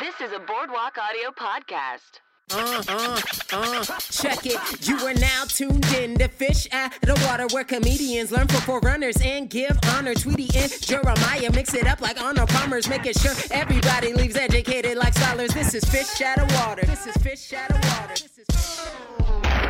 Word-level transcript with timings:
This 0.00 0.20
is 0.20 0.32
a 0.32 0.40
Boardwalk 0.40 0.98
Audio 0.98 1.30
podcast. 1.30 2.20
Uh, 2.52 2.82
uh, 2.88 3.20
uh, 3.52 3.84
check 3.98 4.44
it. 4.44 4.86
You 4.86 4.96
are 5.06 5.14
now 5.14 5.44
tuned 5.48 5.86
in 5.94 6.18
to 6.18 6.28
Fish 6.28 6.68
out 6.72 6.92
of 7.08 7.24
Water, 7.24 7.46
where 7.52 7.64
comedians 7.64 8.32
learn 8.32 8.48
from 8.48 8.60
forerunners 8.60 9.16
and 9.22 9.48
give 9.48 9.78
honor. 9.86 10.14
Tweety 10.14 10.48
and 10.58 10.72
Jeremiah 10.82 11.50
mix 11.52 11.72
it 11.74 11.86
up 11.86 12.00
like 12.00 12.20
honor 12.20 12.46
bombers, 12.46 12.88
making 12.88 13.14
sure 13.14 13.32
everybody 13.50 14.12
leaves 14.12 14.36
educated 14.36 14.98
like 14.98 15.14
scholars. 15.14 15.54
This 15.54 15.74
is 15.74 15.84
Fish 15.84 16.20
out 16.20 16.38
of 16.38 16.52
Water. 16.66 16.84
This 16.84 17.06
is 17.06 17.16
Fish 17.18 17.52
out 17.52 17.70
of 17.70 17.76
Water. 17.76 18.14
This 18.14 18.38
is. 18.38 18.46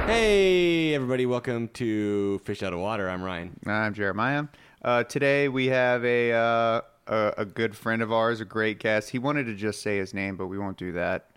Hey, 0.06 0.94
everybody, 0.94 1.26
welcome 1.26 1.68
to 1.74 2.38
Fish 2.44 2.62
Out 2.62 2.72
of 2.72 2.78
Water. 2.78 3.08
I'm 3.08 3.22
Ryan. 3.22 3.58
I'm 3.66 3.92
Jeremiah. 3.94 4.46
Uh, 4.82 5.04
today 5.04 5.48
we 5.48 5.66
have 5.66 6.04
a, 6.04 6.32
uh, 6.32 6.80
a 7.06 7.34
a 7.38 7.44
good 7.44 7.76
friend 7.76 8.02
of 8.02 8.12
ours, 8.12 8.40
a 8.40 8.44
great 8.44 8.78
guest. 8.78 9.10
He 9.10 9.18
wanted 9.18 9.44
to 9.44 9.54
just 9.54 9.82
say 9.82 9.98
his 9.98 10.14
name, 10.14 10.36
but 10.36 10.46
we 10.46 10.58
won't 10.58 10.76
do 10.76 10.92
that. 10.92 11.30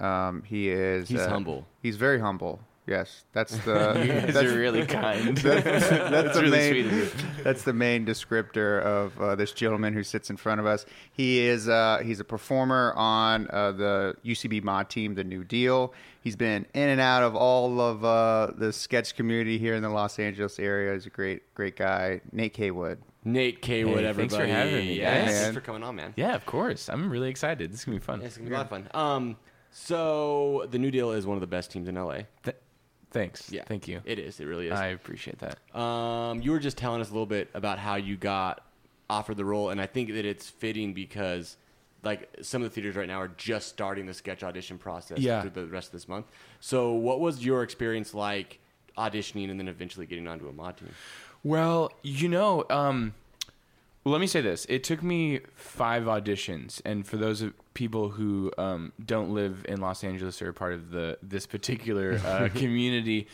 Um, 0.00 0.42
he 0.44 0.68
is. 0.68 1.08
He's 1.08 1.20
uh, 1.20 1.28
humble. 1.28 1.66
He's 1.82 1.96
very 1.96 2.20
humble. 2.20 2.60
Yes, 2.86 3.24
that's 3.32 3.56
the. 3.64 3.94
You 4.06 4.12
guys 4.12 4.34
that's, 4.34 4.46
are 4.46 4.56
really 4.56 4.86
kind. 4.86 5.36
that's, 5.38 5.88
that's 5.88 6.34
the 6.36 6.42
really 6.42 6.58
main. 6.58 6.70
sweet 6.70 6.86
of 6.86 6.92
you. 6.92 7.42
That's 7.42 7.62
the 7.62 7.72
main 7.72 8.06
descriptor 8.06 8.80
of 8.82 9.20
uh, 9.20 9.34
this 9.34 9.52
gentleman 9.52 9.92
who 9.92 10.04
sits 10.04 10.30
in 10.30 10.36
front 10.36 10.60
of 10.60 10.66
us. 10.66 10.86
He 11.12 11.40
is. 11.40 11.68
Uh, 11.68 12.00
he's 12.04 12.20
a 12.20 12.24
performer 12.24 12.92
on 12.96 13.48
uh, 13.50 13.72
the 13.72 14.16
UCB 14.24 14.62
mod 14.62 14.88
team, 14.88 15.14
the 15.14 15.24
New 15.24 15.42
Deal. 15.42 15.92
He's 16.20 16.36
been 16.36 16.66
in 16.74 16.88
and 16.88 17.00
out 17.00 17.22
of 17.22 17.34
all 17.34 17.80
of 17.80 18.04
uh, 18.04 18.52
the 18.56 18.72
sketch 18.72 19.16
community 19.16 19.58
here 19.58 19.74
in 19.74 19.82
the 19.82 19.88
Los 19.88 20.18
Angeles 20.18 20.58
area. 20.58 20.92
He's 20.92 21.06
a 21.06 21.10
great, 21.10 21.54
great 21.54 21.76
guy. 21.76 22.20
Nate 22.32 22.54
Caywood. 22.54 22.98
Nate 23.26 23.60
K. 23.60 23.78
Hey, 23.78 23.80
everybody. 23.82 24.12
thanks 24.14 24.36
for 24.36 24.46
having 24.46 24.74
me, 24.86 24.98
Yeah, 25.00 25.24
guys. 25.24 25.40
thanks 25.40 25.54
for 25.54 25.60
coming 25.60 25.82
on, 25.82 25.96
man. 25.96 26.14
yeah, 26.16 26.34
of 26.34 26.46
course. 26.46 26.88
I'm 26.88 27.10
really 27.10 27.28
excited. 27.28 27.72
This 27.72 27.80
is 27.80 27.84
gonna 27.84 27.98
be 27.98 28.02
fun. 28.04 28.20
Yeah, 28.20 28.26
it's 28.28 28.36
gonna 28.36 28.48
be 28.48 28.54
a 28.54 28.58
lot 28.58 28.64
of 28.66 28.70
fun. 28.70 28.88
Um, 28.94 29.36
so 29.72 30.66
the 30.70 30.78
New 30.78 30.90
Deal 30.92 31.10
is 31.12 31.26
one 31.26 31.36
of 31.36 31.40
the 31.40 31.46
best 31.46 31.70
teams 31.72 31.88
in 31.88 31.96
LA. 31.96 32.20
Th- 32.44 32.56
thanks. 33.10 33.50
Yeah, 33.50 33.64
Thank 33.66 33.88
you. 33.88 34.00
It 34.04 34.18
is. 34.20 34.38
It 34.40 34.44
really 34.46 34.68
is. 34.68 34.72
I 34.72 34.88
appreciate 34.88 35.38
that. 35.40 35.58
Um, 35.78 36.40
you 36.40 36.52
were 36.52 36.60
just 36.60 36.78
telling 36.78 37.00
us 37.00 37.08
a 37.10 37.12
little 37.12 37.26
bit 37.26 37.50
about 37.52 37.78
how 37.80 37.96
you 37.96 38.16
got 38.16 38.64
offered 39.10 39.36
the 39.36 39.44
role, 39.44 39.70
and 39.70 39.80
I 39.80 39.86
think 39.86 40.12
that 40.12 40.24
it's 40.24 40.48
fitting 40.48 40.94
because, 40.94 41.56
like, 42.04 42.28
some 42.42 42.62
of 42.62 42.68
the 42.70 42.74
theaters 42.74 42.94
right 42.96 43.08
now 43.08 43.20
are 43.20 43.28
just 43.36 43.68
starting 43.68 44.06
the 44.06 44.14
sketch 44.14 44.42
audition 44.44 44.78
process 44.78 45.18
Yeah. 45.18 45.40
through 45.40 45.50
the 45.50 45.66
rest 45.66 45.88
of 45.88 45.92
this 45.92 46.08
month. 46.08 46.26
So, 46.60 46.92
what 46.92 47.18
was 47.20 47.44
your 47.44 47.62
experience 47.64 48.14
like 48.14 48.60
auditioning 48.96 49.50
and 49.50 49.58
then 49.60 49.68
eventually 49.68 50.06
getting 50.06 50.26
onto 50.26 50.48
a 50.48 50.52
mod 50.52 50.76
team? 50.78 50.88
Well, 51.46 51.92
you 52.02 52.28
know, 52.28 52.64
um, 52.70 53.14
let 54.04 54.20
me 54.20 54.26
say 54.26 54.40
this. 54.40 54.66
It 54.68 54.82
took 54.82 55.00
me 55.00 55.42
five 55.54 56.02
auditions, 56.02 56.82
and 56.84 57.06
for 57.06 57.18
those 57.18 57.40
of 57.40 57.54
people 57.72 58.08
who 58.08 58.50
um, 58.58 58.92
don't 59.04 59.32
live 59.32 59.64
in 59.68 59.80
Los 59.80 60.02
Angeles 60.02 60.42
or 60.42 60.48
are 60.48 60.52
part 60.52 60.72
of 60.72 60.90
the 60.90 61.18
this 61.22 61.46
particular 61.46 62.20
uh, 62.26 62.48
community, 62.54 63.28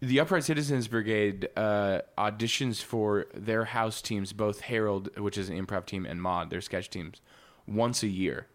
the 0.00 0.18
Upright 0.18 0.44
Citizens 0.44 0.88
Brigade 0.88 1.50
uh, 1.58 2.00
auditions 2.16 2.82
for 2.82 3.26
their 3.34 3.66
house 3.66 4.00
teams, 4.00 4.32
both 4.32 4.62
Herald, 4.62 5.14
which 5.18 5.36
is 5.36 5.50
an 5.50 5.66
improv 5.66 5.84
team, 5.84 6.06
and 6.06 6.22
Mod, 6.22 6.48
their 6.48 6.62
sketch 6.62 6.88
teams, 6.88 7.20
once 7.66 8.02
a 8.02 8.08
year. 8.08 8.46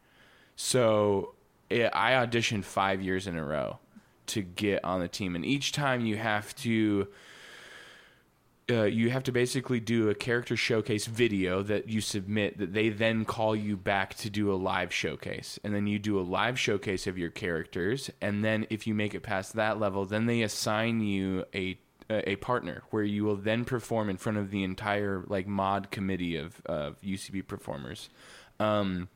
So 0.55 1.35
eh, 1.69 1.87
I 1.93 2.13
auditioned 2.13 2.63
five 2.63 2.99
years 2.99 3.27
in 3.27 3.37
a 3.37 3.45
row 3.45 3.77
to 4.25 4.41
get 4.41 4.83
on 4.83 5.01
the 5.01 5.07
team, 5.07 5.35
and 5.35 5.45
each 5.45 5.71
time 5.71 6.03
you 6.03 6.17
have 6.17 6.55
to 6.55 7.09
uh, 8.69 8.83
you 8.83 9.09
have 9.09 9.23
to 9.23 9.31
basically 9.31 9.79
do 9.79 10.09
a 10.09 10.15
character 10.15 10.55
showcase 10.55 11.05
video 11.05 11.61
that 11.63 11.89
you 11.89 12.01
submit 12.01 12.57
that 12.57 12.73
they 12.73 12.89
then 12.89 13.25
call 13.25 13.55
you 13.55 13.75
back 13.75 14.15
to 14.15 14.29
do 14.29 14.51
a 14.51 14.55
live 14.55 14.93
showcase. 14.93 15.59
And 15.63 15.75
then 15.75 15.87
you 15.87 15.99
do 15.99 16.19
a 16.19 16.21
live 16.21 16.57
showcase 16.59 17.07
of 17.07 17.17
your 17.17 17.29
characters. 17.29 18.09
And 18.21 18.43
then 18.43 18.65
if 18.69 18.87
you 18.87 18.93
make 18.93 19.13
it 19.15 19.21
past 19.21 19.53
that 19.53 19.79
level 19.79 20.05
then 20.05 20.25
they 20.25 20.41
assign 20.41 21.01
you 21.01 21.45
a 21.53 21.77
a 22.09 22.35
partner 22.37 22.83
where 22.91 23.03
you 23.03 23.23
will 23.23 23.37
then 23.37 23.65
perform 23.65 24.09
in 24.09 24.17
front 24.17 24.37
of 24.37 24.51
the 24.51 24.63
entire 24.63 25.23
like 25.27 25.47
mod 25.47 25.89
committee 25.89 26.35
of, 26.35 26.61
of 26.65 27.01
UCB 27.01 27.47
performers. 27.47 28.09
Um, 28.59 29.09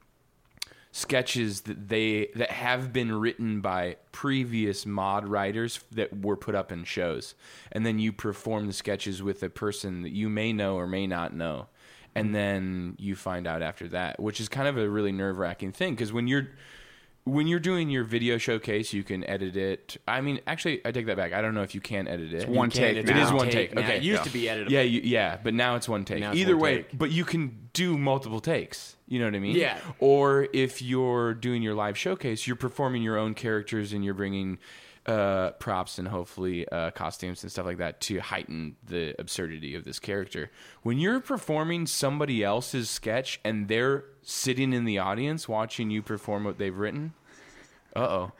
sketches 0.97 1.61
that 1.61 1.89
they 1.89 2.27
that 2.33 2.49
have 2.49 2.91
been 2.91 3.11
written 3.11 3.61
by 3.61 3.95
previous 4.11 4.83
mod 4.83 5.27
writers 5.27 5.79
that 5.91 6.23
were 6.25 6.35
put 6.35 6.55
up 6.55 6.71
in 6.71 6.83
shows. 6.83 7.35
And 7.71 7.85
then 7.85 7.99
you 7.99 8.11
perform 8.11 8.65
the 8.65 8.73
sketches 8.73 9.21
with 9.21 9.43
a 9.43 9.49
person 9.49 10.01
that 10.01 10.11
you 10.11 10.27
may 10.27 10.53
know 10.53 10.75
or 10.75 10.87
may 10.87 11.05
not 11.05 11.35
know. 11.35 11.67
And 12.15 12.33
then 12.33 12.95
you 12.97 13.15
find 13.15 13.45
out 13.45 13.61
after 13.61 13.87
that 13.89 14.19
which 14.19 14.41
is 14.41 14.49
kind 14.49 14.67
of 14.67 14.75
a 14.75 14.89
really 14.89 15.11
nerve-wracking 15.11 15.73
thing. 15.73 15.93
Because 15.93 16.11
when 16.11 16.27
you're 16.27 16.47
when 17.27 17.45
you're 17.47 17.59
doing 17.59 17.89
your 17.89 18.03
video 18.03 18.37
showcase 18.37 18.93
you 18.93 19.03
can 19.03 19.23
edit 19.29 19.55
it 19.57 19.97
i 20.07 20.21
mean 20.21 20.39
actually 20.47 20.79
i 20.85 20.91
take 20.91 21.05
that 21.07 21.17
back 21.17 21.33
i 21.33 21.41
don't 21.41 21.53
know 21.53 21.61
if 21.63 21.75
you 21.75 21.81
can 21.81 22.07
edit 22.07 22.31
it 22.33 22.37
It's 22.43 22.45
one 22.45 22.69
can, 22.71 22.79
take 22.81 22.97
it's 22.97 23.09
it 23.09 23.13
now. 23.13 23.25
is 23.27 23.31
one 23.33 23.45
take 23.49 23.53
take. 23.69 23.75
now. 23.75 23.81
Okay, 23.81 23.97
It 23.97 24.03
used 24.03 24.19
yeah. 24.19 24.23
to 24.23 24.29
be 24.31 24.41
editable. 24.43 24.69
Yeah, 24.69 24.81
you, 24.81 25.01
yeah, 25.03 25.37
but 25.43 25.53
now 25.53 25.75
it's 25.75 25.89
one 25.89 26.05
take. 26.05 26.19
Now 26.21 26.31
it's 26.31 26.39
Either 26.39 26.55
one 26.55 26.61
way, 26.63 26.75
take. 26.83 26.97
but 26.97 27.11
you 27.11 27.25
can 27.25 27.69
do 27.73 27.97
multiple 27.97 28.39
takes. 28.39 28.95
You 29.07 29.19
know 29.19 29.25
what 29.25 29.35
I 29.35 29.39
mean? 29.39 29.55
Yeah. 29.55 29.77
Or 29.99 30.47
if 30.53 30.81
you're 30.81 31.33
doing 31.33 31.61
your 31.61 31.73
live 31.75 31.97
showcase, 31.97 32.45
you're 32.47 32.55
performing 32.55 33.01
your 33.03 33.17
own 33.17 33.33
characters 33.33 33.93
and 33.93 34.03
you're 34.05 34.13
bringing 34.13 34.57
uh, 35.07 35.51
props 35.51 35.99
and 35.99 36.07
hopefully 36.07 36.67
uh, 36.69 36.91
costumes 36.91 37.43
and 37.43 37.51
stuff 37.51 37.65
like 37.65 37.77
that 37.77 38.01
to 38.01 38.19
heighten 38.19 38.75
the 38.83 39.15
absurdity 39.19 39.73
of 39.75 39.85
this 39.85 39.99
character. 39.99 40.51
When 40.83 40.99
you're 40.99 41.21
performing 41.21 41.87
somebody 41.87 42.43
else's 42.43 42.89
sketch 42.89 43.39
and 43.43 43.67
they're 43.67 44.03
sitting 44.21 44.73
in 44.73 44.83
the 44.85 44.99
audience 44.99 45.47
watching 45.47 45.89
you 45.89 46.01
perform 46.01 46.43
what 46.43 46.57
they've 46.57 46.77
written. 46.77 47.13
Uh 47.97 48.01
oh. 48.01 48.31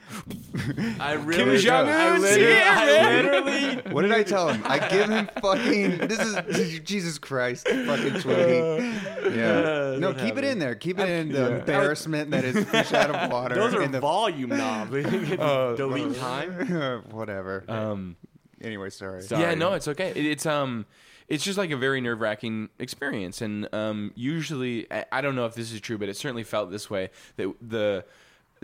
I 0.99 1.13
really, 1.13 1.57
Jong-un's 1.57 2.21
literally, 2.21 2.45
here, 2.45 2.63
man. 2.63 3.25
literally 3.25 3.91
What 3.91 4.03
did 4.03 4.11
I 4.11 4.21
tell 4.21 4.49
him? 4.49 4.61
I 4.63 4.87
give 4.87 5.09
him 5.09 5.27
fucking. 5.41 6.07
This 6.07 6.19
is 6.19 6.79
Jesus 6.81 7.17
Christ, 7.17 7.67
fucking 7.67 8.21
Tweety. 8.21 8.95
Yeah. 9.35 9.97
No, 9.97 10.13
keep 10.13 10.37
it 10.37 10.43
in 10.43 10.59
there. 10.59 10.75
Keep 10.75 10.99
it 10.99 11.09
in 11.09 11.29
the 11.29 11.57
embarrassment 11.57 12.29
that 12.31 12.43
is 12.45 12.69
fish 12.69 12.93
out 12.93 13.09
of 13.09 13.31
water. 13.31 13.55
Those 13.55 13.73
are 13.73 13.81
in 13.81 13.91
the 13.91 13.99
volume 13.99 14.49
knobs. 14.49 14.91
You 14.91 15.03
can 15.03 15.39
Uh, 15.47 15.75
delete 15.75 16.15
time. 16.17 17.03
whatever. 17.11 17.63
Um, 17.67 18.15
anyway, 18.61 18.91
sorry. 18.91 19.23
Sorry. 19.23 19.41
Yeah, 19.41 19.55
no, 19.55 19.73
it's 19.73 19.87
okay. 19.87 20.11
It, 20.11 20.23
it's 20.25 20.45
um, 20.45 20.85
it's 21.27 21.43
just 21.43 21.57
like 21.57 21.71
a 21.71 21.77
very 21.77 21.99
nerve 21.99 22.21
wracking 22.21 22.69
experience, 22.77 23.41
and 23.41 23.73
um, 23.73 24.11
usually 24.15 24.91
I, 24.91 25.05
I 25.11 25.21
don't 25.21 25.35
know 25.35 25.47
if 25.47 25.55
this 25.55 25.71
is 25.71 25.81
true, 25.81 25.97
but 25.97 26.09
it 26.09 26.15
certainly 26.17 26.43
felt 26.43 26.69
this 26.69 26.91
way 26.91 27.09
that 27.37 27.51
the 27.59 28.05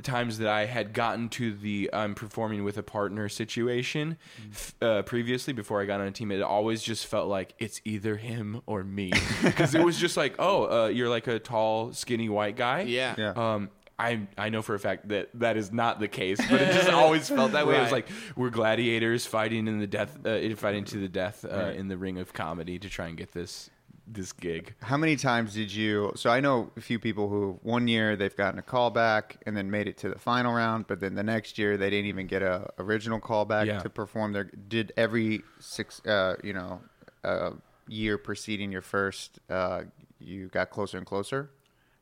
times 0.02 0.38
that 0.40 0.48
I 0.48 0.66
had 0.66 0.94
gotten 0.94 1.30
to 1.30 1.54
the 1.54 1.90
I'm 1.94 2.16
performing 2.16 2.64
with 2.64 2.78
a 2.78 2.84
partner 2.84 3.30
situation 3.30 4.18
f- 4.52 4.74
uh, 4.82 5.02
previously 5.04 5.54
before 5.54 5.82
I 5.82 5.86
got 5.86 6.02
on 6.02 6.08
a 6.08 6.12
team, 6.12 6.32
it 6.32 6.42
always 6.42 6.82
just 6.82 7.06
felt 7.06 7.28
like 7.28 7.54
it's 7.60 7.82
either 7.86 8.16
him 8.18 8.62
or 8.66 8.84
me 8.84 9.12
because 9.44 9.76
it 9.76 9.84
was 9.84 9.98
just 9.98 10.18
like, 10.18 10.36
oh, 10.40 10.86
uh, 10.86 10.88
you're 10.88 11.10
like 11.10 11.28
a 11.28 11.40
tall, 11.40 11.94
skinny 11.94 12.30
white 12.30 12.56
guy, 12.56 12.82
Yeah. 12.82 13.16
Yeah. 13.18 13.32
um, 13.36 13.70
I 14.00 14.22
I 14.40 14.50
know 14.50 14.64
for 14.64 14.74
a 14.74 14.80
fact 14.80 15.10
that 15.10 15.30
that 15.36 15.56
is 15.56 15.72
not 15.72 16.00
the 16.00 16.08
case, 16.08 16.40
but 16.50 16.60
it 16.60 16.74
just 16.74 16.90
always 17.04 17.30
felt 17.30 17.52
that 17.52 17.68
way. 17.68 17.78
It 17.78 17.82
was 17.82 17.92
like 17.92 18.08
we're 18.36 18.50
gladiators 18.50 19.28
fighting 19.28 19.68
in 19.68 19.80
the 19.80 19.86
death, 19.88 20.18
uh, 20.26 20.56
fighting 20.56 20.84
to 20.86 20.98
the 20.98 21.08
death 21.08 21.46
uh, 21.46 21.72
in 21.76 21.90
the 21.90 21.96
ring 21.98 22.18
of 22.18 22.34
comedy 22.34 22.80
to 22.80 22.90
try 22.90 23.08
and 23.08 23.16
get 23.16 23.34
this 23.34 23.70
this 24.06 24.34
gig. 24.34 24.76
How 24.82 24.98
many 24.98 25.16
times 25.16 25.54
did 25.54 25.74
you? 25.74 26.12
So 26.16 26.30
I 26.30 26.40
know 26.40 26.72
a 26.76 26.82
few 26.82 27.00
people 27.00 27.30
who 27.30 27.60
one 27.64 27.88
year 27.88 28.16
they've 28.16 28.36
gotten 28.36 28.60
a 28.60 28.64
callback 28.64 29.38
and 29.46 29.56
then 29.56 29.72
made 29.72 29.88
it 29.88 29.98
to 30.00 30.10
the 30.10 30.20
final 30.20 30.54
round, 30.54 30.88
but 30.88 31.00
then 31.00 31.16
the 31.16 31.24
next 31.24 31.58
year 31.58 31.78
they 31.78 31.90
didn't 31.90 32.08
even 32.08 32.28
get 32.28 32.42
a 32.42 32.70
original 32.80 33.20
callback 33.20 33.66
Yeah. 33.66 33.80
to 33.80 33.90
perform 33.90 34.34
their. 34.34 34.44
Did 34.46 34.92
every 34.98 35.42
six, 35.60 36.06
uh, 36.06 36.36
you 36.44 36.54
know, 36.54 36.82
uh, 37.24 37.52
year 37.88 38.18
preceding 38.18 38.72
your 38.72 38.82
first, 38.82 39.40
uh, 39.50 39.84
you 40.20 40.48
got 40.48 40.70
closer 40.70 40.98
and 40.98 41.06
closer. 41.06 41.50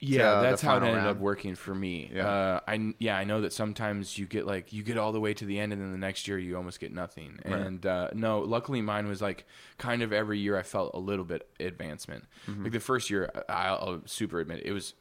Yeah, 0.04 0.38
the 0.38 0.42
that's 0.42 0.62
how 0.64 0.74
it 0.78 0.84
ended 0.84 0.96
round? 0.96 1.08
up 1.10 1.18
working 1.18 1.54
for 1.56 1.76
me. 1.76 2.10
Yeah. 2.14 2.28
Uh, 2.28 2.60
I 2.68 2.94
yeah, 2.98 3.16
I 3.18 3.24
know 3.24 3.42
that 3.42 3.54
sometimes 3.54 4.18
you 4.18 4.26
get 4.26 4.48
like 4.48 4.74
you 4.74 4.82
get 4.84 4.98
all 4.98 5.12
the 5.12 5.20
way 5.20 5.34
to 5.36 5.46
the 5.46 5.60
end, 5.60 5.72
and 5.74 5.82
then 5.82 5.92
the 5.92 5.98
next 5.98 6.28
year 6.28 6.40
you 6.40 6.58
almost 6.58 6.80
get 6.80 6.92
nothing. 6.92 7.40
Right. 7.46 7.54
And 7.54 7.86
uh, 7.86 8.10
no, 8.14 8.40
luckily 8.40 8.82
mine 8.82 9.08
was 9.08 9.22
like 9.22 9.46
kind 9.78 10.02
of 10.02 10.12
every 10.12 10.40
year 10.40 10.58
I 10.58 10.64
felt 10.64 10.92
a 10.96 11.00
little 11.00 11.24
bit 11.26 11.48
advancement. 11.60 12.26
Mm-hmm. 12.50 12.64
Like 12.64 12.72
the 12.74 12.80
first 12.80 13.10
year, 13.12 13.32
I'll, 13.48 13.76
I'll 13.76 14.02
super 14.06 14.40
admit 14.40 14.64
it, 14.66 14.72
was 14.72 14.96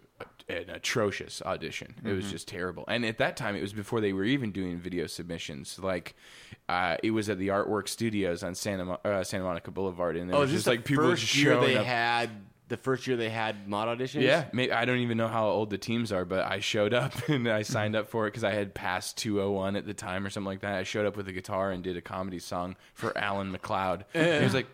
an 0.51 0.69
atrocious 0.69 1.41
audition. 1.47 1.95
It 1.97 2.05
Mm-hmm. 2.05 2.17
was 2.17 2.31
just 2.31 2.47
terrible. 2.47 2.85
And 2.87 3.07
at 3.07 3.17
that 3.19 3.39
time, 3.39 3.57
it 3.57 3.63
was 3.63 3.73
before 3.73 4.03
they 4.03 4.13
were 4.13 4.25
even 4.25 4.53
doing 4.53 4.79
video 4.79 5.07
submissions. 5.07 5.79
Like 5.79 6.15
uh, 6.69 6.99
it 7.03 7.13
was 7.13 7.31
at 7.31 7.39
the 7.39 7.49
Artwork 7.49 7.89
Studios 7.89 8.43
on 8.43 8.55
Santa 8.55 8.85
Mo- 8.85 9.01
uh, 9.05 9.25
Santa 9.25 9.45
Monica 9.45 9.71
Boulevard, 9.71 10.17
and 10.19 10.29
there 10.29 10.37
Oh, 10.37 10.41
was 10.41 10.51
just 10.51 10.67
like 10.67 10.85
people 10.85 11.05
first 11.05 11.23
just 11.23 11.37
year 11.37 11.55
showing 11.55 11.69
they 11.69 11.77
up. 11.79 11.87
had 11.87 12.31
the 12.71 12.79
first 12.79 13.07
year 13.07 13.17
they 13.19 13.29
had 13.29 13.69
mod 13.69 13.87
auditions? 13.89 14.23
Yeah, 14.23 14.47
maybe, 14.55 14.73
I 14.73 14.87
don't 14.87 14.99
even 15.01 15.19
know 15.19 15.29
how 15.29 15.47
old 15.49 15.69
the 15.69 15.77
teams 15.79 16.11
are, 16.13 16.25
but 16.25 16.45
I 16.47 16.61
showed 16.61 16.95
up 16.95 17.29
and 17.29 17.47
I 17.47 17.61
signed 17.63 17.95
up 17.95 18.09
for 18.09 18.27
it 18.27 18.31
because 18.31 18.45
I 18.45 18.53
had 18.53 18.73
passed 18.75 19.19
201 19.19 19.77
at 19.77 19.85
the 19.85 19.93
time 19.95 20.25
or 20.25 20.31
something 20.31 20.47
like 20.47 20.61
that. 20.61 20.75
I 20.77 20.85
showed 20.85 21.05
up 21.05 21.17
with 21.19 21.29
a 21.29 21.33
guitar 21.33 21.71
and 21.71 21.83
did 21.85 21.97
a 21.99 22.01
comedy 22.01 22.39
song 22.39 22.77
for 22.95 23.17
Alan 23.19 23.53
McLeod. 23.55 24.05
And 24.15 24.39
he 24.39 24.45
was 24.45 24.55
like, 24.55 24.69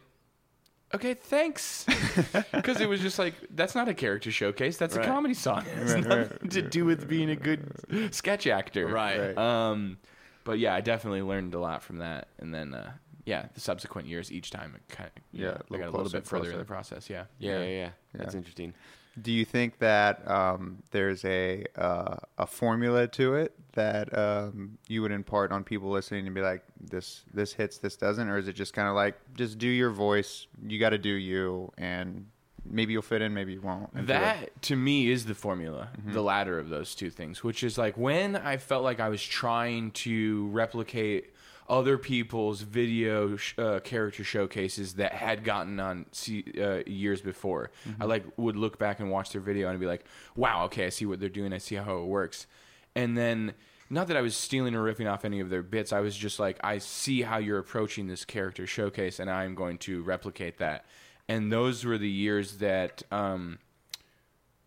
okay, 0.95 1.15
thanks. 1.15 1.85
Because 2.53 2.81
it 2.81 2.89
was 2.89 3.01
just 3.01 3.19
like, 3.19 3.35
that's 3.51 3.75
not 3.75 3.89
a 3.89 3.95
character 3.95 4.31
showcase. 4.31 4.77
That's 4.77 4.97
Right. 4.97 5.07
a 5.07 5.09
comedy 5.11 5.35
song. 5.35 5.61
It 5.67 5.77
has 5.89 6.07
nothing 6.07 6.49
to 6.51 6.63
do 6.63 6.85
with 6.85 7.09
being 7.09 7.31
a 7.31 7.37
good 7.37 8.15
sketch 8.15 8.47
actor. 8.47 8.87
Right. 8.87 9.35
Right. 9.35 9.39
Um, 9.39 9.99
but 10.45 10.59
yeah, 10.59 10.75
I 10.75 10.81
definitely 10.81 11.23
learned 11.23 11.55
a 11.55 11.59
lot 11.59 11.83
from 11.83 11.99
that. 11.99 12.29
And 12.39 12.55
then, 12.55 12.73
uh, 12.75 12.93
yeah, 13.27 13.47
the 13.55 13.61
subsequent 13.61 14.09
years, 14.09 14.33
each 14.33 14.51
time, 14.51 14.75
it 14.75 14.83
kind 14.89 15.11
of, 15.15 15.23
Yeah, 15.33 15.49
a 15.49 15.51
I 15.51 15.53
got 15.53 15.61
a 15.61 15.71
little 15.71 15.79
little 15.79 15.93
closer, 16.01 16.17
bit 16.19 16.27
further 16.27 16.53
in 16.53 16.59
the 16.59 16.65
process. 16.65 17.11
Yeah. 17.11 17.25
Yeah, 17.39 17.59
yeah, 17.59 17.67
yeah. 17.69 17.91
That's 18.15 18.35
interesting. 18.35 18.73
Do 19.21 19.33
you 19.33 19.45
think 19.47 19.79
that 19.79 20.27
um, 20.31 20.83
there's 20.91 21.25
a 21.25 21.65
uh, 21.75 22.17
a 22.39 22.47
formula 22.47 23.07
to 23.09 23.35
it 23.35 23.55
that 23.73 24.17
um, 24.17 24.77
you 24.89 25.01
would 25.03 25.11
impart 25.13 25.53
on 25.53 25.65
people 25.65 25.91
listening 25.91 26.27
and 26.27 26.35
be 26.35 26.43
like, 26.43 26.63
this 26.81 27.25
this 27.33 27.53
hits, 27.55 27.79
this 27.79 27.97
doesn't, 27.97 28.29
or 28.29 28.37
is 28.39 28.47
it 28.47 28.53
just 28.55 28.75
kind 28.75 28.89
of 28.89 28.95
like 28.95 29.17
just 29.35 29.57
do 29.59 29.69
your 29.69 29.91
voice? 29.91 30.47
You 30.67 30.79
got 30.79 30.91
to 30.91 30.99
do 30.99 31.09
you, 31.15 31.73
and 31.79 32.27
maybe 32.69 32.93
you'll 32.93 33.01
fit 33.01 33.23
in, 33.23 33.33
maybe 33.33 33.55
you 33.55 33.63
won't. 33.63 33.89
That 34.07 34.61
to 34.65 34.77
me 34.77 35.09
is 35.11 35.25
the 35.25 35.35
formula, 35.35 35.89
Mm-hmm. 35.99 36.13
the 36.13 36.23
latter 36.23 36.59
of 36.59 36.69
those 36.69 36.95
two 36.95 37.09
things, 37.09 37.43
which 37.43 37.63
is 37.63 37.79
like 37.79 37.97
when 37.97 38.37
I 38.37 38.59
felt 38.59 38.85
like 38.85 39.01
I 39.01 39.09
was 39.09 39.23
trying 39.23 39.93
to 39.93 40.49
replicate 40.49 41.33
other 41.69 41.99
people's 41.99 42.63
video 42.63 43.37
sh- 43.37 43.55
uh, 43.59 43.81
character 43.81 44.25
showcases 44.25 44.95
that 44.95 45.13
had 45.13 45.45
gotten 45.45 45.81
on 45.81 46.07
uh, 46.61 46.79
years 46.87 47.21
before. 47.21 47.71
Mm-hmm. 47.89 48.03
I 48.03 48.07
like 48.07 48.25
would 48.37 48.57
look 48.57 48.79
back 48.79 49.01
and 49.01 49.11
watch 49.11 49.31
their 49.31 49.41
video 49.41 49.69
and 49.69 49.79
be 49.81 49.87
like, 49.87 50.05
"Wow, 50.35 50.65
okay, 50.67 50.87
I 50.87 50.89
see 50.91 51.07
what 51.07 51.21
they're 51.21 51.29
doing. 51.29 51.53
I 51.53 51.59
see 51.59 51.77
how 51.77 51.99
it 51.99 52.07
works." 52.07 52.47
And 52.95 53.17
then 53.17 53.55
not 53.89 54.09
that 54.09 54.17
I 54.17 54.21
was 54.21 54.37
stealing 54.37 54.75
or 54.75 54.83
ripping 54.83 55.07
off 55.07 55.25
any 55.25 55.41
of 55.41 55.51
their 55.51 55.63
bits. 55.63 55.93
I 55.93 56.01
was 56.01 56.17
just 56.17 56.41
like, 56.41 56.59
I 56.65 56.79
see 56.79 57.23
how 57.23 57.39
you're 57.39 57.59
approaching 57.59 58.09
this 58.09 58.25
character 58.25 58.67
showcase, 58.67 59.21
and 59.21 59.31
I'm 59.31 59.55
going 59.55 59.79
to 59.79 60.03
replicate 60.03 60.59
that. 60.59 60.87
And 61.29 61.53
those 61.53 61.85
were 61.85 61.99
the 61.99 62.09
years 62.09 62.59
that 62.59 63.03
um, 63.11 63.59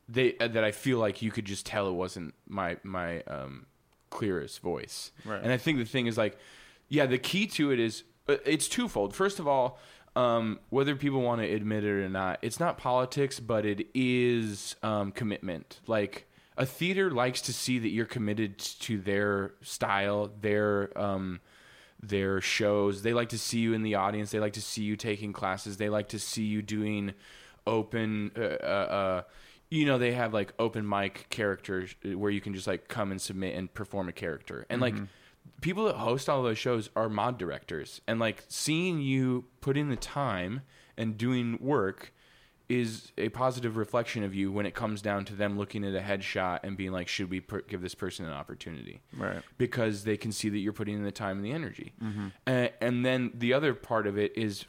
they 0.07 0.37
uh, 0.37 0.47
that 0.49 0.63
I 0.63 0.71
feel 0.71 0.99
like 0.99 1.21
you 1.21 1.31
could 1.31 1.45
just 1.45 1.65
tell 1.65 1.87
it 1.87 1.93
wasn't 1.93 2.33
my 2.47 2.77
my 2.83 3.21
um, 3.23 3.65
clearest 4.09 4.61
voice. 4.61 5.11
Right. 5.25 5.41
And 5.41 5.51
I 5.51 5.57
think 5.57 5.77
the 5.77 5.85
thing 5.85 6.07
is 6.07 6.17
like, 6.17 6.37
yeah, 6.89 7.05
the 7.05 7.17
key 7.17 7.47
to 7.47 7.71
it 7.71 7.79
is 7.79 8.03
uh, 8.27 8.37
it's 8.45 8.67
twofold. 8.67 9.15
First 9.15 9.39
of 9.39 9.47
all, 9.47 9.79
um, 10.15 10.59
whether 10.69 10.95
people 10.95 11.21
want 11.21 11.41
to 11.41 11.47
admit 11.47 11.83
it 11.83 11.89
or 11.89 12.09
not, 12.09 12.39
it's 12.41 12.59
not 12.59 12.77
politics, 12.77 13.39
but 13.39 13.65
it 13.65 13.87
is 13.93 14.75
um, 14.83 15.11
commitment. 15.11 15.79
Like 15.87 16.27
a 16.57 16.65
theater 16.65 17.09
likes 17.09 17.41
to 17.41 17.53
see 17.53 17.79
that 17.79 17.89
you're 17.89 18.05
committed 18.05 18.57
to 18.57 18.99
their 18.99 19.53
style, 19.61 20.31
their 20.41 20.97
um, 20.99 21.39
their 22.01 22.41
shows. 22.41 23.01
They 23.01 23.13
like 23.13 23.29
to 23.29 23.37
see 23.37 23.59
you 23.59 23.73
in 23.73 23.83
the 23.83 23.95
audience. 23.95 24.31
They 24.31 24.39
like 24.39 24.53
to 24.53 24.61
see 24.61 24.83
you 24.83 24.95
taking 24.95 25.31
classes. 25.31 25.77
They 25.77 25.89
like 25.89 26.09
to 26.09 26.19
see 26.19 26.43
you 26.43 26.61
doing 26.61 27.13
open. 27.67 28.31
Uh, 28.37 28.41
uh, 28.41 28.43
uh, 28.65 29.21
you 29.69 29.85
know, 29.85 29.97
they 29.99 30.13
have 30.13 30.33
like 30.33 30.53
open 30.57 30.87
mic 30.87 31.27
characters 31.29 31.93
uh, 32.03 32.17
where 32.17 32.31
you 32.31 32.41
can 32.41 32.53
just 32.53 32.67
like 32.67 32.87
come 32.87 33.11
and 33.11 33.21
submit 33.21 33.55
and 33.55 33.71
perform 33.73 34.09
a 34.09 34.13
character. 34.13 34.65
And 34.69 34.81
like 34.81 34.95
people 35.61 35.85
that 35.85 35.95
host 35.95 36.29
all 36.29 36.43
those 36.43 36.57
shows 36.57 36.89
are 36.95 37.09
mod 37.09 37.37
directors, 37.37 38.01
and 38.07 38.19
like 38.19 38.43
seeing 38.47 39.01
you 39.01 39.45
put 39.61 39.77
in 39.77 39.89
the 39.89 39.95
time 39.95 40.61
and 40.97 41.17
doing 41.17 41.57
work 41.61 42.13
is 42.67 43.11
a 43.17 43.29
positive 43.29 43.77
reflection 43.77 44.23
of 44.23 44.35
you 44.35 44.51
when 44.51 44.67
it 44.67 44.75
comes 44.75 45.01
down 45.01 45.25
to 45.25 45.33
them 45.33 45.57
looking 45.57 45.83
at 45.83 45.95
a 45.95 45.99
headshot 45.99 46.59
and 46.61 46.77
being 46.77 46.91
like, 46.91 47.07
should 47.07 47.29
we 47.29 47.39
per- 47.39 47.61
give 47.61 47.81
this 47.81 47.95
person 47.95 48.25
an 48.25 48.31
opportunity? 48.31 49.01
Right. 49.17 49.41
Because 49.57 50.03
they 50.03 50.17
can 50.17 50.31
see 50.31 50.49
that 50.49 50.59
you're 50.59 50.71
putting 50.71 50.95
in 50.95 51.03
the 51.03 51.11
time 51.11 51.37
and 51.37 51.45
the 51.45 51.51
energy. 51.51 51.93
Uh, 52.45 52.67
and 52.79 53.03
then 53.03 53.31
the 53.33 53.53
other 53.53 53.73
part 53.73 54.05
of 54.05 54.19
it 54.19 54.37
is, 54.37 54.65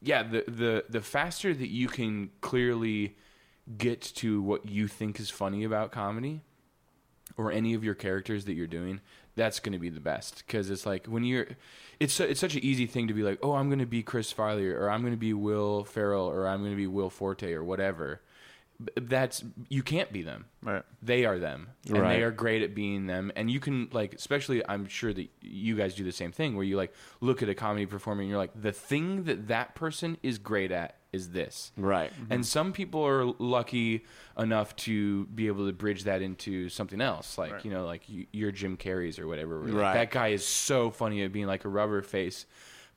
yeah, 0.00 0.22
the, 0.22 0.44
the, 0.46 0.84
the 0.88 1.00
faster 1.00 1.52
that 1.52 1.70
you 1.70 1.88
can 1.88 2.30
clearly 2.40 3.16
get 3.76 4.00
to 4.00 4.40
what 4.40 4.68
you 4.68 4.86
think 4.86 5.18
is 5.18 5.28
funny 5.28 5.64
about 5.64 5.90
comedy 5.90 6.42
or 7.36 7.50
any 7.50 7.74
of 7.74 7.82
your 7.82 7.94
characters 7.94 8.44
that 8.44 8.54
you're 8.54 8.68
doing, 8.68 9.00
that's 9.36 9.60
going 9.60 9.72
to 9.72 9.78
be 9.78 9.88
the 9.88 10.00
best 10.00 10.44
because 10.46 10.70
it's 10.70 10.86
like 10.86 11.06
when 11.06 11.24
you're, 11.24 11.46
it's 11.98 12.18
it's 12.20 12.40
such 12.40 12.54
an 12.54 12.64
easy 12.64 12.86
thing 12.86 13.08
to 13.08 13.14
be 13.14 13.22
like, 13.22 13.38
oh, 13.42 13.52
I'm 13.52 13.68
going 13.68 13.78
to 13.78 13.86
be 13.86 14.02
Chris 14.02 14.32
Farley 14.32 14.68
or 14.68 14.88
I'm 14.88 15.00
going 15.00 15.12
to 15.12 15.18
be 15.18 15.32
Will 15.32 15.84
Ferrell 15.84 16.26
or 16.26 16.46
I'm 16.46 16.60
going 16.60 16.72
to 16.72 16.76
be 16.76 16.86
Will 16.86 17.10
Forte 17.10 17.52
or 17.52 17.62
whatever. 17.64 18.20
That's 18.96 19.44
you 19.68 19.82
can't 19.82 20.12
be 20.12 20.22
them. 20.22 20.46
Right. 20.62 20.82
They 21.02 21.24
are 21.24 21.38
them, 21.38 21.68
and 21.86 21.98
Right. 21.98 22.16
they 22.16 22.22
are 22.22 22.30
great 22.30 22.62
at 22.62 22.74
being 22.74 23.06
them. 23.06 23.30
And 23.36 23.50
you 23.50 23.60
can 23.60 23.88
like, 23.92 24.14
especially, 24.14 24.66
I'm 24.68 24.86
sure 24.86 25.12
that 25.12 25.28
you 25.42 25.76
guys 25.76 25.94
do 25.94 26.04
the 26.04 26.12
same 26.12 26.32
thing, 26.32 26.56
where 26.56 26.64
you 26.64 26.76
like 26.76 26.92
look 27.20 27.42
at 27.42 27.48
a 27.48 27.54
comedy 27.54 27.86
performer 27.86 28.22
and 28.22 28.30
you're 28.30 28.38
like, 28.38 28.52
the 28.60 28.72
thing 28.72 29.24
that 29.24 29.48
that 29.48 29.74
person 29.74 30.16
is 30.22 30.38
great 30.38 30.72
at 30.72 30.96
is 31.12 31.30
this. 31.30 31.72
Right. 31.76 32.12
And 32.18 32.28
mm-hmm. 32.28 32.42
some 32.42 32.72
people 32.72 33.04
are 33.04 33.24
lucky 33.38 34.04
enough 34.38 34.76
to 34.76 35.26
be 35.26 35.48
able 35.48 35.66
to 35.66 35.72
bridge 35.72 36.04
that 36.04 36.22
into 36.22 36.68
something 36.68 37.00
else, 37.00 37.36
like 37.36 37.52
Right. 37.52 37.64
you 37.64 37.70
know, 37.72 37.84
like 37.84 38.08
you, 38.08 38.26
you're 38.32 38.52
Jim 38.52 38.76
Carrey's 38.76 39.18
or 39.18 39.26
whatever. 39.26 39.58
like, 39.64 39.74
Right. 39.74 39.94
That 39.94 40.10
guy 40.12 40.28
is 40.28 40.46
so 40.46 40.90
funny 40.90 41.22
at 41.22 41.32
being 41.32 41.46
like 41.46 41.64
a 41.64 41.68
rubber 41.68 42.00
face, 42.02 42.46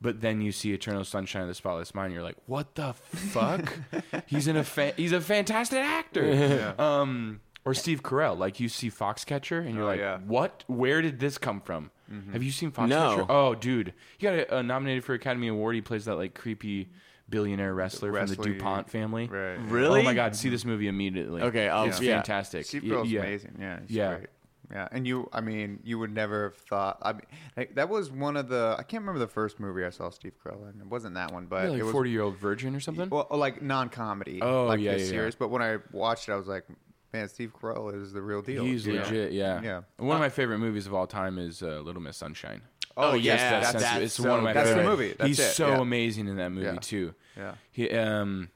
but 0.03 0.21
then 0.21 0.39
you 0.41 0.51
see 0.51 0.71
Eternal 0.73 1.03
Sunshine 1.03 1.41
of 1.43 1.47
the 1.47 1.55
Spotless 1.55 1.95
Mind, 1.95 2.07
and 2.07 2.13
you're 2.13 2.23
like, 2.23 2.37
what 2.45 2.75
the 2.75 2.93
fuck? 2.93 3.73
he's 4.27 4.47
in 4.47 4.55
a 4.57 4.63
fa- 4.63 4.93
he's 4.95 5.11
a 5.13 5.21
fantastic 5.21 5.79
actor. 5.79 6.75
Um, 6.77 7.39
or 7.65 7.73
Steve 7.73 8.03
Carell, 8.03 8.37
like 8.37 8.59
you 8.59 8.69
see 8.69 8.89
Foxcatcher, 8.91 9.65
and 9.65 9.73
you're 9.73 9.83
Oh, 9.85 9.87
like, 9.87 9.99
yeah. 9.99 10.19
what? 10.19 10.63
Where 10.67 11.01
did 11.01 11.19
this 11.19 11.37
come 11.39 11.59
from? 11.61 11.89
Have 12.31 12.43
you 12.43 12.51
seen 12.51 12.71
Foxcatcher? 12.71 12.89
No. 12.89 13.25
Oh, 13.27 13.55
dude, 13.55 13.93
he 14.19 14.27
got 14.27 14.51
uh, 14.53 14.61
nominated 14.61 15.03
for 15.03 15.15
Academy 15.15 15.47
Award. 15.47 15.73
He 15.73 15.81
plays 15.81 16.05
that 16.05 16.15
like 16.15 16.35
creepy 16.35 16.89
billionaire 17.29 17.73
wrestler 17.73 18.13
from 18.13 18.27
the 18.27 18.35
DuPont 18.35 18.87
family. 18.89 19.25
Right. 19.27 19.55
Really? 19.55 20.01
Oh 20.01 20.03
my 20.03 20.13
god, 20.13 20.35
see 20.35 20.49
this 20.49 20.63
movie 20.65 20.87
immediately. 20.87 21.41
Okay, 21.41 21.67
I'll- 21.69 21.85
it's 21.85 21.99
yeah. 21.99 22.17
fantastic. 22.17 22.65
Steve 22.67 22.83
Y- 22.83 22.89
Carell's 22.89 23.09
yeah. 23.11 23.19
amazing. 23.21 23.57
Yeah, 23.59 23.79
he's 23.87 23.95
Yeah. 23.97 24.15
great. 24.15 24.27
Yeah, 24.71 24.87
and 24.91 25.05
you, 25.05 25.29
I 25.33 25.41
mean, 25.41 25.79
you 25.83 25.99
would 25.99 26.13
never 26.13 26.45
have 26.45 26.55
thought. 26.55 26.97
I 27.01 27.13
mean, 27.13 27.21
like, 27.57 27.75
that 27.75 27.89
was 27.89 28.09
one 28.09 28.37
of 28.37 28.47
the. 28.49 28.75
I 28.79 28.83
can't 28.83 29.01
remember 29.01 29.19
the 29.19 29.27
first 29.27 29.59
movie 29.59 29.83
I 29.83 29.89
saw 29.89 30.09
Steve 30.09 30.33
Carell 30.43 30.73
in. 30.73 30.79
It 30.81 30.87
wasn't 30.87 31.15
that 31.15 31.31
one, 31.31 31.45
but 31.47 31.63
Yeah, 31.65 31.69
like 31.71 31.79
it 31.79 31.83
was 31.83 31.91
forty 31.91 32.09
year 32.11 32.21
old 32.23 32.37
virgin 32.37 32.75
or 32.75 32.79
something. 32.79 33.09
well, 33.09 33.27
like 33.31 33.61
non-comedy. 33.61 34.41
Oh, 34.41 34.65
like 34.65 34.79
yeah, 34.79 34.95
yeah, 34.95 35.11
yeah. 35.23 35.29
But 35.37 35.49
when 35.49 35.61
I 35.61 35.77
watched 35.91 36.29
it, 36.29 36.31
I 36.31 36.35
was 36.35 36.47
like, 36.47 36.65
man, 37.11 37.27
Steve 37.29 37.51
Carell 37.61 37.93
is 38.01 38.13
the 38.13 38.21
real 38.21 38.41
deal. 38.41 38.63
He's 38.63 38.85
you 38.87 38.93
know? 38.93 39.01
legit, 39.03 39.33
yeah. 39.33 39.61
Yeah. 39.61 39.81
One 39.97 40.15
of 40.15 40.21
my 40.21 40.29
favorite 40.29 40.59
movies 40.59 40.87
of 40.87 40.93
all 40.93 41.07
time 41.07 41.37
is 41.37 41.61
uh, 41.61 41.81
Little 41.81 42.01
Miss 42.01 42.17
Sunshine. 42.17 42.61
Oh, 42.95 43.13
yeah, 43.15 43.33
yes, 43.33 43.41
That 43.41 43.49
that's- 43.51 43.73
of- 43.75 43.81
that's 43.81 44.01
it's 44.05 44.13
so 44.15 44.29
one 44.29 44.37
of 44.39 44.43
my 44.43 44.53
That's 44.53 44.69
the 44.69 44.75
favorite. 44.75 44.89
movie. 44.91 45.13
That's 45.17 45.27
He's 45.27 45.39
it, 45.39 45.51
so 45.53 45.67
yeah. 45.69 45.79
amazing 45.81 46.27
in 46.27 46.37
that 46.37 46.49
movie 46.51 46.67
Yeah. 46.67 46.75
too. 46.79 47.13
Yeah. 47.35 47.53
He 47.71 47.89
um 47.91 48.49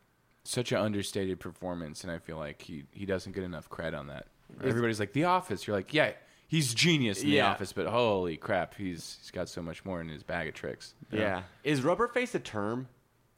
such 0.43 0.71
an 0.71 0.77
understated 0.77 1.39
performance 1.41 2.03
and 2.03 2.11
I 2.11 2.19
feel 2.19 2.37
like 2.37 2.61
he 2.61 2.85
he 2.91 3.05
doesn't 3.05 3.33
get 3.33 3.43
enough 3.43 3.67
credit 3.69 3.97
on 3.97 4.07
that. 4.07 4.27
Everybody's 4.63 4.99
like 4.99 5.13
The 5.13 5.25
Office. 5.25 5.67
You're 5.67 5.75
like, 5.75 5.93
yeah, 5.93 6.11
he's 6.47 6.73
genius 6.73 7.21
in 7.21 7.29
The 7.29 7.35
Yeah. 7.37 7.51
Office, 7.51 7.73
but 7.73 7.87
holy 7.87 8.37
crap, 8.37 8.75
he's 8.75 9.17
he's 9.21 9.31
got 9.31 9.49
so 9.49 9.61
much 9.61 9.85
more 9.85 10.01
in 10.01 10.09
his 10.09 10.23
bag 10.23 10.47
of 10.47 10.53
tricks. 10.53 10.93
Yeah. 11.11 11.43
Is 11.63 11.83
rubber 11.83 12.07
face 12.07 12.33
a 12.35 12.39
term? 12.39 12.87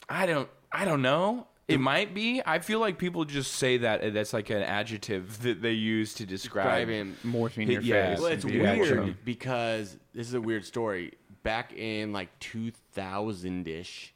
I 0.08 0.26
don't 0.26 0.48
I 0.72 0.84
don't 0.84 1.02
know. 1.02 1.46
It 1.68 1.78
might 1.78 2.14
be. 2.14 2.42
I 2.44 2.58
feel 2.58 2.80
like 2.80 2.98
people 2.98 3.24
just 3.24 3.52
say 3.54 3.76
that 3.78 4.02
uh, 4.02 4.10
that's 4.10 4.32
like 4.32 4.50
an 4.50 4.60
adjective 4.62 5.40
that 5.42 5.62
they 5.62 5.70
use 5.70 6.14
to 6.14 6.26
describe, 6.26 6.64
Describe 6.86 6.88
him. 6.88 7.16
Morphine 7.22 7.70
your 7.70 7.80
Yeah. 7.80 8.10
face. 8.10 8.20
Well, 8.20 8.32
it's 8.32 8.42
and 8.42 8.52
be 8.52 8.58
weird 8.58 8.80
action. 8.80 9.16
because 9.24 9.96
this 10.12 10.26
is 10.26 10.34
a 10.34 10.40
weird 10.40 10.64
story. 10.64 11.12
Back 11.44 11.72
in 11.72 12.12
like 12.12 12.28
2000 12.40 13.68
ish, 13.68 14.12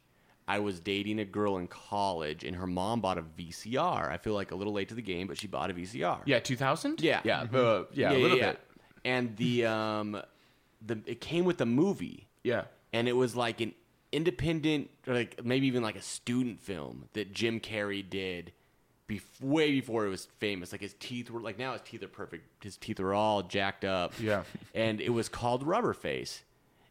I 0.47 0.59
was 0.59 0.79
dating 0.79 1.19
a 1.19 1.25
girl 1.25 1.57
in 1.57 1.67
college, 1.67 2.43
and 2.43 2.55
her 2.55 2.67
mom 2.67 3.01
bought 3.01 3.17
a 3.17 3.23
VCR. 3.23 4.09
I 4.11 4.17
feel 4.17 4.33
like 4.33 4.51
a 4.51 4.55
little 4.55 4.73
late 4.73 4.89
to 4.89 4.95
the 4.95 5.01
game, 5.01 5.25
but 5.27 5.37
she 5.39 5.47
bought 5.47 5.71
a 5.71 5.73
VCR. 5.73 6.21
Yeah, 6.25 6.39
2000? 6.39 7.01
Yeah. 7.01 7.21
Yeah, 7.23 7.41
uh, 7.51 7.85
yeah, 7.93 8.11
a 8.11 8.13
little 8.13 8.37
bit. 8.37 8.59
And 9.03 9.35
the 9.37 9.65
um, 9.65 10.21
the 10.85 10.99
it 11.05 11.21
came 11.21 11.45
with 11.45 11.57
the 11.57 11.65
movie, 11.65 12.27
Yeah. 12.43 12.65
and 12.93 13.07
it 13.07 13.13
was 13.13 13.35
like 13.35 13.59
an 13.61 13.73
independent, 14.11 14.89
or 15.07 15.13
like 15.13 15.43
maybe 15.43 15.67
even 15.67 15.83
like 15.83 15.95
a 15.95 16.01
student 16.01 16.59
film 16.61 17.05
that 17.13 17.33
Jim 17.33 17.59
Carrey 17.59 18.07
did. 18.07 18.51
Bef- 19.07 19.39
way 19.39 19.69
before 19.69 20.07
it 20.07 20.09
was 20.09 20.27
famous, 20.39 20.71
like 20.71 20.81
his 20.81 20.95
teeth 20.95 21.29
were 21.29 21.39
like 21.39 21.59
now 21.59 21.73
his 21.73 21.81
teeth 21.83 22.01
are 22.01 22.07
perfect. 22.07 22.63
His 22.63 22.75
teeth 22.75 22.99
are 22.99 23.13
all 23.13 23.43
jacked 23.43 23.85
up. 23.85 24.13
Yeah. 24.19 24.43
and 24.73 24.99
it 24.99 25.11
was 25.11 25.29
called 25.29 25.61
Rubber 25.61 25.93
Face, 25.93 26.41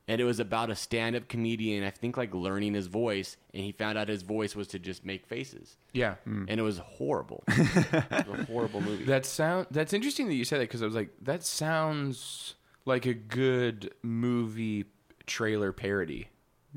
and 0.06 0.20
it 0.20 0.24
was 0.24 0.38
about 0.40 0.70
a 0.70 0.74
stand-up 0.74 1.28
comedian. 1.28 1.82
I 1.84 1.90
think 1.90 2.16
like 2.16 2.34
learning 2.34 2.74
his 2.74 2.86
voice, 2.86 3.36
and 3.52 3.62
he 3.64 3.72
found 3.72 3.96
out 3.98 4.08
his 4.08 4.22
voice 4.22 4.54
was 4.54 4.68
to 4.68 4.78
just 4.78 5.04
make 5.04 5.26
faces, 5.26 5.76
Yeah. 5.92 6.14
Hmm. 6.24 6.44
and 6.48 6.58
it 6.60 6.62
was 6.62 6.78
horrible. 6.78 7.44
it 7.48 8.26
was 8.28 8.40
a 8.40 8.44
horrible 8.44 8.80
movie. 8.80 9.04
That 9.04 9.24
sound 9.26 9.66
that's 9.70 9.92
interesting 9.92 10.26
that 10.28 10.34
you 10.34 10.44
said 10.44 10.60
that 10.60 10.64
because 10.68 10.82
I 10.82 10.86
was 10.86 10.94
like, 10.94 11.10
that 11.22 11.44
sounds 11.44 12.54
like 12.84 13.06
a 13.06 13.14
good 13.14 13.92
movie 14.02 14.84
trailer 15.26 15.72
parody 15.72 16.28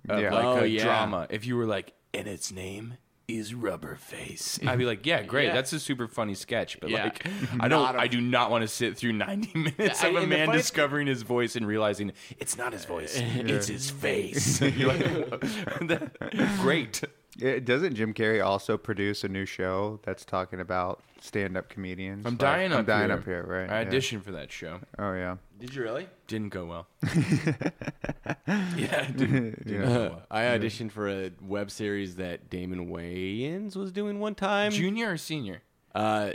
of 0.08 0.20
Yeah. 0.22 0.34
like 0.34 0.46
Oh, 0.46 0.60
a 0.60 0.66
yeah. 0.66 0.84
drama. 0.84 1.28
If 1.30 1.46
you 1.46 1.58
were 1.58 1.66
like, 1.66 1.94
in 2.14 2.26
its 2.28 2.52
name 2.52 2.96
is 3.28 3.54
rubber 3.54 3.96
face. 3.96 4.58
I'd 4.66 4.78
be 4.78 4.86
like, 4.86 5.06
yeah, 5.06 5.22
great, 5.22 5.48
Yeah. 5.48 5.54
that's 5.56 5.74
a 5.74 5.80
super 5.82 6.08
funny 6.08 6.34
sketch. 6.34 6.80
But 6.80 6.90
Yeah. 6.92 7.04
like, 7.06 7.28
I 7.60 7.68
don't, 7.68 7.82
Not 7.84 7.96
a- 7.96 8.00
I 8.00 8.08
do 8.08 8.22
not 8.22 8.50
want 8.52 8.62
to 8.62 8.68
sit 8.70 8.96
through 8.98 9.14
ninety 9.14 9.52
minutes 9.60 10.02
I- 10.04 10.08
of 10.08 10.16
a 10.16 10.28
man 10.28 10.46
funny- 10.48 10.58
discovering 10.60 11.08
his 11.08 11.24
voice 11.24 11.56
and 11.58 11.68
realizing 11.68 12.14
it's 12.40 12.58
not 12.58 12.72
his 12.72 12.86
voice, 12.86 13.16
it's 13.22 13.68
his 13.68 13.90
face. 13.90 14.62
You're 14.62 14.94
like, 14.94 15.40
that- 15.88 16.58
great. 16.62 17.04
It, 17.40 17.66
doesn't 17.66 17.96
Jim 17.96 18.14
Carrey 18.14 18.44
also 18.44 18.78
produce 18.78 19.24
a 19.24 19.28
new 19.28 19.46
show 19.46 20.00
that's 20.04 20.24
talking 20.26 20.60
about 20.60 21.04
stand-up 21.22 21.70
comedians? 21.70 22.26
I'm 22.26 22.34
Like, 22.34 22.40
dying 22.40 22.72
I'm 22.74 22.80
up 22.82 22.86
dying 22.88 23.10
here. 23.10 23.18
up 23.18 23.26
here, 23.26 23.44
right? 23.44 23.70
I 23.70 23.82
Yeah. 23.82 23.90
auditioned 23.90 24.24
for 24.24 24.32
that 24.34 24.52
show. 24.52 24.80
Oh 24.98 25.14
yeah. 25.14 25.38
Did 25.60 25.74
you 25.76 25.84
really? 25.84 26.08
Didn't 26.28 26.50
go 26.50 26.66
well. 26.66 26.88
yeah, 28.48 29.02
it 29.04 29.18
didn't, 29.18 29.66
didn't 29.66 29.86
go 29.86 30.10
well. 30.10 30.22
I 30.30 30.44
auditioned 30.44 30.92
for 30.92 31.08
a 31.10 31.32
web 31.42 31.72
series 31.72 32.16
that 32.18 32.50
Damon 32.50 32.90
Wayans 32.90 33.76
was 33.76 33.92
doing 33.92 34.20
one 34.20 34.36
time. 34.36 34.72
Junior 34.72 35.12
or 35.12 35.18
senior? 35.18 35.62
uh, 35.96 36.32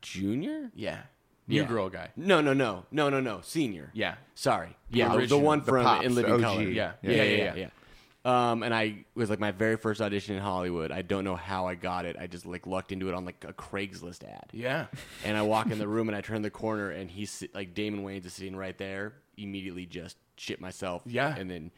junior? 0.00 0.70
Yeah. 0.74 1.00
New 1.48 1.62
Yeah. 1.62 1.66
girl 1.66 1.88
guy. 1.88 2.10
No, 2.16 2.40
no, 2.40 2.52
no, 2.52 2.84
no, 2.90 3.08
no, 3.08 3.20
no. 3.20 3.40
Senior. 3.42 3.90
Yeah. 3.94 4.16
Sorry. 4.34 4.76
Yeah, 4.90 5.06
the, 5.08 5.12
the 5.14 5.18
original. 5.20 5.40
one 5.40 5.58
The 5.60 5.64
from 5.64 5.84
Pops, 5.84 6.04
In 6.06 6.14
Living 6.14 6.32
OG. 6.34 6.40
Color. 6.42 6.62
Yeah. 6.62 6.92
Yeah, 7.02 7.10
yeah, 7.10 7.22
yeah, 7.22 7.54
yeah. 7.54 7.68
Um, 8.28 8.62
and 8.62 8.74
I 8.74 9.04
was 9.14 9.30
like 9.30 9.40
my 9.40 9.52
very 9.52 9.76
first 9.76 10.00
audition 10.00 10.34
in 10.36 10.42
Hollywood. 10.42 10.92
I 10.92 11.02
don't 11.02 11.24
know 11.24 11.36
how 11.36 11.66
I 11.66 11.74
got 11.74 12.04
it. 12.04 12.16
I 12.20 12.26
just 12.26 12.44
like 12.44 12.66
lucked 12.66 12.92
into 12.92 13.08
it 13.08 13.14
on 13.14 13.24
like 13.24 13.44
a 13.48 13.52
Craigslist 13.52 14.22
ad. 14.24 14.50
Yeah. 14.52 14.86
And 15.24 15.36
I 15.36 15.42
walk 15.42 15.70
in 15.70 15.78
the 15.78 15.88
room 15.94 16.08
and 16.08 16.16
I 16.16 16.20
turn 16.20 16.42
the 16.42 16.50
corner 16.50 16.90
and 16.90 17.10
he's 17.10 17.42
like 17.54 17.74
Damon 17.74 18.04
Wayans 18.04 18.26
is 18.26 18.34
sitting 18.34 18.54
right 18.56 18.76
there. 18.76 19.14
Immediately 19.36 19.86
just 19.86 20.16
shit 20.36 20.60
myself. 20.60 21.02
Yeah. 21.06 21.34
And 21.34 21.50
then 21.50 21.70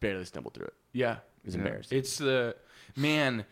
barely 0.00 0.24
stumbled 0.24 0.54
through 0.54 0.66
it. 0.66 0.74
Yeah. 0.92 1.12
It 1.42 1.46
was 1.46 1.54
embarrassing. 1.56 1.98
It's 1.98 2.16
the 2.18 2.56
man. 2.96 3.44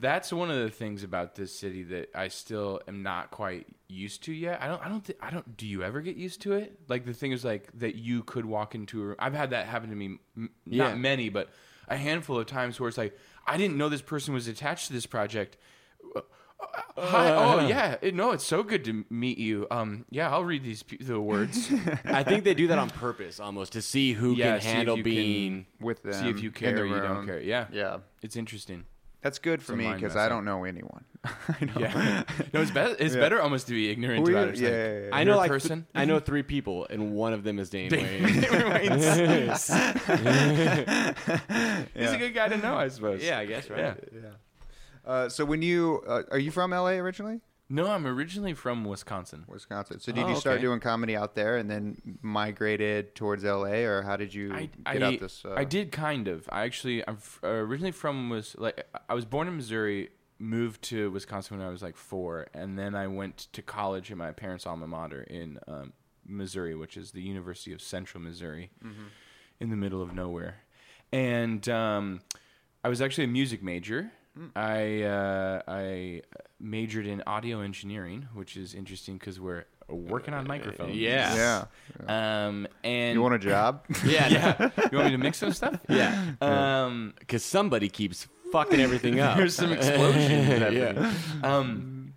That's 0.00 0.32
one 0.32 0.50
of 0.50 0.56
the 0.58 0.70
things 0.70 1.02
about 1.04 1.34
this 1.36 1.56
city 1.56 1.82
that 1.84 2.10
I 2.14 2.28
still 2.28 2.80
am 2.88 3.02
not 3.02 3.30
quite 3.30 3.66
used 3.88 4.24
to 4.24 4.32
yet. 4.32 4.60
I 4.60 4.66
don't. 4.68 4.82
I 4.84 4.88
don't. 4.88 5.04
Th- 5.04 5.18
I 5.22 5.30
don't. 5.30 5.56
Do 5.56 5.66
you 5.66 5.82
ever 5.84 6.00
get 6.00 6.16
used 6.16 6.40
to 6.42 6.54
it? 6.54 6.78
Like 6.88 7.04
the 7.04 7.12
thing 7.12 7.30
is 7.30 7.44
like 7.44 7.68
that 7.78 7.94
you 7.94 8.24
could 8.24 8.46
walk 8.46 8.74
into 8.74 9.00
a 9.02 9.06
room. 9.06 9.16
I've 9.18 9.34
had 9.34 9.50
that 9.50 9.66
happen 9.66 9.90
to 9.90 9.94
me. 9.96 10.18
M- 10.36 10.50
Yeah. 10.64 10.88
Not 10.88 10.98
many, 10.98 11.28
but 11.28 11.50
a 11.88 11.96
handful 11.96 12.38
of 12.38 12.46
times 12.46 12.78
where 12.80 12.88
it's 12.88 12.98
like 12.98 13.16
I 13.46 13.56
didn't 13.56 13.76
know 13.76 13.88
this 13.88 14.02
person 14.02 14.34
was 14.34 14.48
attached 14.48 14.86
to 14.88 14.92
this 14.92 15.06
project. 15.06 15.56
Uh, 16.14 16.20
Hi. 16.98 17.30
Oh 17.34 17.66
yeah. 17.68 17.96
It- 18.00 18.14
no, 18.14 18.30
it's 18.32 18.44
so 18.44 18.62
good 18.62 18.84
to 18.86 19.04
meet 19.10 19.38
you. 19.38 19.66
Um. 19.70 20.04
Yeah, 20.10 20.30
I'll 20.30 20.44
read 20.44 20.64
these 20.64 20.82
pe- 20.82 20.96
the 20.96 21.20
words. 21.20 21.70
I 22.04 22.22
think 22.22 22.44
they 22.44 22.54
do 22.54 22.68
that 22.68 22.78
on 22.78 22.88
purpose 22.90 23.38
almost 23.40 23.72
to 23.74 23.82
see 23.82 24.14
who 24.14 24.32
Yeah, 24.34 24.52
can 24.52 24.60
see 24.62 24.68
if 24.68 24.74
handle 24.74 24.96
you 24.96 25.02
can- 25.04 25.12
being. 25.12 25.66
With 25.80 26.02
them. 26.02 26.14
See 26.14 26.28
if 26.30 26.42
you 26.42 26.50
care 26.50 26.78
or 26.82 26.86
you 26.86 26.98
don't 27.00 27.26
care. 27.26 27.40
Yeah. 27.40 27.66
Yeah. 27.72 27.98
It's 28.22 28.36
interesting. 28.36 28.84
That's 29.26 29.40
good 29.40 29.60
for 29.60 29.74
me 29.74 29.92
because 29.92 30.14
I 30.14 30.28
don't 30.28 30.44
know 30.44 30.62
anyone. 30.62 31.04
I 31.24 31.64
know. 31.64 31.72
Yeah. 31.80 32.22
no, 32.54 32.60
it's 32.60 32.70
better. 32.70 32.94
It's 33.00 33.14
Yeah. 33.16 33.20
better 33.20 33.42
almost 33.42 33.66
to 33.66 33.72
be 33.72 33.90
ignorant 33.90 34.22
We- 34.24 34.30
about 34.32 34.50
it. 34.50 34.56
Yeah, 34.58 34.68
like, 34.68 34.76
yeah, 34.78 34.98
yeah. 35.08 35.08
I 35.12 35.24
know 35.24 35.34
a 35.34 35.38
like 35.42 35.50
th- 35.50 35.62
person? 35.62 35.84
I 35.96 36.04
know 36.04 36.20
three 36.20 36.44
people, 36.44 36.86
and 36.88 37.12
one 37.12 37.32
of 37.32 37.42
them 37.42 37.58
is 37.58 37.68
Dane 37.70 37.88
Dane 37.90 38.22
Wayans. 38.22 39.66
He's 41.96 42.12
a 42.12 42.18
good 42.18 42.34
guy 42.34 42.46
to 42.48 42.56
know, 42.58 42.76
I 42.76 42.86
suppose. 42.86 43.24
yeah, 43.24 43.38
I 43.40 43.46
guess 43.46 43.68
right. 43.68 43.80
Yeah. 44.14 44.30
Uh, 45.04 45.28
so 45.28 45.44
when 45.44 45.60
you 45.62 46.04
uh, 46.06 46.22
are 46.30 46.38
you 46.38 46.52
from 46.52 46.70
LA 46.70 46.90
originally? 47.02 47.40
No, 47.68 47.90
I'm 47.90 48.06
originally 48.06 48.54
from 48.54 48.84
Wisconsin. 48.84 49.44
Wisconsin. 49.48 49.98
So 49.98 50.12
did 50.12 50.24
Oh, 50.24 50.28
you 50.28 50.36
start 50.36 50.54
okay. 50.56 50.62
doing 50.62 50.78
comedy 50.78 51.16
out 51.16 51.34
there 51.34 51.56
and 51.56 51.68
then 51.68 52.18
migrated 52.22 53.14
towards 53.16 53.42
LA, 53.42 53.82
or 53.84 54.02
how 54.02 54.16
did 54.16 54.32
you 54.32 54.54
I, 54.54 54.70
get 54.92 55.02
I, 55.02 55.06
out 55.14 55.20
this? 55.20 55.44
Uh, 55.44 55.54
I 55.56 55.64
did 55.64 55.90
kind 55.90 56.28
of. 56.28 56.48
I 56.52 56.62
actually, 56.62 57.06
I'm 57.08 57.16
f- 57.16 57.40
uh, 57.42 57.48
originally 57.48 57.90
from 57.90 58.28
was 58.30 58.54
like 58.56 58.86
I 59.08 59.14
was 59.14 59.24
born 59.24 59.48
in 59.48 59.56
Missouri, 59.56 60.10
moved 60.38 60.82
to 60.82 61.10
Wisconsin 61.10 61.58
when 61.58 61.66
I 61.66 61.70
was 61.70 61.82
like 61.82 61.96
four, 61.96 62.46
and 62.54 62.78
then 62.78 62.94
I 62.94 63.08
went 63.08 63.48
to 63.54 63.62
college 63.62 64.12
at 64.12 64.16
my 64.16 64.30
parents' 64.30 64.64
alma 64.64 64.86
mater 64.86 65.22
in 65.22 65.58
um, 65.66 65.92
Missouri, 66.24 66.76
which 66.76 66.96
is 66.96 67.10
the 67.10 67.22
University 67.22 67.72
of 67.72 67.80
Central 67.82 68.22
Missouri, 68.22 68.70
in 69.58 69.70
the 69.70 69.76
middle 69.76 70.02
of 70.02 70.14
nowhere. 70.14 70.58
And 71.12 71.68
um, 71.68 72.20
I 72.84 72.88
was 72.88 73.00
actually 73.02 73.24
a 73.24 73.28
music 73.28 73.60
major. 73.62 74.12
I 74.54 75.02
uh, 75.02 75.62
I 75.66 76.22
majored 76.60 77.06
in 77.06 77.22
audio 77.26 77.60
engineering, 77.60 78.28
which 78.34 78.56
is 78.56 78.74
interesting 78.74 79.16
because 79.18 79.38
we're 79.40 79.64
working 79.88 80.34
on 80.34 80.46
microphones. 80.46 80.96
yeah. 80.96 81.66
Yeah. 82.08 82.46
Um, 82.46 82.66
and 82.84 83.14
You 83.14 83.22
want 83.22 83.34
a 83.34 83.38
job? 83.38 83.84
Yeah, 84.04 84.28
yeah. 84.28 84.70
You 84.90 84.98
want 84.98 85.06
me 85.06 85.12
to 85.12 85.18
mix 85.18 85.38
some 85.38 85.52
stuff? 85.52 85.78
yeah. 85.88 86.32
Um, 86.40 87.14
Because 87.18 87.44
somebody 87.44 87.88
keeps 87.88 88.26
fucking 88.52 88.80
everything 88.80 89.20
up. 89.20 89.36
there's 89.38 89.54
some 89.54 89.72
explosions 89.72 90.26
happening. 90.48 90.78
yeah. 90.78 91.12
Um, 91.42 92.14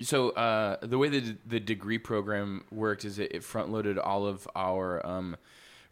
so 0.00 0.30
uh, 0.30 0.78
the 0.82 0.98
way 0.98 1.08
that 1.08 1.48
the 1.48 1.60
degree 1.60 1.98
program 1.98 2.64
worked 2.70 3.04
is 3.04 3.18
it, 3.18 3.32
it 3.32 3.44
front 3.44 3.70
loaded 3.70 3.98
all 3.98 4.26
of 4.26 4.46
our 4.56 5.04
um, 5.06 5.36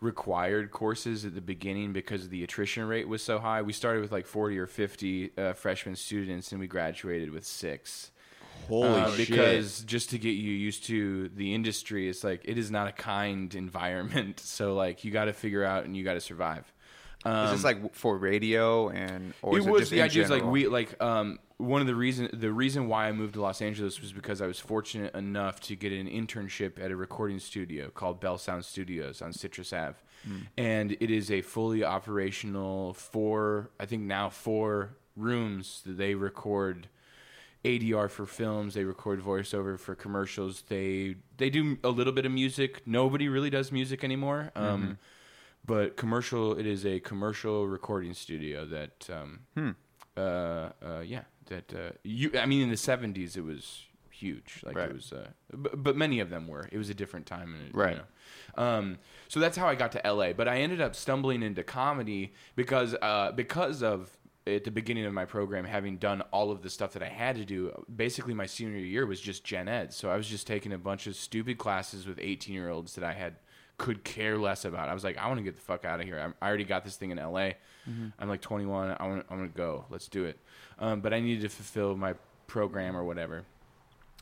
required 0.01 0.71
courses 0.71 1.25
at 1.25 1.35
the 1.35 1.41
beginning 1.41 1.93
because 1.93 2.29
the 2.29 2.43
attrition 2.43 2.85
rate 2.89 3.07
was 3.09 3.23
so 3.23 3.39
high. 3.39 3.63
We 3.63 3.73
started 3.73 4.01
with 4.01 4.13
like 4.13 4.27
40 4.27 4.59
or 4.59 4.67
50 4.67 5.33
uh, 5.37 5.53
freshman 5.53 5.97
students, 5.97 6.53
and 6.53 6.61
we 6.61 6.67
graduated 6.67 7.31
with 7.31 7.45
six. 7.45 8.11
Holy 8.69 8.89
Uh, 8.89 9.11
shit. 9.11 9.29
because 9.29 9.83
just 9.85 10.11
to 10.11 10.19
get 10.19 10.31
you 10.31 10.53
used 10.53 10.85
to 10.85 11.29
the 11.31 11.55
industry, 11.55 12.09
it's 12.09 12.23
like 12.25 12.43
it 12.45 12.57
is 12.57 12.71
not 12.71 12.89
a 12.89 12.93
kind 12.93 13.55
environment. 13.67 14.41
So 14.41 14.75
like 14.75 15.05
you 15.05 15.11
got 15.11 15.27
to 15.27 15.33
figure 15.33 15.65
out 15.65 15.85
and 15.85 15.97
you 15.97 16.05
got 16.05 16.15
to 16.15 16.21
survive. 16.21 16.73
Um, 17.25 17.47
is 17.47 17.51
this 17.53 17.65
like 17.65 17.95
for 17.95 18.17
radio 18.17 18.89
and 18.89 19.35
or 19.43 19.59
it 19.59 19.65
was 19.65 19.77
it 19.77 19.79
just 19.81 19.91
the 19.91 20.03
idea 20.03 20.23
is 20.25 20.31
like 20.31 20.43
we 20.45 20.69
like 20.69 21.03
um 21.03 21.39
one 21.61 21.81
of 21.81 21.87
the 21.87 21.95
reason 21.95 22.29
the 22.33 22.53
reason 22.53 22.89
why 22.89 23.09
I 23.09 23.13
moved 23.13 23.35
to 23.35 23.43
Los 23.43 23.61
Angeles 23.63 24.01
was 24.01 24.13
because 24.13 24.41
I 24.41 24.47
was 24.47 24.59
fortunate 24.61 25.15
enough 25.15 25.61
to 25.61 25.77
get 25.77 25.93
an 25.93 26.09
internship 26.09 26.79
at 26.83 26.91
a 26.91 26.97
recording 26.97 27.39
studio 27.39 27.91
called 27.91 28.21
Bell 28.21 28.39
Sound 28.39 28.65
Studios 28.65 29.23
on 29.23 29.33
Citrus 29.33 29.73
Ave, 29.73 29.97
Hmm. 30.25 30.37
and 30.59 30.93
it 31.01 31.11
is 31.11 31.31
a 31.31 31.41
fully 31.43 31.83
operational 31.85 32.93
four 32.95 33.71
I 33.79 33.87
think 33.87 34.03
now 34.03 34.29
four 34.31 34.97
rooms 35.17 35.83
that 35.87 35.97
they 35.99 36.15
record. 36.15 36.89
ADR 37.63 38.09
for 38.09 38.25
films, 38.25 38.73
they 38.73 38.85
record 38.85 39.21
voiceover 39.23 39.79
for 39.79 39.95
commercials. 39.95 40.63
They 40.69 41.17
they 41.37 41.51
do 41.51 41.77
a 41.85 41.91
little 41.91 42.13
bit 42.15 42.25
of 42.25 42.33
music. 42.33 42.81
Nobody 42.87 43.29
really 43.29 43.51
does 43.51 43.71
music 43.71 44.03
anymore. 44.03 44.51
Mm-hmm. 44.57 44.67
Um, 44.67 44.99
but 45.67 45.95
commercial, 45.99 46.59
it 46.59 46.65
is 46.67 46.87
a 46.87 47.01
commercial 47.01 47.69
recording 47.69 48.15
studio 48.15 48.65
that, 48.65 49.11
um, 49.13 49.41
Hmm. 49.55 49.71
uh, 50.17 50.21
uh, 50.83 51.03
yeah, 51.05 51.25
that 51.51 51.73
uh, 51.75 51.91
you. 52.03 52.33
I 52.39 52.47
mean, 52.47 52.63
in 52.63 52.71
the 52.71 52.77
seventies, 52.77 53.37
it 53.37 53.45
was 53.45 53.85
huge. 54.11 54.61
Like 54.65 54.77
Right. 54.77 54.89
it 54.91 54.95
was, 54.95 55.13
uh, 55.13 55.29
but, 55.53 55.83
but 55.83 55.97
many 55.97 56.21
of 56.21 56.31
them 56.31 56.49
were. 56.49 56.69
It 56.73 56.79
was 56.79 56.91
a 56.91 56.95
different 56.95 57.27
time, 57.27 57.55
and 57.55 57.69
it, 57.69 57.75
Right. 57.75 57.97
You 57.97 58.03
know. 58.57 58.63
Um, 58.65 58.99
so 59.29 59.39
that's 59.39 59.57
how 59.57 59.67
I 59.69 59.75
got 59.75 59.93
to 59.93 60.01
LA. 60.05 60.33
But 60.33 60.49
I 60.49 60.59
ended 60.61 60.81
up 60.81 60.95
stumbling 60.97 61.43
into 61.43 61.63
comedy 61.63 62.33
because 62.57 62.95
uh, 63.03 63.33
because 63.33 63.83
of 63.83 64.17
at 64.47 64.65
the 64.65 64.71
beginning 64.71 65.05
of 65.05 65.13
my 65.13 65.27
program 65.27 65.65
having 65.65 65.99
done 65.99 66.23
all 66.33 66.51
of 66.51 66.63
the 66.63 66.71
stuff 66.71 66.93
that 66.95 67.03
I 67.03 67.09
had 67.09 67.37
to 67.37 67.45
do. 67.45 67.85
Basically, 67.95 68.33
my 68.35 68.47
senior 68.47 68.79
year 68.79 69.05
was 69.07 69.21
just 69.21 69.45
gen 69.45 69.69
ed, 69.69 69.93
so 69.93 70.11
I 70.11 70.17
was 70.17 70.27
just 70.29 70.47
taking 70.47 70.73
a 70.73 70.79
bunch 70.79 71.07
of 71.07 71.15
stupid 71.15 71.59
classes 71.59 72.07
with 72.07 72.19
eighteen 72.21 72.55
year 72.55 72.71
olds 72.71 72.95
that 72.95 73.05
I 73.05 73.13
had 73.13 73.37
could 73.79 74.05
care 74.05 74.37
less 74.37 74.67
about. 74.67 74.91
I 74.91 74.95
was 74.95 75.05
like, 75.05 75.17
I 75.17 75.27
want 75.27 75.39
to 75.39 75.43
get 75.43 75.55
the 75.55 75.61
fuck 75.63 75.87
out 75.87 76.01
of 76.01 76.07
here. 76.07 76.19
I'm, 76.21 76.35
I 76.43 76.49
already 76.49 76.65
got 76.65 76.85
this 76.85 76.97
thing 76.97 77.13
in 77.13 77.17
LA. 77.17 77.53
I'm 78.19 78.29
like 78.29 78.43
21. 78.43 78.95
I 79.01 79.07
want. 79.07 79.27
I 79.31 79.35
want 79.35 79.53
to 79.53 79.57
go. 79.57 79.87
Let's 79.91 80.07
do 80.07 80.25
it. 80.27 80.39
Um, 80.81 81.01
but 81.01 81.13
I 81.13 81.21
needed 81.21 81.43
to 81.43 81.49
fulfill 81.49 81.97
my 81.97 82.15
program 82.47 82.97
or 82.97 83.05
whatever. 83.05 83.45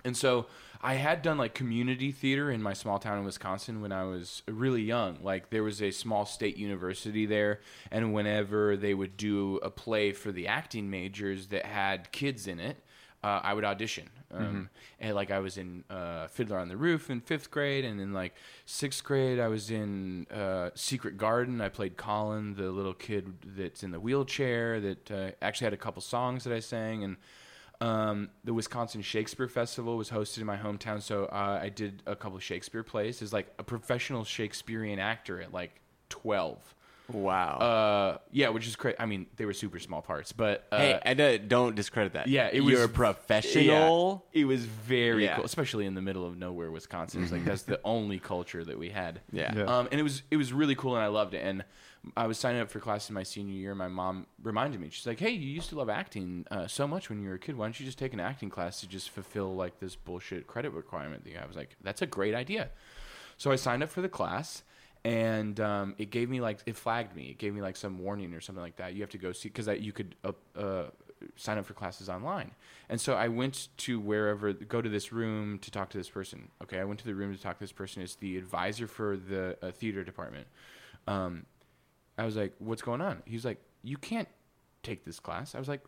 And 0.04 0.16
so 0.16 0.46
I 0.80 0.94
had 0.94 1.22
done 1.22 1.38
like 1.38 1.54
community 1.54 2.12
theater 2.12 2.50
in 2.50 2.62
my 2.62 2.72
small 2.72 2.98
town 2.98 3.18
in 3.18 3.24
Wisconsin 3.24 3.80
when 3.82 3.90
I 3.90 4.04
was 4.04 4.42
really 4.46 4.82
young. 4.82 5.18
Like 5.22 5.50
there 5.50 5.64
was 5.64 5.82
a 5.82 5.90
small 5.90 6.24
state 6.24 6.56
university 6.56 7.26
there, 7.26 7.60
and 7.90 8.12
whenever 8.12 8.76
they 8.76 8.94
would 8.94 9.16
do 9.16 9.56
a 9.56 9.70
play 9.70 10.12
for 10.12 10.30
the 10.30 10.46
acting 10.46 10.88
majors 10.88 11.48
that 11.48 11.66
had 11.66 12.12
kids 12.12 12.46
in 12.46 12.60
it, 12.60 12.76
uh, 13.22 13.40
I 13.42 13.54
would 13.54 13.64
audition. 13.64 14.08
Um, 14.30 14.68
And 15.00 15.14
like 15.14 15.30
I 15.30 15.38
was 15.38 15.56
in 15.56 15.84
uh, 15.88 16.26
Fiddler 16.28 16.58
on 16.58 16.68
the 16.68 16.76
Roof 16.76 17.08
in 17.10 17.20
fifth 17.20 17.50
grade, 17.50 17.84
and 17.84 18.00
in 18.00 18.12
like 18.12 18.34
sixth 18.66 19.02
grade 19.04 19.38
I 19.40 19.48
was 19.48 19.70
in 19.70 20.26
uh, 20.30 20.70
Secret 20.74 21.16
Garden. 21.16 21.60
I 21.60 21.68
played 21.68 21.96
Colin, 21.96 22.54
the 22.54 22.70
little 22.70 22.94
kid 22.94 23.34
that's 23.44 23.82
in 23.82 23.90
the 23.90 24.00
wheelchair 24.00 24.80
that 24.80 25.10
uh, 25.10 25.30
actually 25.40 25.66
had 25.66 25.72
a 25.72 25.78
couple 25.78 26.02
songs 26.02 26.44
that 26.44 26.52
I 26.52 26.60
sang 26.60 27.04
and. 27.04 27.16
Um, 27.80 28.30
the 28.42 28.52
Wisconsin 28.52 29.02
Shakespeare 29.02 29.46
Festival 29.46 29.96
was 29.96 30.10
hosted 30.10 30.38
in 30.38 30.46
my 30.46 30.56
hometown, 30.56 31.00
so 31.00 31.26
uh, 31.26 31.60
I 31.62 31.68
did 31.68 32.02
a 32.06 32.16
couple 32.16 32.36
of 32.36 32.42
Shakespeare 32.42 32.82
plays 32.82 33.22
as 33.22 33.32
like 33.32 33.54
a 33.56 33.62
professional 33.62 34.24
Shakespearean 34.24 34.98
actor 34.98 35.40
at 35.40 35.52
like 35.52 35.80
twelve. 36.08 36.74
Wow. 37.10 37.56
Uh, 37.58 38.18
yeah, 38.32 38.50
which 38.50 38.66
is 38.66 38.76
great. 38.76 38.96
I 38.98 39.06
mean, 39.06 39.26
they 39.36 39.44
were 39.46 39.54
super 39.54 39.78
small 39.78 40.02
parts, 40.02 40.32
but 40.32 40.66
uh, 40.70 40.76
hey, 40.78 41.00
I 41.04 41.14
don't- 41.14 41.48
don't 41.48 41.74
discredit 41.74 42.12
that. 42.12 42.26
yeah, 42.26 42.50
it 42.52 42.60
was 42.60 42.72
You're 42.74 42.84
a 42.84 42.88
professional. 42.88 44.26
Yeah, 44.32 44.40
it 44.42 44.44
was 44.44 44.64
very 44.64 45.24
Yeah. 45.24 45.36
cool, 45.36 45.44
especially 45.44 45.86
in 45.86 45.94
the 45.94 46.02
middle 46.02 46.26
of 46.26 46.36
nowhere, 46.36 46.70
Wisconsin. 46.70 47.22
It's 47.22 47.32
like 47.32 47.44
that's 47.44 47.62
the 47.62 47.80
only 47.84 48.18
culture 48.18 48.62
that 48.64 48.78
we 48.78 48.90
had. 48.90 49.20
Yeah. 49.32 49.54
Yeah. 49.56 49.62
Um, 49.64 49.88
and 49.90 49.98
it 49.98 50.02
was 50.02 50.22
it 50.30 50.36
was 50.36 50.52
really 50.52 50.74
cool, 50.74 50.94
and 50.96 51.02
I 51.04 51.08
loved 51.08 51.34
it. 51.34 51.38
And 51.44 51.64
I 52.16 52.26
was 52.26 52.38
signing 52.38 52.60
up 52.60 52.70
for 52.70 52.78
class 52.78 53.08
in 53.08 53.14
my 53.14 53.22
senior 53.24 53.54
year. 53.54 53.74
My 53.74 53.88
mom 53.88 54.26
reminded 54.42 54.80
me. 54.80 54.88
She's 54.90 55.06
like, 55.06 55.18
"Hey, 55.18 55.30
you 55.30 55.48
used 55.48 55.68
to 55.70 55.76
love 55.76 55.88
acting 55.88 56.46
uh, 56.50 56.66
so 56.66 56.86
much 56.86 57.08
when 57.08 57.20
you 57.22 57.28
were 57.28 57.34
a 57.34 57.38
kid. 57.38 57.56
Why 57.56 57.64
don't 57.66 57.78
you 57.80 57.86
just 57.86 57.98
take 57.98 58.12
an 58.12 58.20
acting 58.20 58.50
class 58.50 58.80
to 58.80 58.86
just 58.86 59.10
fulfill 59.10 59.54
like 59.56 59.80
this 59.80 59.96
bullshit 59.96 60.46
credit 60.46 60.72
requirement 60.72 61.24
that 61.24 61.30
you 61.30 61.36
have?" 61.36 61.44
I 61.44 61.48
was 61.48 61.56
like, 61.56 61.76
"That's 61.82 62.02
a 62.02 62.06
great 62.06 62.34
idea." 62.34 62.68
So 63.38 63.50
I 63.50 63.56
signed 63.56 63.82
up 63.82 63.88
for 63.88 64.00
the 64.02 64.08
class, 64.08 64.62
and 65.04 65.58
um, 65.60 65.94
it 65.98 66.10
gave 66.10 66.28
me 66.28 66.40
like 66.40 66.60
it 66.66 66.76
flagged 66.76 67.14
me. 67.14 67.30
It 67.30 67.38
gave 67.38 67.54
me 67.54 67.62
like 67.62 67.76
some 67.76 67.98
warning 67.98 68.34
or 68.34 68.40
something 68.40 68.62
like 68.62 68.76
that. 68.76 68.94
You 68.94 69.02
have 69.02 69.10
to 69.10 69.18
go 69.18 69.32
see 69.32 69.48
because 69.48 69.68
you 69.80 69.92
could 69.92 70.14
uh, 70.24 70.32
uh, 70.56 70.84
sign 71.36 71.58
up 71.58 71.66
for 71.66 71.74
classes 71.74 72.08
online. 72.08 72.52
And 72.88 73.00
so 73.00 73.14
I 73.14 73.28
went 73.28 73.68
to 73.78 74.00
wherever 74.00 74.52
go 74.52 74.82
to 74.82 74.88
this 74.88 75.12
room 75.12 75.58
to 75.60 75.70
talk 75.70 75.90
to 75.90 75.98
this 75.98 76.08
person. 76.08 76.48
Okay, 76.62 76.80
I 76.80 76.84
went 76.84 77.00
to 77.00 77.06
the 77.06 77.14
room 77.14 77.34
to 77.34 77.40
talk 77.40 77.58
to 77.58 77.64
this 77.64 77.72
person. 77.72 78.02
It's 78.02 78.16
the 78.16 78.36
advisor 78.36 78.86
for 78.86 79.16
the 79.16 79.56
uh, 79.62 79.70
theater 79.70 80.04
department. 80.04 80.46
Um, 81.06 81.46
I 82.16 82.24
was 82.24 82.36
like, 82.36 82.54
"What's 82.58 82.82
going 82.82 83.00
on?" 83.00 83.22
He's 83.24 83.44
like, 83.44 83.58
"You 83.82 83.96
can't 83.96 84.28
take 84.82 85.04
this 85.04 85.20
class." 85.20 85.54
I 85.54 85.58
was 85.58 85.68
like, 85.68 85.82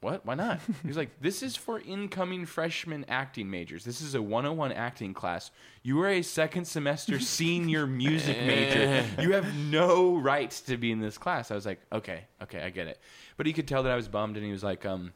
what? 0.00 0.24
Why 0.24 0.34
not? 0.34 0.60
He's 0.82 0.96
like, 0.96 1.10
this 1.20 1.42
is 1.42 1.56
for 1.56 1.78
incoming 1.78 2.46
freshman 2.46 3.04
acting 3.08 3.50
majors. 3.50 3.84
This 3.84 4.00
is 4.00 4.14
a 4.14 4.22
101 4.22 4.72
acting 4.72 5.12
class. 5.12 5.50
You 5.82 6.00
are 6.00 6.08
a 6.08 6.22
second 6.22 6.64
semester 6.64 7.20
senior 7.20 7.86
music 7.86 8.38
major. 8.38 9.04
You 9.20 9.32
have 9.32 9.54
no 9.54 10.16
rights 10.16 10.62
to 10.62 10.78
be 10.78 10.90
in 10.90 11.00
this 11.00 11.18
class. 11.18 11.50
I 11.50 11.54
was 11.54 11.66
like, 11.66 11.80
okay, 11.92 12.24
okay, 12.42 12.62
I 12.62 12.70
get 12.70 12.86
it. 12.86 12.98
But 13.36 13.46
he 13.46 13.52
could 13.52 13.68
tell 13.68 13.82
that 13.82 13.92
I 13.92 13.96
was 13.96 14.08
bummed, 14.08 14.36
and 14.36 14.46
he 14.46 14.52
was 14.52 14.64
like, 14.64 14.86
um, 14.86 15.12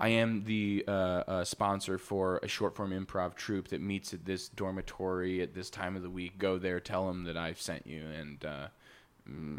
I 0.00 0.08
am 0.08 0.42
the 0.44 0.84
uh, 0.88 0.90
uh, 0.90 1.44
sponsor 1.44 1.98
for 1.98 2.40
a 2.42 2.48
short 2.48 2.74
form 2.74 2.90
improv 2.90 3.34
troupe 3.34 3.68
that 3.68 3.82
meets 3.82 4.14
at 4.14 4.24
this 4.24 4.48
dormitory 4.48 5.42
at 5.42 5.54
this 5.54 5.70
time 5.70 5.94
of 5.94 6.02
the 6.02 6.10
week. 6.10 6.38
Go 6.38 6.58
there, 6.58 6.80
tell 6.80 7.06
them 7.06 7.24
that 7.24 7.36
I've 7.36 7.60
sent 7.60 7.86
you, 7.86 8.02
and 8.06 8.44
uh, 8.44 8.68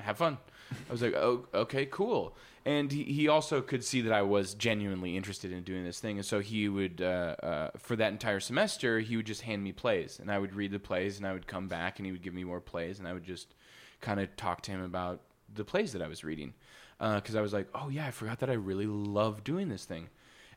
have 0.03 0.17
fun. 0.17 0.37
I 0.71 0.91
was 0.91 1.01
like, 1.01 1.15
oh, 1.15 1.47
okay, 1.53 1.85
cool. 1.85 2.35
And 2.65 2.91
he, 2.91 3.03
he 3.03 3.27
also 3.27 3.61
could 3.61 3.83
see 3.83 4.01
that 4.01 4.13
I 4.13 4.21
was 4.21 4.53
genuinely 4.53 5.17
interested 5.17 5.51
in 5.51 5.63
doing 5.63 5.83
this 5.83 5.99
thing. 5.99 6.17
And 6.17 6.25
so 6.25 6.39
he 6.39 6.69
would, 6.69 7.01
uh, 7.01 7.35
uh, 7.41 7.69
for 7.77 7.95
that 7.95 8.11
entire 8.11 8.39
semester, 8.39 8.99
he 8.99 9.17
would 9.17 9.25
just 9.25 9.41
hand 9.41 9.63
me 9.63 9.71
plays. 9.71 10.19
And 10.19 10.31
I 10.31 10.37
would 10.37 10.53
read 10.53 10.71
the 10.71 10.79
plays 10.79 11.17
and 11.17 11.25
I 11.25 11.33
would 11.33 11.47
come 11.47 11.67
back 11.67 11.99
and 11.99 12.05
he 12.05 12.11
would 12.11 12.21
give 12.21 12.33
me 12.33 12.43
more 12.43 12.61
plays. 12.61 12.99
And 12.99 13.07
I 13.07 13.13
would 13.13 13.25
just 13.25 13.53
kind 13.99 14.19
of 14.19 14.35
talk 14.35 14.61
to 14.63 14.71
him 14.71 14.83
about 14.83 15.21
the 15.53 15.65
plays 15.65 15.91
that 15.93 16.01
I 16.01 16.07
was 16.07 16.23
reading. 16.23 16.53
Because 16.99 17.35
I 17.35 17.41
was 17.41 17.51
like, 17.51 17.67
oh, 17.73 17.89
yeah, 17.89 18.05
I 18.05 18.11
forgot 18.11 18.39
that 18.39 18.49
I 18.49 18.53
really 18.53 18.85
love 18.85 19.43
doing 19.43 19.69
this 19.69 19.85
thing. 19.85 20.09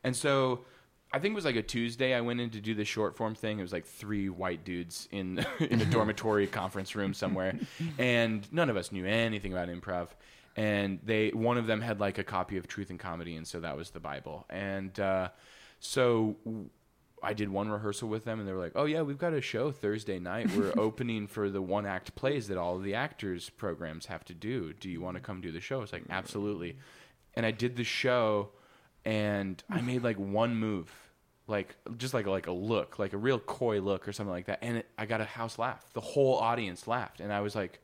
And 0.02 0.14
so 0.14 0.60
I 1.14 1.20
think 1.20 1.30
it 1.30 1.36
was 1.36 1.44
like 1.44 1.54
a 1.54 1.62
Tuesday. 1.62 2.12
I 2.12 2.20
went 2.22 2.40
in 2.40 2.50
to 2.50 2.60
do 2.60 2.74
the 2.74 2.84
short 2.84 3.16
form 3.16 3.36
thing. 3.36 3.60
It 3.60 3.62
was 3.62 3.72
like 3.72 3.86
three 3.86 4.28
white 4.28 4.64
dudes 4.64 5.08
in 5.12 5.46
in 5.60 5.80
a 5.80 5.84
dormitory 5.84 6.48
conference 6.48 6.96
room 6.96 7.14
somewhere, 7.14 7.56
and 7.98 8.52
none 8.52 8.68
of 8.68 8.76
us 8.76 8.90
knew 8.90 9.06
anything 9.06 9.52
about 9.52 9.68
improv. 9.68 10.08
And 10.56 10.98
they 11.04 11.28
one 11.28 11.56
of 11.56 11.68
them 11.68 11.80
had 11.80 12.00
like 12.00 12.18
a 12.18 12.24
copy 12.24 12.56
of 12.56 12.66
Truth 12.66 12.90
and 12.90 12.98
Comedy, 12.98 13.36
and 13.36 13.46
so 13.46 13.60
that 13.60 13.76
was 13.76 13.90
the 13.90 14.00
Bible. 14.00 14.44
And 14.50 14.98
uh, 14.98 15.28
so 15.78 16.34
I 17.22 17.32
did 17.32 17.48
one 17.48 17.68
rehearsal 17.68 18.08
with 18.08 18.24
them, 18.24 18.40
and 18.40 18.48
they 18.48 18.52
were 18.52 18.60
like, 18.60 18.72
"Oh 18.74 18.84
yeah, 18.84 19.02
we've 19.02 19.16
got 19.16 19.34
a 19.34 19.40
show 19.40 19.70
Thursday 19.70 20.18
night. 20.18 20.50
We're 20.56 20.74
opening 20.76 21.28
for 21.28 21.48
the 21.48 21.62
one 21.62 21.86
act 21.86 22.16
plays 22.16 22.48
that 22.48 22.58
all 22.58 22.80
the 22.80 22.94
actors 22.94 23.50
programs 23.50 24.06
have 24.06 24.24
to 24.24 24.34
do. 24.34 24.72
Do 24.72 24.90
you 24.90 25.00
want 25.00 25.16
to 25.16 25.20
come 25.20 25.40
do 25.40 25.52
the 25.52 25.60
show?" 25.60 25.80
It's 25.82 25.92
like 25.92 26.06
absolutely. 26.10 26.76
And 27.34 27.46
I 27.46 27.52
did 27.52 27.76
the 27.76 27.84
show 27.84 28.50
and 29.04 29.62
I 29.68 29.80
made 29.80 30.02
like 30.02 30.16
one 30.18 30.56
move, 30.56 30.90
like 31.46 31.76
just 31.98 32.14
like 32.14 32.26
like 32.26 32.46
a 32.46 32.52
look, 32.52 32.98
like 32.98 33.12
a 33.12 33.18
real 33.18 33.38
coy 33.38 33.80
look 33.80 34.08
or 34.08 34.12
something 34.12 34.32
like 34.32 34.46
that, 34.46 34.60
and 34.62 34.78
it, 34.78 34.86
I 34.96 35.06
got 35.06 35.20
a 35.20 35.24
house 35.24 35.58
laugh. 35.58 35.84
The 35.92 36.00
whole 36.00 36.36
audience 36.36 36.86
laughed, 36.86 37.20
and 37.20 37.32
I 37.32 37.40
was 37.40 37.54
like, 37.54 37.80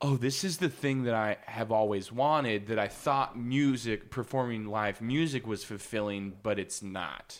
"Oh, 0.00 0.16
this 0.16 0.44
is 0.44 0.58
the 0.58 0.68
thing 0.68 1.04
that 1.04 1.14
I 1.14 1.38
have 1.46 1.72
always 1.72 2.12
wanted. 2.12 2.68
That 2.68 2.78
I 2.78 2.88
thought 2.88 3.36
music, 3.36 4.10
performing 4.10 4.66
live 4.66 5.00
music, 5.00 5.46
was 5.46 5.64
fulfilling, 5.64 6.34
but 6.42 6.58
it's 6.58 6.82
not." 6.82 7.36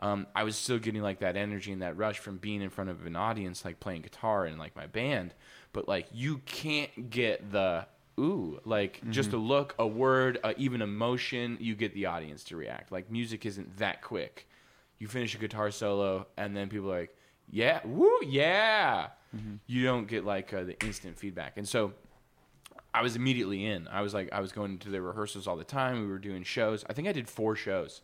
Um, 0.00 0.26
I 0.34 0.42
was 0.42 0.56
still 0.56 0.78
getting 0.80 1.02
like 1.02 1.20
that 1.20 1.36
energy 1.36 1.70
and 1.70 1.82
that 1.82 1.96
rush 1.96 2.18
from 2.18 2.38
being 2.38 2.60
in 2.60 2.70
front 2.70 2.90
of 2.90 3.06
an 3.06 3.14
audience, 3.14 3.64
like 3.64 3.78
playing 3.80 4.02
guitar 4.02 4.46
and 4.46 4.58
like 4.58 4.74
my 4.74 4.86
band. 4.86 5.34
But 5.72 5.86
like 5.88 6.06
you 6.12 6.38
can't 6.46 7.10
get 7.10 7.52
the 7.52 7.86
ooh, 8.22 8.60
like 8.64 9.00
just 9.10 9.32
a 9.32 9.36
look, 9.36 9.74
a 9.78 9.86
word, 9.86 10.38
uh, 10.44 10.54
even 10.56 10.82
a 10.82 10.86
motion, 10.86 11.58
you 11.60 11.74
get 11.74 11.92
the 11.94 12.06
audience 12.06 12.44
to 12.44 12.56
react. 12.56 12.92
Like 12.92 13.10
music 13.10 13.44
isn't 13.44 13.78
that 13.78 14.02
quick. 14.02 14.48
You 14.98 15.08
finish 15.08 15.34
a 15.34 15.38
guitar 15.38 15.70
solo 15.70 16.26
and 16.36 16.56
then 16.56 16.68
people 16.68 16.92
are 16.92 17.00
like, 17.00 17.16
yeah, 17.50 17.80
woo, 17.84 18.18
yeah. 18.24 19.08
You 19.66 19.84
don't 19.84 20.06
get 20.06 20.24
like 20.24 20.52
uh, 20.52 20.64
the 20.64 20.80
instant 20.84 21.18
feedback. 21.18 21.56
And 21.56 21.68
so 21.68 21.92
I 22.94 23.02
was 23.02 23.16
immediately 23.16 23.64
in. 23.64 23.88
I 23.88 24.02
was 24.02 24.12
like, 24.12 24.30
I 24.32 24.40
was 24.40 24.52
going 24.52 24.78
to 24.78 24.90
the 24.90 25.00
rehearsals 25.00 25.46
all 25.46 25.56
the 25.56 25.64
time. 25.64 26.02
We 26.02 26.06
were 26.06 26.18
doing 26.18 26.42
shows. 26.42 26.84
I 26.88 26.92
think 26.92 27.08
I 27.08 27.12
did 27.12 27.28
four 27.28 27.56
shows, 27.56 28.02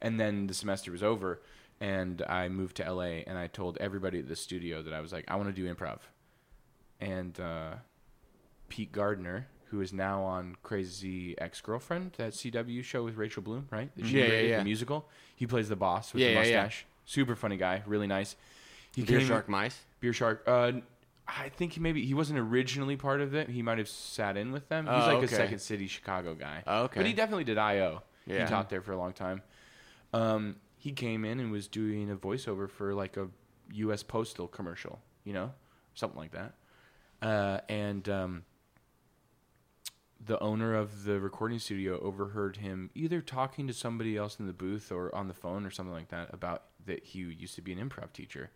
and 0.00 0.18
then 0.18 0.46
the 0.46 0.54
semester 0.54 0.90
was 0.90 1.02
over, 1.02 1.42
and 1.80 2.22
I 2.22 2.48
moved 2.48 2.76
to 2.76 2.90
LA. 2.90 3.22
And 3.26 3.36
I 3.36 3.46
told 3.48 3.76
everybody 3.78 4.20
at 4.20 4.28
the 4.28 4.36
studio 4.36 4.82
that 4.82 4.94
I 4.94 5.00
was 5.00 5.12
like, 5.12 5.24
I 5.28 5.36
want 5.36 5.48
to 5.48 5.52
do 5.54 5.72
improv. 5.72 5.98
And 7.00 7.38
uh, 7.38 7.74
Pete 8.68 8.92
Gardner, 8.92 9.46
who 9.70 9.80
is 9.80 9.92
now 9.92 10.22
on 10.22 10.56
Crazy 10.62 11.38
Ex 11.38 11.60
Girlfriend, 11.60 12.12
that 12.18 12.32
CW 12.32 12.82
show 12.84 13.04
with 13.04 13.16
Rachel 13.16 13.42
Bloom, 13.42 13.68
right? 13.70 13.94
That 13.96 14.06
she 14.06 14.16
Yeah, 14.18 14.22
yeah, 14.24 14.28
created, 14.28 14.50
yeah. 14.50 14.58
The 14.58 14.64
musical. 14.64 15.08
He 15.36 15.46
plays 15.46 15.68
the 15.68 15.76
boss 15.76 16.12
with 16.12 16.20
Yeah, 16.22 16.28
the 16.28 16.34
yeah, 16.34 16.42
yeah. 16.42 16.62
mustache. 16.62 16.86
Super 17.04 17.36
funny 17.36 17.56
guy, 17.56 17.82
really 17.86 18.06
nice. 18.06 18.36
He 18.94 19.02
Beer 19.02 19.18
came- 19.18 19.28
Shark 19.28 19.48
Mice. 19.48 19.78
Beer 20.00 20.12
Shark. 20.12 20.42
Uh, 20.46 20.72
I 21.28 21.48
think 21.50 21.74
he 21.74 21.80
maybe 21.80 22.04
he 22.04 22.14
wasn't 22.14 22.38
originally 22.40 22.96
part 22.96 23.20
of 23.20 23.34
it. 23.34 23.48
He 23.48 23.62
might 23.62 23.78
have 23.78 23.88
sat 23.88 24.36
in 24.36 24.50
with 24.50 24.68
them. 24.68 24.86
He's 24.86 24.94
Oh, 24.94 25.06
like 25.06 25.16
okay. 25.18 25.24
a 25.26 25.28
Second 25.28 25.58
City 25.60 25.86
Chicago 25.86 26.34
guy. 26.34 26.64
Oh, 26.66 26.82
okay. 26.84 26.98
But 27.00 27.06
he 27.06 27.12
definitely 27.12 27.44
did 27.44 27.56
I.O. 27.58 28.02
Yeah. 28.26 28.42
He 28.44 28.50
taught 28.50 28.68
there 28.68 28.82
for 28.82 28.92
a 28.92 28.96
long 28.96 29.12
time. 29.12 29.42
Um, 30.12 30.56
he 30.76 30.90
came 30.92 31.24
in 31.24 31.38
and 31.38 31.52
was 31.52 31.68
doing 31.68 32.10
a 32.10 32.16
voiceover 32.16 32.68
for 32.68 32.94
like 32.94 33.16
a 33.16 33.28
U.S. 33.74 34.02
Postal 34.02 34.48
commercial, 34.48 34.98
you 35.24 35.32
know, 35.32 35.52
something 35.94 36.18
like 36.18 36.32
that. 36.32 36.54
Uh, 37.22 37.60
and 37.68 38.08
um, 38.08 38.42
the 40.22 40.38
owner 40.40 40.74
of 40.74 41.04
the 41.04 41.18
recording 41.18 41.58
studio 41.58 41.98
overheard 42.00 42.58
him 42.58 42.90
either 42.94 43.20
talking 43.22 43.66
to 43.66 43.72
somebody 43.72 44.16
else 44.16 44.38
in 44.38 44.46
the 44.46 44.52
booth 44.52 44.92
or 44.92 45.14
on 45.14 45.28
the 45.28 45.34
phone 45.34 45.64
or 45.64 45.70
something 45.70 45.94
like 45.94 46.08
that 46.08 46.28
about 46.32 46.64
that 46.84 47.04
he 47.04 47.20
used 47.20 47.54
to 47.54 47.62
be 47.62 47.72
an 47.72 47.78
improv 47.78 48.12
teacher. 48.12 48.50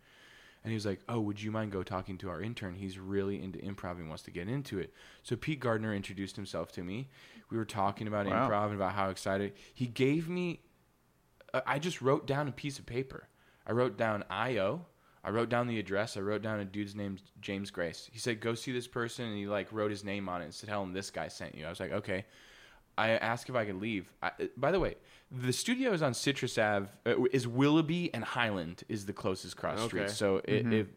And 0.63 0.71
he 0.71 0.75
was 0.75 0.85
like, 0.85 1.01
"Oh, 1.07 1.19
would 1.21 1.41
you 1.41 1.51
mind 1.51 1.71
go 1.71 1.83
talking 1.83 2.17
to 2.19 2.29
our 2.29 2.41
intern? 2.41 2.73
He's 2.75 2.97
really 2.97 3.41
into 3.41 3.59
improv 3.59 3.97
and 3.97 4.07
wants 4.07 4.23
to 4.23 4.31
get 4.31 4.47
into 4.47 4.79
it." 4.79 4.93
So 5.21 5.35
Pete 5.35 5.59
Gardner 5.59 5.93
introduced 5.93 6.35
himself 6.35 6.71
to 6.73 6.83
me. 6.83 7.09
We 7.51 7.57
were 7.57 7.65
talking 7.65 8.07
about 8.07 8.25
Wow. 8.25 8.47
improv 8.49 8.65
and 8.67 8.75
about 8.75 8.93
how 8.93 9.09
excited 9.09 9.53
he 9.73 9.85
gave 9.87 10.27
me. 10.29 10.61
uh, 11.53 11.61
I 11.65 11.79
just 11.79 12.01
wrote 12.01 12.25
down 12.27 12.47
a 12.47 12.51
piece 12.51 12.79
of 12.79 12.85
paper. 12.85 13.27
I 13.65 13.71
wrote 13.71 13.95
down 13.97 14.23
IO. 14.29 14.87
I 15.25 15.31
wrote 15.31 15.49
down 15.49 15.67
the 15.67 15.79
address. 15.79 16.15
I 16.17 16.19
wrote 16.21 16.41
down 16.43 16.59
a 16.59 16.65
dude's 16.65 16.95
name, 16.95 17.17
James 17.41 17.71
Grace. 17.71 18.07
He 18.13 18.19
said, 18.19 18.39
"Go 18.39 18.53
see 18.53 18.71
this 18.71 18.87
person," 18.87 19.25
and 19.25 19.35
he 19.37 19.47
like 19.47 19.67
wrote 19.71 19.89
his 19.89 20.03
name 20.03 20.29
on 20.29 20.41
it 20.41 20.45
and 20.45 20.53
said, 20.53 20.69
"Tell 20.69 20.83
him 20.83 20.93
this 20.93 21.09
guy 21.09 21.27
sent 21.29 21.55
you." 21.55 21.65
I 21.65 21.69
was 21.69 21.79
like, 21.79 21.91
"Okay." 21.91 22.25
I 22.97 23.09
asked 23.09 23.49
if 23.49 23.55
I 23.55 23.65
could 23.65 23.81
leave. 23.81 24.09
I, 24.23 24.27
uh, 24.27 24.31
by 24.55 24.71
the 24.71 24.79
way, 24.79 24.95
the 25.29 25.51
studio 25.51 25.91
is 25.91 26.01
on 26.01 26.13
Citrus 26.13 26.57
Ave. 26.57 26.87
Uh, 27.05 27.23
is 27.33 27.45
Willoughby 27.47 28.13
and 28.13 28.23
Highland 28.23 28.83
is 28.87 29.05
the 29.05 29.11
closest 29.13 29.57
cross 29.57 29.79
Okay. 29.79 29.87
street. 29.87 30.09
So 30.11 30.37
it, 30.45 30.71
it 30.71 30.87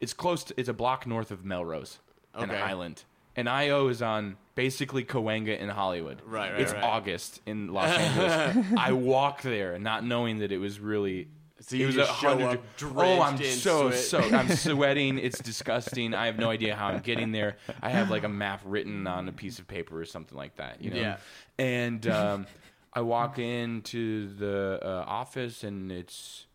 it's 0.00 0.14
close. 0.14 0.44
To, 0.44 0.54
it's 0.58 0.68
a 0.68 0.72
block 0.72 1.06
north 1.06 1.30
of 1.30 1.44
Melrose 1.44 1.98
and 2.34 2.50
Highland. 2.50 3.04
And 3.38 3.50
IO 3.50 3.88
is 3.88 4.00
on 4.00 4.38
basically 4.54 5.04
Cahuenga 5.04 5.58
in 5.58 5.68
Hollywood. 5.68 6.22
Right, 6.24 6.52
right, 6.52 6.60
It's 6.62 6.72
right. 6.72 6.82
August 6.82 7.42
in 7.44 7.68
Los 7.70 7.90
Angeles. 7.90 8.64
I 8.78 8.92
walked 8.92 9.42
there 9.42 9.78
not 9.78 10.04
knowing 10.04 10.38
that 10.38 10.52
it 10.52 10.58
was 10.58 10.80
really. 10.80 11.28
So 11.60 11.76
you 11.76 11.86
was 11.86 11.94
just 11.94 12.10
a 12.10 12.14
show 12.14 12.28
hundred. 12.38 12.58
up 12.58 12.64
oh, 12.96 13.22
I'm 13.22 13.38
so 13.38 13.90
so. 13.90 14.18
I'm 14.18 14.48
sweating. 14.56 15.18
It's 15.18 15.40
disgusting. 15.40 16.12
I 16.12 16.26
have 16.26 16.38
no 16.38 16.50
idea 16.50 16.76
how 16.76 16.88
I'm 16.88 17.00
getting 17.00 17.32
there. 17.32 17.56
I 17.82 17.88
have 17.90 18.10
like 18.10 18.24
a 18.24 18.28
map 18.28 18.60
written 18.64 19.06
on 19.06 19.28
a 19.28 19.32
piece 19.32 19.58
of 19.58 19.66
paper 19.66 19.98
or 19.98 20.04
something 20.04 20.36
like 20.36 20.56
that. 20.56 20.82
You 20.82 20.90
know. 20.90 21.00
Yeah. 21.00 21.16
And 21.58 22.06
um, 22.08 22.46
I 22.92 23.00
walk 23.00 23.38
into 23.38 24.34
the 24.34 24.80
uh, 24.82 25.04
office 25.06 25.64
and 25.64 25.90
it's. 25.90 26.46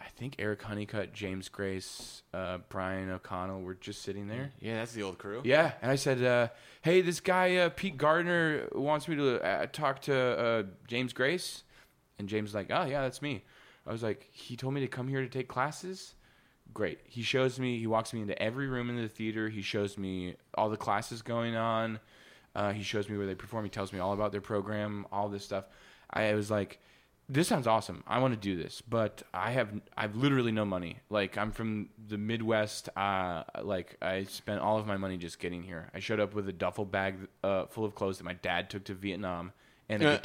I 0.00 0.08
think 0.08 0.36
Eric 0.38 0.60
Honeycutt, 0.60 1.14
James 1.14 1.48
Grace, 1.48 2.22
uh, 2.34 2.58
Brian 2.68 3.10
O'Connell 3.10 3.62
were 3.62 3.74
just 3.74 4.02
sitting 4.02 4.28
there. 4.28 4.52
Yeah, 4.60 4.76
that's 4.76 4.92
the 4.92 5.02
old 5.02 5.16
crew. 5.16 5.40
Yeah, 5.44 5.72
and 5.80 5.90
I 5.90 5.94
said, 5.94 6.22
uh, 6.22 6.48
"Hey, 6.82 7.00
this 7.00 7.20
guy 7.20 7.56
uh, 7.56 7.70
Pete 7.70 7.96
Gardner 7.96 8.68
wants 8.72 9.08
me 9.08 9.16
to 9.16 9.42
uh, 9.42 9.66
talk 9.72 10.02
to 10.02 10.14
uh, 10.14 10.62
James 10.86 11.14
Grace," 11.14 11.62
and 12.18 12.28
James 12.28 12.48
was 12.48 12.54
like, 12.54 12.66
"Oh 12.68 12.84
yeah, 12.84 13.00
that's 13.00 13.22
me." 13.22 13.44
I 13.86 13.92
was 13.92 14.02
like, 14.02 14.28
"He 14.32 14.56
told 14.56 14.74
me 14.74 14.80
to 14.80 14.88
come 14.88 15.08
here 15.08 15.20
to 15.20 15.28
take 15.28 15.48
classes." 15.48 16.14
Great. 16.72 16.98
He 17.04 17.22
shows 17.22 17.58
me. 17.58 17.78
He 17.78 17.86
walks 17.86 18.12
me 18.12 18.22
into 18.22 18.40
every 18.42 18.66
room 18.66 18.88
in 18.88 18.96
the 18.96 19.08
theater. 19.08 19.48
He 19.48 19.62
shows 19.62 19.98
me 19.98 20.36
all 20.54 20.70
the 20.70 20.76
classes 20.76 21.22
going 21.22 21.56
on. 21.56 22.00
Uh, 22.54 22.72
he 22.72 22.82
shows 22.82 23.08
me 23.08 23.16
where 23.18 23.26
they 23.26 23.34
perform. 23.34 23.64
He 23.64 23.70
tells 23.70 23.92
me 23.92 23.98
all 23.98 24.12
about 24.12 24.32
their 24.32 24.40
program, 24.40 25.06
all 25.12 25.28
this 25.28 25.44
stuff. 25.44 25.64
I 26.10 26.34
was 26.34 26.50
like, 26.50 26.80
"This 27.28 27.48
sounds 27.48 27.66
awesome. 27.66 28.02
I 28.06 28.18
want 28.20 28.32
to 28.32 28.40
do 28.40 28.56
this, 28.60 28.80
but 28.80 29.22
I 29.34 29.50
have 29.50 29.68
I've 29.96 30.16
literally 30.16 30.52
no 30.52 30.64
money. 30.64 31.00
Like 31.10 31.36
I'm 31.36 31.52
from 31.52 31.90
the 32.08 32.16
Midwest. 32.16 32.88
Uh, 32.96 33.42
like 33.62 33.96
I 34.00 34.24
spent 34.24 34.60
all 34.60 34.78
of 34.78 34.86
my 34.86 34.96
money 34.96 35.16
just 35.16 35.38
getting 35.38 35.62
here. 35.62 35.90
I 35.94 35.98
showed 36.00 36.20
up 36.20 36.32
with 36.34 36.48
a 36.48 36.52
duffel 36.52 36.84
bag 36.86 37.16
uh, 37.42 37.66
full 37.66 37.84
of 37.84 37.94
clothes 37.94 38.18
that 38.18 38.24
my 38.24 38.34
dad 38.34 38.70
took 38.70 38.84
to 38.84 38.94
Vietnam 38.94 39.52
and 39.88 40.02
a 40.02 40.06
Uh, 40.14 40.18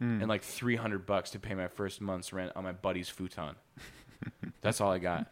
guitar 0.00 0.20
and 0.20 0.28
like 0.28 0.42
300 0.42 1.06
bucks 1.06 1.30
to 1.30 1.38
pay 1.38 1.54
my 1.54 1.68
first 1.68 2.00
month's 2.00 2.32
rent 2.32 2.52
on 2.56 2.64
my 2.64 2.72
buddy's 2.72 3.08
futon. 3.08 3.54
That's 4.60 4.80
all 4.80 4.90
I 4.90 4.98
got. 4.98 5.30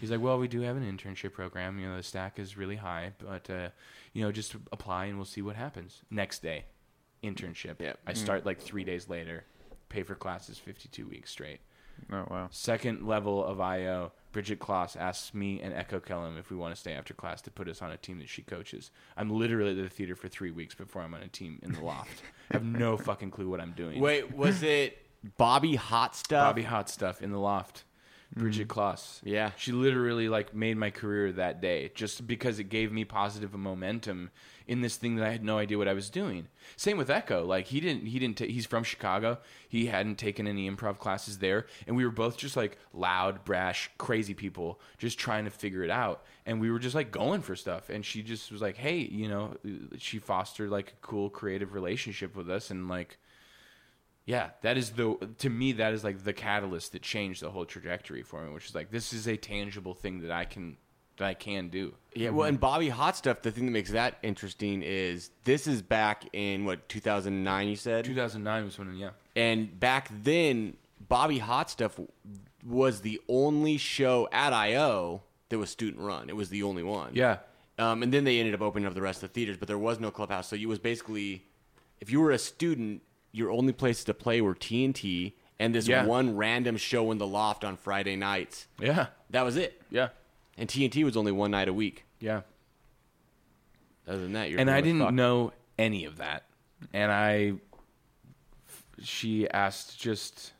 He's 0.00 0.10
like, 0.10 0.20
well, 0.20 0.38
we 0.38 0.48
do 0.48 0.60
have 0.60 0.76
an 0.76 0.84
internship 0.84 1.32
program. 1.32 1.78
You 1.78 1.88
know, 1.88 1.96
the 1.96 2.02
stack 2.02 2.38
is 2.38 2.56
really 2.56 2.76
high, 2.76 3.12
but 3.18 3.48
uh, 3.50 3.70
you 4.12 4.22
know, 4.22 4.30
just 4.30 4.54
apply 4.72 5.06
and 5.06 5.16
we'll 5.16 5.24
see 5.24 5.42
what 5.42 5.56
happens. 5.56 6.02
Next 6.10 6.42
day, 6.42 6.64
internship. 7.24 7.80
Yep. 7.80 7.98
I 8.06 8.12
start 8.12 8.46
like 8.46 8.60
three 8.60 8.84
days 8.84 9.08
later. 9.08 9.44
Pay 9.88 10.02
for 10.04 10.14
classes 10.14 10.58
52 10.58 11.08
weeks 11.08 11.30
straight. 11.30 11.60
Oh 12.12 12.26
wow. 12.30 12.48
Second 12.50 13.06
level 13.06 13.44
of 13.44 13.60
IO, 13.60 14.12
Bridget 14.32 14.58
Kloss 14.60 14.96
asks 14.96 15.34
me 15.34 15.60
and 15.60 15.74
Echo 15.74 16.00
Kellum 16.00 16.36
if 16.38 16.50
we 16.50 16.56
want 16.56 16.74
to 16.74 16.80
stay 16.80 16.92
after 16.92 17.14
class 17.14 17.42
to 17.42 17.50
put 17.50 17.68
us 17.68 17.82
on 17.82 17.90
a 17.90 17.96
team 17.96 18.18
that 18.18 18.28
she 18.28 18.42
coaches. 18.42 18.90
I'm 19.16 19.30
literally 19.30 19.70
at 19.70 19.76
the 19.76 19.88
theater 19.88 20.14
for 20.14 20.28
three 20.28 20.50
weeks 20.50 20.74
before 20.74 21.02
I'm 21.02 21.14
on 21.14 21.22
a 21.22 21.28
team 21.28 21.58
in 21.62 21.72
the 21.72 21.80
loft. 21.80 22.22
I 22.50 22.54
have 22.54 22.64
no 22.64 22.96
fucking 22.96 23.30
clue 23.30 23.48
what 23.48 23.60
I'm 23.60 23.72
doing. 23.72 24.00
Wait, 24.00 24.34
was 24.34 24.62
it 24.62 24.98
Bobby 25.36 25.76
Hot 25.76 26.14
Stuff? 26.16 26.48
Bobby 26.48 26.62
Hot 26.62 26.88
Stuff 26.88 27.22
in 27.22 27.30
the 27.30 27.38
loft. 27.40 27.84
Bridget 28.34 28.68
mm. 28.68 28.74
Kloss. 28.74 29.20
Yeah. 29.24 29.50
She 29.56 29.72
literally 29.72 30.28
like 30.28 30.54
made 30.54 30.76
my 30.76 30.90
career 30.90 31.32
that 31.32 31.60
day 31.60 31.90
just 31.94 32.26
because 32.26 32.58
it 32.58 32.64
gave 32.64 32.92
me 32.92 33.04
positive 33.04 33.54
momentum 33.54 34.30
in 34.68 34.82
this 34.82 34.96
thing 34.96 35.16
that 35.16 35.26
I 35.26 35.32
had 35.32 35.44
no 35.44 35.58
idea 35.58 35.78
what 35.78 35.88
I 35.88 35.94
was 35.94 36.10
doing. 36.10 36.46
Same 36.76 36.96
with 36.96 37.10
Echo. 37.10 37.44
Like 37.44 37.66
he 37.66 37.80
didn't 37.80 38.06
he 38.06 38.20
didn't 38.20 38.38
ta- 38.38 38.44
he's 38.44 38.66
from 38.66 38.84
Chicago. 38.84 39.38
He 39.68 39.86
hadn't 39.86 40.16
taken 40.16 40.46
any 40.46 40.70
improv 40.70 40.98
classes 40.98 41.38
there 41.38 41.66
and 41.88 41.96
we 41.96 42.04
were 42.04 42.12
both 42.12 42.36
just 42.36 42.56
like 42.56 42.78
loud, 42.92 43.44
brash, 43.44 43.90
crazy 43.98 44.34
people 44.34 44.80
just 44.98 45.18
trying 45.18 45.44
to 45.44 45.50
figure 45.50 45.82
it 45.82 45.90
out. 45.90 46.22
And 46.46 46.60
we 46.60 46.70
were 46.70 46.78
just 46.78 46.94
like 46.94 47.10
going 47.10 47.42
for 47.42 47.56
stuff 47.56 47.90
and 47.90 48.04
she 48.04 48.22
just 48.22 48.52
was 48.52 48.62
like, 48.62 48.76
"Hey, 48.76 48.98
you 48.98 49.28
know, 49.28 49.56
she 49.98 50.20
fostered 50.20 50.70
like 50.70 50.90
a 50.90 51.06
cool 51.06 51.30
creative 51.30 51.74
relationship 51.74 52.36
with 52.36 52.48
us 52.48 52.70
and 52.70 52.88
like 52.88 53.18
yeah, 54.30 54.50
that 54.62 54.76
is 54.76 54.90
the 54.90 55.16
to 55.38 55.50
me 55.50 55.72
that 55.72 55.92
is 55.92 56.04
like 56.04 56.22
the 56.22 56.32
catalyst 56.32 56.92
that 56.92 57.02
changed 57.02 57.42
the 57.42 57.50
whole 57.50 57.64
trajectory 57.64 58.22
for 58.22 58.44
me, 58.44 58.52
which 58.52 58.66
is 58.66 58.76
like 58.76 58.92
this 58.92 59.12
is 59.12 59.26
a 59.26 59.36
tangible 59.36 59.92
thing 59.92 60.20
that 60.20 60.30
I 60.30 60.44
can 60.44 60.76
that 61.16 61.26
I 61.26 61.34
can 61.34 61.68
do. 61.68 61.94
Yeah, 62.14 62.30
well, 62.30 62.46
and 62.46 62.60
Bobby 62.60 62.90
Hot 62.90 63.16
Stuff. 63.16 63.42
The 63.42 63.50
thing 63.50 63.66
that 63.66 63.72
makes 63.72 63.90
that 63.90 64.18
interesting 64.22 64.82
is 64.84 65.30
this 65.42 65.66
is 65.66 65.82
back 65.82 66.28
in 66.32 66.64
what 66.64 66.88
2009. 66.88 67.68
You 67.68 67.74
said, 67.74 68.04
2009 68.04 68.64
was 68.64 68.78
when 68.78 68.96
yeah. 68.96 69.10
and 69.34 69.78
back 69.80 70.08
then, 70.22 70.76
Bobby 71.08 71.38
Hot 71.38 71.68
Stuff 71.68 71.98
was 72.64 73.00
the 73.00 73.20
only 73.28 73.78
show 73.78 74.28
at 74.30 74.52
IO 74.52 75.22
that 75.48 75.58
was 75.58 75.70
student 75.70 76.02
run. 76.02 76.28
It 76.28 76.36
was 76.36 76.50
the 76.50 76.62
only 76.62 76.84
one. 76.84 77.10
Yeah. 77.14 77.38
Um, 77.78 78.04
and 78.04 78.12
then 78.12 78.22
they 78.22 78.38
ended 78.38 78.54
up 78.54 78.60
opening 78.60 78.86
up 78.86 78.94
the 78.94 79.02
rest 79.02 79.24
of 79.24 79.30
the 79.30 79.34
theaters, 79.34 79.56
but 79.56 79.66
there 79.66 79.78
was 79.78 79.98
no 79.98 80.12
clubhouse. 80.12 80.46
So 80.46 80.54
you 80.54 80.68
was 80.68 80.78
basically, 80.78 81.46
if 82.00 82.12
you 82.12 82.20
were 82.20 82.30
a 82.30 82.38
student, 82.38 83.02
your 83.32 83.50
only 83.50 83.72
places 83.72 84.04
to 84.04 84.14
play 84.14 84.40
were 84.40 84.54
TNT 84.54 85.34
and 85.58 85.74
this 85.74 85.86
Yeah. 85.86 86.04
one 86.06 86.36
random 86.36 86.76
show 86.76 87.10
in 87.10 87.18
the 87.18 87.26
loft 87.26 87.64
on 87.64 87.76
Friday 87.76 88.16
nights. 88.16 88.66
Yeah. 88.80 89.08
That 89.30 89.42
was 89.42 89.56
it. 89.56 89.80
Yeah. 89.90 90.08
And 90.58 90.68
TNT 90.68 91.04
was 91.04 91.16
only 91.16 91.32
one 91.32 91.50
night 91.50 91.68
a 91.68 91.72
week. 91.72 92.04
Yeah. 92.18 92.42
Other 94.08 94.18
than 94.18 94.32
that, 94.32 94.50
you're 94.50 94.58
and 94.60 94.70
I 94.70 94.80
didn't 94.80 95.00
fucked. 95.00 95.12
know 95.14 95.52
any 95.78 96.04
of 96.04 96.16
that. 96.16 96.44
And 96.92 97.12
I, 97.12 97.52
she 99.02 99.48
asked 99.50 99.98
just, 100.00 100.52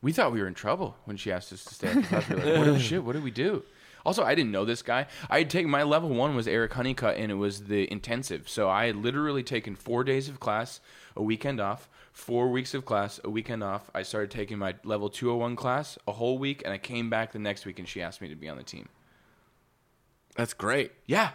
we 0.00 0.12
thought 0.12 0.32
we 0.32 0.40
were 0.40 0.48
in 0.48 0.54
trouble 0.54 0.96
when 1.04 1.16
she 1.16 1.30
asked 1.30 1.52
us 1.52 1.64
to 1.64 1.74
stay. 1.74 1.88
We 1.94 2.00
were 2.02 2.08
like, 2.10 2.58
what, 2.58 2.64
the 2.66 2.78
shit, 2.80 3.04
what 3.04 3.12
did 3.12 3.22
we 3.22 3.30
do? 3.30 3.62
Also, 4.04 4.24
I 4.24 4.34
didn't 4.34 4.50
know 4.50 4.64
this 4.64 4.82
guy. 4.82 5.06
I 5.30 5.38
had 5.38 5.50
taken 5.50 5.70
my 5.70 5.84
level 5.84 6.08
one 6.08 6.34
was 6.34 6.48
Eric 6.48 6.72
Honeycutt, 6.72 7.16
and 7.18 7.30
it 7.30 7.36
was 7.36 7.64
the 7.64 7.90
intensive. 7.92 8.48
So 8.48 8.68
I 8.68 8.86
had 8.86 8.96
literally 8.96 9.44
taken 9.44 9.76
four 9.76 10.02
days 10.02 10.28
of 10.28 10.40
class, 10.40 10.80
a 11.16 11.22
weekend 11.22 11.60
off, 11.60 11.88
four 12.12 12.50
weeks 12.50 12.74
of 12.74 12.84
class, 12.84 13.20
a 13.24 13.30
weekend 13.30 13.62
off. 13.62 13.90
I 13.94 14.02
started 14.02 14.30
taking 14.30 14.58
my 14.58 14.74
level 14.84 15.08
201 15.08 15.56
class 15.56 15.98
a 16.06 16.12
whole 16.12 16.38
week, 16.38 16.62
and 16.64 16.72
I 16.72 16.78
came 16.78 17.10
back 17.10 17.32
the 17.32 17.38
next 17.38 17.66
week, 17.66 17.78
and 17.78 17.88
she 17.88 18.02
asked 18.02 18.20
me 18.20 18.28
to 18.28 18.36
be 18.36 18.48
on 18.48 18.56
the 18.56 18.62
team. 18.62 18.88
That's 20.36 20.54
great. 20.54 20.92
Yeah. 21.06 21.30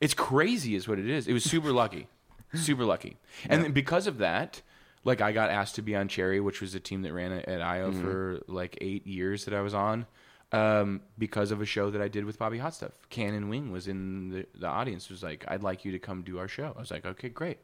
It's 0.00 0.14
crazy 0.14 0.74
is 0.74 0.88
what 0.88 0.98
it 0.98 1.08
is. 1.08 1.26
It 1.26 1.32
was 1.32 1.44
super 1.44 1.72
lucky. 1.72 2.08
super 2.54 2.84
lucky. 2.84 3.18
And 3.48 3.62
then 3.62 3.72
because 3.72 4.06
of 4.06 4.18
that, 4.18 4.62
like 5.04 5.20
I 5.20 5.32
got 5.32 5.50
asked 5.50 5.76
to 5.76 5.82
be 5.82 5.94
on 5.94 6.08
Cherry, 6.08 6.40
which 6.40 6.60
was 6.60 6.74
a 6.74 6.80
team 6.80 7.02
that 7.02 7.12
ran 7.12 7.32
at, 7.32 7.60
IO 7.60 7.92
for 7.92 8.40
like 8.46 8.78
eight 8.80 9.06
years 9.06 9.44
that 9.44 9.54
I 9.54 9.60
was 9.60 9.74
on. 9.74 10.06
Um, 10.52 11.02
because 11.16 11.52
of 11.52 11.60
a 11.60 11.64
show 11.64 11.90
that 11.90 12.02
I 12.02 12.08
did 12.08 12.24
with 12.24 12.36
Bobby 12.36 12.58
Hot 12.58 12.74
Stuff. 12.74 12.90
Cannon 13.08 13.48
Wing 13.48 13.70
was 13.70 13.86
in 13.86 14.30
the, 14.30 14.46
the 14.58 14.66
audience, 14.66 15.08
was 15.08 15.22
like, 15.22 15.44
I'd 15.46 15.62
like 15.62 15.84
you 15.84 15.92
to 15.92 16.00
come 16.00 16.22
do 16.22 16.40
our 16.40 16.48
show. 16.48 16.74
I 16.76 16.80
was 16.80 16.90
like, 16.90 17.06
okay, 17.06 17.28
great. 17.28 17.58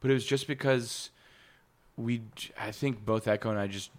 But 0.00 0.10
it 0.10 0.14
was 0.14 0.24
just 0.24 0.46
because 0.46 1.10
we, 1.96 2.22
I 2.58 2.70
think 2.72 3.04
both 3.04 3.28
Echo 3.28 3.50
and 3.50 3.58
I 3.58 3.66
just 3.66 3.90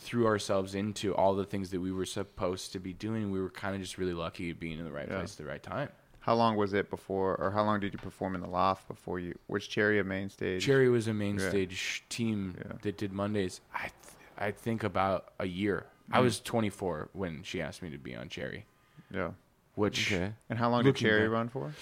threw 0.00 0.26
ourselves 0.26 0.74
into 0.74 1.14
all 1.14 1.34
the 1.34 1.44
things 1.44 1.70
that 1.70 1.80
we 1.80 1.90
were 1.90 2.06
supposed 2.06 2.72
to 2.72 2.78
be 2.78 2.92
doing. 2.92 3.30
We 3.30 3.40
were 3.40 3.50
kind 3.50 3.74
of 3.74 3.80
just 3.80 3.98
really 3.98 4.14
lucky 4.14 4.52
being 4.52 4.78
in 4.78 4.84
the 4.84 4.92
right 4.92 5.08
Yeah. 5.08 5.16
place 5.18 5.32
at 5.32 5.38
the 5.38 5.44
right 5.50 5.62
time. 5.62 5.88
How 6.20 6.34
long 6.34 6.56
was 6.56 6.74
it 6.74 6.90
before, 6.90 7.36
or 7.36 7.50
how 7.52 7.62
long 7.64 7.78
did 7.80 7.92
you 7.92 7.98
perform 8.00 8.34
in 8.34 8.40
the 8.40 8.48
loft 8.48 8.88
before 8.88 9.18
you? 9.20 9.38
Was 9.48 9.66
Cherry 9.66 9.98
a 10.00 10.04
main 10.04 10.28
stage? 10.28 10.64
Cherry 10.64 10.88
was 10.88 11.06
a 11.08 11.14
main 11.14 11.38
Yeah. 11.38 11.48
stage 11.48 12.04
team 12.08 12.56
Yeah. 12.58 12.72
that 12.82 12.98
did 12.98 13.12
Mondays. 13.12 13.60
I 13.74 13.82
th- 13.82 13.92
I 14.38 14.50
think 14.50 14.82
about 14.84 15.32
a 15.38 15.46
year. 15.46 15.86
Mm. 16.10 16.16
I 16.16 16.20
was 16.20 16.40
24 16.40 17.08
when 17.14 17.42
she 17.42 17.62
asked 17.62 17.80
me 17.80 17.90
to 17.90 17.96
be 17.98 18.14
on 18.14 18.28
Cherry, 18.28 18.66
Yeah. 19.10 19.30
which 19.76 20.12
Okay. 20.12 20.34
And 20.50 20.58
how 20.58 20.68
long 20.68 20.84
did 20.84 20.96
Cherry 20.96 21.22
back- 21.22 21.32
run 21.32 21.48
for? 21.48 21.72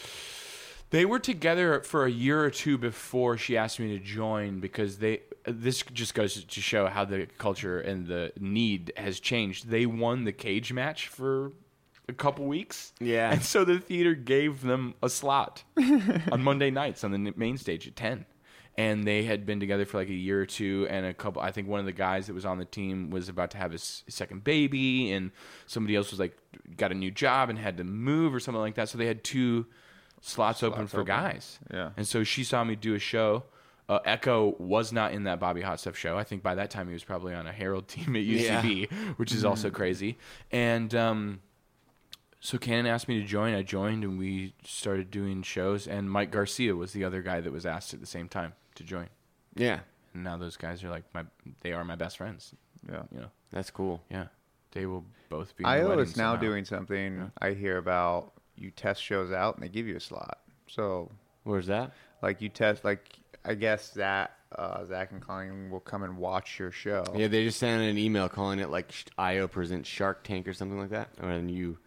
They 0.94 1.04
were 1.04 1.18
together 1.18 1.80
for 1.80 2.06
a 2.06 2.10
year 2.10 2.40
or 2.44 2.50
two 2.50 2.78
before 2.78 3.36
she 3.36 3.56
asked 3.56 3.80
me 3.80 3.98
to 3.98 4.04
join 4.04 4.60
because 4.60 4.98
they 4.98 5.22
this 5.44 5.82
just 5.92 6.14
goes 6.14 6.44
to 6.44 6.60
show 6.60 6.86
how 6.86 7.04
the 7.04 7.26
culture 7.36 7.80
and 7.80 8.06
the 8.06 8.32
need 8.38 8.92
has 8.96 9.18
changed. 9.18 9.68
They 9.68 9.86
won 9.86 10.22
the 10.22 10.30
cage 10.30 10.72
match 10.72 11.08
for 11.08 11.50
a 12.08 12.12
couple 12.12 12.44
weeks. 12.46 12.92
Yeah. 13.00 13.32
And 13.32 13.42
so 13.42 13.64
the 13.64 13.80
theater 13.80 14.14
gave 14.14 14.62
them 14.62 14.94
a 15.02 15.10
slot 15.10 15.64
on 16.30 16.44
Monday 16.44 16.70
nights 16.70 17.02
on 17.02 17.10
the 17.10 17.18
n- 17.18 17.34
main 17.36 17.58
stage 17.58 17.88
at 17.88 17.96
10. 17.96 18.24
And 18.76 19.04
they 19.04 19.24
had 19.24 19.44
been 19.44 19.58
together 19.58 19.84
for 19.84 19.98
like 19.98 20.08
a 20.08 20.14
year 20.14 20.40
or 20.40 20.46
two, 20.46 20.86
and 20.90 21.06
a 21.06 21.14
couple. 21.14 21.42
I 21.42 21.50
think 21.50 21.66
one 21.68 21.80
of 21.80 21.86
the 21.86 21.92
guys 21.92 22.28
that 22.28 22.34
was 22.34 22.44
on 22.44 22.58
the 22.58 22.64
team 22.64 23.10
was 23.10 23.28
about 23.28 23.50
to 23.52 23.58
have 23.58 23.70
his 23.70 24.02
second 24.08 24.42
baby, 24.42 25.12
and 25.12 25.30
somebody 25.66 25.94
else 25.94 26.10
was 26.10 26.18
like 26.18 26.36
got 26.76 26.90
a 26.90 26.94
new 26.94 27.12
job 27.12 27.50
and 27.50 27.58
had 27.58 27.76
to 27.76 27.84
move 27.84 28.34
or 28.34 28.40
something 28.40 28.60
like 28.60 28.74
that. 28.74 28.88
So 28.88 28.98
they 28.98 29.06
had 29.06 29.22
two 29.22 29.66
slots, 30.24 30.62
open 30.62 30.86
for 30.86 30.98
open. 31.00 31.06
guys. 31.06 31.58
Yeah. 31.72 31.90
And 31.96 32.06
so 32.06 32.24
she 32.24 32.44
saw 32.44 32.64
me 32.64 32.76
do 32.76 32.94
a 32.94 32.98
show. 32.98 33.44
Uh, 33.86 33.98
Echo 34.06 34.54
was 34.58 34.92
not 34.92 35.12
in 35.12 35.24
that 35.24 35.38
Bobby 35.38 35.60
Hot 35.60 35.78
Stuff 35.78 35.96
show. 35.96 36.16
I 36.16 36.24
think 36.24 36.42
by 36.42 36.54
that 36.54 36.70
time 36.70 36.86
he 36.86 36.94
was 36.94 37.04
probably 37.04 37.34
on 37.34 37.46
a 37.46 37.52
Herald 37.52 37.86
team 37.88 38.16
at 38.16 38.22
UCB, 38.22 38.90
which 39.18 39.32
is 39.32 39.44
also 39.44 39.70
crazy. 39.70 40.16
And 40.50 40.94
um, 40.94 41.40
so 42.40 42.56
Cannon 42.56 42.86
asked 42.86 43.08
me 43.08 43.20
to 43.20 43.26
join. 43.26 43.54
I 43.54 43.62
joined, 43.62 44.02
and 44.02 44.18
we 44.18 44.54
started 44.64 45.10
doing 45.10 45.42
shows. 45.42 45.86
And 45.86 46.10
Mike 46.10 46.30
Garcia 46.30 46.74
was 46.74 46.92
the 46.92 47.04
other 47.04 47.20
guy 47.20 47.40
that 47.42 47.52
was 47.52 47.66
asked 47.66 47.92
at 47.92 48.00
the 48.00 48.06
same 48.06 48.28
time 48.28 48.54
to 48.76 48.84
join. 48.84 49.08
Yeah, 49.54 49.80
And 50.14 50.24
now 50.24 50.36
those 50.38 50.56
guys 50.56 50.82
are 50.82 50.88
like 50.90 51.04
my, 51.14 51.24
they 51.60 51.72
are 51.72 51.84
my 51.84 51.94
best 51.94 52.16
friends. 52.16 52.54
Yeah. 52.90 53.02
You 53.12 53.20
know, 53.20 53.30
that's 53.52 53.70
cool. 53.70 54.02
yeah, 54.10 54.26
they 54.72 54.86
will 54.86 55.04
both 55.28 55.54
be. 55.56 55.64
in 55.64 55.70
the 55.70 55.76
IO 55.76 55.98
is 55.98 56.16
now 56.16 56.32
somehow. 56.32 56.40
doing 56.40 56.64
something 56.64 57.30
I 57.38 57.50
hear 57.52 57.76
about. 57.78 58.32
You 58.56 58.70
test 58.70 59.02
shows 59.02 59.32
out 59.32 59.56
and 59.56 59.64
they 59.64 59.68
give 59.68 59.86
you 59.86 59.96
a 59.96 60.00
slot. 60.00 60.38
So, 60.66 61.10
Where's 61.44 61.66
that? 61.66 61.92
like, 62.22 62.40
you 62.40 62.48
test, 62.48 62.84
like, 62.84 63.06
I 63.44 63.54
guess 63.54 63.90
that 63.90 64.32
uh, 64.56 64.84
Zach 64.86 65.12
and 65.12 65.20
Colleen 65.20 65.70
will 65.70 65.80
come 65.80 66.02
and 66.02 66.16
watch 66.16 66.58
your 66.58 66.70
show. 66.70 67.04
Yeah, 67.14 67.28
they 67.28 67.44
just 67.44 67.58
sent 67.58 67.82
an 67.82 67.98
email 67.98 68.28
calling 68.28 68.58
it 68.60 68.70
like 68.70 68.92
IO 69.18 69.48
presents 69.48 69.88
Shark 69.88 70.24
Tank 70.24 70.48
or 70.48 70.54
something 70.54 70.78
like 70.78 70.90
that. 70.90 71.10
And 71.20 71.50
you, 71.50 71.78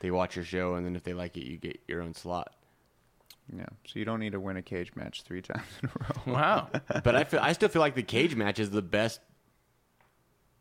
they 0.00 0.10
watch 0.10 0.36
your 0.36 0.44
show, 0.44 0.74
and 0.74 0.84
then 0.84 0.96
if 0.96 1.04
they 1.04 1.14
like 1.14 1.36
it, 1.36 1.44
you 1.46 1.56
get 1.56 1.80
your 1.88 2.02
own 2.02 2.14
slot. 2.14 2.52
Yeah. 3.56 3.66
So 3.86 3.98
you 3.98 4.04
don't 4.04 4.20
need 4.20 4.32
to 4.32 4.40
win 4.40 4.56
a 4.56 4.62
cage 4.62 4.92
match 4.94 5.22
three 5.22 5.42
times 5.42 5.64
in 5.82 5.88
a 5.88 5.92
row. 6.00 6.34
Wow. 6.34 6.68
But 7.02 7.16
I 7.16 7.24
feel, 7.24 7.40
I 7.40 7.52
still 7.52 7.68
feel 7.68 7.80
like 7.80 7.94
the 7.94 8.02
cage 8.02 8.34
match 8.34 8.58
is 8.58 8.70
the 8.70 8.82
best 8.82 9.20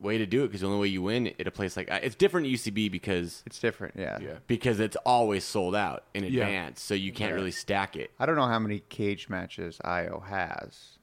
way 0.02 0.18
to 0.18 0.26
do 0.26 0.44
it 0.44 0.48
because 0.48 0.62
the 0.62 0.68
only 0.68 0.80
way 0.80 0.88
you 0.88 1.02
win 1.02 1.28
at 1.40 1.48
a 1.48 1.52
place 1.52 1.78
like 1.78 1.88
it's 1.90 2.16
different 2.16 2.48
at 2.48 2.54
UCB 2.54 2.92
because 2.92 3.44
It's 3.46 3.60
different. 3.60 3.96
Yeah. 3.98 4.18
yeah. 4.22 4.36
because 4.48 4.80
it's 4.80 4.98
always 5.06 5.44
sold 5.44 5.76
out 5.76 6.06
in 6.14 6.24
Yeah. 6.24 6.42
advance, 6.44 6.82
so 6.82 6.94
you 6.94 7.12
can't 7.12 7.30
Yeah. 7.32 7.36
really 7.36 7.52
stack 7.52 7.96
it. 7.96 8.12
I 8.20 8.26
don't 8.26 8.36
know 8.36 8.48
how 8.48 8.60
many 8.60 8.80
cage 8.90 9.30
matches 9.30 9.80
IO 9.84 10.20
has. 10.22 10.98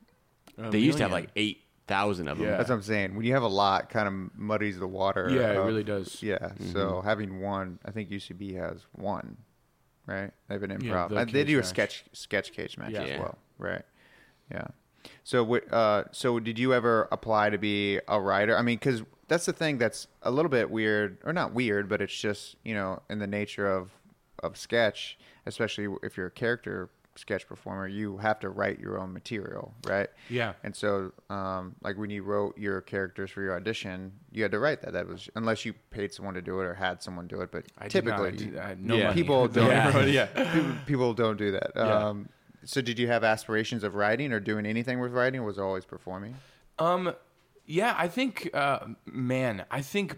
A 0.59 0.71
They 0.71 0.79
used 0.79 0.99
to 0.99 1.05
have 1.05 1.11
million. 1.13 1.27
like 1.27 1.33
eight 1.37 1.63
thousand 1.87 2.29
of 2.29 2.37
them. 2.39 2.47
Yeah. 2.49 2.57
That's 2.59 2.69
what 2.69 2.75
I'm 2.77 2.83
saying. 2.83 3.15
When 3.15 3.25
you 3.25 3.33
have 3.33 3.43
a 3.45 3.49
lot, 3.49 3.89
kind 3.89 4.07
of 4.09 4.39
muddies 4.39 4.79
the 4.79 4.87
water. 4.89 5.31
Yeah, 5.31 5.53
it 5.53 5.57
of- 5.57 5.67
really 5.67 5.85
does. 5.85 6.23
Yeah. 6.23 6.53
So 6.73 7.01
having 7.01 7.41
one, 7.41 7.79
I 7.85 7.93
think 7.93 8.11
UCB 8.11 8.55
has 8.57 8.85
one, 8.93 9.39
right? 10.07 10.33
They 10.49 10.55
have 10.55 10.63
an 10.65 10.71
Yeah, 10.71 10.77
improv. 10.77 11.09
the 11.11 11.17
Uh, 11.17 11.25
they 11.25 11.33
cage 11.33 11.47
do 11.47 11.55
a 11.55 11.61
match. 11.61 11.67
sketch 11.67 12.05
sketch 12.13 12.53
cage 12.53 12.77
match 12.77 12.91
Yeah. 12.93 13.05
as 13.05 13.21
well, 13.21 13.39
right? 13.57 13.83
Yeah. 14.51 14.67
So, 15.29 15.45
wi- 15.45 15.67
uh, 15.71 16.05
so 16.11 16.41
did 16.41 16.59
you 16.59 16.73
ever 16.73 17.07
apply 17.13 17.51
to 17.51 17.59
be 17.59 18.01
a 18.09 18.19
writer? 18.19 18.57
I 18.57 18.63
mean, 18.63 18.77
because 18.79 19.03
that's 19.27 19.45
the 19.45 19.53
thing 19.53 19.77
that's 19.77 20.07
a 20.23 20.31
little 20.31 20.49
bit 20.49 20.71
weird, 20.71 21.19
or 21.23 21.35
not 21.35 21.53
weird, 21.53 21.87
but 21.87 22.01
it's 22.01 22.19
just 22.19 22.57
you 22.65 22.73
know 22.73 23.03
in 23.11 23.19
the 23.19 23.27
nature 23.27 23.71
of 23.71 23.91
of 24.43 24.57
sketch, 24.57 25.19
especially 25.45 25.87
if 26.03 26.17
you're 26.17 26.29
a 26.29 26.31
character 26.31 26.89
sketch 27.15 27.47
performer, 27.47 27.87
you 27.87 28.17
have 28.17 28.41
to 28.41 28.49
write 28.49 28.79
your 28.79 28.99
own 28.99 29.13
material, 29.13 29.75
right? 29.87 30.09
Yeah. 30.31 30.55
And 30.65 30.75
so, 30.75 31.13
um, 31.29 31.75
like 31.83 31.99
when 31.99 32.09
you 32.09 32.23
wrote 32.23 32.57
your 32.57 32.81
characters 32.81 33.31
for 33.31 33.43
your 33.43 33.55
audition, 33.55 34.13
you 34.33 34.43
had 34.45 34.53
to 34.53 34.59
write 34.59 34.81
that. 34.81 34.95
That 34.95 35.07
was 35.09 35.29
unless 35.37 35.67
you 35.67 35.75
paid 35.91 36.11
someone 36.11 36.33
to 36.37 36.43
do 36.43 36.59
it 36.61 36.65
or 36.65 36.73
had 36.73 37.03
someone 37.03 37.27
do 37.27 37.43
it. 37.43 37.53
But 37.53 37.67
I 37.77 37.89
did 37.89 38.07
not 38.07 38.17
typically, 38.17 38.47
do. 38.53 38.59
I 38.59 38.69
had 38.69 38.83
no 38.83 38.97
Yeah. 38.97 39.13
people 39.13 39.47
don't. 39.59 39.69
Yeah. 39.69 40.05
yeah. 40.07 40.27
people, 40.55 40.73
people 40.87 41.13
don't 41.13 41.37
do 41.37 41.51
that. 41.51 41.73
Yeah. 41.77 41.83
Um, 41.83 42.31
so, 42.65 42.81
did 42.81 42.99
you 42.99 43.07
have 43.07 43.25
aspirations 43.25 43.85
of 43.85 43.95
writing 43.95 44.33
or 44.33 44.41
doing 44.41 44.67
anything 44.67 45.01
with 45.01 45.13
writing? 45.13 45.41
Or 45.41 45.45
was 45.45 45.59
it 45.59 45.63
always 45.63 45.85
performing? 45.85 46.35
Um, 46.79 47.13
yeah, 47.67 47.95
I 47.97 48.09
think, 48.09 48.51
uh, 48.55 48.81
man, 49.07 49.65
I 49.71 49.83
think 49.83 50.17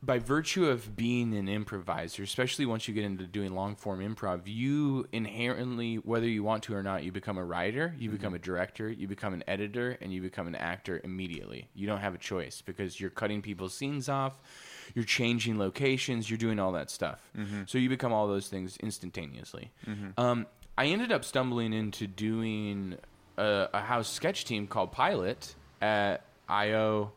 by 0.00 0.18
virtue 0.18 0.66
of 0.66 0.96
being 0.96 1.34
an 1.34 1.48
improviser, 1.48 2.22
especially 2.22 2.64
once 2.64 2.86
you 2.86 2.94
get 2.94 3.04
into 3.04 3.26
doing 3.26 3.52
long 3.52 3.74
form 3.74 3.98
improv, 4.00 4.42
you 4.44 5.06
inherently, 5.12 5.96
whether 5.96 6.26
you 6.26 6.44
want 6.44 6.62
to 6.64 6.74
or 6.74 6.82
not, 6.82 7.02
you 7.02 7.10
become 7.10 7.36
a 7.36 7.44
writer, 7.44 7.94
you 7.98 8.08
become 8.08 8.32
a 8.32 8.38
director, 8.38 8.88
you 8.88 9.08
become 9.08 9.34
an 9.34 9.42
editor, 9.48 9.98
and 10.00 10.12
you 10.12 10.22
become 10.22 10.46
an 10.46 10.54
actor 10.54 11.00
immediately. 11.02 11.68
You 11.74 11.86
don't 11.86 11.98
have 11.98 12.14
a 12.14 12.18
choice 12.18 12.62
because 12.64 13.00
you're 13.00 13.10
cutting 13.10 13.42
people's 13.42 13.74
scenes 13.74 14.08
off, 14.08 14.40
you're 14.94 15.04
changing 15.04 15.58
locations, 15.58 16.30
you're 16.30 16.38
doing 16.38 16.60
all 16.60 16.72
that 16.72 16.90
stuff. 16.90 17.20
So 17.66 17.76
you 17.76 17.88
become 17.88 18.12
all 18.12 18.28
those 18.28 18.46
things 18.48 18.76
instantaneously. 18.78 19.72
Um, 20.16 20.46
I 20.78 20.86
ended 20.86 21.12
up 21.12 21.24
stumbling 21.24 21.72
into 21.72 22.06
doing 22.06 22.96
a, 23.36 23.68
a 23.74 23.80
house 23.80 24.08
sketch 24.08 24.44
team 24.44 24.66
called 24.66 24.92
Pilot 24.92 25.54
at 25.82 26.24
IO 26.48 27.12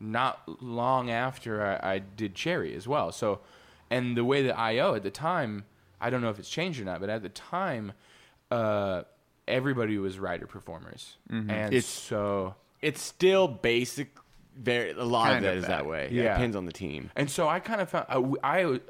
not 0.00 0.42
long 0.62 1.10
after 1.10 1.64
I, 1.64 1.94
I 1.94 1.98
did 2.00 2.34
Cherry 2.34 2.74
as 2.74 2.86
well. 2.88 3.12
So, 3.12 3.40
and 3.90 4.16
the 4.16 4.24
way 4.24 4.42
that 4.42 4.58
IO 4.58 4.94
at 4.94 5.02
the 5.04 5.10
time, 5.10 5.64
I 6.00 6.10
don't 6.10 6.20
know 6.20 6.30
if 6.30 6.38
it's 6.38 6.50
changed 6.50 6.80
or 6.80 6.84
not, 6.84 7.00
but 7.00 7.08
at 7.08 7.22
the 7.22 7.28
time, 7.30 7.92
uh, 8.50 9.02
everybody 9.48 9.96
was 9.98 10.18
writer 10.18 10.46
performers, 10.46 11.16
and 11.30 11.50
It's- 11.50 11.86
so 11.86 12.54
It's 12.82 13.00
still 13.00 13.48
basic. 13.48 14.08
Very 14.56 14.90
a 14.92 15.02
lot 15.04 15.26
Kind 15.28 15.36
of 15.38 15.42
that 15.42 15.50
of 15.52 15.56
is 15.56 15.62
that. 15.62 15.68
that 15.68 15.86
way. 15.86 16.08
Yeah. 16.12 16.22
Yeah, 16.22 16.30
it 16.30 16.34
depends 16.34 16.56
on 16.56 16.64
the 16.66 16.72
team. 16.72 17.10
And 17.16 17.28
so 17.30 17.48
I 17.48 17.58
kind 17.60 17.80
of 17.80 17.88
found 17.88 18.06
I, 18.08 18.62
I 18.62 18.80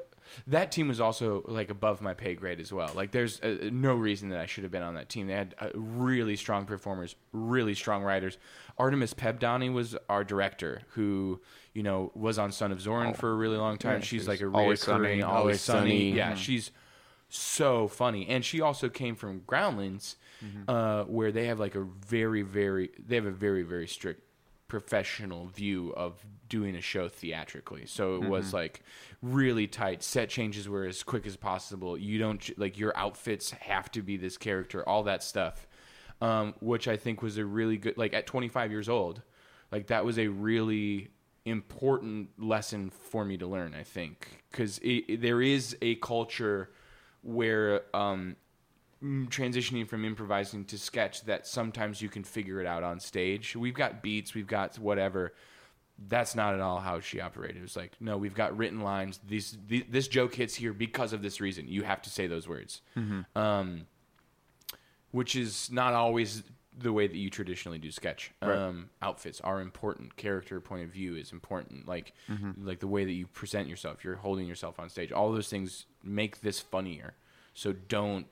that 0.47 0.71
team 0.71 0.87
was 0.87 0.99
also 0.99 1.43
like 1.47 1.69
above 1.69 2.01
my 2.01 2.13
pay 2.13 2.35
grade 2.35 2.59
as 2.59 2.71
well. 2.71 2.91
Like 2.95 3.11
there's 3.11 3.39
uh, 3.41 3.69
no 3.71 3.95
reason 3.95 4.29
that 4.29 4.39
I 4.39 4.45
should 4.45 4.63
have 4.63 4.71
been 4.71 4.83
on 4.83 4.95
that 4.95 5.09
team. 5.09 5.27
They 5.27 5.33
had 5.33 5.55
uh, 5.59 5.69
really 5.73 6.35
strong 6.35 6.65
performers, 6.65 7.15
really 7.31 7.73
strong 7.73 8.03
writers. 8.03 8.37
Artemis 8.77 9.13
Pebdani 9.13 9.73
was 9.73 9.95
our 10.09 10.23
director, 10.23 10.81
who 10.89 11.39
you 11.73 11.83
know 11.83 12.11
was 12.15 12.37
on 12.37 12.51
Son 12.51 12.71
of 12.71 12.81
Zorn 12.81 13.13
for 13.13 13.31
a 13.31 13.35
really 13.35 13.57
long 13.57 13.77
time. 13.77 13.95
Yeah, 13.95 13.99
she's 13.99 14.21
she's 14.21 14.27
like 14.27 14.41
a 14.41 14.51
Always 14.51 14.81
Sunny, 14.81 15.21
always, 15.21 15.61
sunny. 15.61 16.11
Yeah, 16.11 16.35
she's 16.35 16.71
so 17.29 17.87
funny, 17.87 18.27
and 18.27 18.43
she 18.43 18.61
also 18.61 18.89
came 18.89 19.15
from 19.15 19.41
Groundlings, 19.45 20.15
uh, 20.67 21.03
where 21.03 21.31
they 21.31 21.47
have 21.47 21.59
like 21.59 21.75
a 21.75 21.81
very, 21.81 22.41
very 22.41 22.91
they 22.99 23.15
have 23.15 23.25
a 23.25 23.31
very, 23.31 23.63
very 23.63 23.87
strict 23.87 24.21
professional 24.67 25.47
view 25.47 25.93
of 25.95 26.25
doing 26.49 26.75
a 26.75 26.81
show 26.81 27.07
theatrically. 27.07 27.85
So 27.85 28.15
it 28.15 28.23
was 28.23 28.53
like 28.53 28.81
really 29.21 29.67
tight. 29.67 30.03
Set 30.03 30.29
changes 30.29 30.67
were 30.67 30.85
as 30.85 31.03
quick 31.03 31.27
as 31.27 31.35
possible. 31.35 31.97
You 31.97 32.17
don't 32.17 32.57
like 32.57 32.77
your 32.77 32.95
outfits 32.97 33.51
have 33.51 33.91
to 33.91 34.01
be 34.01 34.17
this 34.17 34.37
character, 34.37 34.87
all 34.87 35.03
that 35.03 35.23
stuff. 35.23 35.67
Um, 36.21 36.53
which 36.61 36.87
I 36.87 36.95
think 36.95 37.21
was 37.21 37.37
a 37.37 37.45
really 37.45 37.77
good 37.77 37.97
like 37.97 38.13
at 38.13 38.25
25 38.25 38.71
years 38.71 38.87
old, 38.87 39.21
like 39.69 39.87
that 39.87 40.05
was 40.05 40.17
a 40.17 40.29
really 40.29 41.09
important 41.43 42.29
lesson 42.39 42.89
for 42.89 43.25
me 43.25 43.35
to 43.37 43.47
learn. 43.47 43.73
I 43.73 43.83
think 43.83 44.43
because 44.49 44.79
there 45.09 45.41
is 45.41 45.75
a 45.81 45.95
culture 45.95 46.71
where 47.21 47.81
um, 47.93 48.37
transitioning 49.29 49.87
from 49.87 50.05
improvising 50.05 50.65
to 50.65 50.77
sketch 50.77 51.23
that 51.23 51.47
sometimes 51.47 52.01
you 52.01 52.09
can 52.09 52.23
figure 52.23 52.59
it 52.61 52.67
out 52.67 52.83
on 52.83 52.99
stage. 52.99 53.55
We've 53.55 53.73
got 53.73 54.01
beats, 54.01 54.33
we've 54.33 54.47
got 54.47 54.77
whatever. 54.79 55.33
That's 56.07 56.35
not 56.35 56.53
at 56.53 56.59
all 56.59 56.79
how 56.79 56.99
she 56.99 57.21
operated. 57.21 57.57
It 57.57 57.61
was 57.61 57.77
like, 57.77 57.93
no, 58.01 58.17
we've 58.17 58.33
got 58.33 58.57
written 58.57 58.81
lines. 58.81 59.19
These, 59.27 59.57
the 59.67 59.85
this 59.89 60.07
joke 60.09 60.35
hits 60.35 60.55
here 60.55 60.73
because 60.73 61.13
of 61.13 61.21
this 61.21 61.39
reason. 61.39 61.67
You 61.67 61.83
have 61.83 62.01
to 62.01 62.09
say 62.09 62.27
those 62.27 62.47
words, 62.47 62.81
um, 63.35 63.87
which 65.11 65.35
is 65.35 65.69
not 65.71 65.93
always 65.93 66.43
the 66.77 66.91
way 66.91 67.07
that 67.07 67.15
you 67.15 67.29
traditionally 67.29 67.77
do 67.77 67.89
sketch. 67.91 68.33
Um, 68.67 68.89
outfits 69.01 69.39
are 69.39 69.61
important. 69.61 70.17
Character 70.17 70.59
point 70.59 70.83
of 70.83 70.89
view 70.89 71.15
is 71.15 71.31
important. 71.31 71.87
Like, 71.87 72.11
like 72.61 72.79
the 72.79 72.87
way 72.87 73.05
that 73.05 73.13
you 73.13 73.27
present 73.27 73.69
yourself, 73.69 74.03
you're 74.03 74.15
holding 74.17 74.47
yourself 74.47 74.77
on 74.79 74.89
stage. 74.89 75.13
All 75.13 75.31
those 75.31 75.47
things 75.47 75.85
make 76.03 76.41
this 76.41 76.59
funnier. 76.59 77.13
So 77.53 77.71
don't 77.71 78.27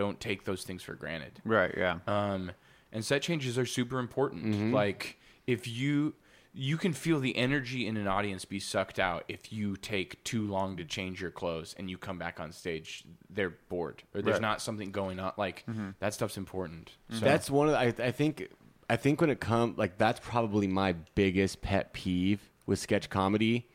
don't 0.00 0.18
take 0.18 0.44
those 0.44 0.64
things 0.64 0.82
for 0.82 0.94
granted. 0.94 1.40
Right. 1.44 1.74
Yeah. 1.76 1.98
Um, 2.06 2.52
and 2.90 3.04
set 3.04 3.22
changes 3.22 3.58
are 3.58 3.66
super 3.66 3.98
important. 3.98 4.46
Mm-hmm. 4.46 4.74
Like 4.74 5.18
if 5.46 5.68
you 5.68 6.14
you 6.52 6.76
can 6.76 6.92
feel 6.92 7.20
the 7.20 7.36
energy 7.36 7.86
in 7.86 7.96
an 7.96 8.08
audience 8.08 8.44
be 8.44 8.58
sucked 8.58 8.98
out 8.98 9.24
if 9.28 9.52
you 9.52 9.76
take 9.76 10.22
too 10.24 10.48
long 10.48 10.76
to 10.76 10.84
change 10.84 11.20
your 11.20 11.30
clothes 11.30 11.76
and 11.78 11.88
you 11.88 11.96
come 11.96 12.18
back 12.18 12.40
on 12.40 12.50
stage 12.50 13.04
they're 13.28 13.54
bored 13.68 14.02
or 14.14 14.20
there's 14.20 14.34
Right. 14.34 14.42
not 14.42 14.60
something 14.60 14.90
going 14.90 15.20
on 15.20 15.32
like 15.36 15.64
mm-hmm. 15.70 15.90
that 16.00 16.12
stuff's 16.12 16.36
important 16.36 16.90
mm-hmm. 17.08 17.20
so 17.20 17.24
That's 17.24 17.48
one 17.50 17.68
of 17.68 17.74
the, 17.74 17.78
I, 17.78 18.08
I 18.08 18.10
think 18.10 18.48
I 18.88 18.96
think 18.96 19.20
when 19.20 19.30
it 19.30 19.38
comes 19.38 19.78
like 19.78 19.96
that's 19.96 20.18
probably 20.18 20.66
my 20.66 20.94
biggest 21.14 21.62
pet 21.62 21.92
peeve 21.92 22.40
with 22.66 22.80
sketch 22.80 23.08
comedy 23.08 23.68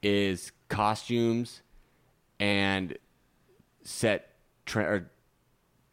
is 0.00 0.52
costumes 0.68 1.62
and 2.38 2.96
set 3.82 4.28
tra- 4.64 4.84
or 4.84 5.10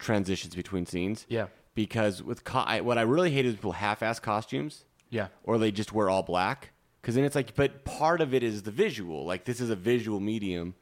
transitions 0.00 0.54
between 0.56 0.86
scenes. 0.86 1.26
Yeah. 1.28 1.46
Because 1.74 2.22
with 2.22 2.42
co- 2.42 2.58
I, 2.60 2.80
what 2.80 2.98
I 2.98 3.02
really 3.02 3.30
hate 3.30 3.46
is 3.46 3.54
people 3.54 3.72
half-ass 3.72 4.18
costumes. 4.18 4.84
Yeah. 5.10 5.28
Or 5.44 5.58
they 5.58 5.70
just 5.70 5.92
wear 5.92 6.10
all 6.10 6.22
black. 6.24 6.70
Because 7.00 7.14
then 7.14 7.24
it's 7.24 7.34
like, 7.36 7.54
but 7.54 7.84
part 7.84 8.20
of 8.20 8.34
it 8.34 8.42
is 8.42 8.62
the 8.62 8.70
visual. 8.70 9.24
Like 9.24 9.44
this 9.44 9.60
is 9.60 9.70
a 9.70 9.76
visual 9.76 10.18
medium. 10.20 10.74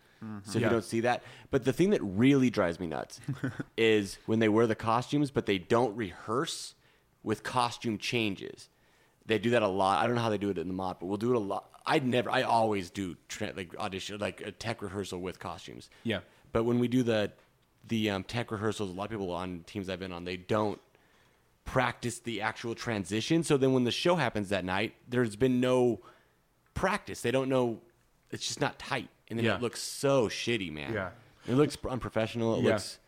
So 0.42 0.58
Yeah. 0.58 0.64
you 0.66 0.70
don't 0.70 0.84
see 0.84 1.00
that, 1.02 1.22
but 1.52 1.64
the 1.64 1.72
thing 1.72 1.90
that 1.90 2.02
really 2.02 2.50
drives 2.50 2.80
me 2.80 2.88
nuts 2.88 3.20
is 3.76 4.18
when 4.26 4.40
they 4.40 4.48
wear 4.48 4.66
the 4.66 4.74
costumes, 4.74 5.30
but 5.30 5.46
they 5.46 5.58
don't 5.58 5.94
rehearse 5.96 6.74
with 7.22 7.44
costume 7.44 7.98
changes. 7.98 8.68
They 9.26 9.38
do 9.38 9.50
that 9.50 9.62
a 9.62 9.68
lot. 9.68 10.02
I 10.02 10.06
don't 10.08 10.16
know 10.16 10.22
how 10.22 10.30
they 10.30 10.38
do 10.38 10.50
it 10.50 10.58
in 10.58 10.66
the 10.66 10.74
mod, 10.74 10.96
but 10.98 11.06
we'll 11.06 11.18
do 11.18 11.30
it 11.30 11.36
a 11.36 11.38
lot. 11.38 11.70
I 11.86 12.00
never, 12.00 12.30
I 12.30 12.42
always 12.42 12.90
do 12.90 13.16
tra- 13.28 13.52
like 13.56 13.76
audition, 13.78 14.18
like 14.18 14.40
a 14.40 14.50
tech 14.50 14.82
rehearsal 14.82 15.20
with 15.20 15.38
costumes. 15.38 15.88
Yeah. 16.02 16.20
But 16.52 16.64
when 16.64 16.80
we 16.80 16.88
do 16.88 17.04
the 17.04 17.30
the 17.88 18.10
um, 18.10 18.24
tech 18.24 18.50
rehearsals, 18.50 18.90
a 18.90 18.92
lot 18.92 19.04
of 19.04 19.10
people 19.10 19.30
on 19.30 19.64
teams 19.66 19.88
I've 19.88 19.98
been 19.98 20.12
on, 20.12 20.24
they 20.24 20.36
don't 20.36 20.80
practice 21.64 22.18
the 22.18 22.40
actual 22.40 22.74
transition. 22.74 23.42
So 23.42 23.56
then 23.56 23.72
when 23.72 23.84
the 23.84 23.90
show 23.90 24.16
happens 24.16 24.48
that 24.50 24.64
night, 24.64 24.94
there's 25.08 25.36
been 25.36 25.60
no 25.60 26.00
practice. 26.74 27.20
They 27.20 27.30
don't 27.30 27.48
know. 27.48 27.80
It's 28.30 28.46
just 28.46 28.60
not 28.60 28.78
tight, 28.78 29.08
and 29.28 29.38
then 29.38 29.46
Yeah. 29.46 29.56
it 29.56 29.62
looks 29.62 29.80
so 29.80 30.28
shitty, 30.28 30.72
man. 30.72 30.92
Yeah. 30.92 31.10
it 31.46 31.54
looks 31.54 31.78
unprofessional. 31.88 32.56
It 32.58 32.64
Yeah. 32.64 32.72
looks 32.72 32.98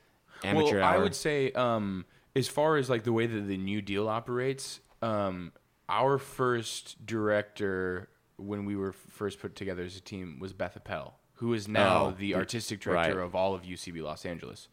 amateur 0.43 0.77
well, 0.77 0.85
hour. 0.85 0.95
I 0.95 0.99
would 1.03 1.15
say, 1.15 1.53
um, 1.53 2.07
as 2.35 2.49
far 2.49 2.77
as 2.77 2.89
like 2.89 3.05
the 3.05 3.13
way 3.13 3.27
that 3.27 3.41
the 3.43 3.59
New 3.59 3.83
Deal 3.83 4.09
operates, 4.09 4.81
um, 5.03 5.53
our 5.91 6.17
first 6.17 7.05
director 7.05 8.09
when 8.39 8.65
we 8.65 8.77
were 8.77 8.93
first 8.93 9.41
put 9.41 9.55
together 9.57 9.83
as 9.83 9.97
a 9.97 10.01
team 10.01 10.39
was 10.39 10.55
Beth 10.55 10.75
Appel, 10.77 11.19
who 11.41 11.55
is 11.55 11.67
now 11.67 12.05
Oh, 12.07 12.11
the 12.11 12.33
the- 12.33 12.35
artistic 12.37 12.81
director 12.81 13.17
right. 13.17 13.25
of 13.25 13.35
all 13.35 13.55
of 13.55 13.63
UCB 13.63 14.03
Los 14.03 14.25
Angeles. 14.27 14.69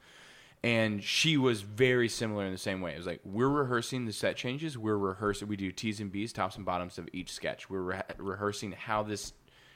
And 0.64 1.04
she 1.04 1.38
was 1.38 1.62
very 1.62 2.10
similar 2.10 2.46
in 2.46 2.52
the 2.52 2.58
same 2.58 2.82
way. 2.82 2.94
It 2.94 2.98
was 2.98 3.06
like 3.08 3.22
we're 3.24 3.48
rehearsing 3.48 4.06
the 4.06 4.12
set 4.12 4.36
changes. 4.36 4.78
We're 4.78 4.98
rehearsing. 4.98 5.48
We 5.48 5.56
do 5.56 5.72
T's 5.72 6.00
and 6.02 6.12
B's, 6.12 6.34
tops 6.34 6.56
and 6.58 6.66
bottoms 6.66 6.98
of 6.98 7.08
each 7.14 7.32
sketch. 7.32 7.70
We're 7.70 7.82
re- 7.82 8.02
rehearsing 8.18 8.72
how 8.74 9.04
this 9.04 9.34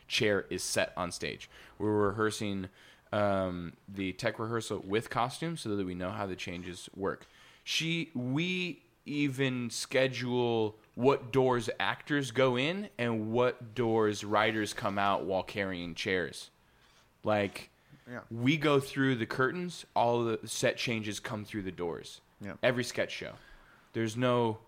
chair 0.08 0.46
is 0.50 0.64
set 0.64 0.92
on 0.98 1.12
stage. 1.12 1.50
We're 1.78 2.08
rehearsing 2.10 2.68
um, 3.14 3.74
the 3.88 4.12
tech 4.14 4.40
rehearsal 4.40 4.84
with 4.86 5.10
costumes 5.10 5.62
so 5.62 5.76
that 5.76 5.86
we 5.86 5.94
know 5.96 6.10
how 6.10 6.26
the 6.26 6.36
changes 6.36 6.90
work. 6.96 7.26
She, 7.64 8.10
we 8.16 8.82
even 9.06 9.70
schedule 9.70 10.78
what 10.96 11.32
doors 11.32 11.70
actors 11.80 12.32
go 12.32 12.58
in 12.58 12.90
and 12.98 13.32
what 13.32 13.76
doors 13.76 14.24
writers 14.24 14.74
come 14.74 14.98
out 14.98 15.26
while 15.26 15.44
carrying 15.44 15.94
chairs. 15.96 16.50
Like, 17.24 17.70
Yeah. 18.10 18.20
we 18.30 18.58
go 18.58 18.80
through 18.80 19.16
the 19.16 19.26
curtains, 19.26 19.86
all 19.96 20.24
the 20.24 20.40
set 20.48 20.78
changes 20.78 21.20
come 21.20 21.46
through 21.46 21.62
the 21.64 21.72
doors. 21.72 22.22
Yeah. 22.42 22.54
Every 22.64 22.84
sketch 22.84 23.12
show. 23.12 23.34
There's 23.94 24.18
no. 24.18 24.60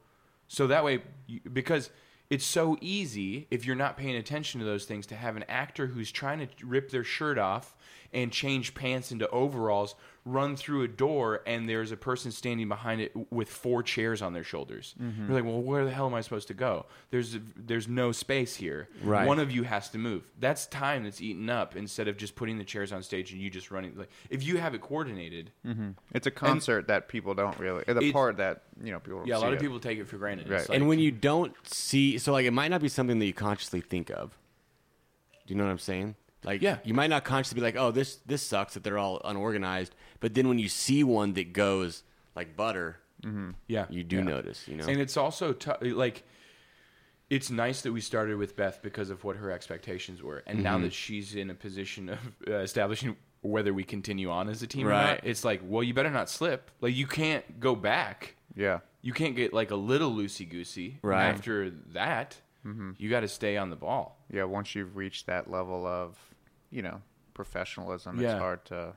So 0.47 0.67
that 0.67 0.83
way, 0.83 1.01
you- 1.27 1.39
because 1.51 1.89
it's 2.29 2.45
so 2.45 2.77
easy 2.81 3.47
if 3.49 3.65
you're 3.65 3.75
not 3.75 3.97
paying 3.97 4.15
attention 4.15 4.59
to 4.59 4.65
those 4.65 4.85
things 4.85 5.05
to 5.07 5.15
have 5.15 5.35
an 5.35 5.43
actor 5.47 5.87
who's 5.87 6.11
trying 6.11 6.39
to 6.47 6.65
rip 6.65 6.89
their 6.91 7.03
shirt 7.03 7.37
off 7.37 7.75
and 8.13 8.31
change 8.31 8.75
pants 8.75 9.11
into 9.11 9.27
overalls, 9.29 9.95
run 10.25 10.55
through 10.55 10.83
a 10.83 10.87
door, 10.87 11.41
and 11.45 11.67
there's 11.67 11.91
a 11.91 11.97
person 11.97 12.31
standing 12.31 12.69
behind 12.69 13.01
it 13.01 13.11
with 13.29 13.49
four 13.49 13.83
chairs 13.83 14.21
on 14.21 14.31
their 14.31 14.43
shoulders. 14.43 14.95
Mm-hmm. 15.01 15.25
You're 15.27 15.35
like, 15.35 15.43
well, 15.43 15.61
where 15.61 15.83
the 15.83 15.91
hell 15.91 16.05
am 16.07 16.13
I 16.13 16.21
supposed 16.21 16.47
to 16.47 16.53
go? 16.53 16.85
There's 17.11 17.37
there's 17.57 17.87
no 17.89 18.11
space 18.13 18.55
here. 18.55 18.87
Right. 19.03 19.27
One 19.27 19.39
of 19.39 19.51
you 19.51 19.63
has 19.63 19.89
to 19.89 19.97
move. 19.97 20.23
That's 20.39 20.65
time 20.67 21.03
that's 21.03 21.21
eaten 21.21 21.49
up 21.49 21.75
instead 21.75 22.07
of 22.07 22.15
just 22.15 22.35
putting 22.35 22.57
the 22.57 22.63
chairs 22.63 22.93
on 22.93 23.03
stage 23.03 23.33
and 23.33 23.41
you 23.41 23.49
just 23.49 23.69
running. 23.69 23.97
Like 23.97 24.09
if 24.29 24.43
you 24.43 24.57
have 24.57 24.73
it 24.73 24.81
coordinated, 24.81 25.51
It's 26.13 26.27
a 26.27 26.31
concert 26.31 26.87
that 26.87 27.09
people 27.09 27.33
don't 27.33 27.57
really. 27.59 27.83
The 27.85 28.11
part 28.13 28.37
that 28.37 28.63
you 28.81 28.91
know 28.91 28.99
people. 28.99 29.19
Don't 29.19 29.27
yeah, 29.27 29.37
a 29.37 29.39
lot 29.39 29.49
of 29.53 29.59
it. 29.59 29.61
people 29.61 29.79
take 29.79 29.99
it 29.99 30.07
for 30.07 30.17
granted. 30.17 30.49
Right. 30.49 30.67
Like- 30.69 30.77
and 30.77 30.87
when 30.87 30.99
you 30.99 31.11
don't 31.11 31.53
see, 31.67 32.17
so 32.17 32.31
like 32.31 32.45
it 32.45 32.51
might 32.51 32.69
not 32.69 32.81
be 32.81 32.87
something 32.89 33.19
that 33.19 33.25
you 33.25 33.33
consciously 33.33 33.81
think 33.81 34.09
of. 34.09 34.37
Do 35.45 35.53
you 35.53 35.57
know 35.57 35.65
what 35.65 35.71
I'm 35.71 35.79
saying? 35.79 36.15
Like, 36.45 36.61
Yeah. 36.61 36.77
you 36.83 36.93
might 36.93 37.09
not 37.09 37.23
consciously 37.23 37.55
be 37.55 37.61
like, 37.61 37.77
"Oh, 37.77 37.91
this 37.91 38.17
this 38.25 38.41
sucks 38.41 38.73
that 38.73 38.83
they're 38.83 38.97
all 38.97 39.21
unorganized," 39.23 39.95
but 40.23 40.33
then 40.33 40.47
when 40.47 40.57
you 40.57 40.69
see 40.69 41.03
one 41.03 41.33
that 41.33 41.51
goes 41.51 42.03
like 42.33 42.55
butter, 42.55 42.97
yeah, 43.67 43.85
you 43.89 44.03
do 44.03 44.15
yeah. 44.17 44.23
notice. 44.23 44.67
You 44.67 44.77
know, 44.77 44.85
And 44.85 44.99
it's 45.01 45.17
also 45.17 45.51
tou- 45.53 45.93
like 45.93 46.23
it's 47.29 47.49
nice 47.49 47.81
that 47.81 47.91
we 47.91 48.01
started 48.01 48.37
with 48.37 48.55
Beth 48.55 48.79
because 48.81 49.09
of 49.09 49.23
what 49.23 49.35
her 49.35 49.51
expectations 49.51 50.21
were, 50.23 50.41
and 50.47 50.57
Mm-hmm. 50.57 50.63
now 50.63 50.77
that 50.79 50.93
she's 50.93 51.35
in 51.35 51.49
a 51.49 51.53
position 51.53 52.09
of 52.09 52.19
uh, 52.47 52.53
establishing 52.55 53.15
whether 53.41 53.73
we 53.73 53.83
continue 53.83 54.29
on 54.29 54.47
as 54.49 54.61
a 54.63 54.67
team 54.67 54.87
or 54.87 54.91
Right. 54.91 55.15
not, 55.17 55.19
it's 55.25 55.43
like, 55.43 55.61
well, 55.65 55.83
you 55.83 55.93
better 55.93 56.09
not 56.09 56.29
slip. 56.29 56.71
Like 56.79 56.95
you 56.95 57.07
can't 57.07 57.59
go 57.59 57.75
back. 57.75 58.35
Yeah. 58.55 58.79
You 59.01 59.11
can't 59.11 59.35
get 59.35 59.51
like 59.53 59.71
a 59.71 59.75
little 59.75 60.11
loosey 60.13 60.47
goosey 60.49 60.99
Right. 61.01 61.25
after 61.25 61.69
that. 61.93 62.37
You 62.97 63.09
got 63.09 63.19
to 63.21 63.27
stay 63.27 63.57
on 63.57 63.69
the 63.69 63.75
ball. 63.75 64.23
Yeah. 64.31 64.45
Once 64.45 64.73
you've 64.75 64.95
reached 64.95 65.25
that 65.27 65.51
level 65.51 65.85
of, 65.85 66.17
you 66.71 66.81
know, 66.81 67.01
professionalism, 67.33 68.19
Yeah. 68.21 68.33
it's 68.33 68.39
hard 68.39 68.63
to. 68.65 68.93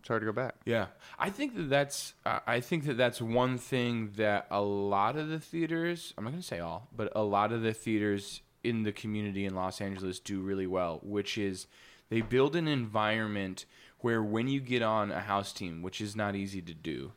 It's 0.00 0.08
hard 0.08 0.22
to 0.22 0.26
go 0.26 0.32
back. 0.32 0.56
Yeah, 0.64 0.86
I 1.18 1.30
think 1.30 1.54
that 1.56 1.68
that's 1.68 2.14
I 2.24 2.40
I 2.46 2.60
think 2.60 2.86
that 2.86 2.96
that's 2.96 3.20
one 3.20 3.58
thing 3.58 4.12
that 4.16 4.46
a 4.50 4.60
lot 4.62 5.16
of 5.16 5.28
the 5.28 5.38
theaters 5.38 6.14
I'm 6.16 6.24
not 6.24 6.30
going 6.30 6.42
to 6.42 6.46
say 6.46 6.58
all, 6.58 6.88
but 6.96 7.12
a 7.14 7.22
lot 7.22 7.52
of 7.52 7.62
the 7.62 7.74
theaters 7.74 8.40
in 8.64 8.82
the 8.82 8.92
community 8.92 9.44
in 9.44 9.54
Los 9.54 9.80
Angeles 9.80 10.18
do 10.18 10.40
really 10.40 10.66
well, 10.66 11.00
which 11.02 11.36
is 11.36 11.66
they 12.08 12.22
build 12.22 12.56
an 12.56 12.66
environment 12.66 13.66
where 13.98 14.22
when 14.22 14.48
you 14.48 14.60
get 14.60 14.82
on 14.82 15.10
a 15.10 15.20
house 15.20 15.52
team, 15.52 15.82
which 15.82 16.00
is 16.00 16.16
not 16.16 16.34
easy 16.34 16.62
to 16.62 16.74
do, 16.74 17.12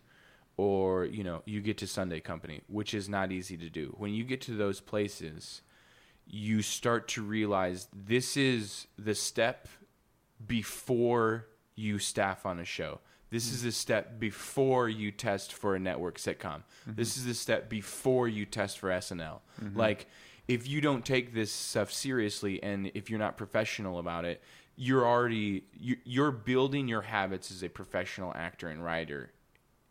or 0.58 1.06
you 1.06 1.24
know 1.24 1.42
you 1.46 1.62
get 1.62 1.78
to 1.78 1.88
Sunday 1.88 2.20
Company, 2.20 2.62
which 2.68 2.94
is 2.94 3.08
not 3.08 3.32
easy 3.32 3.56
to 3.58 3.70
do. 3.70 3.96
When 3.98 4.14
you 4.14 4.26
get 4.26 4.42
to 4.42 4.52
those 4.52 4.82
places, 4.82 5.62
you 6.28 6.62
start 6.62 7.08
to 7.10 7.22
realize 7.22 7.88
this 7.94 8.36
is 8.36 8.88
the 8.98 9.16
step 9.16 9.70
before 10.46 11.48
you 11.76 12.00
staff 12.00 12.46
on 12.46 12.60
a 12.60 12.66
show. 12.66 13.00
This 13.30 13.52
is 13.52 13.64
the 13.64 13.72
step 13.72 14.20
before 14.20 14.88
you 14.90 15.12
test 15.12 15.54
for 15.54 15.76
a 15.76 15.80
network 15.80 16.18
sitcom. 16.20 16.62
Mm-hmm. 16.88 16.94
This 16.96 17.18
is 17.18 17.26
the 17.26 17.34
step 17.34 17.68
before 17.68 18.28
you 18.28 18.46
test 18.46 18.78
for 18.78 18.90
SNL. 18.90 19.40
Mm-hmm. 19.62 19.78
Like, 19.78 20.08
if 20.48 20.68
you 20.68 20.82
don't 20.82 21.04
take 21.04 21.34
this 21.34 21.52
stuff 21.52 21.92
seriously 21.92 22.62
and 22.62 22.92
if 22.94 23.10
you're 23.10 23.18
not 23.20 23.38
professional 23.38 23.98
about 23.98 24.26
it, 24.26 24.44
you're 24.76 25.06
already 25.06 25.64
you- 25.80 25.98
you're 26.04 26.32
building 26.32 26.88
your 26.88 27.02
habits 27.02 27.50
as 27.52 27.64
a 27.64 27.70
professional 27.70 28.32
actor 28.36 28.68
and 28.68 28.84
writer 28.84 29.32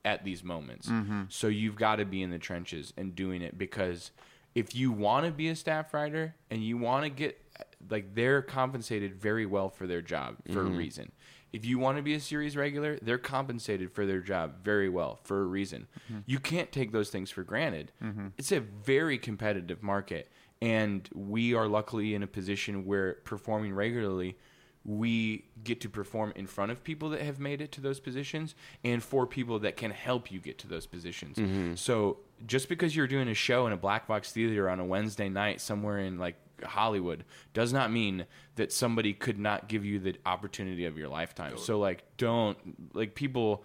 at 0.04 0.24
these 0.24 0.44
moments. 0.44 0.88
Mm-hmm. 0.88 1.22
So 1.28 1.46
you've 1.48 1.76
got 1.76 1.96
to 1.96 2.04
be 2.04 2.22
in 2.22 2.30
the 2.30 2.38
trenches 2.38 2.92
and 2.96 3.14
doing 3.14 3.42
it 3.42 3.56
because 3.58 4.10
if 4.54 4.74
you 4.74 4.92
want 4.92 5.24
to 5.26 5.32
be 5.32 5.48
a 5.48 5.56
staff 5.56 5.94
writer 5.94 6.34
and 6.50 6.62
you 6.62 6.76
want 6.76 7.04
to 7.04 7.10
get 7.10 7.40
like 7.88 8.14
they're 8.14 8.42
compensated 8.42 9.14
very 9.14 9.46
well 9.46 9.68
for 9.68 9.86
their 9.86 10.02
job 10.02 10.36
for 10.52 10.60
a 10.60 10.64
mm-hmm. 10.64 10.76
reason. 10.76 11.12
If 11.52 11.66
you 11.66 11.78
want 11.78 11.98
to 11.98 12.02
be 12.02 12.14
a 12.14 12.20
series 12.20 12.56
regular, 12.56 12.98
they're 13.02 13.18
compensated 13.18 13.92
for 13.92 14.06
their 14.06 14.20
job 14.20 14.64
very 14.64 14.88
well 14.88 15.20
for 15.24 15.42
a 15.42 15.46
reason. 15.46 15.86
Mm-hmm. 16.10 16.20
You 16.24 16.38
can't 16.38 16.72
take 16.72 16.92
those 16.92 17.10
things 17.10 17.30
for 17.30 17.42
granted. 17.42 17.92
Mm-hmm. 18.02 18.28
It's 18.38 18.52
a 18.52 18.60
very 18.60 19.18
competitive 19.18 19.82
market 19.82 20.30
and 20.62 21.08
we 21.12 21.54
are 21.54 21.66
luckily 21.66 22.14
in 22.14 22.22
a 22.22 22.26
position 22.26 22.86
where 22.86 23.14
performing 23.24 23.74
regularly 23.74 24.38
we 24.84 25.44
get 25.62 25.80
to 25.80 25.88
perform 25.88 26.32
in 26.34 26.46
front 26.46 26.72
of 26.72 26.82
people 26.82 27.10
that 27.10 27.22
have 27.22 27.38
made 27.38 27.60
it 27.60 27.70
to 27.72 27.80
those 27.80 28.00
positions 28.00 28.54
and 28.82 29.02
for 29.02 29.26
people 29.26 29.58
that 29.60 29.76
can 29.76 29.90
help 29.90 30.30
you 30.30 30.40
get 30.40 30.58
to 30.58 30.68
those 30.68 30.86
positions. 30.86 31.36
So 31.80 32.18
just 32.46 32.68
because 32.68 32.96
you're 32.96 33.06
doing 33.06 33.28
a 33.28 33.34
show 33.34 33.66
in 33.66 33.72
a 33.72 33.76
black 33.76 34.08
box 34.08 34.32
theater 34.32 34.68
on 34.68 34.80
a 34.80 34.84
Wednesday 34.84 35.28
night 35.28 35.60
somewhere 35.60 35.98
in 35.98 36.18
like 36.18 36.36
Hollywood 36.64 37.24
does 37.54 37.72
not 37.72 37.90
mean 37.92 38.26
that 38.56 38.72
somebody 38.72 39.12
could 39.12 39.38
not 39.38 39.68
give 39.68 39.84
you 39.84 39.98
the 39.98 40.16
opportunity 40.26 40.84
of 40.86 40.96
your 40.98 41.08
lifetime. 41.08 41.56
So 41.58 41.78
like 41.78 42.04
don't 42.16 42.94
like 42.94 43.14
people 43.14 43.64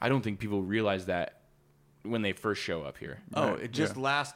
I 0.00 0.08
don't 0.08 0.22
think 0.22 0.38
people 0.38 0.62
realize 0.62 1.06
that 1.06 1.40
when 2.02 2.22
they 2.22 2.32
first 2.32 2.62
show 2.62 2.82
up 2.82 2.98
here. 2.98 3.18
oh, 3.34 3.54
it 3.54 3.72
just 3.72 3.96
last 3.96 4.34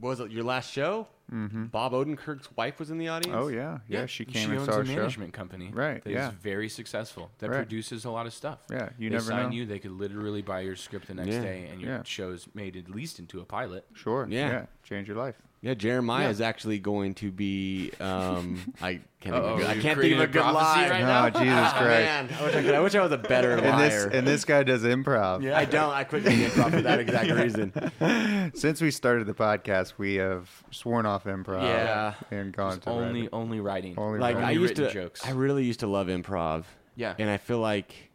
was 0.00 0.18
it 0.20 0.30
your 0.32 0.42
last 0.44 0.72
show? 0.72 1.06
Mm-hmm. 1.32 1.64
Bob 1.66 1.92
Odenkirk's 1.92 2.48
wife 2.56 2.78
was 2.80 2.90
in 2.90 2.96
the 2.96 3.08
audience. 3.08 3.36
Oh 3.38 3.48
yeah, 3.48 3.78
yeah. 3.86 4.06
she 4.06 4.24
came 4.24 4.50
and 4.50 4.60
owns 4.60 4.66
saw 4.68 4.76
a 4.76 4.78
our 4.78 4.84
show. 4.86 4.94
management 4.96 5.34
company, 5.34 5.70
Right, 5.72 6.02
That 6.02 6.10
is 6.10 6.14
yeah. 6.16 6.32
very 6.40 6.70
successful. 6.70 7.30
That 7.38 7.50
Right. 7.50 7.56
produces 7.58 8.06
a 8.06 8.10
lot 8.10 8.26
of 8.26 8.32
stuff. 8.32 8.60
Yeah, 8.70 8.88
you 8.98 9.10
they 9.10 9.16
never 9.16 9.26
sign 9.30 9.50
know. 9.50 9.54
you. 9.56 9.66
They 9.66 9.78
could 9.78 9.90
literally 9.92 10.40
buy 10.40 10.60
your 10.60 10.74
script 10.74 11.06
the 11.06 11.14
next 11.14 11.34
Yeah. 11.34 11.42
day, 11.42 11.68
and 11.70 11.80
your 11.82 11.90
Yeah. 11.90 12.02
show's 12.04 12.48
made 12.54 12.76
at 12.76 12.88
least 12.90 13.18
into 13.18 13.40
a 13.40 13.44
pilot. 13.44 13.84
Sure. 13.92 14.26
Yeah. 14.28 14.48
Yeah. 14.48 14.66
Change 14.84 15.06
your 15.06 15.18
life. 15.18 15.36
Yeah, 15.60 15.74
Jeremiah 15.74 16.24
Yeah. 16.24 16.30
is 16.30 16.40
actually 16.40 16.78
going 16.78 17.14
to 17.14 17.32
be. 17.32 17.90
Um, 18.00 18.72
I 18.80 18.92
can't. 18.94 19.02
Think 19.20 19.34
Uh-oh, 19.34 19.38
of 19.44 19.54
a 19.58 19.60
good, 19.62 19.66
I 19.66 19.72
can't 19.80 20.00
think 20.00 20.12
of 20.14 20.20
a 20.20 20.22
a 20.22 20.26
good 20.28 20.40
lie. 20.44 20.88
right 20.88 21.02
Oh, 21.02 21.06
now? 21.06 21.30
Jesus 21.30 21.48
Ah, 21.58 21.74
Christ. 21.76 22.04
man, 22.04 22.28
I 22.38 22.44
wish 22.44 22.54
I 22.54 22.62
could. 22.62 22.74
I 22.74 22.80
wish 22.80 22.94
I 22.94 23.02
was 23.02 23.10
a 23.12 23.18
better 23.18 23.50
And 23.52 23.62
liar. 23.66 23.88
this 23.88 24.04
and 24.14 24.26
this 24.26 24.44
guy 24.44 24.62
does 24.62 24.84
improv. 24.84 25.42
Yeah, 25.42 25.58
I 25.62 25.64
don't. 25.64 25.90
I 25.90 26.04
quit 26.04 26.22
doing 26.24 26.38
improv 26.38 26.70
for 26.70 26.82
that 26.82 27.00
exact 27.00 27.30
reason. 27.32 28.52
Since 28.54 28.80
we 28.80 28.92
started 28.92 29.26
the 29.26 29.34
podcast, 29.34 29.94
we 29.98 30.14
have 30.16 30.48
sworn 30.70 31.06
off 31.06 31.24
improv. 31.24 31.62
Yeah. 31.64 32.14
And 32.30 32.52
gone 32.52 32.74
Just 32.74 32.82
to 32.82 32.90
only 32.90 33.22
writing. 33.22 33.28
only 33.32 33.60
writing. 33.60 33.94
Only 33.98 34.20
Like 34.20 34.36
Only 34.36 34.46
I 34.46 34.50
used 34.52 34.78
written 34.78 34.86
to. 34.86 34.92
jokes. 34.94 35.26
I 35.26 35.30
really 35.32 35.64
used 35.64 35.80
to 35.80 35.88
love 35.88 36.06
improv. 36.06 36.64
Yeah. 36.94 37.14
and 37.18 37.28
I 37.30 37.36
feel 37.38 37.58
like 37.58 38.07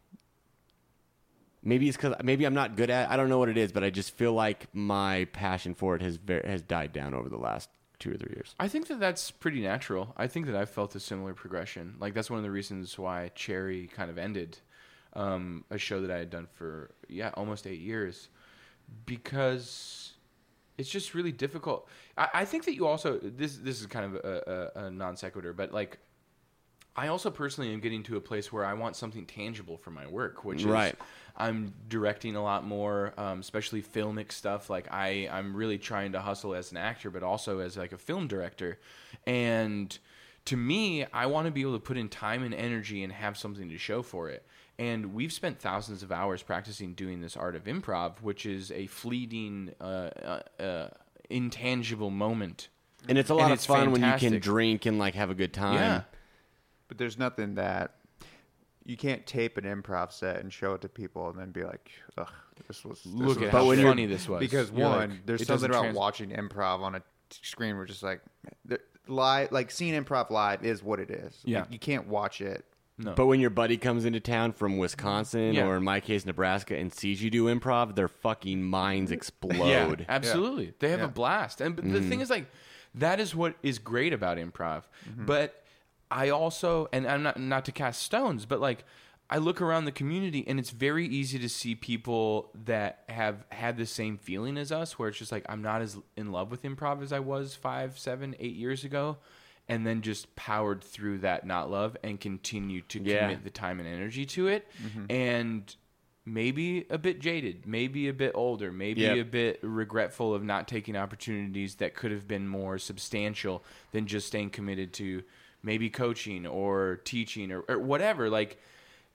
maybe 1.64 1.88
it's 1.88 1.98
because 1.98 2.16
maybe 2.24 2.46
I'm 2.46 2.54
not 2.54 2.76
good 2.76 2.90
at. 2.90 3.10
I 3.10 3.18
don't 3.18 3.30
know 3.30 3.40
what 3.40 3.50
it 3.50 3.58
is, 3.58 3.72
but 3.72 3.84
I 3.84 3.90
just 3.90 4.12
feel 4.16 4.34
like 4.34 4.68
my 4.74 5.26
passion 5.34 5.74
for 5.74 5.96
it 5.96 6.02
has 6.02 6.20
has 6.46 6.62
died 6.62 6.94
down 6.94 7.14
over 7.14 7.30
the 7.30 7.38
last 7.38 7.70
two 8.00 8.12
or 8.12 8.18
three 8.18 8.34
years. 8.36 8.56
I 8.60 8.68
think 8.68 8.88
that 8.88 9.00
that's 9.00 9.32
pretty 9.32 9.62
natural. 9.62 10.14
I 10.18 10.28
think 10.28 10.46
that 10.48 10.56
I've 10.56 10.70
felt 10.70 10.96
a 10.96 11.00
similar 11.00 11.34
progression. 11.34 11.96
Like 12.00 12.14
that's 12.14 12.30
one 12.30 12.38
of 12.38 12.44
the 12.44 12.52
reasons 12.52 12.98
why 12.98 13.32
Cherry 13.36 13.88
kind 13.88 14.10
of 14.10 14.18
ended 14.18 14.58
um, 15.14 15.64
a 15.70 15.78
show 15.78 16.02
that 16.02 16.12
I 16.12 16.18
had 16.18 16.30
done 16.30 16.48
for 16.54 16.92
yeah 17.08 17.32
almost 17.36 17.68
eight 17.68 17.80
years 17.80 18.30
because 19.06 20.14
it's 20.78 20.90
just 20.90 21.14
really 21.14 21.32
difficult. 21.32 21.88
I, 22.18 22.30
I 22.34 22.46
think 22.46 22.66
that 22.66 22.76
you 22.76 22.88
also 22.88 23.20
this 23.22 23.58
this 23.58 23.80
is 23.80 23.88
kind 23.88 24.06
of 24.06 24.16
a, 24.16 24.72
a, 24.76 24.86
a 24.86 24.92
non 24.92 25.16
sequitur, 25.16 25.54
but 25.54 25.72
like 25.72 26.00
I 26.96 27.08
also 27.08 27.32
personally 27.32 27.74
am 27.74 27.80
getting 27.80 28.04
to 28.04 28.18
a 28.18 28.22
place 28.22 28.52
where 28.54 28.64
I 28.66 28.74
want 28.74 28.96
something 28.96 29.26
tangible 29.26 29.78
for 29.78 29.90
my 29.92 30.06
work, 30.08 30.46
which 30.46 30.64
Right. 30.64 30.94
is 30.94 31.00
I'm 31.36 31.74
directing 31.88 32.36
a 32.36 32.44
lot 32.44 32.64
more, 32.66 33.14
um, 33.18 33.40
especially 33.40 33.82
filmic 33.82 34.32
stuff. 34.32 34.70
Like 34.70 34.88
I, 34.92 35.28
I'm 35.32 35.56
really 35.56 35.80
trying 35.80 36.12
to 36.12 36.22
hustle 36.22 36.54
as 36.54 36.70
an 36.72 36.78
actor, 36.78 37.10
but 37.10 37.24
also 37.24 37.60
as 37.60 37.76
like 37.76 37.92
a 37.92 37.98
film 37.98 38.28
director. 38.28 38.80
And 39.26 39.98
to 40.46 40.56
me, 40.58 41.06
I 41.12 41.26
want 41.26 41.48
to 41.48 41.52
be 41.52 41.62
able 41.62 41.74
to 41.74 41.80
put 41.80 41.98
in 41.98 42.10
time 42.10 42.44
and 42.44 42.54
energy 42.54 43.04
and 43.04 43.12
have 43.12 43.38
something 43.38 43.70
to 43.70 43.78
show 43.80 44.04
for 44.04 44.30
it. 44.30 44.46
And 44.78 45.14
we've 45.14 45.34
spent 45.34 45.60
thousands 45.60 46.04
of 46.04 46.12
hours 46.12 46.44
practicing 46.44 46.94
doing 46.94 47.22
this 47.22 47.36
art 47.38 47.56
of 47.56 47.64
improv, 47.64 48.22
which 48.22 48.46
is 48.46 48.72
a 48.72 48.86
fleeting, 48.88 49.74
uh, 49.82 49.84
uh, 49.84 50.62
uh, 50.62 50.90
intangible 51.30 52.10
moment. 52.10 52.68
And 53.08 53.18
it's 53.18 53.30
a 53.30 53.34
lot 53.36 53.46
And 53.46 53.54
of 53.54 53.62
fun 53.62 53.92
when 53.92 54.04
you 54.04 54.14
can 54.18 54.40
drink 54.40 54.86
and 54.86 55.00
like 55.00 55.16
have 55.16 55.30
a 55.30 55.36
good 55.36 55.54
time. 55.54 55.76
Yeah. 55.76 56.02
But 56.94 57.00
there's 57.00 57.18
nothing 57.18 57.56
that 57.56 57.96
you 58.86 58.98
can't 58.98 59.26
tape 59.26 59.58
an 59.58 59.64
improv 59.64 60.12
set 60.12 60.42
and 60.42 60.54
show 60.54 60.76
it 60.76 60.82
to 60.82 60.90
people 60.90 61.28
and 61.30 61.40
then 61.40 61.50
be 61.50 61.64
like, 61.64 61.90
"Ugh, 62.20 62.28
this 62.68 62.86
was." 62.86 63.02
This 63.02 63.12
Look 63.12 63.40
was 63.40 63.48
at 63.48 63.52
how 63.52 63.66
when 63.66 63.82
funny 63.82 64.06
this 64.06 64.30
was. 64.30 64.40
because 64.40 64.70
You're 64.70 64.88
one, 64.88 65.10
like, 65.10 65.26
there's 65.26 65.48
something 65.48 65.72
about 65.72 65.82
trans- 65.82 65.98
watching 65.98 66.30
improv 66.30 66.82
on 66.82 66.94
a 66.94 67.00
t- 67.00 67.40
screen. 67.42 67.78
We're 67.78 67.88
just 67.88 68.04
like, 68.04 68.22
live, 69.08 69.52
like 69.52 69.72
seeing 69.72 70.00
improv 70.00 70.30
live 70.30 70.64
is 70.64 70.84
what 70.84 71.00
it 71.00 71.10
is. 71.10 71.42
Yeah. 71.44 71.62
Like, 71.62 71.74
you 71.74 71.80
can't 71.80 72.08
watch 72.08 72.42
it. 72.42 72.64
No. 73.00 73.14
But 73.14 73.26
when 73.26 73.40
your 73.40 73.50
buddy 73.50 73.78
comes 73.78 74.06
into 74.06 74.20
town 74.20 74.52
from 74.52 74.78
Wisconsin 74.78 75.56
Yeah. 75.56 75.66
or 75.66 75.78
in 75.78 75.84
my 75.84 76.00
case 76.00 76.28
Nebraska 76.28 76.78
and 76.78 76.94
sees 76.94 77.24
you 77.24 77.32
do 77.32 77.46
improv, 77.46 77.96
their 77.96 78.08
fucking 78.08 78.62
minds 78.62 79.12
explode. 79.12 80.02
Yeah, 80.02 80.06
absolutely. 80.08 80.74
They 80.78 80.90
have 80.92 81.00
Yeah. 81.00 81.06
a 81.06 81.10
blast. 81.10 81.60
And 81.60 81.76
but 81.76 81.86
the 81.86 81.98
mm-hmm. 81.98 82.10
thing 82.10 82.22
is 82.22 82.30
like 82.30 82.46
that 82.94 83.20
is 83.20 83.34
what 83.34 83.56
is 83.64 83.80
great 83.80 84.14
about 84.14 84.38
improv. 84.38 84.84
Mm-hmm. 85.10 85.26
But 85.26 85.63
I 86.14 86.30
also 86.30 86.88
and 86.94 87.08
I'm 87.08 87.24
not 87.24 87.40
not 87.40 87.66
to 87.66 87.72
cast 87.72 88.02
stones, 88.04 88.46
but 88.46 88.60
like 88.62 88.86
I 89.30 89.38
look 89.40 89.62
around 89.62 89.86
the 89.86 89.92
community 89.92 90.44
and 90.48 90.60
it's 90.60 90.70
very 90.70 91.08
easy 91.08 91.40
to 91.40 91.50
see 91.50 91.74
people 91.76 92.52
that 92.66 93.04
have 93.10 93.46
had 93.50 93.78
the 93.78 93.86
same 93.88 94.18
feeling 94.18 94.58
as 94.58 94.72
us 94.72 95.00
where 95.00 95.10
it's 95.10 95.18
just 95.18 95.32
like 95.32 95.46
I'm 95.50 95.62
not 95.64 95.82
as 95.82 95.98
in 96.16 96.32
love 96.32 96.52
with 96.52 96.62
improv 96.64 97.02
as 97.02 97.12
I 97.12 97.20
was 97.20 97.56
five, 97.56 97.98
seven, 97.98 98.36
eight 98.40 98.56
years 98.56 98.84
ago. 98.84 99.18
and 99.70 99.88
then 99.88 100.02
just 100.02 100.36
powered 100.36 100.84
through 100.84 101.20
that 101.20 101.46
not 101.48 101.72
love 101.72 101.96
and 102.04 102.20
continued 102.20 102.90
to 102.90 103.00
Yeah. 103.02 103.22
commit 103.22 103.44
the 103.46 103.50
time 103.50 103.80
and 103.80 103.88
energy 103.88 104.26
to 104.26 104.48
it 104.48 104.68
Mm-hmm. 104.84 105.06
and 105.10 105.76
maybe 106.26 106.86
a 106.90 106.98
bit 106.98 107.20
jaded 107.20 107.66
maybe 107.66 108.08
a 108.10 108.14
bit 108.14 108.32
older 108.36 108.72
maybe 108.72 109.02
Yep. 109.02 109.18
a 109.18 109.24
bit 109.24 109.60
regretful 109.64 110.34
of 110.34 110.44
not 110.44 110.68
taking 110.68 110.96
opportunities 110.98 111.76
that 111.76 111.96
could 111.96 112.12
have 112.12 112.28
been 112.28 112.48
more 112.48 112.78
substantial 112.78 113.64
than 113.94 114.06
just 114.06 114.28
staying 114.28 114.50
committed 114.52 114.92
to 114.94 115.24
maybe 115.64 115.90
coaching 115.90 116.46
or 116.46 117.00
teaching 117.06 117.52
or, 117.52 117.62
or 117.70 117.80
whatever 117.80 118.30
like 118.30 118.58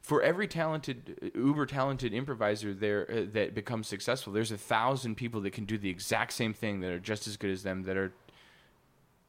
for 0.01 0.23
every 0.23 0.49
talented 0.49 1.33
uber 1.35 1.67
talented 1.67 2.15
improviser 2.15 2.73
there 2.73 3.09
uh, 3.11 3.27
that 3.33 3.55
becomes 3.55 3.87
successful 3.87 4.33
there's 4.33 4.51
a 4.53 4.57
thousand 4.59 5.17
people 5.17 5.41
that 5.43 5.53
can 5.53 5.65
do 5.65 5.77
the 5.77 5.91
exact 5.91 6.33
same 6.33 6.55
thing 6.55 6.81
that 6.81 6.91
are 6.91 6.99
just 7.01 7.27
as 7.27 7.37
good 7.37 7.51
as 7.51 7.63
them 7.63 7.83
that 7.83 7.97
are 7.97 8.13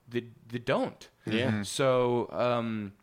that, 0.10 0.24
that 0.50 0.66
don't 0.66 1.10
Yeah. 1.26 1.62
so 1.64 2.30
um, 2.32 2.94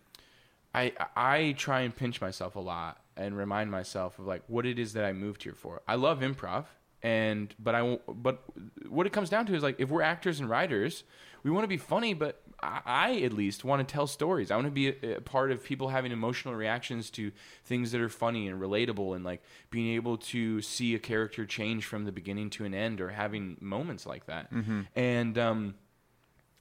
I 0.74 0.92
I 1.14 1.54
try 1.56 1.80
and 1.82 1.94
pinch 1.94 2.20
myself 2.20 2.56
a 2.56 2.60
lot 2.60 3.00
and 3.16 3.36
remind 3.36 3.70
myself 3.70 4.18
of 4.18 4.26
like 4.26 4.42
what 4.46 4.66
it 4.66 4.78
is 4.78 4.92
that 4.94 5.04
I 5.04 5.12
moved 5.12 5.42
here 5.44 5.54
for. 5.54 5.80
I 5.88 5.94
love 5.94 6.20
improv, 6.20 6.64
and 7.02 7.54
but 7.58 7.74
I 7.74 7.82
won't- 7.82 8.02
but 8.22 8.42
what 8.88 9.06
it 9.06 9.12
comes 9.12 9.30
down 9.30 9.46
to 9.46 9.54
is 9.54 9.62
like 9.62 9.76
if 9.78 9.88
we're 9.88 10.02
actors 10.02 10.40
and 10.40 10.50
writers, 10.50 11.04
we 11.44 11.50
want 11.50 11.64
to 11.64 11.68
be 11.68 11.76
funny, 11.78 12.12
but 12.12 12.42
I, 12.62 13.20
at 13.22 13.32
least 13.32 13.64
want 13.64 13.86
to 13.86 13.92
tell 13.92 14.06
stories. 14.06 14.50
I 14.50 14.56
want 14.56 14.66
to 14.66 14.70
be 14.72 14.88
a, 14.88 15.16
a 15.16 15.20
part 15.20 15.50
of 15.52 15.62
people 15.62 15.88
having 15.88 16.12
emotional 16.12 16.54
reactions 16.54 17.10
to 17.10 17.30
things 17.64 17.92
that 17.92 18.00
are 18.00 18.08
funny 18.08 18.48
and 18.48 18.60
relatable, 18.60 19.14
and 19.14 19.24
like 19.24 19.42
being 19.70 19.94
able 19.94 20.16
to 20.18 20.62
see 20.62 20.94
a 20.94 20.98
character 20.98 21.44
change 21.44 21.84
from 21.84 22.04
the 22.04 22.12
beginning 22.12 22.50
to 22.50 22.64
an 22.64 22.74
end, 22.74 23.00
or 23.00 23.10
having 23.10 23.56
moments 23.60 24.06
like 24.06 24.26
that. 24.26 24.50
And 24.94 25.36
um, 25.38 25.74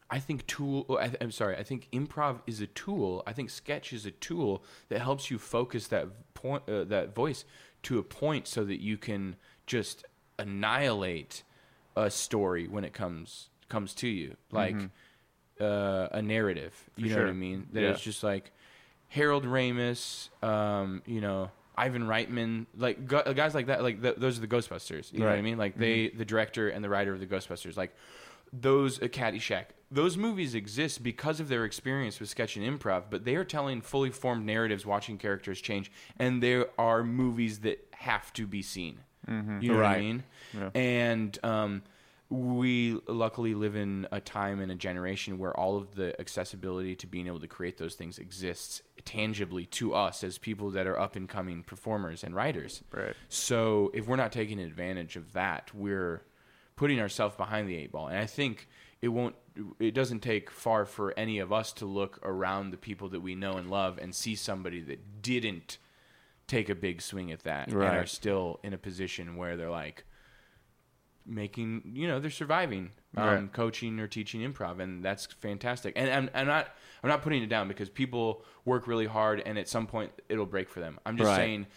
I 0.10 0.20
think 0.20 0.46
tool. 0.48 0.86
oh, 0.90 0.98
I, 0.98 1.12
I'm 1.22 1.32
sorry. 1.32 1.56
I 1.58 1.64
think 1.64 1.88
improv 1.92 2.42
is 2.46 2.62
a 2.62 2.68
tool. 2.68 3.24
I 3.26 3.34
think 3.34 3.50
sketch 3.50 3.94
is 3.94 4.06
a 4.06 4.12
tool 4.12 4.64
that 4.90 5.00
helps 5.00 5.32
you 5.32 5.40
focus 5.40 5.88
that 5.88 6.34
point, 6.34 6.70
uh, 6.70 6.84
that 6.86 7.16
voice 7.16 7.46
to 7.84 8.00
a 8.00 8.04
point, 8.04 8.48
so 8.48 8.64
that 8.66 8.82
you 8.82 8.98
can 8.98 9.36
just 9.66 10.06
annihilate 10.38 11.44
a 11.96 12.12
story 12.12 12.68
when 12.68 12.84
it 12.84 12.94
comes 12.94 13.50
comes 13.70 13.94
to 13.96 14.08
you, 14.08 14.36
like 14.52 14.76
uh, 15.62 16.08
a 16.12 16.22
narrative. 16.22 16.74
You 16.96 17.10
know 17.10 17.18
what 17.18 17.30
I 17.30 17.34
mean? 17.34 17.68
That 17.74 17.82
Yeah. 17.84 17.90
it's 17.92 18.02
just 18.02 18.24
like 18.24 18.52
Harold 19.10 19.46
Ramis, 19.46 20.30
um, 20.44 21.02
you 21.06 21.22
know, 21.22 21.52
Ivan 21.78 22.04
Reitman, 22.04 22.66
like 22.78 23.08
gu- 23.08 23.34
guys 23.34 23.54
like 23.56 23.68
that. 23.68 23.84
Like 23.84 24.02
th- 24.02 24.16
those 24.18 24.38
are 24.38 24.42
the 24.42 24.48
Ghostbusters. 24.48 25.12
You 25.14 25.20
know 25.20 25.26
what 25.28 25.36
I 25.36 25.42
mean? 25.42 25.58
Like 25.58 25.78
they, 25.78 26.10
the 26.10 26.26
director 26.26 26.70
and 26.70 26.84
the 26.84 26.90
writer 26.90 27.14
of 27.14 27.20
the 27.20 27.26
Ghostbusters, 27.28 27.76
like 27.78 27.94
those 28.54 29.02
uh, 29.02 29.06
Caddyshack. 29.08 29.66
Those 29.92 30.18
movies 30.18 30.56
exist 30.56 31.04
because 31.04 31.40
of 31.40 31.48
their 31.48 31.64
experience 31.64 32.20
with 32.20 32.28
sketch 32.30 32.58
and 32.58 32.66
improv, 32.66 33.04
but 33.10 33.24
they 33.24 33.36
are 33.36 33.44
telling 33.46 33.82
fully 33.82 34.10
formed 34.10 34.46
narratives, 34.46 34.86
watching 34.86 35.18
characters 35.18 35.62
change, 35.62 35.92
and 36.18 36.42
there 36.42 36.68
are 36.78 37.04
movies 37.04 37.60
that 37.60 37.88
have 37.94 38.34
to 38.34 38.48
be 38.48 38.62
seen. 38.62 39.00
You 39.28 39.34
know 39.72 39.76
what 39.78 39.86
I 39.86 39.90
Right. 39.94 40.00
mean? 40.02 40.24
And 40.76 41.40
um, 41.44 41.82
we 42.30 43.00
luckily 43.08 43.54
live 43.54 43.76
in 43.76 44.08
a 44.12 44.20
time 44.20 44.60
and 44.60 44.72
a 44.72 44.76
generation 44.76 45.38
where 45.38 45.56
all 45.56 45.78
of 45.78 45.96
the 45.96 46.20
accessibility 46.20 46.96
to 46.96 47.08
being 47.08 47.28
able 47.28 47.40
to 47.40 47.48
create 47.48 47.78
those 47.78 47.94
things 47.94 48.18
exists 48.18 48.82
tangibly 49.04 49.66
to 49.68 49.94
us 49.94 50.24
as 50.24 50.38
people 50.40 50.72
that 50.72 50.88
are 50.88 51.00
up 51.00 51.16
and 51.16 51.30
coming 51.30 51.62
performers 51.62 52.24
and 52.24 52.36
writers. 52.36 52.84
Right. 52.92 53.14
So 53.30 53.92
if 53.94 54.08
we're 54.08 54.16
not 54.16 54.32
taking 54.32 54.60
advantage 54.60 55.16
of 55.16 55.34
that, 55.34 55.70
we're 55.76 56.24
putting 56.76 57.00
ourselves 57.00 57.36
behind 57.36 57.70
the 57.70 57.76
eight 57.76 57.92
ball. 57.92 58.08
And 58.08 58.18
I 58.18 58.26
think 58.26 58.68
it 59.02 59.10
won't 59.10 59.36
it 59.80 59.94
doesn't 59.94 60.20
take 60.20 60.50
far 60.50 60.86
for 60.86 61.14
any 61.18 61.40
of 61.40 61.54
us 61.54 61.72
to 61.74 61.86
look 61.86 62.20
around 62.24 62.72
the 62.72 62.78
people 62.78 63.08
that 63.10 63.22
we 63.22 63.36
know 63.36 63.54
and 63.54 63.70
love 63.70 64.00
and 64.02 64.14
see 64.14 64.36
somebody 64.36 64.82
that 64.82 65.22
didn't 65.22 65.78
take 66.48 66.70
a 66.70 66.76
big 66.76 67.02
swing 67.02 67.32
at 67.32 67.44
that 67.44 67.68
and 67.68 67.82
are 67.82 68.06
still 68.06 68.60
in 68.64 68.74
a 68.74 68.78
position 68.78 69.36
where 69.36 69.56
they're 69.56 69.70
like 69.70 70.04
making 71.26 71.92
you 71.96 72.08
know 72.08 72.20
they're 72.20 72.30
surviving 72.30 72.92
um, 73.18 73.24
Right. 73.26 73.54
coaching 73.54 74.00
or 74.00 74.08
teaching 74.08 74.42
improv 74.42 74.80
and 74.80 75.04
that's 75.04 75.26
fantastic 75.26 75.94
and 75.96 76.10
I'm, 76.10 76.30
I'm 76.36 76.48
not 76.48 76.68
i'm 77.04 77.10
not 77.10 77.22
putting 77.24 77.42
it 77.42 77.48
down 77.50 77.68
because 77.68 77.90
people 77.90 78.44
work 78.66 78.88
really 78.88 79.08
hard 79.08 79.42
and 79.46 79.58
at 79.58 79.68
some 79.68 79.88
point 79.88 80.12
it'll 80.30 80.46
break 80.46 80.70
for 80.70 80.82
them 80.82 81.00
i'm 81.06 81.18
just 81.18 81.30
Right. 81.30 81.36
saying 81.38 81.68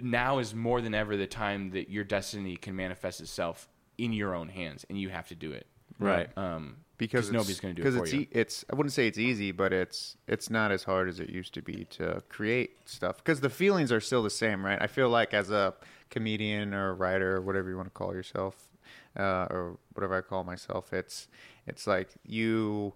now 0.00 0.38
is 0.38 0.54
more 0.54 0.80
than 0.80 0.94
ever 0.94 1.16
the 1.16 1.26
time 1.26 1.70
that 1.70 1.90
your 1.90 2.04
destiny 2.04 2.56
can 2.56 2.76
manifest 2.76 3.20
itself 3.20 3.68
in 3.98 4.12
your 4.12 4.34
own 4.34 4.48
hands 4.48 4.84
and 4.88 4.98
you 5.00 5.08
have 5.08 5.26
to 5.28 5.34
do 5.34 5.50
it 5.52 5.66
Right. 5.98 6.28
um 6.38 6.76
because 6.96 7.32
nobody's 7.32 7.58
going 7.60 7.74
to 7.74 7.82
do 7.82 7.88
it 7.88 7.92
for 7.92 8.04
it's 8.04 8.12
you 8.12 8.20
e- 8.20 8.28
it's 8.30 8.64
I 8.70 8.76
wouldn't 8.76 8.92
say 8.92 9.08
it's 9.08 9.18
easy, 9.18 9.50
but 9.50 9.72
it's 9.72 10.16
it's 10.28 10.48
not 10.48 10.70
as 10.70 10.84
hard 10.84 11.08
as 11.08 11.18
it 11.18 11.28
used 11.28 11.52
to 11.54 11.62
be 11.62 11.84
to 11.90 12.22
create 12.28 12.76
stuff 12.88 13.16
because 13.16 13.40
the 13.40 13.50
feelings 13.50 13.90
are 13.90 14.00
still 14.00 14.22
the 14.22 14.30
same, 14.30 14.64
right? 14.64 14.80
I 14.80 14.86
feel 14.86 15.08
like 15.08 15.34
as 15.34 15.50
a 15.50 15.74
comedian 16.10 16.72
or 16.72 16.90
a 16.90 16.92
writer 16.94 17.36
or 17.36 17.40
whatever 17.40 17.68
you 17.68 17.76
want 17.76 17.88
to 17.88 17.92
call 17.92 18.14
yourself, 18.14 18.68
uh, 19.16 19.46
or 19.50 19.78
whatever 19.94 20.16
I 20.16 20.20
call 20.20 20.44
myself, 20.44 20.92
it's 20.92 21.28
it's 21.66 21.86
like 21.86 22.08
you. 22.24 22.94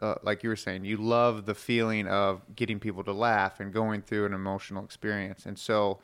Uh, 0.00 0.14
like 0.22 0.44
you 0.44 0.48
were 0.48 0.54
saying, 0.54 0.84
you 0.84 0.96
love 0.96 1.44
the 1.44 1.56
feeling 1.56 2.06
of 2.06 2.40
getting 2.54 2.78
people 2.78 3.02
to 3.02 3.12
laugh 3.12 3.58
and 3.58 3.72
going 3.72 4.00
through 4.00 4.24
an 4.26 4.32
emotional 4.32 4.84
experience. 4.84 5.44
And 5.44 5.58
so, 5.58 5.98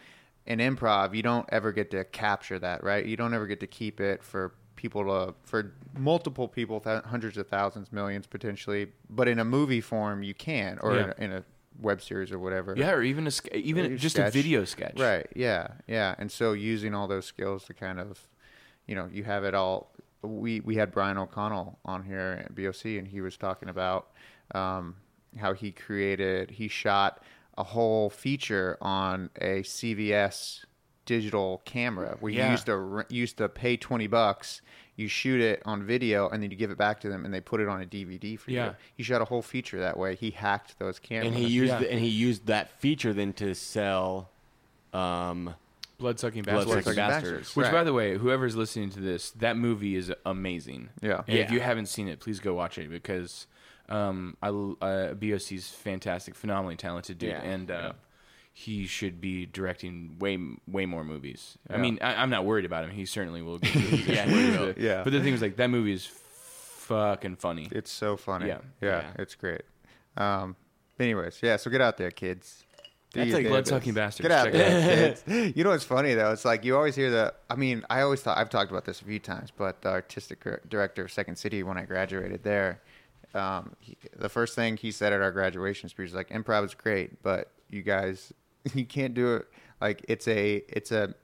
in 0.47 0.59
improv, 0.59 1.15
you 1.15 1.23
don't 1.23 1.49
ever 1.53 1.71
get 1.71 1.93
to 1.93 2.03
capture 2.05 2.59
that, 2.59 2.83
right? 2.83 3.07
You 3.07 3.17
don't 3.17 3.33
ever 3.35 3.47
get 3.47 3.61
to 3.61 3.69
keep 3.69 4.01
it 4.01 4.21
for 4.25 4.53
people 4.75 5.05
to 5.05 5.35
for 5.45 5.75
multiple 5.97 6.49
people, 6.49 6.81
th- 6.81 7.05
hundreds 7.05 7.39
of 7.39 7.47
thousands, 7.47 7.93
millions 7.93 8.27
potentially. 8.27 8.89
But 9.09 9.29
in 9.29 9.39
a 9.39 9.45
movie 9.45 9.81
form, 9.81 10.25
you 10.25 10.35
can, 10.35 10.81
or 10.81 10.97
Yeah. 10.97 11.05
in, 11.05 11.11
a, 11.11 11.15
in 11.27 11.33
a 11.35 11.45
web 11.81 12.03
series 12.03 12.33
or 12.33 12.41
whatever. 12.41 12.75
yeah 12.77 12.91
or 12.91 13.03
even 13.03 13.29
a 13.29 13.57
even 13.57 13.93
Or 13.93 13.97
just 13.97 14.19
a 14.19 14.29
video 14.29 14.65
sketch 14.65 14.99
Right. 14.99 15.29
Yeah. 15.37 15.69
Yeah. 15.87 16.17
And 16.19 16.33
so 16.33 16.53
using 16.53 16.95
all 16.95 17.07
those 17.07 17.27
skills 17.27 17.63
to 17.67 17.75
kind 17.75 18.01
of, 18.01 18.27
you 18.87 18.95
know, 18.95 19.09
you 19.13 19.25
have 19.25 19.45
it 19.45 19.55
all. 19.55 19.91
We 20.23 20.61
we 20.61 20.77
had 20.77 20.91
Brian 20.93 21.19
O'Connell 21.19 21.79
on 21.85 22.03
here 22.03 22.45
at 22.45 22.55
BOC, 22.55 22.85
and 22.99 23.07
he 23.07 23.21
was 23.21 23.37
talking 23.37 23.69
about 23.69 24.09
um, 24.55 24.97
how 25.39 25.53
he 25.53 25.71
created. 25.73 26.51
He 26.51 26.69
shot 26.69 27.23
a 27.59 27.63
whole 27.65 28.11
feature 28.11 28.77
on 28.81 29.31
a 29.41 29.63
CVS 29.63 30.65
digital 31.07 31.61
camera 31.67 32.17
where 32.21 32.33
you 32.33 32.39
Yeah. 32.39 32.51
used 32.53 32.67
to 32.67 33.05
used 33.11 33.37
to 33.39 33.49
pay 33.49 33.77
twenty 33.77 34.07
bucks. 34.07 34.63
You 34.97 35.09
shoot 35.09 35.41
it 35.41 35.61
on 35.67 35.83
video 35.83 36.29
and 36.29 36.41
then 36.43 36.51
you 36.53 36.57
give 36.57 36.71
it 36.71 36.79
back 36.79 37.01
to 37.01 37.09
them 37.09 37.25
and 37.25 37.35
they 37.35 37.41
put 37.41 37.61
it 37.61 37.69
on 37.69 37.83
a 37.83 37.85
DVD 37.85 38.39
for 38.39 38.53
Yeah. 38.53 38.67
you. 38.67 38.75
He 38.97 39.03
shot 39.03 39.21
a 39.21 39.25
whole 39.25 39.43
feature 39.43 39.81
that 39.81 39.97
way. 39.99 40.15
He 40.15 40.31
hacked 40.31 40.79
those 40.79 41.01
cameras. 41.01 41.27
and 41.27 41.37
he 41.37 41.49
used 41.49 41.73
Yeah. 41.73 41.79
the, 41.81 41.91
and 41.91 41.99
he 42.01 42.09
used 42.09 42.47
that 42.47 42.71
feature 42.81 43.13
then 43.13 43.33
to 43.35 43.55
sell 43.57 44.31
um 44.93 45.55
blood 45.99 46.19
sucking 46.21 46.43
Blood 46.43 46.67
bastards 46.67 46.85
Sucking 46.87 46.97
Bastards. 46.97 47.25
Bastards. 47.31 47.57
Which, 47.57 47.65
Right. 47.67 47.73
by 47.73 47.85
the 47.85 47.93
way, 47.93 48.17
whoever's 48.19 48.57
listening 48.57 48.91
to 48.91 49.01
this, 49.01 49.31
that 49.33 49.57
movie 49.57 49.97
is 49.97 50.13
amazing. 50.27 50.91
Yeah. 51.03 51.23
And 51.27 51.39
if 51.39 51.51
you 51.51 51.61
haven't 51.61 51.87
seen 51.87 52.09
it, 52.09 52.21
please 52.21 52.41
go 52.41 52.55
watch 52.55 52.79
it 52.79 52.91
because 52.91 53.47
um, 53.89 54.37
I 54.43 54.49
uh, 54.49 55.15
BOC's 55.15 55.69
fantastic, 55.71 56.35
phenomenally 56.35 56.77
talented 56.77 57.19
dude, 57.19 57.31
Yeah. 57.31 57.43
and 57.43 57.71
uh, 57.71 57.93
he 58.53 58.87
should 58.87 59.21
be 59.21 59.47
directing 59.47 60.17
way 60.19 60.39
way 60.67 60.87
more 60.87 61.05
movies. 61.05 61.59
I 61.69 61.77
mean, 61.77 61.99
I, 62.01 62.23
I'm 62.23 62.31
not 62.31 62.45
worried 62.45 62.65
about 62.65 62.85
him. 62.85 62.91
He 62.91 63.05
certainly 63.07 63.43
will. 63.43 63.59
Get 63.59 63.75
movies. 63.77 64.07
Yeah, 64.07 64.27
he 64.27 64.51
will. 64.59 64.75
Yeah. 64.77 65.03
But 65.05 65.13
the 65.13 65.21
thing 65.21 65.35
is, 65.35 65.43
like, 65.43 65.57
that 65.57 65.71
movie 65.71 65.93
is 65.93 66.07
fucking 66.07 67.37
funny. 67.37 67.69
It's 67.71 67.91
so 67.91 68.17
funny. 68.17 68.47
Yeah. 68.49 68.59
Yeah, 68.81 68.89
Yeah. 69.01 69.11
it's 69.23 69.35
great. 69.35 69.63
Um, 70.17 70.57
anyways, 71.01 71.41
yeah, 71.43 71.57
so 71.57 71.71
get 71.71 71.81
out 71.81 71.97
there, 71.97 72.11
kids. 72.11 72.64
That's 73.15 73.33
like 73.33 73.47
blood-sucking 73.47 73.95
bastards. 73.95 74.29
Get 74.29 74.31
out 74.33 74.45
Check 74.47 74.55
it 74.55 74.59
there, 74.59 75.15
kids. 75.15 75.57
You 75.57 75.65
know 75.65 75.71
what's 75.71 75.85
funny 75.85 76.15
though? 76.15 76.33
It's 76.33 76.45
like 76.45 76.65
you 76.65 76.77
always 76.77 76.95
hear 76.97 77.11
the. 77.11 77.35
I 77.49 77.57
mean, 77.57 77.85
I 77.89 78.01
always 78.03 78.21
thought 78.21 78.39
I've 78.39 78.51
talked 78.51 78.71
about 78.71 78.85
this 78.85 79.01
a 79.01 79.05
few 79.05 79.19
times, 79.19 79.51
but 79.57 79.83
the 79.83 79.91
artistic 79.91 80.45
director 80.69 81.05
of 81.05 81.13
Second 81.13 81.37
City, 81.37 81.63
when 81.63 81.79
I 81.79 81.85
graduated 81.85 82.43
there, 82.43 82.81
um, 83.35 83.75
he, 83.81 83.97
the 84.17 84.29
first 84.29 84.55
thing 84.55 84.77
he 84.77 84.91
said 84.91 85.13
at 85.13 85.21
our 85.21 85.33
graduation 85.33 85.89
speech 85.89 86.05
was 86.05 86.15
like, 86.15 86.31
"Improv 86.31 86.65
is 86.65 86.75
great, 86.75 87.23
but 87.23 87.51
you 87.71 87.83
guys, 87.83 88.33
you 88.75 88.85
can't 88.85 89.15
do 89.15 89.37
it. 89.37 89.47
Like 89.81 90.05
it's 90.09 90.29
a, 90.29 90.63
it's 90.69 90.93
a 90.93 91.15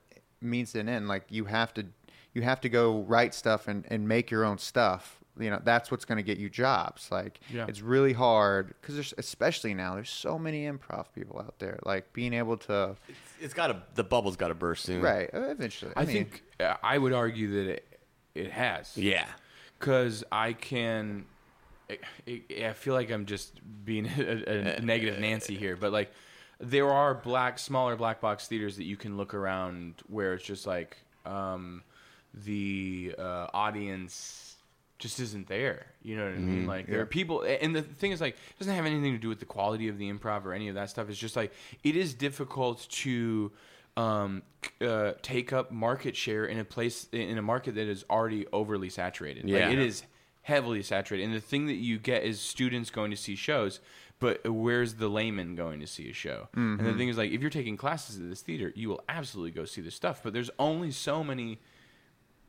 means 0.41 0.73
to 0.73 0.81
an 0.81 0.89
end. 0.89 1.09
Like 1.09 1.25
you 1.29 1.45
have 1.45 1.75
to, 1.75 1.87
you 2.35 2.43
have 2.43 2.61
to 2.63 2.69
go 2.69 3.01
write 3.03 3.35
stuff 3.35 3.69
and 3.69 3.85
and 3.89 4.07
make 4.09 4.31
your 4.31 4.45
own 4.45 4.59
stuff." 4.59 5.20
You 5.41 5.51
know 5.51 5.61
that's 5.65 5.91
what's 5.91 6.05
going 6.05 6.17
to 6.19 6.23
get 6.23 6.39
you 6.39 6.49
jobs. 6.51 7.09
Like 7.11 7.41
Yeah. 7.53 7.67
it's 7.69 7.81
really 7.81 8.13
hard 8.13 8.75
because 8.81 8.95
there's 8.95 9.15
especially 9.19 9.75
now 9.75 9.95
there's 9.95 10.11
so 10.11 10.39
many 10.39 10.65
improv 10.67 11.07
people 11.15 11.39
out 11.41 11.59
there. 11.59 11.79
Like 11.85 12.13
being 12.13 12.33
able 12.35 12.57
to 12.59 12.97
it's 13.41 13.55
got 13.55 13.69
to 13.69 13.83
the 13.95 14.05
bubble's 14.05 14.37
got 14.37 14.49
to 14.49 14.55
burst 14.55 14.85
soon 14.85 15.01
right 15.03 15.31
uh, 15.33 15.41
eventually. 15.51 15.93
I 15.97 16.05
mean, 16.05 16.09
think 16.27 16.43
uh, 16.61 16.75
I 16.83 16.99
would 16.99 17.13
argue 17.13 17.51
that 17.65 17.71
it 17.73 17.99
it 18.35 18.51
has. 18.53 18.97
yeah 18.97 19.27
because 19.79 20.23
I 20.31 20.53
can. 20.53 21.25
I, 21.91 21.99
I- 22.29 22.65
I 22.67 22.73
feel 22.75 22.95
like 22.95 23.11
I'm 23.11 23.27
just 23.27 23.59
being 23.85 24.07
a, 24.19 24.77
a 24.77 24.81
negative 24.81 25.19
Nancy 25.19 25.57
here, 25.57 25.75
but 25.77 25.91
like 25.93 26.13
there 26.61 26.89
are 26.93 27.15
black, 27.15 27.59
smaller 27.59 27.97
black 27.97 28.21
box 28.21 28.47
theaters 28.47 28.77
that 28.77 28.85
you 28.85 28.97
can 28.97 29.17
look 29.17 29.33
around 29.35 29.95
where 30.07 30.35
it's 30.35 30.45
just 30.45 30.67
like 30.67 30.99
um, 31.27 31.83
the 32.35 33.15
uh, 33.19 33.47
audience 33.55 34.50
just 35.01 35.19
isn't 35.19 35.49
there. 35.49 35.87
You 36.03 36.17
know 36.17 36.25
what 36.27 36.35
I 36.35 36.39
mean? 36.39 36.67
Like 36.67 36.87
there 36.87 36.97
Yeah. 36.97 37.03
are 37.03 37.07
people, 37.07 37.43
and 37.43 37.75
the 37.75 37.83
thing 37.83 38.13
is 38.13 38.21
like 38.21 38.35
it 38.35 38.59
doesn't 38.59 38.75
have 38.75 38.87
anything 38.87 39.13
to 39.13 39.19
do 39.19 39.29
with 39.29 39.41
the 39.41 39.47
quality 39.47 39.89
of 39.89 39.99
the 39.99 40.09
improv 40.13 40.45
or 40.45 40.53
any 40.53 40.69
of 40.69 40.77
that 40.77 40.91
stuff. 40.91 41.09
It's 41.11 41.19
just 41.19 41.35
like 41.35 41.53
it 41.83 41.97
is 41.97 42.15
difficult 42.15 42.87
to 42.91 43.51
um, 43.97 44.43
uh, 44.81 45.13
take 45.23 45.53
up 45.53 45.73
market 45.73 46.15
share 46.17 46.45
in 46.45 46.59
a 46.59 46.65
place 46.65 47.09
in 47.13 47.37
a 47.37 47.43
market 47.43 47.75
that 47.75 47.89
is 47.89 48.05
already 48.09 48.47
overly 48.53 48.89
saturated. 48.89 49.49
Yeah. 49.49 49.65
Like, 49.67 49.73
it 49.73 49.79
is 49.81 50.05
heavily 50.43 50.83
saturated, 50.83 51.25
and 51.25 51.35
the 51.35 51.41
thing 51.41 51.67
that 51.67 51.75
you 51.75 51.99
get 51.99 52.23
is 52.23 52.41
students 52.41 52.91
going 52.91 53.11
to 53.11 53.17
see 53.17 53.35
shows. 53.35 53.81
But 54.21 54.47
where's 54.47 54.95
the 54.95 55.09
layman 55.09 55.55
going 55.57 55.81
to 55.81 55.87
see 55.87 56.11
a 56.11 56.13
show? 56.13 56.49
And 56.53 56.81
the 56.81 56.93
thing 56.93 57.09
is, 57.09 57.17
like, 57.17 57.31
if 57.31 57.41
you're 57.41 57.49
taking 57.49 57.79
classes 57.79 58.21
at 58.21 58.29
this 58.29 58.43
theater, 58.43 58.71
you 58.77 58.91
will 58.91 59.03
absolutely 59.09 59.51
go 59.51 59.65
see 59.65 59.81
the 59.81 59.91
stuff. 59.91 60.23
But 60.23 60.35
there's 60.35 60.51
only 60.59 60.91
so 60.91 61.25
many 61.25 61.59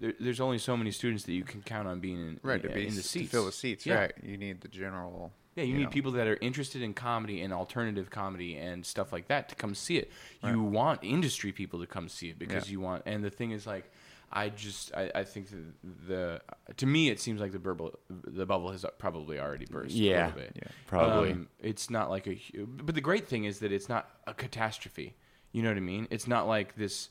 there, 0.01 0.13
there's 0.19 0.41
only 0.41 0.57
so 0.57 0.75
many 0.75 0.91
students 0.91 1.23
that 1.23 1.33
you 1.33 1.43
can 1.43 1.61
count 1.61 1.87
on 1.87 1.99
being 2.01 2.17
in, 2.19 2.39
Right, 2.43 2.61
to 2.61 2.67
be 2.69 2.81
in 2.87 2.95
the 2.95 3.01
to 3.01 3.07
seats. 3.07 3.31
fill 3.31 3.45
the 3.45 3.51
seats. 3.53 3.85
Yeah. 3.85 3.95
Right, 3.95 4.13
you 4.21 4.37
need 4.37 4.59
the 4.61 4.67
general. 4.67 5.31
Yeah, 5.55 5.63
you, 5.63 5.75
need 5.77 5.83
know. 5.85 5.89
people 5.89 6.11
that 6.13 6.27
are 6.27 6.37
interested 6.41 6.81
in 6.81 6.93
comedy 6.93 7.41
and 7.41 7.53
alternative 7.53 8.09
comedy 8.09 8.55
and 8.57 8.85
stuff 8.85 9.11
like 9.11 9.27
that 9.27 9.49
to 9.49 9.55
come 9.55 9.75
see 9.75 9.97
it. 9.97 10.09
You 10.43 10.61
want 10.61 10.99
industry 11.03 11.51
people 11.51 11.79
to 11.81 11.87
come 11.87 12.07
see 12.09 12.29
it 12.29 12.39
because 12.39 12.67
Yeah. 12.67 12.71
you 12.73 12.79
want. 12.81 13.03
And 13.05 13.23
the 13.23 13.29
thing 13.29 13.51
is, 13.51 13.67
like, 13.67 13.91
I 14.31 14.47
just 14.47 14.93
I, 14.95 15.11
I 15.13 15.23
think 15.25 15.49
that 15.49 16.07
the 16.07 16.41
to 16.77 16.85
me 16.85 17.09
it 17.09 17.19
seems 17.19 17.41
like 17.41 17.51
the 17.51 17.59
bubble 17.59 17.99
the 18.09 18.45
bubble 18.45 18.71
has 18.71 18.85
probably 18.97 19.41
already 19.41 19.65
burst. 19.65 19.93
a 19.93 19.97
Yeah. 19.97 20.27
little 20.27 20.39
bit. 20.41 20.53
Yeah, 20.55 20.67
probably. 20.87 21.31
Um, 21.33 21.49
it's 21.59 21.89
not 21.89 22.09
like 22.09 22.27
a. 22.27 22.39
But 22.65 22.95
the 22.95 23.01
great 23.01 23.27
thing 23.27 23.43
is 23.43 23.59
that 23.59 23.73
it's 23.73 23.89
not 23.89 24.09
a 24.25 24.33
catastrophe. 24.33 25.15
You 25.51 25.63
know 25.63 25.69
what 25.69 25.75
I 25.77 25.81
mean? 25.81 26.07
It's 26.11 26.27
not 26.27 26.47
like 26.47 26.75
this. 26.77 27.09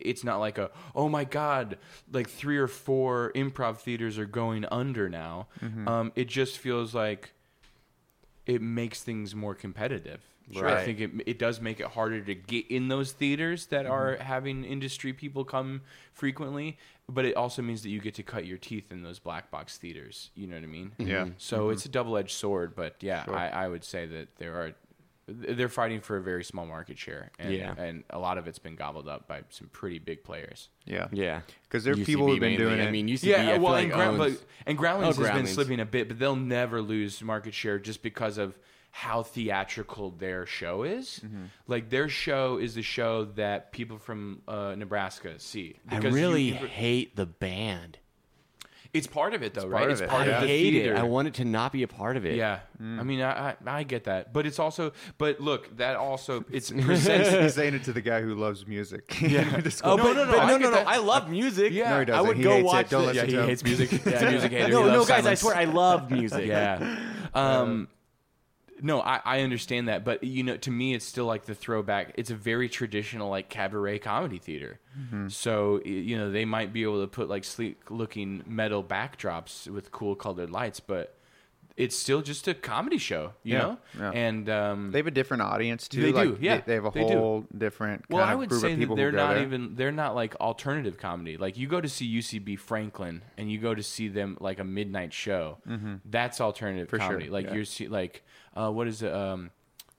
It's 0.00 0.24
not 0.24 0.38
like 0.38 0.58
a 0.58 0.70
oh 0.94 1.08
my 1.08 1.24
god, 1.24 1.78
like 2.12 2.28
three 2.28 2.58
or 2.58 2.66
four 2.68 3.32
improv 3.34 3.78
theaters 3.78 4.18
are 4.18 4.26
going 4.26 4.64
under 4.70 5.08
now. 5.08 5.48
Mm-hmm. 5.62 5.88
Um, 5.88 6.12
it 6.16 6.28
just 6.28 6.58
feels 6.58 6.94
like 6.94 7.32
it 8.46 8.62
makes 8.62 9.02
things 9.02 9.34
more 9.34 9.54
competitive. 9.54 10.22
I 10.80 10.84
think 10.84 10.98
it 11.00 11.10
it 11.26 11.38
does 11.38 11.60
make 11.60 11.78
it 11.78 11.86
harder 11.86 12.20
to 12.22 12.34
get 12.34 12.66
in 12.68 12.88
those 12.88 13.12
theaters 13.12 13.66
that 13.66 13.86
are 13.86 14.14
Mm-hmm. 14.14 14.22
having 14.24 14.64
industry 14.64 15.12
people 15.12 15.44
come 15.44 15.82
frequently, 16.12 16.76
but 17.08 17.24
it 17.24 17.36
also 17.36 17.62
means 17.62 17.82
that 17.82 17.90
you 17.90 18.00
get 18.00 18.14
to 18.14 18.24
cut 18.24 18.46
your 18.46 18.58
teeth 18.58 18.90
in 18.90 19.04
those 19.04 19.20
black 19.20 19.52
box 19.52 19.78
theaters. 19.78 20.30
You 20.34 20.48
know 20.48 20.56
what 20.56 20.64
I 20.64 20.66
mean? 20.66 20.92
Yeah. 20.98 21.28
So 21.38 21.68
it's 21.68 21.84
a 21.84 21.88
double 21.88 22.16
edged 22.16 22.32
sword, 22.36 22.74
but 22.74 22.96
yeah, 23.00 23.24
Sure. 23.26 23.36
I, 23.36 23.48
I 23.48 23.68
would 23.68 23.84
say 23.84 24.06
that 24.06 24.36
there 24.38 24.54
are 24.56 24.72
they're 25.32 25.68
fighting 25.68 26.00
for 26.00 26.16
a 26.16 26.22
very 26.22 26.42
small 26.44 26.66
market 26.66 26.98
share, 26.98 27.30
and 27.38 27.52
Yeah. 27.54 27.74
and 27.78 28.04
a 28.10 28.18
lot 28.18 28.36
of 28.38 28.48
it's 28.48 28.58
been 28.58 28.74
gobbled 28.76 29.08
up 29.08 29.28
by 29.28 29.42
some 29.50 29.68
pretty 29.68 29.98
big 29.98 30.24
players. 30.24 30.68
Yeah, 30.84 31.08
Yeah, 31.12 31.42
'Cause 31.68 31.84
there 31.84 31.94
are 31.94 31.96
UCB 31.96 32.04
people 32.06 32.26
who've 32.28 32.40
been 32.40 32.50
mainly. 32.52 32.64
doing 32.64 32.80
it. 32.80 32.84
I 32.84 32.86
it. 32.88 32.90
mean, 32.92 33.06
UCB. 33.08 33.30
Yeah, 33.30 33.42
I 33.42 33.52
feel 33.54 33.62
well, 33.62 33.72
like 33.74 33.84
and, 33.84 33.92
Ground, 33.92 34.20
owns- 34.20 34.44
and 34.66 34.76
Groundlings 34.78 35.18
Oh, 35.18 35.22
has 35.22 35.30
been 35.32 35.46
slipping 35.46 35.78
a 35.80 35.84
bit, 35.86 36.08
but 36.08 36.18
they'll 36.18 36.34
never 36.36 36.82
lose 36.82 37.22
market 37.22 37.54
share 37.54 37.78
just 37.78 38.02
because 38.02 38.38
of 38.38 38.58
how 38.92 39.22
theatrical 39.22 40.10
their 40.10 40.46
show 40.46 40.82
is. 40.82 41.20
Mm-hmm. 41.24 41.44
Like 41.68 41.90
their 41.90 42.08
show 42.08 42.58
is 42.58 42.74
the 42.74 42.82
show 42.82 43.24
that 43.36 43.70
people 43.70 43.98
from 43.98 44.42
uh, 44.48 44.74
Nebraska 44.76 45.38
see. 45.38 45.76
I 45.88 45.96
Because 45.96 46.12
you- 46.12 46.20
really 46.20 46.42
you- 46.48 46.54
hate 46.66 47.14
the 47.14 47.26
band. 47.26 47.98
It's 48.92 49.06
part 49.06 49.34
of 49.34 49.42
it 49.42 49.54
though, 49.54 49.62
part 49.62 49.72
right? 49.72 49.84
of 49.84 49.90
it's 49.90 50.00
it, 50.00 50.08
part 50.08 50.22
I 50.28 50.32
of 50.32 50.40
the 50.42 50.48
hate 50.48 50.70
theater. 50.72 50.94
it. 50.94 50.98
I 50.98 51.02
want 51.04 51.28
it 51.28 51.34
to 51.34 51.44
not 51.44 51.72
be 51.72 51.82
a 51.82 51.88
part 51.88 52.16
of 52.16 52.24
it. 52.26 52.36
yeah, 52.36 52.60
Mm. 52.80 52.98
I 52.98 53.02
mean, 53.02 53.20
I, 53.20 53.50
I 53.50 53.56
I 53.66 53.82
get 53.82 54.04
that, 54.04 54.32
but 54.32 54.46
it's 54.46 54.58
also, 54.58 54.92
but 55.18 55.40
look, 55.40 55.76
that 55.76 55.96
also 55.96 56.44
it's 56.50 56.70
presents. 56.70 57.28
He's 57.30 57.54
saying 57.54 57.74
it 57.74 57.84
to 57.84 57.92
the 57.92 58.00
guy 58.00 58.20
who 58.22 58.34
loves 58.34 58.66
music. 58.66 59.20
Yeah. 59.22 59.60
Oh, 59.84 59.96
No, 59.96 60.02
but, 60.02 60.12
no, 60.14 60.24
no, 60.24 60.30
but 60.32 60.38
I 60.40 60.46
no, 60.48 60.58
get 60.58 60.62
no, 60.64 60.70
no. 60.70 60.74
that. 60.76 60.88
I 60.88 60.96
love 60.96 61.30
music. 61.30 61.72
Yeah. 61.72 61.90
No, 61.90 61.96
he 61.96 62.00
I 62.00 62.04
doesn't. 62.04 62.26
would 62.28 62.36
He 62.38 62.42
go 62.42 62.50
hates 62.50 62.60
it. 62.62 62.66
watch. 62.66 62.88
Don't 62.90 63.02
the, 63.02 63.06
listen 63.08 63.16
yeah, 63.22 63.26
he 63.26 63.32
to 63.36 63.42
him. 63.42 63.48
hates 63.48 63.64
music. 63.64 63.90
He's 63.90 64.06
a 64.22 64.30
music 64.30 64.52
hater. 64.52 64.68
No, 64.68 64.82
He 64.84 64.88
no, 64.90 64.96
loves 64.96 65.08
guys. 65.08 65.18
I 65.18 65.22
silence. 65.34 65.40
swear, 65.40 65.56
I 65.56 65.64
love 65.64 66.10
music. 66.10 66.46
yeah. 66.46 66.98
Um, 67.34 67.88
no, 68.82 69.00
I, 69.00 69.20
I 69.24 69.40
understand 69.42 69.88
that, 69.88 70.04
but 70.04 70.22
you 70.24 70.42
know, 70.42 70.56
to 70.58 70.70
me, 70.70 70.94
it's 70.94 71.04
still 71.04 71.26
like 71.26 71.44
the 71.44 71.54
throwback. 71.54 72.12
It's 72.16 72.30
a 72.30 72.34
very 72.34 72.68
traditional 72.68 73.28
like 73.30 73.48
cabaret 73.48 73.98
comedy 74.00 74.38
theater. 74.38 74.78
So 75.28 75.80
you 75.84 76.16
know, 76.18 76.30
they 76.30 76.44
might 76.44 76.72
be 76.72 76.82
able 76.82 77.00
to 77.00 77.06
put 77.06 77.28
like 77.28 77.44
sleek-looking 77.44 78.44
metal 78.46 78.82
backdrops 78.84 79.66
with 79.68 79.90
cool 79.92 80.14
colored 80.14 80.50
lights, 80.50 80.80
but 80.80 81.14
it's 81.76 81.96
still 81.96 82.20
just 82.20 82.46
a 82.46 82.52
comedy 82.52 82.98
show, 82.98 83.32
you 83.42 83.54
Yeah, 83.54 83.58
know. 83.60 83.78
yeah. 83.98 84.10
And 84.10 84.50
um, 84.50 84.90
They 84.90 84.98
have 84.98 85.06
a 85.06 85.10
different 85.12 85.42
audience 85.44 85.88
too. 85.88 86.02
They 86.02 86.12
do, 86.12 86.36
yeah, 86.40 86.56
They, 86.56 86.62
they 86.66 86.74
have 86.74 86.84
a 86.84 86.90
they 86.90 87.06
do. 87.06 87.14
whole 87.14 87.44
different 87.56 88.06
kind 88.08 88.18
well, 88.18 88.24
I 88.28 88.34
would 88.34 88.52
say 88.52 88.74
that 88.74 88.94
they're 88.96 89.12
not 89.12 89.34
there. 89.34 89.42
even 89.44 89.76
they're 89.76 89.92
not 89.92 90.14
like 90.14 90.34
alternative 90.40 90.98
comedy. 90.98 91.38
Like 91.38 91.56
you 91.56 91.66
go 91.68 91.80
to 91.80 91.88
see 91.88 92.06
UCB 92.18 92.58
Franklin 92.58 93.22
and 93.38 93.50
you 93.50 93.58
go 93.58 93.74
to 93.74 93.82
see 93.82 94.08
them 94.08 94.36
like 94.40 94.58
a 94.58 94.64
midnight 94.64 95.14
show. 95.14 95.58
That's 96.04 96.40
alternative 96.40 96.90
For 96.90 96.98
sure, 96.98 97.06
comedy. 97.08 97.30
Like 97.30 97.46
yeah. 97.46 97.54
you're 97.54 97.64
see, 97.64 97.88
like 97.88 98.24
uh, 98.56 98.70
what 98.70 98.86
is 98.88 99.02
it? 99.02 99.12
Um, 99.12 99.50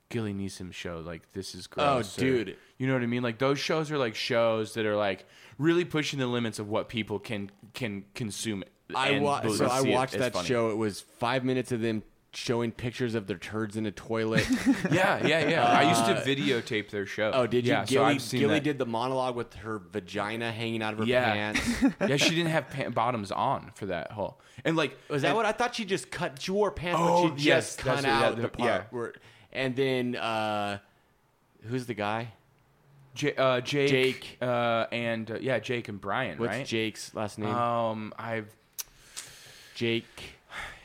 Gilly 0.10 0.34
Neeson 0.34 0.74
show. 0.74 1.02
Like 1.06 1.32
this 1.34 1.56
is 1.56 1.68
Oh, 1.78 1.96
gross. 1.96 2.18
or- 2.18 2.22
dude. 2.22 2.58
you 2.78 2.88
know 2.88 2.94
what 2.94 3.02
I 3.04 3.06
mean? 3.08 3.24
Like 3.24 3.38
those 3.38 3.60
shows 3.60 3.92
are 3.92 3.98
like 3.98 4.16
shows 4.16 4.74
that 4.74 4.86
are 4.86 4.96
like 4.98 5.26
really 5.58 5.86
pushing 5.86 6.20
the 6.20 6.28
limits 6.28 6.60
of 6.60 6.68
what 6.70 6.90
people 6.90 7.18
can 7.20 7.50
can 7.74 8.04
consume. 8.16 8.64
I 8.94 9.20
wa- 9.20 9.48
so 9.50 9.68
I 9.68 9.82
watched 9.82 10.18
that 10.18 10.34
funny. 10.34 10.48
show. 10.48 10.70
It 10.72 10.76
was 10.78 11.00
five 11.02 11.46
minutes 11.46 11.72
of 11.72 11.80
them 11.80 12.04
showing 12.34 12.72
pictures 12.72 13.14
of 13.14 13.28
their 13.28 13.38
turds 13.38 13.76
in 13.76 13.86
a 13.86 13.92
toilet. 13.92 14.48
Yeah, 14.92 15.26
yeah, 15.26 15.48
yeah. 15.50 15.66
I 15.68 15.84
used 15.90 16.06
to 16.06 16.14
videotape 16.30 16.90
their 16.90 17.06
show. 17.06 17.32
oh, 17.34 17.46
did 17.48 17.66
you? 17.66 17.74
Yeah, 17.74 17.86
Gilly, 17.86 18.06
I've 18.16 18.30
Gilly 18.30 18.54
that. 18.56 18.64
did 18.64 18.78
the 18.78 18.86
monologue 18.86 19.36
with 19.36 19.54
her 19.56 19.80
vagina 19.80 20.52
hanging 20.52 20.82
out 20.82 20.94
of 20.94 21.00
her 21.00 21.06
Yeah. 21.06 21.34
pants. 21.34 21.62
yeah, 22.08 22.16
she 22.18 22.30
didn't 22.36 22.52
have 22.52 22.70
pa- 22.70 22.90
bottoms 22.90 23.32
on 23.32 23.72
for 23.76 23.88
that 23.88 24.12
whole. 24.12 24.38
And 24.66 24.76
like, 24.78 24.98
Was 25.10 25.22
that 25.24 25.30
and- 25.30 25.38
what 25.38 25.46
I 25.46 25.52
thought? 25.52 25.76
She 25.76 25.86
just 25.86 26.10
cut. 26.12 26.42
She 26.42 26.52
wore 26.52 26.72
pants, 26.72 27.00
Oh, 27.04 27.30
but 27.30 27.40
she 27.40 27.48
yes, 27.48 27.76
just 27.76 27.80
cut 27.80 28.06
out 28.06 28.36
the- 28.38 28.48
part. 28.48 28.60
yeah. 28.70 28.84
Where, 28.92 29.14
and 29.54 29.76
then 29.76 30.16
uh, 30.16 30.80
who's 31.68 31.86
the 31.86 31.94
guy? 31.94 32.32
J- 33.14 33.36
uh, 33.36 33.60
Jake, 33.60 33.90
Jake. 33.90 34.38
uh, 34.42 34.86
and 34.94 35.30
uh, 35.32 35.38
yeah, 35.42 35.60
Jake 35.60 35.90
and 35.90 36.00
Brian, 36.00 36.38
What's 36.38 36.50
right? 36.50 36.66
Jake's 36.66 37.14
last 37.14 37.38
name? 37.40 37.50
Um, 37.54 38.14
I've 38.18 38.48
Jake 39.76 40.36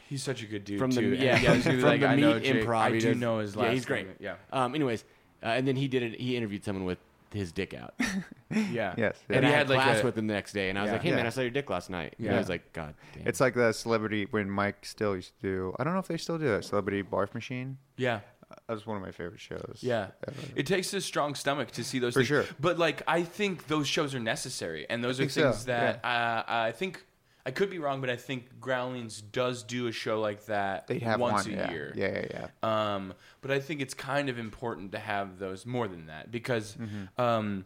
he's 0.08 0.22
such 0.22 0.42
a 0.42 0.46
good 0.46 0.64
dude 0.64 0.78
from 0.78 0.90
the 0.90 1.00
too. 1.00 1.12
And 1.14 1.22
yeah, 1.22 1.52
I 1.52 1.54
was 1.56 1.64
from 1.66 1.80
like, 1.82 2.00
the 2.00 2.06
I 2.08 2.14
know 2.16 2.34
Meat 2.34 2.42
Jake. 2.44 2.64
Improv. 2.64 2.76
I 2.78 2.90
do 2.90 3.00
does- 3.00 3.16
know 3.16 3.38
his 3.38 3.56
last. 3.56 3.66
Yeah, 3.66 3.72
he's 3.72 3.84
great. 3.84 4.06
name. 4.06 4.16
Yeah, 4.20 4.34
Um. 4.52 4.74
Anyways, 4.74 5.04
uh, 5.42 5.46
and 5.48 5.66
then 5.68 5.76
he 5.76 5.88
did 5.88 6.02
it. 6.02 6.20
He 6.20 6.36
interviewed 6.36 6.64
someone 6.64 6.84
with 6.84 6.98
his 7.32 7.52
dick 7.52 7.74
out, 7.74 7.92
yeah. 8.50 8.94
Yes, 8.96 9.16
and 9.28 9.44
he 9.44 9.50
I 9.50 9.54
had 9.54 9.58
had 9.66 9.68
like 9.68 9.82
class 9.82 10.00
a- 10.00 10.04
with 10.04 10.16
him 10.16 10.26
the 10.26 10.32
next 10.34 10.52
day, 10.52 10.70
and 10.70 10.78
I 10.78 10.82
was 10.82 10.88
Yeah. 10.88 10.92
like, 10.94 11.02
"Hey 11.02 11.10
Yeah. 11.10 11.16
man, 11.16 11.26
I 11.26 11.30
saw 11.30 11.40
your 11.42 11.50
dick 11.50 11.68
last 11.68 11.90
night." 11.90 12.14
And 12.18 12.26
Yeah. 12.26 12.34
I 12.36 12.38
was 12.38 12.48
like, 12.48 12.72
"God 12.72 12.94
damn." 13.14 13.26
It's 13.26 13.40
like 13.40 13.54
the 13.54 13.72
celebrity 13.72 14.26
when 14.30 14.48
Mike 14.48 14.86
Still 14.86 15.14
used 15.16 15.32
to 15.40 15.42
do. 15.42 15.76
I 15.78 15.84
don't 15.84 15.92
know 15.92 15.98
if 15.98 16.08
they 16.08 16.16
still 16.16 16.38
do 16.38 16.46
that 16.48 16.64
Celebrity 16.64 17.02
Barf 17.02 17.34
Machine. 17.34 17.78
yeah. 17.96 18.20
That 18.68 18.74
was 18.74 18.86
one 18.86 18.96
of 18.96 19.02
my 19.02 19.10
favorite 19.10 19.40
shows. 19.40 19.80
Yeah, 19.80 20.10
ever. 20.26 20.36
it 20.54 20.66
takes 20.68 20.94
a 20.94 21.00
strong 21.00 21.34
stomach 21.34 21.72
to 21.72 21.82
see 21.82 21.98
those 21.98 22.12
For 22.14 22.20
things. 22.20 22.28
sure. 22.28 22.44
But 22.60 22.78
like, 22.78 23.02
I 23.08 23.24
think 23.24 23.66
those 23.66 23.88
shows 23.88 24.14
are 24.14 24.20
necessary, 24.20 24.86
and 24.88 25.02
those 25.02 25.18
are 25.18 25.24
think 25.24 25.30
so, 25.32 25.42
things 25.50 25.64
that 25.64 25.96
uh, 26.04 26.44
I 26.46 26.70
think 26.70 27.04
I 27.46 27.52
could 27.52 27.70
be 27.70 27.78
wrong, 27.78 28.00
but 28.00 28.10
I 28.10 28.16
think 28.16 28.58
Groundlings 28.60 29.22
does 29.22 29.62
do 29.62 29.86
a 29.86 29.92
show 29.92 30.20
like 30.20 30.46
that 30.46 30.88
They'd 30.88 31.02
have 31.02 31.20
once 31.20 31.46
one. 31.46 31.54
a 31.54 31.56
yeah. 31.56 31.70
year. 31.70 31.92
Yeah, 31.96 32.08
yeah, 32.30 32.48
yeah. 32.62 32.94
Um, 32.94 33.14
but 33.40 33.50
I 33.52 33.60
think 33.60 33.80
it's 33.80 33.94
kind 33.94 34.28
of 34.28 34.36
important 34.38 34.90
to 34.92 34.98
have 34.98 35.38
those 35.38 35.64
more 35.64 35.86
than 35.88 36.06
that 36.06 36.30
because 36.32 36.76
Mm-hmm. 36.76 37.20
um, 37.20 37.64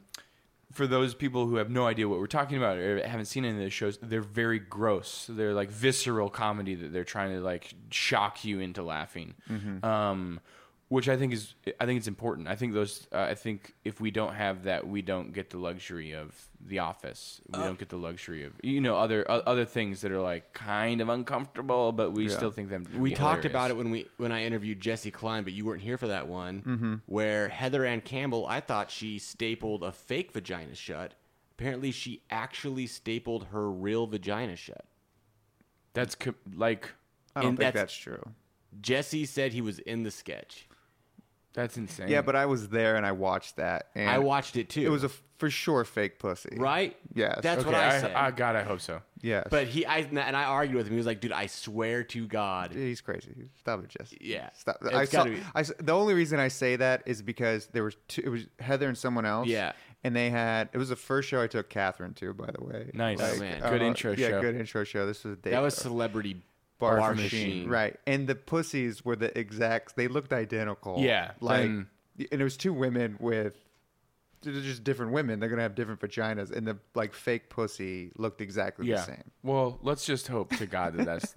for 0.73 0.87
those 0.87 1.15
people 1.15 1.47
who 1.49 1.57
have 1.57 1.69
no 1.71 1.87
idea 1.87 2.09
what 2.09 2.21
we're 2.21 2.27
talking 2.29 2.57
about 2.57 2.77
or 2.79 3.05
haven't 3.05 3.25
seen 3.25 3.45
any 3.45 3.57
of 3.57 3.61
those 3.61 3.73
shows, 3.73 3.99
they're 4.03 4.21
very 4.21 4.59
gross. 4.61 5.27
They're 5.29 5.55
like 5.55 5.71
visceral 5.71 6.29
comedy 6.31 6.77
that 6.77 6.93
they're 6.93 7.03
trying 7.03 7.33
to 7.33 7.41
like 7.41 7.75
shock 7.91 8.45
you 8.45 8.61
into 8.61 8.83
laughing. 8.85 9.35
Mm-hmm. 9.51 9.85
Um, 9.85 10.41
which 10.91 11.09
I 11.09 11.17
think 11.17 11.33
is 11.33 11.55
I 11.81 11.87
think 11.87 11.99
it's 11.99 12.09
important. 12.09 12.49
I 12.49 12.57
think 12.57 12.75
those 12.75 13.07
uh, 13.13 13.21
I 13.31 13.35
think 13.35 13.75
if 13.85 14.01
we 14.01 14.11
don't 14.11 14.35
have 14.35 14.65
that, 14.65 14.87
we 14.87 15.03
don't 15.03 15.33
get 15.33 15.49
the 15.51 15.57
luxury 15.59 16.13
of 16.13 16.35
The 16.61 16.81
Office. 16.81 17.41
We 17.49 17.61
don't 17.61 17.79
get 17.79 17.89
the 17.91 17.97
luxury 17.97 18.43
of 18.45 18.53
you 18.63 18.81
know 18.81 18.97
other 18.97 19.25
o- 19.31 19.43
other 19.47 19.65
things 19.65 20.01
that 20.01 20.11
are 20.11 20.21
like 20.21 20.53
kind 20.53 21.01
of 21.01 21.09
uncomfortable, 21.09 21.93
but 21.93 22.11
we 22.13 22.25
Yeah. 22.29 22.37
still 22.37 22.51
think 22.51 22.71
them. 22.71 22.87
we 22.99 23.11
be 23.11 23.15
talked 23.17 23.45
about 23.45 23.71
it 23.71 23.77
when 23.77 23.91
we 23.93 24.09
when 24.17 24.33
I 24.33 24.43
interviewed 24.43 24.81
Jesse 24.81 25.13
Klein, 25.13 25.45
but 25.45 25.53
you 25.53 25.65
weren't 25.65 25.81
here 25.83 25.97
for 25.97 26.09
that 26.09 26.27
one. 26.27 26.63
Mm-hmm. 26.63 26.95
Where 27.07 27.49
Heather 27.49 27.85
Ann 27.85 28.01
Campbell, 28.01 28.45
I 28.49 28.59
thought 28.61 28.91
she 28.91 29.19
stapled 29.21 29.85
a 29.85 29.93
fake 29.93 30.33
vagina 30.33 30.75
shut. 30.75 31.15
Apparently, 31.53 31.93
she 31.93 32.23
actually 32.31 32.89
stapled 32.89 33.45
her 33.53 33.71
real 33.71 34.09
vagina 34.09 34.57
shut. 34.57 34.87
That's 35.93 36.17
co- 36.17 36.35
like 36.53 36.89
I 37.37 37.43
don't 37.43 37.51
think 37.51 37.61
that's- 37.61 37.81
that's 37.81 37.95
true. 37.97 38.23
Jesse 38.81 39.25
said 39.27 39.53
he 39.53 39.61
was 39.61 39.79
in 39.81 40.03
the 40.03 40.11
sketch. 40.11 40.67
That's 41.53 41.77
insane. 41.77 42.09
Yeah, 42.09 42.23
but 42.23 42.37
I 42.37 42.47
was 42.47 42.69
there 42.69 42.97
and 42.97 43.05
I 43.05 43.13
watched 43.13 43.57
that. 43.57 43.89
And 43.95 44.09
I 44.09 44.19
watched 44.19 44.57
it 44.57 44.69
too. 44.69 44.83
It 44.83 44.89
was 44.89 45.03
a 45.03 45.07
f- 45.07 45.23
for 45.39 45.51
sure 45.51 45.85
fake 45.85 46.19
pussy. 46.19 46.57
right. 46.59 46.97
Yes. 47.15 47.41
that's 47.43 47.63
okay, 47.63 47.71
what 47.71 47.75
I, 47.81 47.97
I, 47.97 48.01
said. 48.01 48.13
I, 48.13 48.31
God, 48.31 48.57
I 48.57 48.63
hope 48.63 48.81
so. 48.81 49.01
Yes. 49.23 49.49
but 49.51 49.67
he, 49.67 49.85
I 49.85 49.99
and 49.99 50.19
I 50.19 50.45
argued 50.45 50.77
with 50.77 50.87
him. 50.87 50.93
He 50.93 50.97
was 50.97 51.07
like, 51.07 51.21
"Dude, 51.21 51.33
I 51.33 51.47
swear 51.47 52.05
to 52.05 52.27
God." 52.27 52.73
He's 52.73 53.01
crazy. 53.01 53.49
Stop 53.59 53.85
it, 53.85 53.89
Jesse. 53.91 54.19
Yeah. 54.21 54.51
Stop. 54.57 54.79
It's 54.83 54.95
I 54.95 55.05
saw, 55.05 55.19
gotta 55.19 55.31
be- 55.31 55.43
I 55.55 55.61
s- 55.61 55.73
the 55.79 55.93
only 55.93 56.15
reason 56.15 56.39
I 56.39 56.49
say 56.49 56.77
that 56.77 57.03
is 57.07 57.21
because 57.23 57.67
there 57.69 57.85
was 57.85 57.97
two, 58.09 58.23
it 58.25 58.29
was 58.29 58.47
Heather 58.61 58.89
and 58.89 58.97
someone 58.97 59.27
else. 59.27 59.49
Yeah. 59.49 59.73
and 60.05 60.15
they 60.17 60.31
had 60.31 60.69
it 60.73 60.79
was 60.79 60.89
the 60.91 60.97
first 60.97 61.29
show 61.29 61.43
I 61.43 61.47
took 61.49 61.69
Catherine 61.69 62.15
to, 62.15 62.33
by 62.33 62.51
the 62.57 62.65
way. 62.65 62.91
Nice. 62.95 63.19
Oh, 63.21 63.39
man. 63.41 63.61
Good 63.61 63.83
uh, 63.83 63.85
intro 63.85 64.15
show. 64.15 64.21
yeah, 64.21 64.29
show. 64.29 64.41
good 64.41 64.57
intro 64.57 64.85
show. 64.85 65.07
This 65.07 65.25
was 65.25 65.35
a 65.35 65.37
day 65.37 65.51
That 65.51 65.61
was 65.63 65.75
Celebrity 65.75 66.43
Bar, 66.81 66.97
Bar 66.99 67.15
machine. 67.15 67.49
Machine. 67.49 67.69
right? 67.69 67.97
And 68.07 68.27
the 68.27 68.35
pussies 68.35 69.05
were 69.05 69.15
the 69.17 69.37
exact. 69.39 69.95
They 69.97 70.09
looked 70.09 70.33
identical. 70.33 70.97
Yeah, 70.99 71.33
like, 71.41 71.61
then- 71.63 71.87
mm. 72.19 72.27
and 72.33 72.41
it 72.41 72.45
was 72.45 72.57
two 72.57 72.73
women 72.73 73.17
with. 73.21 73.55
They're 74.43 74.55
just 74.55 74.85
different 74.85 75.13
women. 75.13 75.39
They're 75.39 75.51
gonna 75.51 75.61
have 75.61 75.75
different 75.75 76.01
vaginas, 76.01 76.51
and 76.51 76.67
the 76.67 76.79
like 76.95 77.13
fake 77.13 77.51
pussy 77.51 78.11
looked 78.17 78.41
exactly 78.41 78.87
Yeah. 78.87 78.97
the 78.97 79.03
same. 79.03 79.25
Well, 79.43 79.79
let's 79.83 80.07
just 80.07 80.29
hope 80.29 80.57
to 80.57 80.65
God 80.67 80.95
that 80.97 81.05
that's 81.05 81.35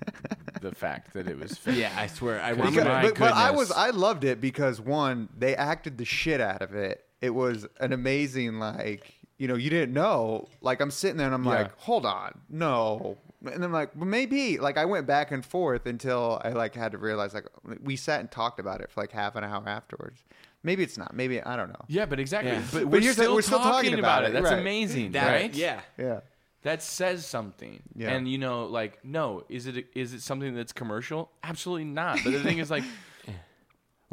the 0.62 0.74
fact 0.74 1.12
that 1.14 1.28
it 1.28 1.38
was 1.38 1.58
fake. 1.58 1.76
Yeah, 1.76 1.92
I 1.98 2.08
swear. 2.08 2.42
I 2.42 2.54
Because- 2.54 2.70
remember. 2.78 2.90
My 2.92 3.02
but, 3.02 3.20
but 3.20 3.34
I 3.34 3.52
was 3.52 3.72
I 3.74 3.90
loved 3.90 4.24
it 4.24 4.40
because 4.40 4.80
one, 4.80 5.28
they 5.38 5.54
acted 5.54 5.98
the 5.98 6.06
shit 6.06 6.40
out 6.40 6.62
of 6.62 6.74
it. 6.76 7.04
It 7.20 7.32
was 7.32 7.68
an 7.82 7.92
amazing 7.92 8.60
like 8.60 9.14
you 9.38 9.50
know 9.50 9.56
you 9.56 9.70
didn't 9.70 9.94
know 9.94 10.48
like 10.62 10.80
I'm 10.80 10.92
sitting 10.92 11.18
there 11.18 11.26
and 11.28 11.36
I'm 11.36 11.44
Yeah. 11.44 11.50
like 11.64 11.78
hold 11.80 12.06
on 12.06 12.40
no 12.50 13.18
and 13.52 13.64
I'm 13.64 13.72
like 13.72 13.92
well 13.96 14.06
maybe 14.06 14.58
like 14.58 14.78
I 14.78 14.86
went 14.86 15.06
back 15.08 15.32
and 15.32 15.46
forth 15.46 15.86
until 15.86 16.42
I 16.44 16.50
like 16.50 16.76
had 16.76 16.92
to 16.94 16.98
realize 16.98 17.34
like 17.34 17.46
we 17.82 17.96
sat 17.96 18.20
and 18.20 18.32
talked 18.32 18.60
about 18.60 18.82
it 18.82 18.92
for 18.92 19.02
like 19.02 19.12
half 19.12 19.36
an 19.36 19.44
hour 19.44 19.64
afterwards. 19.68 20.24
Maybe 20.66 20.82
it's 20.84 20.98
not. 20.98 21.14
Maybe 21.14 21.42
I 21.42 21.58
don't 21.58 21.70
know. 21.70 21.86
Yeah, 21.90 22.06
but 22.06 22.20
exactly. 22.22 22.52
Yeah. 22.52 22.62
But, 22.72 22.84
But 22.84 22.88
we're, 22.88 23.02
here's 23.02 23.16
the- 23.18 23.24
still 23.24 23.36
we're 23.36 23.42
still 23.42 23.60
talking, 23.60 23.90
talking 23.92 24.00
about, 24.00 24.24
about 24.24 24.24
it. 24.24 24.30
it, 24.30 24.42
That's 24.44 24.52
right. 24.54 24.60
amazing, 24.62 25.12
That- 25.12 25.28
right? 25.32 25.54
Yeah. 25.54 25.82
Yeah. 25.98 26.20
That 26.62 26.82
says 26.82 27.26
something. 27.26 27.84
Yeah. 27.94 28.12
And 28.12 28.26
you 28.30 28.38
know, 28.38 28.68
like, 28.68 29.04
no, 29.04 29.44
is 29.50 29.68
it 29.68 29.88
is 29.94 30.14
it 30.14 30.22
something 30.22 30.56
that's 30.56 30.72
commercial? 30.72 31.30
Absolutely 31.44 31.84
not. 31.84 32.20
But 32.24 32.32
the 32.32 32.40
thing 32.40 32.60
is, 32.60 32.72
like, 32.72 32.86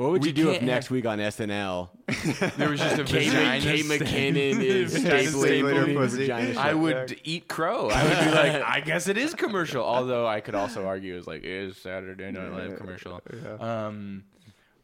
What 0.00 0.12
would 0.12 0.22
We 0.22 0.28
you 0.28 0.34
do 0.34 0.50
if 0.50 0.62
next 0.62 0.86
have- 0.86 0.92
week 0.92 1.04
on 1.04 1.18
SNL, 1.18 1.90
there 2.56 2.70
was 2.70 2.80
just 2.80 2.98
a 2.98 3.04
Kate, 3.04 3.28
vagina. 3.28 3.60
Kate 3.60 3.84
stand- 3.84 4.00
McKinnon 4.02 4.62
is 4.64 4.94
stapling 5.04 5.94
pussy. 5.94 6.16
vagina 6.22 6.58
I 6.58 6.68
shut? 6.70 6.78
would 6.78 7.20
eat 7.24 7.48
crow. 7.48 7.90
I 7.90 8.02
would 8.04 8.24
be 8.24 8.30
like, 8.34 8.62
I 8.62 8.80
guess 8.80 9.08
it 9.08 9.18
is 9.18 9.34
commercial. 9.34 9.84
Although 9.84 10.26
I 10.26 10.40
could 10.40 10.54
also 10.54 10.86
argue 10.86 11.18
it's 11.18 11.26
like, 11.26 11.42
is 11.44 11.76
Saturday 11.76 12.30
Night 12.32 12.50
Live 12.50 12.76
commercial? 12.78 13.20
Um, 13.60 14.24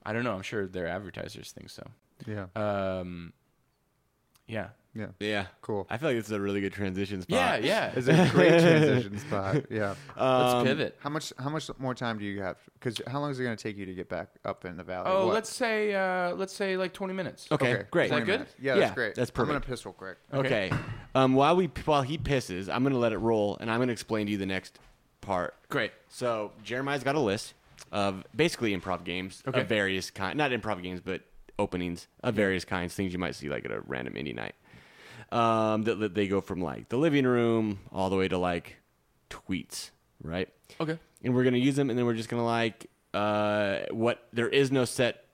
I 0.04 0.12
don't 0.12 0.22
know. 0.22 0.34
I'm 0.34 0.42
sure 0.42 0.66
their 0.66 0.86
advertisers 0.86 1.50
think 1.50 1.70
so. 1.70 1.82
Yeah. 2.26 2.46
Um, 2.54 3.32
yeah. 4.46 4.68
Yeah. 4.96 5.06
Yeah, 5.20 5.46
Cool. 5.60 5.86
I 5.90 5.98
feel 5.98 6.08
like 6.08 6.16
this 6.16 6.26
is 6.26 6.32
a 6.32 6.40
really 6.40 6.60
good 6.60 6.72
transition 6.72 7.20
spot. 7.22 7.62
Yeah, 7.62 7.90
yeah. 7.92 7.92
It's 7.96 8.08
a 8.08 8.30
great 8.32 8.48
transition 8.60 9.18
spot. 9.18 9.70
Yeah. 9.70 9.94
Let's 10.16 10.54
Um, 10.54 10.64
pivot. 10.64 10.96
How 11.00 11.10
much 11.10 11.32
how 11.38 11.50
much 11.50 11.68
more 11.78 11.94
time 11.94 12.18
do 12.18 12.24
you 12.24 12.40
have? 12.42 12.56
Because 12.78 13.00
how 13.06 13.20
long 13.20 13.30
is 13.30 13.38
it 13.40 13.44
going 13.44 13.56
to 13.56 13.62
take 13.62 13.76
you 13.76 13.84
to 13.86 13.94
get 13.94 14.08
back 14.08 14.28
up 14.44 14.64
in 14.64 14.76
the 14.76 14.84
valley? 14.84 15.10
Oh, 15.10 15.26
What? 15.26 15.34
let's 15.34 15.52
say 15.52 15.94
uh, 15.94 16.34
let's 16.34 16.54
say 16.54 16.76
like 16.76 16.92
20 16.92 17.12
minutes. 17.12 17.46
Okay, 17.50 17.84
great. 17.90 18.04
Is 18.06 18.10
that 18.10 18.16
20 18.16 18.26
good? 18.26 18.32
minutes. 18.32 18.54
Yeah, 18.60 18.74
Yeah, 18.74 18.80
that's 18.80 18.94
great. 18.94 19.14
that's 19.14 19.30
perfect. 19.30 19.40
I'm 19.40 19.46
gonna 19.48 19.60
perfect. 19.60 19.70
piss 19.70 19.86
real 19.86 19.92
quick. 19.92 20.16
Okay. 20.32 20.70
Um, 21.14 21.34
while 21.34 21.56
we 21.56 21.66
while 21.84 22.02
he 22.02 22.16
pisses, 22.18 22.68
I'm 22.72 22.82
gonna 22.82 22.98
let 22.98 23.12
it 23.12 23.18
roll, 23.18 23.56
and 23.60 23.70
I'm 23.70 23.80
gonna 23.80 23.92
explain 23.92 24.26
to 24.26 24.32
you 24.32 24.38
the 24.38 24.46
next 24.46 24.78
part. 25.20 25.54
Great. 25.68 25.92
So 26.08 26.52
Jeremiah's 26.62 27.02
got 27.04 27.14
a 27.16 27.20
list 27.20 27.54
of 27.92 28.24
basically 28.34 28.76
improv 28.76 29.04
games 29.04 29.42
Okay. 29.46 29.60
of 29.60 29.68
various 29.68 30.10
kind, 30.10 30.36
not 30.38 30.50
improv 30.52 30.82
games, 30.82 31.00
but 31.00 31.22
openings 31.58 32.06
of 32.22 32.34
various 32.34 32.64
kinds, 32.64 32.94
things 32.94 33.12
you 33.12 33.18
might 33.18 33.34
see 33.34 33.48
like 33.48 33.64
at 33.64 33.70
a 33.70 33.80
random 33.86 34.14
indie 34.14 34.34
night. 34.34 34.54
Um, 35.32 35.82
that, 35.84 35.96
that 36.00 36.14
they 36.14 36.28
go 36.28 36.40
from 36.40 36.60
like 36.60 36.88
the 36.88 36.96
living 36.96 37.26
room 37.26 37.80
all 37.90 38.10
the 38.10 38.16
way 38.16 38.28
to 38.28 38.38
like 38.38 38.76
tweets, 39.28 39.90
right? 40.22 40.48
Okay. 40.80 40.98
and 41.24 41.34
we're 41.34 41.42
gonna 41.44 41.56
use 41.58 41.74
them, 41.76 41.90
and 41.90 41.98
then 41.98 42.06
we're 42.06 42.14
just 42.14 42.28
gonna 42.28 42.44
like 42.44 42.88
uh, 43.12 43.80
what 43.90 44.28
there 44.32 44.48
is 44.48 44.70
no 44.70 44.84
set 44.84 45.24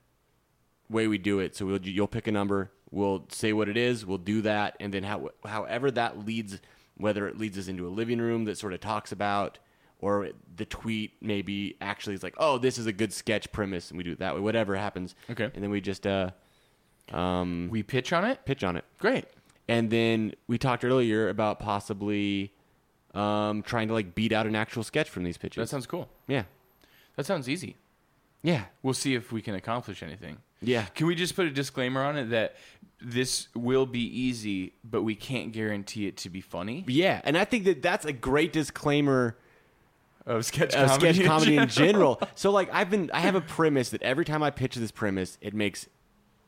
way 0.88 1.06
we 1.08 1.18
do 1.18 1.40
it. 1.40 1.54
So 1.56 1.66
we'll 1.66 1.82
you'll 1.82 2.06
pick 2.08 2.26
a 2.26 2.32
number, 2.32 2.70
we'll 2.90 3.26
say 3.30 3.52
what 3.52 3.68
it 3.68 3.76
is, 3.76 4.06
we'll 4.06 4.18
do 4.18 4.40
that, 4.42 4.76
and 4.80 4.94
then 4.94 5.02
how 5.02 5.28
however 5.44 5.90
that 5.90 6.24
leads, 6.24 6.58
whether 6.96 7.28
it 7.28 7.36
leads 7.36 7.58
us 7.58 7.68
into 7.68 7.86
a 7.86 7.90
living 7.90 8.18
room 8.18 8.44
that 8.46 8.56
sort 8.56 8.72
of 8.72 8.80
talks 8.80 9.12
about, 9.12 9.58
or 9.98 10.30
the 10.56 10.64
tweet 10.64 11.12
maybe 11.20 11.76
actually 11.82 12.14
is 12.14 12.22
like, 12.22 12.34
oh, 12.38 12.56
this 12.56 12.78
is 12.78 12.86
a 12.86 12.92
good 12.94 13.12
sketch 13.12 13.52
premise, 13.52 13.90
and 13.90 13.98
we 13.98 14.04
do 14.04 14.12
it 14.12 14.20
that 14.20 14.34
way. 14.34 14.40
Whatever 14.40 14.74
happens, 14.74 15.14
Okay. 15.28 15.50
and 15.54 15.62
then 15.62 15.70
we 15.70 15.82
just 15.82 16.06
uh, 16.06 16.30
um, 17.12 17.68
We 17.70 17.82
pitch 17.82 18.12
on 18.14 18.24
it? 18.24 18.44
pitch 18.46 18.64
on 18.64 18.76
it. 18.76 18.84
Great. 18.98 19.26
And 19.68 19.90
then 19.90 20.34
we 20.46 20.58
talked 20.58 20.84
earlier 20.84 21.28
about 21.28 21.58
possibly 21.60 22.52
um, 23.14 23.62
trying 23.62 23.88
to 23.88 23.94
like 23.94 24.14
beat 24.14 24.32
out 24.32 24.46
an 24.46 24.56
actual 24.56 24.82
sketch 24.82 25.08
from 25.08 25.24
these 25.24 25.38
pitches. 25.38 25.60
That 25.60 25.68
sounds 25.68 25.86
cool. 25.86 26.08
yeah, 26.26 26.44
That 27.16 27.26
sounds 27.26 27.48
easy. 27.48 27.76
yeah, 28.42 28.64
We'll 28.82 28.94
see 28.94 29.14
if 29.14 29.30
we 29.32 29.40
can 29.42 29.54
accomplish 29.54 30.02
anything. 30.02 30.38
yeah. 30.60 30.86
Can 30.94 31.06
we 31.06 31.14
just 31.14 31.36
put 31.36 31.46
a 31.46 31.50
disclaimer 31.50 32.02
on 32.02 32.16
it 32.16 32.30
that 32.30 32.56
this 33.00 33.48
will 33.54 33.86
be 33.86 34.00
easy, 34.00 34.72
but 34.84 35.02
we 35.02 35.14
can't 35.14 35.52
guarantee 35.52 36.06
it 36.06 36.16
to 36.18 36.30
be 36.30 36.40
funny? 36.40 36.84
Yeah, 36.88 37.20
and 37.24 37.36
I 37.38 37.44
think 37.44 37.64
that 37.64 37.82
that's 37.82 38.04
a 38.04 38.12
great 38.12 38.52
disclaimer 38.52 39.36
Of 40.26 40.44
sketch 40.44 40.74
of 40.74 40.88
comedy. 40.88 41.12
sketch 41.14 41.26
comedy 41.26 41.56
in 41.56 41.68
general. 41.68 42.20
So 42.34 42.50
like 42.50 42.68
I've 42.72 42.90
been 42.90 43.10
I 43.12 43.20
have 43.20 43.34
a 43.34 43.40
premise 43.40 43.90
that 43.90 44.02
every 44.02 44.24
time 44.24 44.42
I 44.42 44.50
pitch 44.50 44.74
this 44.76 44.90
premise, 44.92 45.36
it 45.40 45.52
makes 45.54 45.88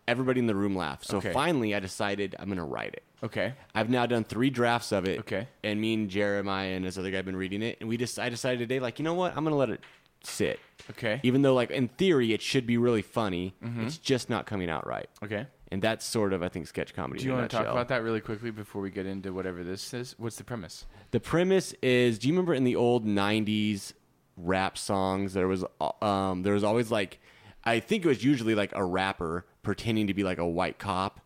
everybody 0.06 0.40
in 0.40 0.46
the 0.46 0.54
room 0.54 0.76
laughed. 0.76 1.06
So 1.06 1.18
Okay. 1.18 1.32
finally 1.32 1.74
I 1.74 1.80
decided 1.80 2.34
I'm 2.38 2.46
going 2.46 2.58
to 2.58 2.64
write 2.64 2.94
it. 2.94 3.02
Okay. 3.22 3.54
I've 3.74 3.88
now 3.88 4.06
done 4.06 4.24
3 4.24 4.50
drafts 4.50 4.92
of 4.92 5.06
it. 5.08 5.20
Okay. 5.20 5.48
And 5.62 5.80
me 5.80 5.94
and 5.94 6.10
Jeremiah 6.10 6.70
and 6.76 6.84
this 6.84 6.98
other 6.98 7.10
guy 7.10 7.16
have 7.16 7.24
been 7.24 7.36
reading 7.36 7.62
it 7.62 7.78
and 7.80 7.88
we 7.88 7.96
just 7.96 8.18
I 8.18 8.28
decided 8.28 8.58
today 8.58 8.80
like, 8.80 8.98
you 8.98 9.04
know 9.04 9.14
what? 9.14 9.36
I'm 9.36 9.44
going 9.44 9.52
to 9.52 9.56
let 9.56 9.70
it 9.70 9.80
sit. 10.22 10.58
Okay. 10.90 11.20
Even 11.22 11.42
though 11.42 11.54
like 11.54 11.70
in 11.70 11.88
theory 11.88 12.32
it 12.32 12.42
should 12.42 12.66
be 12.66 12.76
really 12.78 13.02
funny, 13.02 13.54
Mm-hmm. 13.64 13.86
it's 13.86 13.98
just 13.98 14.28
not 14.28 14.46
coming 14.46 14.68
out 14.70 14.86
right. 14.86 15.08
Okay. 15.22 15.46
And 15.72 15.82
that's 15.82 16.04
sort 16.04 16.32
of 16.32 16.42
I 16.42 16.48
think 16.48 16.66
sketch 16.68 16.94
comedy. 16.94 17.20
Do 17.20 17.26
you 17.26 17.32
want 17.32 17.50
to 17.50 17.56
talk 17.56 17.66
about 17.66 17.88
that 17.88 18.02
really 18.04 18.20
quickly 18.20 18.50
before 18.50 18.80
we 18.82 18.90
get 18.90 19.06
into 19.06 19.32
whatever 19.32 19.64
this 19.64 19.92
is? 19.94 20.14
What's 20.18 20.36
the 20.36 20.44
premise? 20.44 20.84
The 21.10 21.18
premise 21.18 21.72
is: 21.82 22.18
Do 22.18 22.28
you 22.28 22.34
remember 22.34 22.54
in 22.54 22.62
the 22.62 22.76
old 22.76 23.04
'90s 23.06 23.92
rap 24.36 24.76
songs 24.78 25.32
there 25.32 25.48
was 25.48 25.64
um, 26.02 26.42
there 26.42 26.54
was 26.54 26.62
always 26.64 26.90
like 26.92 27.18
I 27.64 27.80
think 27.80 28.04
it 28.04 28.08
was 28.08 28.22
usually 28.22 28.54
like 28.54 28.70
a 28.74 28.84
rapper 28.84 29.46
pretending 29.64 30.06
to 30.06 30.14
be 30.14 30.22
like 30.22 30.38
a 30.38 30.46
white 30.46 30.78
cop, 30.78 31.18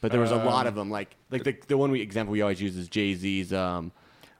but 0.00 0.10
there 0.10 0.20
was 0.20 0.30
a 0.30 0.36
lot 0.36 0.66
of 0.66 0.74
them. 0.74 0.90
Like 0.90 1.14
like 1.30 1.44
the 1.44 1.56
the 1.68 1.76
one 1.76 1.90
we 1.90 2.00
example 2.00 2.32
we 2.32 2.40
always 2.40 2.60
use 2.62 2.76
is 2.76 2.88
Jay 2.88 3.14
Z's. 3.14 3.52
Um, 3.52 3.92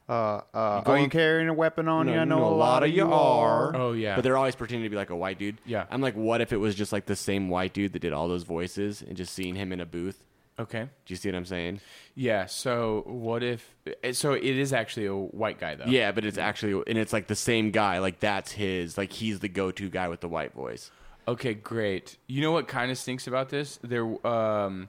Uh, 0.07 0.13
uh, 0.13 0.43
are 0.55 0.83
going- 0.83 1.05
you 1.05 1.09
carrying 1.11 1.49
a 1.49 1.55
weapon 1.55 1.89
on 1.89 2.09
you? 2.09 2.15
I 2.15 2.25
know 2.25 2.39
no, 2.41 2.45
a 2.47 2.55
lot 2.55 2.83
of 2.83 2.91
you 2.91 3.11
are. 3.11 3.75
Oh, 3.75 3.93
yeah. 3.93 4.17
But 4.17 4.23
they're 4.23 4.37
always 4.37 4.55
pretending 4.55 4.85
to 4.85 4.91
be 4.91 4.97
like 4.97 5.09
a 5.09 5.17
white 5.17 5.39
dude. 5.39 5.57
Yeah. 5.65 5.87
I'm 5.91 6.03
like, 6.03 6.15
what 6.15 6.43
if 6.43 6.53
it 6.53 6.59
was 6.59 6.75
just 6.75 6.93
like 6.93 7.07
the 7.07 7.17
same 7.17 7.49
white 7.49 7.73
dude 7.73 7.95
that 7.95 8.01
did 8.01 8.13
all 8.13 8.29
those 8.29 8.43
voices 8.43 9.01
and 9.01 9.17
just 9.17 9.33
seeing 9.33 9.55
him 9.55 9.73
in 9.73 9.81
a 9.81 9.87
booth? 9.87 10.23
Okay. 10.59 10.83
Do 10.83 11.13
you 11.15 11.17
see 11.17 11.31
what 11.31 11.37
I'm 11.37 11.47
saying? 11.47 11.81
Yeah. 12.15 12.45
So 12.45 13.03
what 13.07 13.43
if? 13.43 13.75
So 14.13 14.35
it 14.35 14.45
is 14.45 14.75
actually 14.75 15.07
a 15.07 15.15
white 15.17 15.59
guy 15.59 15.75
though. 15.75 15.87
Yeah, 15.87 16.13
but 16.13 16.27
it's 16.27 16.37
actually 16.37 16.83
and 16.87 16.99
it's 16.99 17.15
like 17.15 17.27
the 17.27 17.35
same 17.35 17.71
guy. 17.71 17.99
Like 17.99 18.21
that's 18.21 18.53
his. 18.53 18.99
Like 18.99 19.11
he's 19.11 19.41
the 19.41 19.49
go-to 19.49 19.89
guy 19.89 20.09
with 20.09 20.21
the 20.21 20.29
white 20.29 20.53
voice. 20.53 20.91
Okay, 21.27 21.55
great. 21.55 22.17
You 22.27 22.43
know 22.43 22.53
what 22.53 22.69
kind 22.69 22.91
of 22.91 22.99
stinks 22.99 23.27
about 23.27 23.49
this? 23.49 23.79
There, 23.83 24.27
um, 24.27 24.89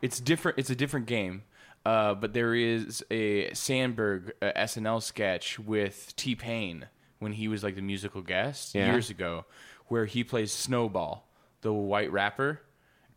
it's 0.00 0.18
different. 0.20 0.58
It's 0.58 0.70
a 0.70 0.74
different 0.76 1.06
game, 1.06 1.42
uh, 1.84 2.14
but 2.14 2.32
there 2.32 2.54
is 2.54 3.04
a 3.10 3.50
Samberg 3.50 4.32
uh, 4.40 4.52
SNL 4.56 5.02
sketch 5.02 5.58
with 5.58 6.14
T 6.16 6.34
Pain 6.34 6.86
when 7.18 7.32
he 7.32 7.48
was 7.48 7.62
like 7.62 7.74
the 7.74 7.82
musical 7.82 8.22
guest 8.22 8.74
Yeah. 8.74 8.90
years 8.92 9.10
ago, 9.10 9.44
where 9.88 10.06
he 10.06 10.24
plays 10.24 10.52
Snowball, 10.52 11.26
the 11.60 11.72
white 11.72 12.10
rapper, 12.12 12.60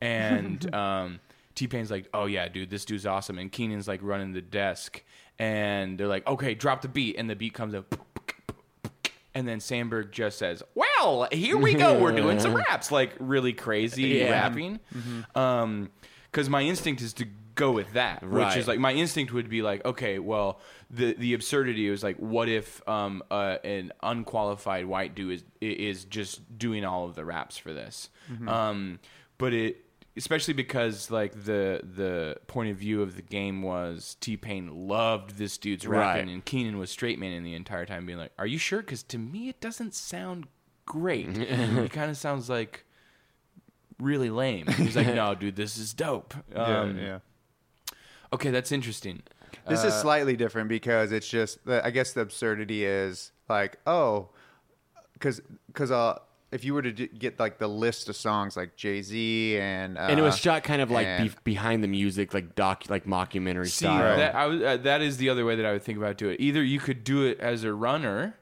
and 0.01 0.74
um, 0.76 1.20
T 1.55 1.68
Pain's 1.68 1.89
like, 1.89 2.07
"Oh 2.13 2.26
yeah, 2.26 2.47
dude, 2.49 2.70
this 2.70 2.84
dude's 2.86 3.05
awesome," 3.05 3.38
and 3.38 3.49
Kenan's 3.51 3.88
like 3.88 4.01
running 4.03 4.34
the 4.34 4.41
desk, 4.41 5.03
and 5.39 5.97
they're 5.97 6.07
like, 6.07 6.28
"Okay, 6.28 6.53
drop 6.53 6.82
the 6.82 6.88
beat," 6.89 7.15
and 7.18 7.30
the 7.30 7.36
beat 7.36 7.53
comes 7.53 7.74
up. 7.74 7.95
And 9.38 9.47
then 9.47 9.59
Samberg 9.59 10.11
just 10.11 10.38
says, 10.39 10.63
"Well, 10.73 11.27
here 11.31 11.57
we 11.57 11.75
go. 11.75 11.99
We're 11.99 12.15
doing 12.15 12.39
some 12.39 12.55
raps, 12.69 12.91
like 12.91 13.13
really 13.19 13.53
crazy 13.53 14.03
Yeah. 14.03 14.31
rapping." 14.31 14.79
Um, 15.35 15.89
because 16.31 16.49
my 16.49 16.61
instinct 16.61 17.01
is 17.01 17.13
to 17.13 17.25
go 17.55 17.71
with 17.71 17.93
that, 17.93 18.21
which 18.23 18.57
is 18.57 18.67
like 18.67 18.79
my 18.79 18.93
instinct 18.93 19.33
would 19.33 19.49
be 19.49 19.61
like, 19.61 19.83
okay, 19.85 20.19
well, 20.19 20.59
the 20.91 21.13
the 21.13 21.33
absurdity 21.33 21.88
is 21.88 22.03
like, 22.03 22.17
what 22.17 22.49
if 22.49 22.88
um 22.88 23.21
uh, 23.31 23.57
an 23.63 23.91
unqualified 24.03 24.85
white 24.85 25.15
dude 25.15 25.33
is 25.33 25.43
is 25.61 26.05
just 26.05 26.57
doing 26.57 26.83
all 26.85 27.05
of 27.05 27.15
the 27.15 27.23
raps 27.25 27.57
for 27.57 27.73
this? 27.73 28.09
Um, 28.47 28.99
but 29.38 29.53
it 29.53 29.83
especially 30.18 30.53
because 30.55 31.09
like 31.11 31.32
the 31.45 31.80
the 31.84 32.38
point 32.47 32.72
of 32.72 32.78
view 32.78 33.01
of 33.01 33.15
the 33.15 33.22
game 33.22 33.61
was 33.61 34.18
T 34.20 34.36
Pain 34.36 34.88
loved 34.88 35.38
this 35.38 35.57
dude's 35.57 35.86
rapping 35.88 36.26
Right. 36.28 36.34
and 36.34 36.43
Kenan 36.43 36.78
was 36.78 36.89
straight 36.89 37.20
man 37.20 37.32
in 37.34 37.43
the 37.43 37.53
entire 37.53 37.86
time 37.86 38.05
being 38.05 38.18
like, 38.18 38.32
"Are 38.39 38.47
you 38.47 38.57
sure?" 38.57 38.80
Because 38.82 39.03
to 39.03 39.18
me, 39.18 39.47
it 39.49 39.61
doesn't 39.61 39.93
sound 39.93 40.47
great. 40.86 41.28
it 41.38 41.91
kind 41.91 42.09
of 42.11 42.18
sounds 42.18 42.49
like 42.49 42.84
really 43.99 44.30
lame. 44.30 44.68
He's 44.68 44.95
like, 44.95 45.07
"No, 45.15 45.36
dude, 45.36 45.55
this 45.55 45.78
is 45.78 45.93
dope." 45.93 46.34
Um, 46.55 46.97
yeah, 46.97 47.03
yeah. 47.03 47.20
Okay, 48.34 48.49
that's 48.51 48.72
interesting. 48.72 49.24
This 49.70 49.84
Uh, 49.84 49.88
is 49.88 49.93
slightly 49.95 50.36
different 50.36 50.68
because 50.70 51.11
it's 51.11 51.28
just. 51.30 51.59
I 51.68 51.91
guess 51.91 52.13
the 52.13 52.22
absurdity 52.22 52.84
is 52.86 53.32
like, 53.49 53.78
oh, 53.88 54.30
because 55.13 55.41
because 55.68 55.91
uh, 55.91 56.20
if 56.52 56.64
you 56.64 56.74
were 56.74 56.82
to 56.82 56.91
d- 56.91 57.08
get 57.08 57.39
like 57.39 57.58
the 57.58 57.68
list 57.68 58.08
of 58.10 58.16
songs 58.16 58.56
like 58.56 58.76
Jay 58.76 59.02
Z 59.02 59.58
and 59.60 59.98
uh, 59.98 60.02
and 60.02 60.20
it 60.20 60.24
was 60.24 60.38
shot 60.38 60.64
kind 60.64 60.82
of 60.82 60.89
like 60.89 61.06
and- 61.08 61.30
be- 61.30 61.36
behind 61.43 61.84
the 61.84 61.88
music, 61.88 62.34
like 62.34 62.56
doc, 62.56 62.84
like 62.89 63.06
mockumentary 63.06 63.66
See, 63.66 63.86
style. 63.86 64.18
that 64.18 64.36
I 64.36 64.45
was, 64.45 64.62
uh, 64.62 64.78
that 64.78 65.02
is 65.02 65.18
the 65.18 65.30
other 65.30 65.45
way 65.45 65.56
that 65.56 65.66
I 65.66 65.72
would 65.74 65.84
think 65.84 65.98
about 65.98 66.18
do 66.18 66.30
it. 66.30 66.39
Either 66.39 66.64
you 66.64 66.80
could 66.80 67.04
do 67.04 67.26
it 67.26 67.39
as 67.39 67.64
a 67.64 67.74
runner. 67.74 68.36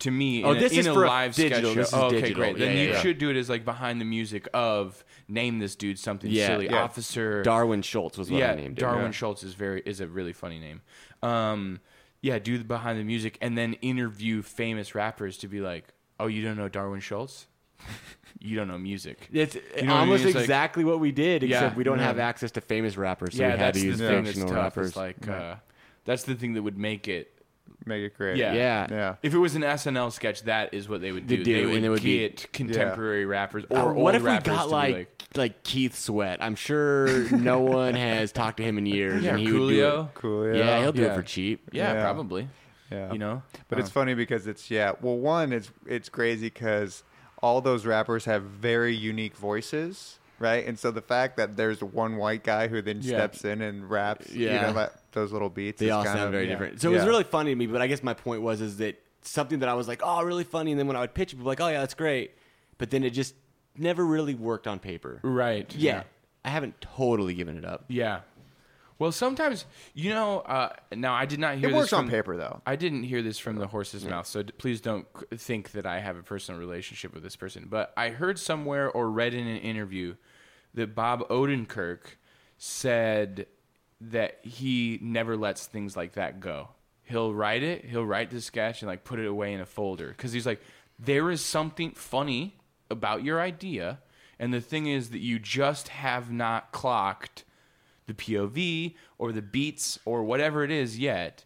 To 0.00 0.10
me, 0.10 0.42
Oh, 0.42 0.52
in 0.52 0.56
a, 0.56 0.60
this 0.60 0.72
in 0.72 0.78
is 0.78 0.86
a 0.86 0.94
for 0.94 1.04
a 1.04 1.08
live 1.08 1.34
digital. 1.34 1.72
sketch 1.72 1.76
This 1.76 1.88
is 1.88 1.92
Oh, 1.94 2.06
okay, 2.06 2.20
digital. 2.22 2.42
great. 2.42 2.58
Then 2.58 2.74
Yeah, 2.74 2.82
you 2.84 2.88
yeah. 2.92 3.00
should 3.02 3.18
do 3.18 3.28
it 3.28 3.36
as 3.36 3.50
like 3.50 3.66
behind 3.66 4.00
the 4.00 4.06
music 4.06 4.48
of 4.54 5.04
name 5.28 5.58
this 5.58 5.76
dude 5.76 5.98
something 5.98 6.30
Yeah. 6.30 6.46
silly. 6.46 6.70
Yeah. 6.70 6.84
Officer 6.84 7.42
Darwin 7.42 7.82
Schultz 7.82 8.16
was 8.16 8.30
what 8.30 8.38
yeah, 8.38 8.52
I 8.52 8.54
named 8.54 8.78
it. 8.78 8.80
Darwin 8.80 9.04
Yeah. 9.06 9.10
Schultz 9.10 9.42
is 9.42 9.52
very 9.52 9.82
is 9.84 10.00
a 10.00 10.06
really 10.06 10.32
funny 10.32 10.58
name. 10.58 10.80
Um, 11.22 11.80
yeah, 12.22 12.38
do 12.38 12.56
the 12.56 12.64
behind 12.64 12.98
the 12.98 13.04
music 13.04 13.36
and 13.42 13.58
then 13.58 13.74
interview 13.82 14.40
famous 14.40 14.94
rappers 14.94 15.36
to 15.36 15.48
be 15.48 15.60
like, 15.60 15.88
oh, 16.20 16.26
you 16.26 16.42
don't 16.42 16.56
know 16.56 16.68
Darwin 16.68 17.00
Schultz? 17.00 17.46
you 18.38 18.56
don't 18.56 18.68
know 18.68 18.78
music. 18.78 19.28
It's 19.32 19.54
know 19.54 19.60
what 19.60 19.78
I 19.78 19.80
mean? 19.82 19.90
almost 19.90 20.24
It's 20.24 20.34
like- 20.34 20.42
exactly 20.44 20.84
what 20.84 21.00
we 21.00 21.12
did, 21.12 21.42
Yeah. 21.42 21.56
except 21.56 21.76
we 21.76 21.84
don't 21.84 21.98
Yeah. 21.98 22.04
have 22.06 22.18
access 22.18 22.50
to 22.52 22.60
famous 22.60 22.96
rappers, 22.96 23.36
so 23.36 23.42
yeah, 23.42 23.48
we 23.48 23.50
had 23.52 23.60
that's 23.60 23.78
to 23.78 23.82
the 23.82 23.88
use 23.88 23.98
thing 23.98 24.08
that's 24.24 24.26
fictional 24.28 24.48
tough. 24.54 24.62
rappers. 24.76 24.86
Is 24.90 24.96
like 24.96 25.28
uh, 25.28 25.56
that's 26.04 26.22
the 26.24 26.34
thing 26.34 26.54
that 26.54 26.62
would 26.62 26.78
make 26.78 27.08
it. 27.08 27.32
make 27.86 28.02
it 28.04 28.14
great. 28.16 28.36
Yeah. 28.36 28.52
yeah, 28.52 28.86
yeah. 28.90 29.14
If 29.22 29.32
it 29.32 29.38
was 29.38 29.54
an 29.56 29.62
SNL 29.62 30.12
sketch, 30.12 30.42
that 30.42 30.74
is 30.74 30.86
what 30.88 31.00
they 31.00 31.12
would 31.12 31.26
They 31.28 31.36
do. 31.36 31.44
do, 31.44 31.54
They 31.54 31.60
and 31.62 31.70
would 31.72 31.84
it 31.84 31.88
would 31.88 32.02
be- 32.02 32.18
get 32.18 32.52
contemporary 32.52 33.24
rappers 33.24 33.64
or 33.70 33.78
Uh, 33.78 33.84
old 33.86 33.96
what 33.96 34.14
if 34.14 34.22
we 34.22 34.28
got 34.28 34.44
to 34.44 34.50
be 34.50 34.56
like, 34.66 35.22
like 35.34 35.62
Keith 35.62 35.94
Sweat? 35.96 36.42
I'm 36.42 36.56
sure 36.56 37.30
no 37.30 37.60
one 37.80 37.94
has 37.94 38.32
talked 38.32 38.58
to 38.58 38.62
him 38.62 38.76
in 38.76 38.84
years, 38.86 39.22
yeah, 39.24 39.30
and 39.30 39.38
he 39.40 39.46
would 39.52 39.68
do 39.70 39.80
Coolio. 39.80 40.04
it. 40.08 40.14
Cool. 40.14 40.54
Yeah, 40.54 40.80
he'll 40.82 40.92
do 40.92 41.02
Yeah. 41.02 41.12
it 41.12 41.14
for 41.16 41.22
cheap. 41.22 41.70
Yeah, 41.72 41.94
Yeah. 41.94 42.02
probably. 42.02 42.48
Yeah. 42.90 43.12
You 43.12 43.18
know, 43.18 43.42
But 43.68 43.78
it's 43.78 43.88
uh. 43.88 43.92
funny 43.92 44.14
because 44.14 44.46
it's 44.46 44.70
yeah. 44.70 44.92
Well, 45.00 45.16
one, 45.16 45.52
it's 45.52 45.70
it's 45.86 46.08
crazy 46.08 46.46
because 46.48 47.02
all 47.42 47.60
those 47.60 47.86
rappers 47.86 48.24
have 48.26 48.42
very 48.42 48.94
unique 48.94 49.36
voices, 49.36 50.18
right? 50.38 50.66
And 50.66 50.78
so 50.78 50.90
the 50.90 51.00
fact 51.00 51.36
that 51.38 51.56
there's 51.56 51.82
one 51.82 52.16
white 52.16 52.42
guy 52.44 52.68
who 52.68 52.82
then 52.82 52.98
Yeah. 53.00 53.16
steps 53.16 53.44
in 53.44 53.62
and 53.62 53.88
raps, 53.88 54.30
you 54.32 54.46
Yeah. 54.46 54.62
know, 54.66 54.72
that, 54.74 54.92
those 55.12 55.32
little 55.32 55.48
beats. 55.48 55.78
They 55.80 55.86
is 55.86 55.92
all 55.92 56.04
kind 56.04 56.16
sound 56.18 56.26
of, 56.26 56.32
very 56.32 56.44
yeah. 56.44 56.50
different. 56.50 56.80
So 56.80 56.90
it 56.90 56.96
was 56.96 57.06
really 57.06 57.24
funny 57.24 57.50
to 57.52 57.56
me. 57.56 57.66
But 57.66 57.80
I 57.80 57.86
guess 57.86 58.02
my 58.02 58.14
point 58.14 58.42
was 58.42 58.60
is 58.60 58.76
that 58.78 59.00
something 59.22 59.60
that 59.60 59.68
I 59.68 59.74
was 59.74 59.86
like, 59.88 60.00
oh, 60.04 60.22
really 60.22 60.44
funny, 60.44 60.72
and 60.72 60.78
then 60.80 60.86
when 60.86 60.96
I 60.96 61.00
would 61.00 61.14
pitch 61.14 61.32
it, 61.32 61.36
people 61.36 61.46
like, 61.48 61.60
oh 61.60 61.68
yeah, 61.68 61.80
that's 61.80 61.94
great, 61.94 62.32
but 62.78 62.90
then 62.90 63.04
it 63.04 63.10
just 63.10 63.34
never 63.76 64.04
really 64.04 64.34
worked 64.34 64.66
on 64.66 64.78
paper. 64.78 65.20
right? 65.22 65.72
Yeah, 65.74 66.02
I 66.44 66.48
haven't 66.50 66.80
totally 66.80 67.34
given 67.34 67.56
it 67.56 67.64
up. 67.64 67.84
Yeah. 67.88 68.20
Well, 69.00 69.12
sometimes 69.12 69.64
you 69.94 70.10
know. 70.10 70.40
Uh, 70.40 70.74
now, 70.94 71.14
I 71.14 71.24
did 71.24 71.40
not 71.40 71.56
hear 71.56 71.70
It 71.70 71.72
this 71.72 71.78
works 71.78 71.92
on 71.94 72.08
paper 72.10 72.36
though. 72.36 72.60
I 72.66 72.76
didn't 72.76 73.02
hear 73.02 73.22
this 73.22 73.38
from 73.38 73.56
the 73.56 73.66
horse's 73.66 74.04
mouth, 74.04 74.26
so 74.26 74.42
d- 74.42 74.52
please 74.58 74.80
don't 74.80 75.06
c- 75.18 75.36
think 75.38 75.72
that 75.72 75.86
I 75.86 76.00
have 76.00 76.16
a 76.18 76.22
personal 76.22 76.60
relationship 76.60 77.14
with 77.14 77.22
this 77.22 77.34
person. 77.34 77.66
But 77.68 77.92
I 77.96 78.10
heard 78.10 78.38
somewhere 78.38 78.90
or 78.90 79.10
read 79.10 79.32
in 79.34 79.46
an 79.46 79.56
interview 79.56 80.16
that 80.74 80.94
Bob 80.94 81.26
Odenkirk 81.30 82.00
said 82.58 83.46
that 84.02 84.38
he 84.42 84.98
never 85.02 85.34
lets 85.36 85.66
things 85.66 85.96
like 85.96 86.12
that 86.12 86.38
go. 86.38 86.68
He'll 87.02 87.32
write 87.34 87.62
it, 87.62 87.86
he'll 87.86 88.06
write 88.06 88.30
the 88.30 88.40
sketch 88.40 88.82
and 88.82 88.88
like 88.88 89.02
put 89.02 89.18
it 89.18 89.26
away 89.26 89.52
in 89.54 89.60
a 89.60 89.66
folder 89.66 90.08
because 90.08 90.32
he's 90.32 90.46
like, 90.46 90.60
there 90.98 91.30
is 91.30 91.42
something 91.42 91.92
funny 91.92 92.58
about 92.90 93.24
your 93.24 93.40
idea, 93.40 94.00
and 94.38 94.52
the 94.52 94.60
thing 94.60 94.86
is 94.86 95.08
that 95.10 95.20
you 95.20 95.38
just 95.38 95.88
have 95.88 96.30
not 96.30 96.70
clocked 96.70 97.44
the 98.10 98.14
POV 98.34 98.94
or 99.18 99.32
the 99.32 99.42
beats 99.42 99.98
or 100.04 100.22
whatever 100.24 100.64
it 100.64 100.70
is 100.70 100.98
yet. 100.98 101.44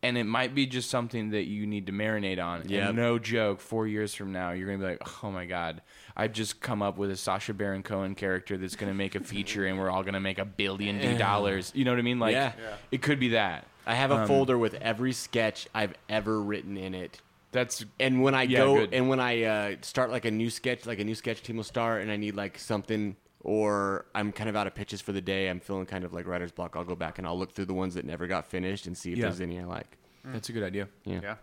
And 0.00 0.16
it 0.16 0.24
might 0.24 0.54
be 0.54 0.64
just 0.66 0.90
something 0.90 1.30
that 1.30 1.46
you 1.48 1.66
need 1.66 1.86
to 1.86 1.92
marinate 1.92 2.40
on. 2.42 2.68
Yep. 2.68 2.88
And 2.90 2.96
no 2.96 3.18
joke, 3.18 3.60
four 3.60 3.88
years 3.88 4.14
from 4.14 4.30
now, 4.32 4.52
you're 4.52 4.68
going 4.68 4.78
to 4.78 4.84
be 4.84 4.90
like, 4.92 5.24
oh 5.24 5.30
my 5.32 5.44
God, 5.44 5.82
I've 6.16 6.32
just 6.32 6.60
come 6.60 6.82
up 6.82 6.98
with 6.98 7.10
a 7.10 7.16
Sacha 7.16 7.52
Baron 7.52 7.82
Cohen 7.82 8.14
character 8.14 8.56
that's 8.56 8.76
going 8.76 8.90
to 8.92 8.96
make 8.96 9.16
a 9.16 9.20
feature 9.20 9.66
and 9.66 9.76
we're 9.76 9.90
all 9.90 10.02
going 10.02 10.14
to 10.14 10.20
make 10.20 10.38
a 10.38 10.44
billion 10.44 11.00
D 11.00 11.18
dollars. 11.18 11.72
You 11.74 11.84
know 11.84 11.90
what 11.90 11.98
I 11.98 12.02
mean? 12.02 12.20
Like, 12.20 12.32
Yeah. 12.32 12.52
it 12.92 13.02
could 13.02 13.18
be 13.18 13.30
that. 13.30 13.66
I 13.88 13.94
have 13.96 14.12
a 14.12 14.18
Um, 14.18 14.28
folder 14.28 14.56
with 14.56 14.74
every 14.74 15.12
sketch 15.12 15.66
I've 15.74 15.94
ever 16.08 16.40
written 16.40 16.76
in 16.76 16.94
it. 16.94 17.20
That's, 17.50 17.84
And 17.98 18.22
when 18.22 18.36
I 18.36 18.42
Yeah, 18.44 18.58
go 18.58 18.74
good. 18.76 18.94
and 18.94 19.08
when 19.08 19.18
I 19.18 19.42
uh, 19.42 19.76
start 19.80 20.10
like 20.10 20.26
a 20.26 20.30
new 20.30 20.50
sketch, 20.50 20.86
like 20.86 21.00
a 21.00 21.04
new 21.04 21.14
sketch 21.16 21.42
team 21.42 21.56
will 21.56 21.64
start, 21.64 22.02
and 22.02 22.10
I 22.12 22.16
need 22.16 22.36
like 22.36 22.56
something, 22.58 23.16
or 23.44 24.06
I'm 24.14 24.32
kind 24.32 24.50
of 24.50 24.56
out 24.56 24.66
of 24.66 24.74
pitches 24.74 25.00
for 25.00 25.12
the 25.12 25.20
day, 25.20 25.48
I'm 25.48 25.60
feeling 25.60 25.86
kind 25.86 26.04
of 26.04 26.12
like 26.12 26.26
writer's 26.26 26.52
block. 26.52 26.74
I'll 26.76 26.84
go 26.84 26.96
back 26.96 27.18
and 27.18 27.26
I'll 27.26 27.38
look 27.38 27.52
through 27.52 27.66
the 27.66 27.74
ones 27.74 27.94
that 27.94 28.04
never 28.04 28.26
got 28.26 28.46
finished 28.46 28.86
and 28.86 28.96
see 28.96 29.12
if 29.12 29.18
Yeah. 29.18 29.24
there's 29.26 29.40
any 29.40 29.58
I 29.60 29.64
like. 29.64 29.96
that's 30.24 30.48
a 30.48 30.52
good 30.52 30.62
idea. 30.64 30.88
Yeah. 31.04 31.20
Yeah. 31.22 31.34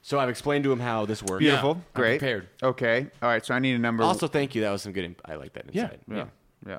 So 0.00 0.18
I've 0.18 0.28
explained 0.28 0.64
to 0.64 0.72
him 0.72 0.80
how 0.80 1.06
this 1.06 1.22
works. 1.22 1.38
Beautiful. 1.40 1.72
I'm 1.74 1.84
Great. 1.94 2.18
prepared. 2.18 2.48
Okay. 2.62 3.06
All 3.22 3.28
right. 3.28 3.44
So 3.44 3.54
I 3.54 3.60
need 3.60 3.74
a 3.74 3.78
number. 3.78 4.02
Also, 4.02 4.26
thank 4.26 4.54
you. 4.56 4.62
That 4.62 4.70
was 4.72 4.82
some 4.82 4.92
good. 4.92 5.04
In- 5.04 5.16
I 5.24 5.36
like 5.36 5.52
that 5.52 5.66
Yeah. 5.72 5.82
inside. 5.84 6.00
yeah. 6.10 6.24
Yeah. 6.66 6.78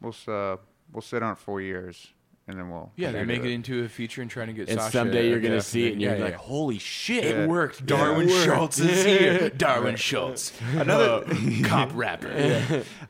We'll 0.00 0.12
s- 0.12 0.28
uh, 0.28 0.56
we'll 0.92 1.02
sit 1.02 1.22
on 1.24 1.32
it 1.32 1.38
four 1.38 1.60
years, 1.60 2.12
and 2.52 2.60
then 2.60 2.70
we'll 2.70 2.92
Yeah, 2.94 3.10
they 3.10 3.24
make 3.24 3.40
out. 3.40 3.46
it 3.46 3.50
into 3.50 3.82
a 3.84 3.88
feature 3.88 4.22
and 4.22 4.30
trying 4.30 4.46
to 4.46 4.52
get 4.52 4.68
And 4.68 4.78
Sacha. 4.78 4.92
someday 4.92 5.28
you're 5.28 5.40
gonna 5.40 5.54
yeah, 5.54 5.60
see 5.60 5.88
it, 5.88 5.92
and 5.94 6.00
you're 6.00 6.14
yeah, 6.16 6.22
like, 6.24 6.32
yeah. 6.34 6.38
"Holy 6.38 6.78
shit!" 6.78 7.24
It 7.24 7.48
worked. 7.48 7.84
Darwin 7.84 8.28
Schultz 8.28 8.78
is 8.78 9.04
here. 9.04 9.50
Darwin 9.56 9.96
Schultz, 9.96 10.52
another 10.76 11.24
cop 11.64 11.90
rapper. 11.94 12.30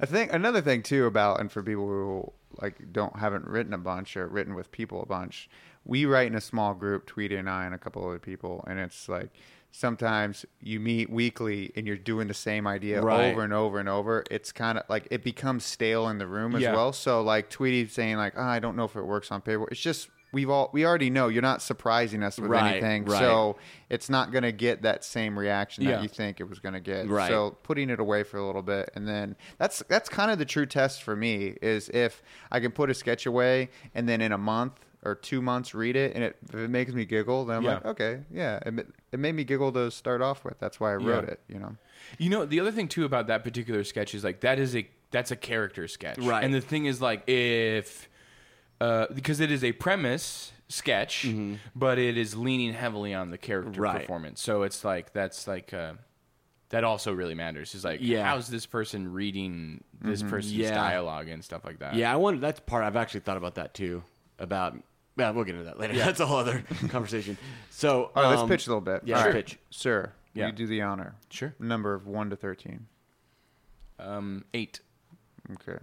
I 0.01 0.07
think 0.07 0.33
another 0.33 0.63
thing 0.63 0.83
too 0.83 1.05
about 1.07 1.41
and 1.41 1.53
for 1.53 1.63
people 1.63 1.87
who 1.87 2.33
like 2.61 2.93
don't 2.93 3.17
haven't 3.19 3.47
written 3.47 3.73
a 3.75 3.79
bunch 3.79 4.17
or 4.17 4.27
written 4.29 4.55
with 4.55 4.71
people 4.73 5.03
a 5.03 5.07
bunch, 5.07 5.51
we 5.85 6.05
write 6.07 6.29
in 6.29 6.35
a 6.35 6.41
small 6.41 6.75
group, 6.75 7.07
Tweety 7.07 7.37
and 7.37 7.51
I 7.51 7.67
and 7.67 7.75
a 7.75 7.79
couple 7.79 8.07
other 8.07 8.19
people, 8.19 8.65
and 8.67 8.79
it's 8.79 9.09
like 9.09 9.31
sometimes 9.73 10.45
you 10.61 10.79
meet 10.79 11.11
weekly 11.11 11.73
and 11.75 11.87
you're 11.87 11.97
doing 11.97 12.29
the 12.29 12.35
same 12.35 12.67
idea 12.67 13.01
Right. 13.03 13.33
over 13.33 13.43
and 13.43 13.53
over 13.53 13.79
and 13.81 13.89
over. 13.89 14.23
It's 14.31 14.53
kind 14.53 14.79
of 14.79 14.85
like 14.89 15.09
it 15.11 15.25
becomes 15.25 15.65
stale 15.65 16.09
in 16.09 16.19
the 16.19 16.27
room 16.27 16.55
as 16.55 16.63
Yeah. 16.63 16.75
well. 16.75 16.93
So 16.93 17.23
like 17.23 17.49
Tweety 17.51 17.89
saying 17.89 18.17
like, 18.19 18.35
oh, 18.37 18.43
I 18.43 18.59
don't 18.61 18.77
know 18.77 18.85
if 18.85 18.95
it 18.97 19.03
works 19.03 19.33
on 19.33 19.41
paper. 19.41 19.67
It's 19.71 19.81
just 19.81 20.09
we've 20.31 20.49
all 20.51 20.71
we 20.73 20.85
already 20.87 21.09
know 21.11 21.29
you're 21.29 21.43
not 21.43 21.61
surprising 21.63 22.23
us 22.23 22.39
with 22.39 22.51
Right, 22.51 22.73
anything, 22.73 23.05
right. 23.07 23.19
so 23.19 23.57
it's 23.91 24.09
not 24.09 24.31
going 24.31 24.45
to 24.45 24.53
get 24.53 24.83
that 24.83 25.05
same 25.05 25.39
reaction 25.39 25.85
Yeah. 25.85 25.93
that 25.97 26.03
you 26.03 26.09
think 26.09 26.39
it 26.41 26.49
was 26.49 26.59
going 26.59 26.73
to 26.75 26.81
get. 26.81 27.09
Right. 27.09 27.29
So 27.29 27.57
putting 27.63 27.89
it 27.91 27.99
away 27.99 28.23
for 28.25 28.37
a 28.39 28.47
little 28.47 28.63
bit 28.63 28.91
and 28.95 29.09
then 29.09 29.37
that's 29.59 29.83
that's 29.89 30.09
kind 30.11 30.31
of 30.31 30.39
the 30.39 30.45
true 30.47 30.67
test 30.67 31.03
for 31.03 31.17
me 31.17 31.57
is 31.63 31.89
if 31.91 32.23
I 32.51 32.61
can 32.61 32.73
put 32.73 32.91
a 32.91 32.95
sketch 32.95 33.25
away 33.27 33.71
and 33.95 34.07
then 34.09 34.21
in 34.21 34.33
a 34.33 34.39
month 34.39 34.81
or 35.05 35.15
two 35.15 35.43
months 35.43 35.75
read 35.75 35.97
it 35.97 36.15
and 36.15 36.23
it, 36.25 36.37
if 36.49 36.55
it 36.55 36.71
makes 36.71 36.93
me 36.93 37.05
giggle 37.05 37.45
then 37.45 37.57
I'm 37.59 37.63
Yeah. 37.65 37.75
like 37.75 37.87
okay 37.87 38.21
yeah 38.31 38.59
it, 38.65 38.87
it 39.13 39.19
made 39.19 39.35
me 39.35 39.45
giggle 39.45 39.73
to 39.73 39.91
start 39.91 40.23
off 40.23 40.45
with 40.45 40.59
that's 40.61 40.79
why 40.79 40.93
I 40.93 40.97
wrote 40.97 41.25
Yeah. 41.25 41.31
it 41.33 41.41
you 41.49 41.59
know 41.59 41.77
You 42.19 42.31
know, 42.31 42.45
the 42.47 42.61
other 42.61 42.73
thing 42.73 42.89
too 42.89 43.05
about 43.05 43.27
that 43.29 43.43
particular 43.45 43.85
sketch 43.85 44.15
is 44.15 44.23
like 44.25 44.41
that 44.41 44.59
is 44.59 44.75
a 44.77 44.89
that's 45.11 45.31
a 45.31 45.37
character 45.37 45.87
sketch, 45.89 46.19
Right. 46.19 46.43
And 46.43 46.53
the 46.55 46.61
thing 46.63 46.87
is 46.87 47.01
like 47.03 47.29
if 47.29 48.09
uh, 48.81 49.07
because 49.15 49.41
it 49.41 49.51
is 49.53 49.63
a 49.63 49.73
premise 49.73 50.51
sketch, 50.69 51.27
but 51.77 51.99
it 51.99 52.17
is 52.17 52.35
leaning 52.35 52.73
heavily 52.73 53.13
on 53.15 53.31
the 53.31 53.39
character 53.39 53.81
Right. 53.81 54.01
performance. 54.01 54.41
So 54.41 54.63
it's 54.63 54.85
like 54.85 55.13
that's 55.13 55.47
like 55.47 55.73
uh, 55.75 55.93
that 56.71 56.83
also 56.83 57.13
really 57.13 57.35
matters. 57.35 57.75
Is 57.75 57.85
like 57.85 58.01
Yeah. 58.03 58.25
how's 58.25 58.49
this 58.49 58.67
person 58.67 59.13
reading 59.13 59.85
this 60.01 60.23
person's 60.23 60.55
Yeah. 60.55 60.75
dialogue 60.75 61.29
and 61.29 61.45
stuff 61.45 61.65
like 61.65 61.79
that. 61.81 61.95
Yeah, 61.95 62.13
I 62.13 62.17
wonder. 62.17 62.41
That's 62.41 62.59
part. 62.61 62.83
I've 62.85 62.97
actually 62.97 63.21
thought 63.21 63.37
about 63.37 63.55
that 63.57 63.75
too. 63.75 64.03
About. 64.39 64.77
Well, 65.17 65.35
we'll 65.35 65.45
get 65.45 65.55
into 65.55 65.65
that 65.67 65.79
later. 65.79 65.95
That's 65.95 66.21
a 66.21 66.27
whole 66.27 66.39
other 66.39 66.65
conversation. 66.89 67.37
So, 67.71 68.11
all 68.17 68.23
right 68.23 68.31
let's 68.31 68.43
um, 68.43 68.49
pitch 68.49 68.67
a 68.67 68.71
little 68.71 68.81
bit 68.81 69.03
yeah, 69.05 69.17
All 69.17 69.23
sure. 69.25 69.33
right. 69.33 69.45
pitch. 69.47 69.59
sir 69.71 70.13
Yeah. 70.35 70.47
you 70.47 70.53
do 70.53 70.67
the 70.67 70.83
honor 70.83 71.15
Sure. 71.31 71.55
number 71.59 71.93
of 71.95 72.07
1 72.07 72.31
to 72.31 72.37
13 72.37 72.87
Um, 73.99 74.45
eight. 74.55 74.81
okay 75.53 75.79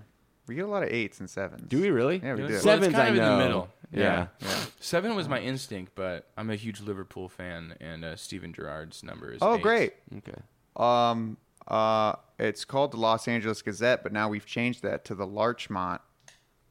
we 0.47 0.55
get 0.55 0.65
a 0.65 0.67
lot 0.67 0.81
of 0.81 0.89
eights 0.89 1.19
and 1.19 1.29
sevens 1.29 1.67
Do 1.67 1.79
we 1.79 1.91
really? 1.91 2.17
Yeah, 2.23 2.33
we 2.33 2.39
Well, 2.41 2.47
do. 2.49 2.53
it's 2.55 2.63
Sevens, 2.63 2.93
kind 2.95 3.03
I 3.03 3.07
of 3.09 3.15
in 3.17 3.21
the 3.23 3.29
know. 3.29 3.37
middle. 3.37 3.69
Yeah. 3.91 4.27
yeah 4.41 4.47
Seven 4.79 5.15
was 5.15 5.29
my 5.29 5.39
instinct, 5.39 5.91
but 5.93 6.27
I'm 6.37 6.49
a 6.49 6.55
huge 6.55 6.81
Liverpool 6.81 7.29
fan, 7.29 7.75
and 7.79 8.03
uh, 8.03 8.15
Steven 8.15 8.51
Gerrard's 8.53 9.03
number 9.03 9.31
is. 9.31 9.39
oh 9.43 9.57
eight. 9.57 9.61
great 9.61 9.93
Okay. 10.17 10.41
Um, 10.75 11.37
uh, 11.67 12.13
it's 12.39 12.65
called 12.65 12.93
the 12.93 12.97
Los 12.97 13.27
Angeles 13.27 13.61
Gazette, 13.61 14.01
but 14.01 14.11
now 14.11 14.27
we've 14.27 14.45
changed 14.47 14.81
that 14.81 15.05
to 15.05 15.13
the 15.15 15.27
Larchmont 15.27 16.01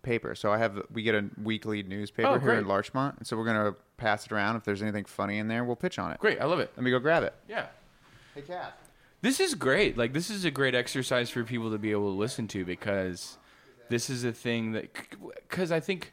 paper. 0.08 0.34
So 0.34 0.52
I 0.52 0.58
have 0.58 0.82
we 0.92 1.02
get 1.02 1.14
a 1.14 1.24
weekly 1.42 1.82
newspaper 1.82 2.28
Oh, 2.28 2.38
here 2.38 2.54
in. 2.54 2.66
Larchmont, 2.66 3.16
and 3.18 3.26
so 3.26 3.36
we're 3.36 3.44
gonna 3.44 3.74
pass 3.96 4.26
it 4.26 4.32
around. 4.32 4.56
If 4.56 4.64
there's 4.64 4.82
anything 4.82 5.04
funny 5.04 5.38
in 5.38 5.48
there, 5.48 5.64
we'll 5.64 5.76
pitch 5.76 5.98
on 5.98 6.10
it. 6.12 6.18
Great, 6.18 6.40
I 6.40 6.44
love 6.46 6.60
it. 6.60 6.72
Let 6.76 6.82
me 6.84 6.90
go 6.90 6.98
grab 6.98 7.22
it. 7.22 7.34
Yeah. 7.48 7.66
Hey, 8.34 8.42
cat. 8.42 8.78
This 9.20 9.40
is 9.40 9.54
great. 9.54 9.96
Like 9.98 10.12
this 10.12 10.30
is 10.30 10.44
a 10.44 10.50
great 10.50 10.74
exercise 10.74 11.28
for 11.30 11.44
people 11.44 11.70
to 11.70 11.78
be 11.78 11.90
able 11.90 12.10
to 12.12 12.18
listen 12.18 12.48
to 12.48 12.64
because 12.64 13.36
this 13.88 14.08
is 14.10 14.24
a 14.24 14.32
thing 14.32 14.72
that 14.72 14.88
because 15.48 15.70
I 15.72 15.80
think 15.80 16.12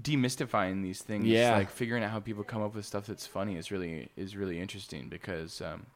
demystifying 0.00 0.82
these 0.82 1.02
things, 1.02 1.26
Yeah. 1.26 1.54
like 1.56 1.70
figuring 1.70 2.02
out 2.02 2.10
how 2.10 2.20
people 2.20 2.44
come 2.44 2.62
up 2.62 2.74
with 2.74 2.84
stuff 2.86 3.06
that's 3.06 3.26
funny 3.26 3.56
is 3.56 3.70
really 3.70 4.10
is 4.16 4.36
really 4.36 4.58
interesting 4.60 5.08
because 5.08 5.60
um 5.60 5.86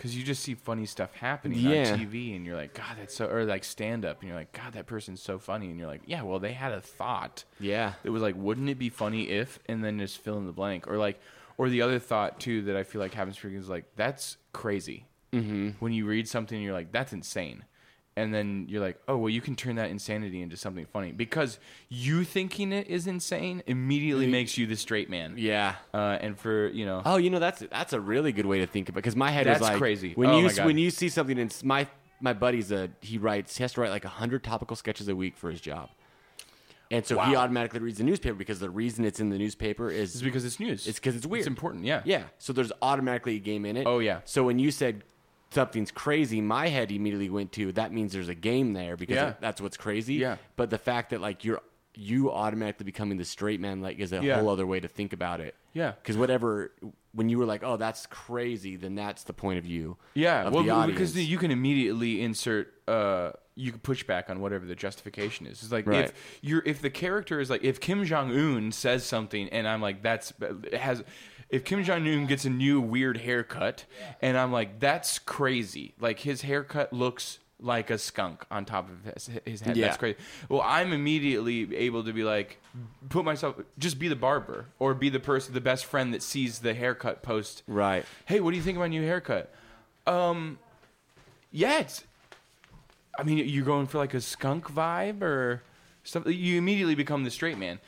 because 0.00 0.16
you 0.16 0.24
just 0.24 0.42
see 0.42 0.54
funny 0.54 0.86
stuff 0.86 1.12
happening 1.12 1.58
Yeah. 1.58 1.92
on 1.92 1.98
TV 1.98 2.34
and 2.34 2.46
you're 2.46 2.56
like, 2.56 2.72
God, 2.72 2.96
that's 2.98 3.14
so, 3.14 3.26
or 3.28 3.44
like 3.44 3.64
stand 3.64 4.06
up 4.06 4.20
and 4.20 4.28
you're 4.30 4.38
like, 4.38 4.50
God, 4.52 4.72
that 4.72 4.86
person's 4.86 5.20
so 5.20 5.38
funny 5.38 5.68
and 5.68 5.78
you're 5.78 5.86
like, 5.88 6.00
yeah, 6.06 6.22
well, 6.22 6.38
they 6.38 6.54
had 6.54 6.72
a 6.72 6.80
thought 6.80 7.44
Yeah. 7.58 7.92
it 8.02 8.08
was 8.08 8.22
like, 8.22 8.34
wouldn't 8.34 8.70
it 8.70 8.78
be 8.78 8.88
funny 8.88 9.28
if, 9.28 9.58
and 9.66 9.84
then 9.84 9.98
just 9.98 10.16
fill 10.16 10.38
in 10.38 10.46
the 10.46 10.52
blank, 10.52 10.88
or 10.88 10.96
like, 10.96 11.20
or 11.58 11.68
the 11.68 11.82
other 11.82 11.98
thought 11.98 12.40
too 12.40 12.62
that 12.62 12.76
I 12.76 12.82
feel 12.82 13.02
like 13.02 13.12
happens 13.12 13.36
frequently 13.36 13.62
is 13.62 13.68
like, 13.68 13.84
that's 13.94 14.38
crazy. 14.54 15.04
mm-hmm. 15.34 15.70
when 15.80 15.92
you 15.92 16.06
read 16.06 16.26
something 16.26 16.60
you're 16.62 16.72
like 16.72 16.90
that's 16.92 17.12
insane 17.12 17.62
and 18.16 18.34
then 18.34 18.66
you're 18.68 18.80
like 18.80 18.98
oh 19.08 19.16
well 19.16 19.30
you 19.30 19.40
can 19.40 19.54
turn 19.54 19.76
that 19.76 19.88
insanity 19.90 20.42
into 20.42 20.56
something 20.56 20.84
funny 20.86 21.12
because 21.12 21.58
you 21.88 22.24
thinking 22.24 22.72
it 22.72 22.88
is 22.88 23.06
insane 23.06 23.62
immediately 23.66 24.26
makes 24.26 24.58
you 24.58 24.66
the 24.66 24.76
straight 24.76 25.08
man 25.08 25.34
Yeah. 25.38 25.76
uh, 25.94 26.18
and 26.20 26.38
for 26.38 26.68
you 26.68 26.84
know 26.86 27.02
Oh, 27.04 27.16
you 27.18 27.30
know 27.30 27.38
that's 27.38 27.60
that's 27.70 27.92
a 27.92 28.00
really 28.00 28.32
good 28.32 28.46
way 28.46 28.58
to 28.58 28.66
think 28.66 28.88
about 28.88 28.98
it. 28.98 29.02
because 29.02 29.16
my 29.16 29.30
head 29.30 29.46
That's 29.46 29.58
is 29.58 29.68
like 29.68 29.78
crazy. 29.78 30.12
When 30.14 30.28
Oh 30.30 30.38
you 30.38 30.46
my 30.46 30.52
God. 30.52 30.66
when 30.66 30.76
you 30.78 30.90
see 30.90 31.08
something 31.08 31.38
in 31.38 31.50
my 31.64 31.86
my 32.20 32.32
buddy's 32.32 32.70
a 32.72 32.90
he 33.00 33.16
writes 33.16 33.56
he 33.56 33.62
has 33.64 33.72
to 33.74 33.80
write 33.80 33.90
like 33.90 34.04
hundred 34.04 34.42
topical 34.44 34.76
sketches 34.76 35.08
a 35.08 35.14
week 35.16 35.36
for 35.36 35.50
his 35.50 35.60
job, 35.60 35.88
and 36.90 37.06
so 37.06 37.14
he 37.14 37.34
Wow. 37.34 37.42
automatically 37.42 37.78
reads 37.80 37.98
the 37.98 38.04
newspaper 38.04 38.34
because 38.34 38.58
the 38.58 38.68
reason 38.70 39.04
it's 39.04 39.20
in 39.20 39.30
the 39.30 39.38
newspaper 39.38 39.88
is 39.90 40.14
it's 40.14 40.22
because 40.22 40.44
it's 40.44 40.58
news 40.58 40.86
it's 40.86 40.98
because 40.98 41.14
it's 41.16 41.26
weird. 41.26 41.40
it's 41.42 41.46
important 41.46 41.84
yeah 41.84 42.02
Yeah. 42.04 42.24
So 42.38 42.52
there's 42.52 42.72
automatically 42.82 43.36
a 43.36 43.38
game 43.38 43.64
in 43.64 43.76
it. 43.76 43.86
Oh, 43.86 44.00
yeah. 44.00 44.20
So 44.24 44.42
when 44.44 44.58
you 44.58 44.70
said 44.70 45.04
something's 45.50 45.90
crazy, 45.90 46.40
my 46.40 46.68
head 46.68 46.90
immediately 46.92 47.30
went 47.30 47.52
to 47.52 47.72
that 47.72 47.92
means 47.92 48.12
there's 48.12 48.28
a 48.28 48.34
game 48.34 48.72
there 48.72 48.96
because 48.96 49.16
Yeah. 49.16 49.34
that's 49.40 49.60
what's 49.60 49.76
crazy. 49.76 50.14
Yeah. 50.14 50.36
But 50.56 50.70
the 50.70 50.78
fact 50.78 51.10
that 51.10 51.20
like 51.20 51.44
you're 51.44 51.60
you 51.96 52.30
automatically 52.30 52.84
becoming 52.84 53.18
the 53.18 53.24
straight 53.24 53.58
man 53.60 53.80
like 53.82 53.98
is 53.98 54.12
a 54.12 54.22
Yeah. 54.22 54.36
whole 54.38 54.48
other 54.48 54.64
way 54.66 54.78
to 54.78 54.86
think 54.86 55.12
about 55.12 55.40
it. 55.40 55.56
Yeah. 55.74 55.92
Because 56.00 56.16
whatever 56.16 56.72
when 57.12 57.28
you 57.28 57.36
were 57.38 57.44
like, 57.44 57.64
oh, 57.64 57.76
that's 57.76 58.06
crazy, 58.06 58.76
then 58.76 58.94
that's 58.94 59.24
the 59.24 59.32
point 59.32 59.58
of 59.58 59.64
view. 59.64 59.96
Yeah, 60.14 60.46
of 60.46 60.54
well, 60.54 60.86
because 60.86 61.16
you 61.18 61.36
can 61.38 61.50
immediately 61.50 62.22
insert, 62.22 62.72
uh, 62.86 63.32
you 63.56 63.72
can 63.72 63.80
push 63.80 64.04
back 64.04 64.30
on 64.30 64.38
whatever 64.40 64.64
the 64.64 64.76
justification 64.76 65.44
is. 65.46 65.60
It's 65.64 65.72
like 65.72 65.88
Right. 65.88 66.04
if 66.04 66.38
you're, 66.40 66.62
if 66.64 66.80
the 66.80 66.88
character 66.90 67.40
is 67.40 67.50
like, 67.50 67.64
if 67.64 67.80
Kim 67.80 68.04
Jong 68.04 68.30
Un 68.30 68.70
says 68.70 69.04
something, 69.04 69.48
and 69.48 69.66
I'm 69.66 69.82
like, 69.82 70.02
that's 70.02 70.32
has, 70.72 71.02
if 71.50 71.64
Kim 71.64 71.82
Jong 71.82 72.06
Un 72.06 72.26
gets 72.26 72.44
a 72.44 72.50
new 72.50 72.80
weird 72.80 73.18
haircut, 73.18 73.84
and 74.22 74.38
I'm 74.38 74.52
like, 74.52 74.78
that's 74.80 75.18
crazy. 75.18 75.94
Like 76.00 76.20
his 76.20 76.42
haircut 76.42 76.92
looks 76.92 77.38
like 77.62 77.90
a 77.90 77.98
skunk 77.98 78.44
on 78.50 78.64
top 78.64 78.88
of 78.88 79.12
his, 79.12 79.30
his 79.44 79.60
head. 79.60 79.76
Yeah. 79.76 79.86
That's 79.86 79.98
crazy. 79.98 80.18
Well, 80.48 80.62
I'm 80.64 80.92
immediately 80.92 81.76
able 81.76 82.04
to 82.04 82.12
be 82.12 82.24
like, 82.24 82.58
put 83.08 83.24
myself, 83.24 83.56
just 83.78 83.98
be 83.98 84.08
the 84.08 84.16
barber 84.16 84.66
or 84.78 84.94
be 84.94 85.08
the 85.08 85.20
person, 85.20 85.54
the 85.54 85.60
best 85.60 85.84
friend 85.84 86.14
that 86.14 86.22
sees 86.22 86.60
the 86.60 86.74
haircut 86.74 87.22
post 87.22 87.62
right. 87.66 88.04
hey, 88.26 88.40
what 88.40 88.52
do 88.52 88.56
you 88.56 88.62
think 88.62 88.76
of 88.76 88.80
my 88.80 88.88
new 88.88 89.02
haircut? 89.02 89.52
Um, 90.06 90.58
yeah, 91.52 91.80
it's. 91.80 92.04
I 93.18 93.22
mean, 93.22 93.38
you're 93.48 93.64
going 93.64 93.86
for 93.86 93.98
like 93.98 94.14
a 94.14 94.20
skunk 94.20 94.72
vibe 94.72 95.20
or 95.20 95.62
something. 96.04 96.32
You 96.32 96.56
immediately 96.56 96.94
become 96.94 97.24
the 97.24 97.30
straight 97.30 97.58
man. 97.58 97.80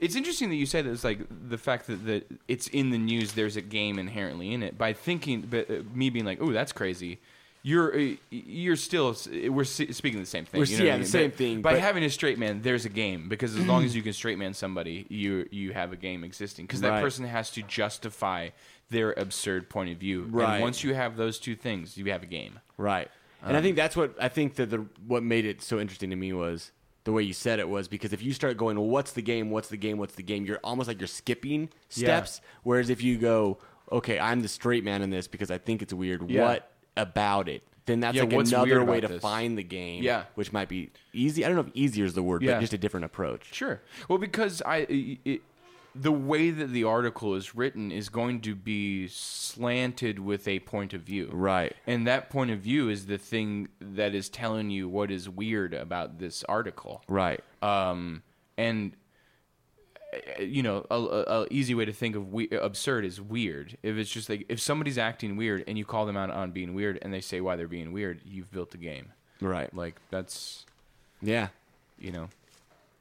It's 0.00 0.16
interesting 0.16 0.48
that 0.48 0.56
you 0.56 0.66
say 0.66 0.82
that. 0.82 0.90
It's 0.90 1.04
like 1.04 1.20
the 1.48 1.58
fact 1.58 1.86
that, 1.86 2.06
that 2.06 2.26
it's 2.48 2.66
in 2.68 2.90
the 2.90 2.98
news. 2.98 3.32
There's 3.32 3.56
a 3.56 3.60
game 3.60 3.98
inherently 3.98 4.52
in 4.52 4.62
it. 4.62 4.76
By 4.78 4.94
thinking, 4.94 5.42
but 5.42 5.70
uh, 5.70 5.82
me 5.94 6.10
being 6.10 6.24
like, 6.24 6.38
"Oh, 6.40 6.52
that's 6.52 6.72
crazy." 6.72 7.20
You're 7.62 7.94
uh, 7.94 8.14
you're 8.30 8.76
still 8.76 9.14
we're 9.48 9.64
speaking 9.64 10.18
the 10.18 10.24
same 10.24 10.46
thing. 10.46 10.58
We're 10.60 10.64
you 10.64 10.78
know 10.78 10.84
yeah, 10.86 10.94
I 10.94 10.98
the 10.98 11.04
same 11.04 11.28
But 11.28 11.36
thing, 11.38 11.60
By 11.60 11.72
but- 11.74 11.82
having 11.82 12.02
a 12.04 12.08
straight 12.08 12.38
man, 12.38 12.62
there's 12.62 12.86
a 12.86 12.88
game 12.88 13.28
because 13.28 13.54
as 13.54 13.66
long 13.66 13.84
as 13.84 13.94
you 13.94 14.00
can 14.06 14.14
straight 14.14 14.38
man 14.38 14.54
somebody, 14.54 15.04
you 15.10 15.46
you 15.50 15.74
have 15.74 15.92
a 15.92 15.96
game 15.96 16.24
existing 16.24 16.64
because 16.66 16.80
that 16.80 16.88
Right. 16.88 17.02
person 17.02 17.26
has 17.26 17.50
to 17.50 17.62
justify 17.62 18.48
their 18.88 19.12
absurd 19.12 19.68
point 19.68 19.90
of 19.90 19.98
view. 19.98 20.22
Right. 20.30 20.54
And 20.54 20.62
once 20.62 20.82
you 20.82 20.94
have 20.94 21.16
those 21.18 21.38
two 21.38 21.54
things, 21.54 21.98
you 21.98 22.06
have 22.10 22.22
a 22.22 22.26
game. 22.26 22.60
Right. 22.78 23.10
And 23.44 23.54
I 23.56 23.60
think 23.60 23.76
that's 23.76 23.94
what 23.96 24.14
I 24.18 24.28
think 24.28 24.54
that 24.54 24.70
the 24.70 24.86
what 25.06 25.22
made 25.22 25.44
it 25.44 25.60
so 25.60 25.78
interesting 25.78 26.08
to 26.08 26.16
me 26.16 26.32
was 26.32 26.72
the 27.04 27.12
way 27.12 27.22
you 27.22 27.32
said 27.32 27.58
it 27.58 27.68
was 27.68 27.88
because 27.88 28.12
if 28.12 28.22
you 28.22 28.32
start 28.32 28.56
going, 28.56 28.76
well, 28.78 28.88
what's 28.88 29.12
the 29.12 29.22
game? 29.22 29.50
What's 29.50 29.68
the 29.68 29.76
game? 29.76 29.98
What's 29.98 30.14
the 30.14 30.22
game? 30.22 30.44
You're 30.44 30.60
almost 30.62 30.88
like 30.88 31.00
you're 31.00 31.06
skipping 31.08 31.70
steps. 31.88 32.40
Whereas 32.62 32.90
if 32.90 33.02
you 33.02 33.16
go, 33.18 33.58
okay, 33.90 34.18
I'm 34.18 34.42
the 34.42 34.48
straight 34.48 34.84
man 34.84 35.02
in 35.02 35.10
this 35.10 35.26
because 35.26 35.50
I 35.50 35.58
think 35.58 35.82
it's 35.82 35.92
weird. 35.92 36.28
Yeah. 36.30 36.42
What 36.46 36.70
about 36.96 37.48
it? 37.48 37.62
Then 37.86 38.00
that's 38.00 38.14
Yeah, 38.16 38.24
like 38.24 38.32
another 38.46 38.84
way 38.84 39.00
to 39.00 39.08
this? 39.08 39.22
find 39.22 39.56
the 39.56 39.62
game. 39.62 40.02
Yeah. 40.02 40.24
Which 40.34 40.52
might 40.52 40.68
be 40.68 40.90
easy. 41.12 41.44
I 41.44 41.48
don't 41.48 41.56
know 41.56 41.62
if 41.62 41.70
easier 41.74 42.04
is 42.04 42.14
the 42.14 42.22
word, 42.22 42.42
Yeah. 42.42 42.54
but 42.54 42.60
just 42.60 42.74
a 42.74 42.78
different 42.78 43.06
approach. 43.06 43.52
Sure. 43.52 43.80
Well, 44.08 44.18
because 44.18 44.62
I, 44.64 44.86
it, 45.24 45.40
the 45.94 46.12
way 46.12 46.50
that 46.50 46.68
the 46.68 46.84
article 46.84 47.34
is 47.34 47.54
written 47.54 47.90
is 47.90 48.08
going 48.08 48.40
to 48.42 48.54
be 48.54 49.08
slanted 49.08 50.18
with 50.18 50.46
a 50.46 50.60
point 50.60 50.94
of 50.94 51.02
view. 51.02 51.28
Right. 51.32 51.74
And 51.86 52.06
that 52.06 52.30
point 52.30 52.50
of 52.50 52.60
view 52.60 52.88
is 52.88 53.06
the 53.06 53.18
thing 53.18 53.68
that 53.80 54.14
is 54.14 54.28
telling 54.28 54.70
you 54.70 54.88
what 54.88 55.10
is 55.10 55.28
weird 55.28 55.74
about 55.74 56.18
this 56.18 56.44
article. 56.44 57.02
Right. 57.08 57.40
Um, 57.62 58.22
and 58.56 58.92
you 60.40 60.62
know, 60.62 60.84
a, 60.90 60.96
a, 60.96 61.22
a 61.42 61.46
easy 61.50 61.74
way 61.74 61.84
to 61.84 61.92
think 61.92 62.16
of 62.16 62.32
we- 62.32 62.50
absurd 62.50 63.04
is 63.04 63.20
weird. 63.20 63.76
If 63.82 63.96
it's 63.96 64.10
just 64.10 64.28
like 64.28 64.44
if 64.48 64.60
somebody's 64.60 64.98
acting 64.98 65.36
weird 65.36 65.62
and 65.68 65.78
you 65.78 65.84
call 65.84 66.04
them 66.06 66.16
out 66.16 66.30
on 66.30 66.50
being 66.50 66.74
weird 66.74 66.98
and 67.02 67.12
they 67.14 67.20
say 67.20 67.40
why 67.40 67.56
they're 67.56 67.68
being 67.68 67.92
weird, 67.92 68.20
you've 68.24 68.50
built 68.50 68.74
a 68.74 68.78
game. 68.78 69.12
Right. 69.40 69.72
Like 69.74 69.96
that's 70.10 70.66
Yeah. 71.22 71.48
you 71.98 72.10
know, 72.10 72.28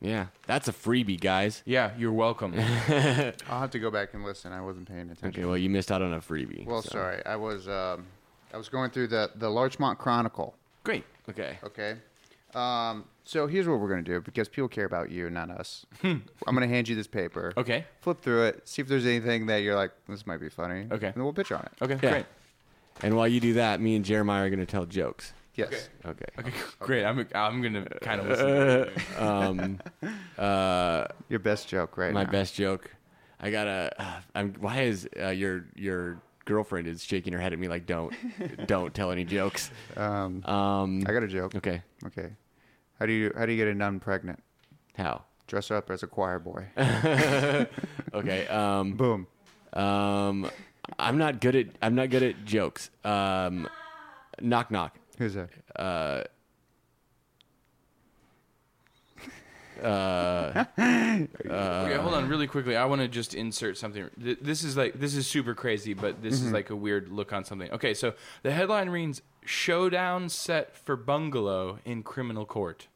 Yeah. 0.01 0.27
That's 0.47 0.67
a 0.67 0.73
freebie, 0.73 1.19
guys. 1.19 1.61
yeah, 1.65 1.91
you're 1.97 2.13
welcome. 2.13 2.53
I'll 2.57 3.59
have 3.59 3.71
to 3.71 3.79
go 3.79 3.91
back 3.91 4.13
and 4.13 4.23
listen. 4.23 4.51
I 4.51 4.61
wasn't 4.61 4.87
paying 4.87 5.09
attention. 5.09 5.27
Okay. 5.27 5.45
Well, 5.45 5.57
you 5.57 5.69
missed 5.69 5.91
out 5.91 6.01
on 6.01 6.13
a 6.13 6.19
freebie. 6.19 6.65
Well, 6.65 6.81
so. 6.81 6.89
sorry. 6.89 7.25
I 7.25 7.35
was 7.35 7.67
um, 7.67 8.05
I 8.53 8.57
was 8.57 8.69
going 8.69 8.91
through 8.91 9.07
the 9.07 9.31
the 9.35 9.49
Larchmont 9.49 9.99
Chronicle. 9.99 10.55
Great. 10.83 11.03
Okay. 11.29 11.59
Okay. 11.63 11.95
Um, 12.55 13.05
so 13.25 13.45
here's 13.45 13.67
what 13.67 13.79
we're 13.79 13.89
gonna 13.89 14.01
do 14.01 14.21
because 14.21 14.49
people 14.49 14.69
care 14.69 14.85
about 14.85 15.11
you, 15.11 15.29
not 15.29 15.51
us. 15.51 15.85
I'm 16.03 16.23
gonna 16.45 16.67
hand 16.67 16.87
you 16.87 16.95
this 16.95 17.07
paper. 17.07 17.53
Okay. 17.57 17.85
Flip 18.01 18.21
through 18.21 18.45
it. 18.45 18.67
See 18.67 18.81
if 18.81 18.87
there's 18.87 19.05
anything 19.05 19.45
that 19.47 19.57
you're 19.57 19.75
like, 19.75 19.91
this 20.07 20.25
might 20.25 20.39
be 20.39 20.49
funny. 20.49 20.87
Okay. 20.91 21.07
And 21.07 21.15
then 21.15 21.23
we'll 21.23 21.33
pitch 21.33 21.51
on 21.51 21.61
it. 21.61 21.71
Okay. 21.81 21.99
Yeah. 22.01 22.11
Great. 22.11 22.25
And 23.01 23.15
while 23.15 23.27
you 23.27 23.39
do 23.39 23.53
that, 23.53 23.79
me 23.79 23.95
and 23.95 24.03
Jeremiah 24.03 24.45
are 24.45 24.49
going 24.49 24.59
to 24.59 24.65
tell 24.65 24.85
jokes. 24.85 25.33
Yes. 25.59 25.89
Okay. 26.05 26.25
Okay. 26.39 26.51
Great. 26.79 27.05
I'm 27.05 27.27
I'm 27.35 27.61
gonna 27.61 27.85
kind 28.01 28.21
of 28.21 28.27
listen. 28.27 28.47
To 28.47 28.81
it. 28.81 28.91
Um, 29.19 29.79
uh, 30.37 31.05
Your 31.29 31.39
best 31.39 31.67
joke 31.67 31.97
right 31.97 32.13
my 32.13 32.23
now. 32.23 32.31
best 32.31 32.55
joke. 32.55 32.89
I 33.39 33.51
gotta. 33.51 33.91
Uh, 33.97 34.21
I'm. 34.35 34.53
Why 34.59 34.81
is 34.81 35.07
uh, 35.19 35.27
your 35.29 35.65
your 35.75 36.21
girlfriend 36.45 36.87
is 36.87 37.03
shaking 37.03 37.33
her 37.33 37.39
head 37.39 37.53
at 37.53 37.59
me 37.59 37.67
like 37.67 37.85
don't 37.85 38.13
don't 38.67 38.93
tell 38.93 39.11
any 39.11 39.23
jokes. 39.25 39.69
Um, 39.97 40.43
Um. 40.45 41.03
I 41.07 41.11
got 41.11 41.23
a 41.23 41.27
joke. 41.27 41.55
Okay. 41.55 41.81
Okay. 42.07 42.29
How 42.99 43.05
do 43.05 43.13
you 43.13 43.31
how 43.37 43.45
do 43.45 43.51
you 43.51 43.57
get 43.57 43.67
a 43.67 43.73
nun 43.75 43.99
pregnant? 43.99 44.41
How? 44.97 45.23
Dress 45.47 45.69
her 45.69 45.77
up 45.77 45.89
as 45.89 46.03
a 46.03 46.07
choir 46.07 46.39
boy. 46.39 46.67
Okay. 48.13 48.47
Um. 48.47 48.93
Boom. 48.93 49.27
Um. 49.73 50.49
I'm 50.97 51.17
not 51.17 51.39
good 51.41 51.55
at. 51.55 51.67
I'm 51.81 51.95
not 51.95 52.09
good 52.09 52.23
at 52.23 52.45
jokes. 52.45 52.89
Um. 53.03 53.67
Knock 54.41 54.71
knock. 54.71 54.97
Who's 55.19 55.35
that? 55.35 55.49
Uh. 55.75 56.23
Uh, 59.81 60.65
okay, 60.77 61.95
hold 61.95 62.13
on, 62.13 62.27
really 62.27 62.47
quickly. 62.47 62.75
I 62.75 62.83
want 62.83 62.99
to 63.01 63.07
just 63.07 63.33
insert 63.33 63.77
something. 63.77 64.09
Th- 64.21 64.37
This 64.41 64.63
is 64.63 64.75
like 64.75 64.99
this 64.99 65.15
is 65.15 65.25
super 65.25 65.53
crazy, 65.55 65.93
but 65.93 66.21
this 66.21 66.41
is 66.41 66.51
like 66.51 66.69
a 66.69 66.75
weird 66.75 67.07
look 67.09 67.31
on 67.31 67.45
something. 67.45 67.71
Okay, 67.71 67.93
so 67.93 68.13
the 68.43 68.51
headline 68.51 68.89
reads 68.89 69.21
"Showdown 69.45 70.27
set 70.27 70.75
for 70.75 70.97
bungalow 70.97 71.79
in 71.85 72.03
criminal 72.03 72.45
court." 72.45 72.87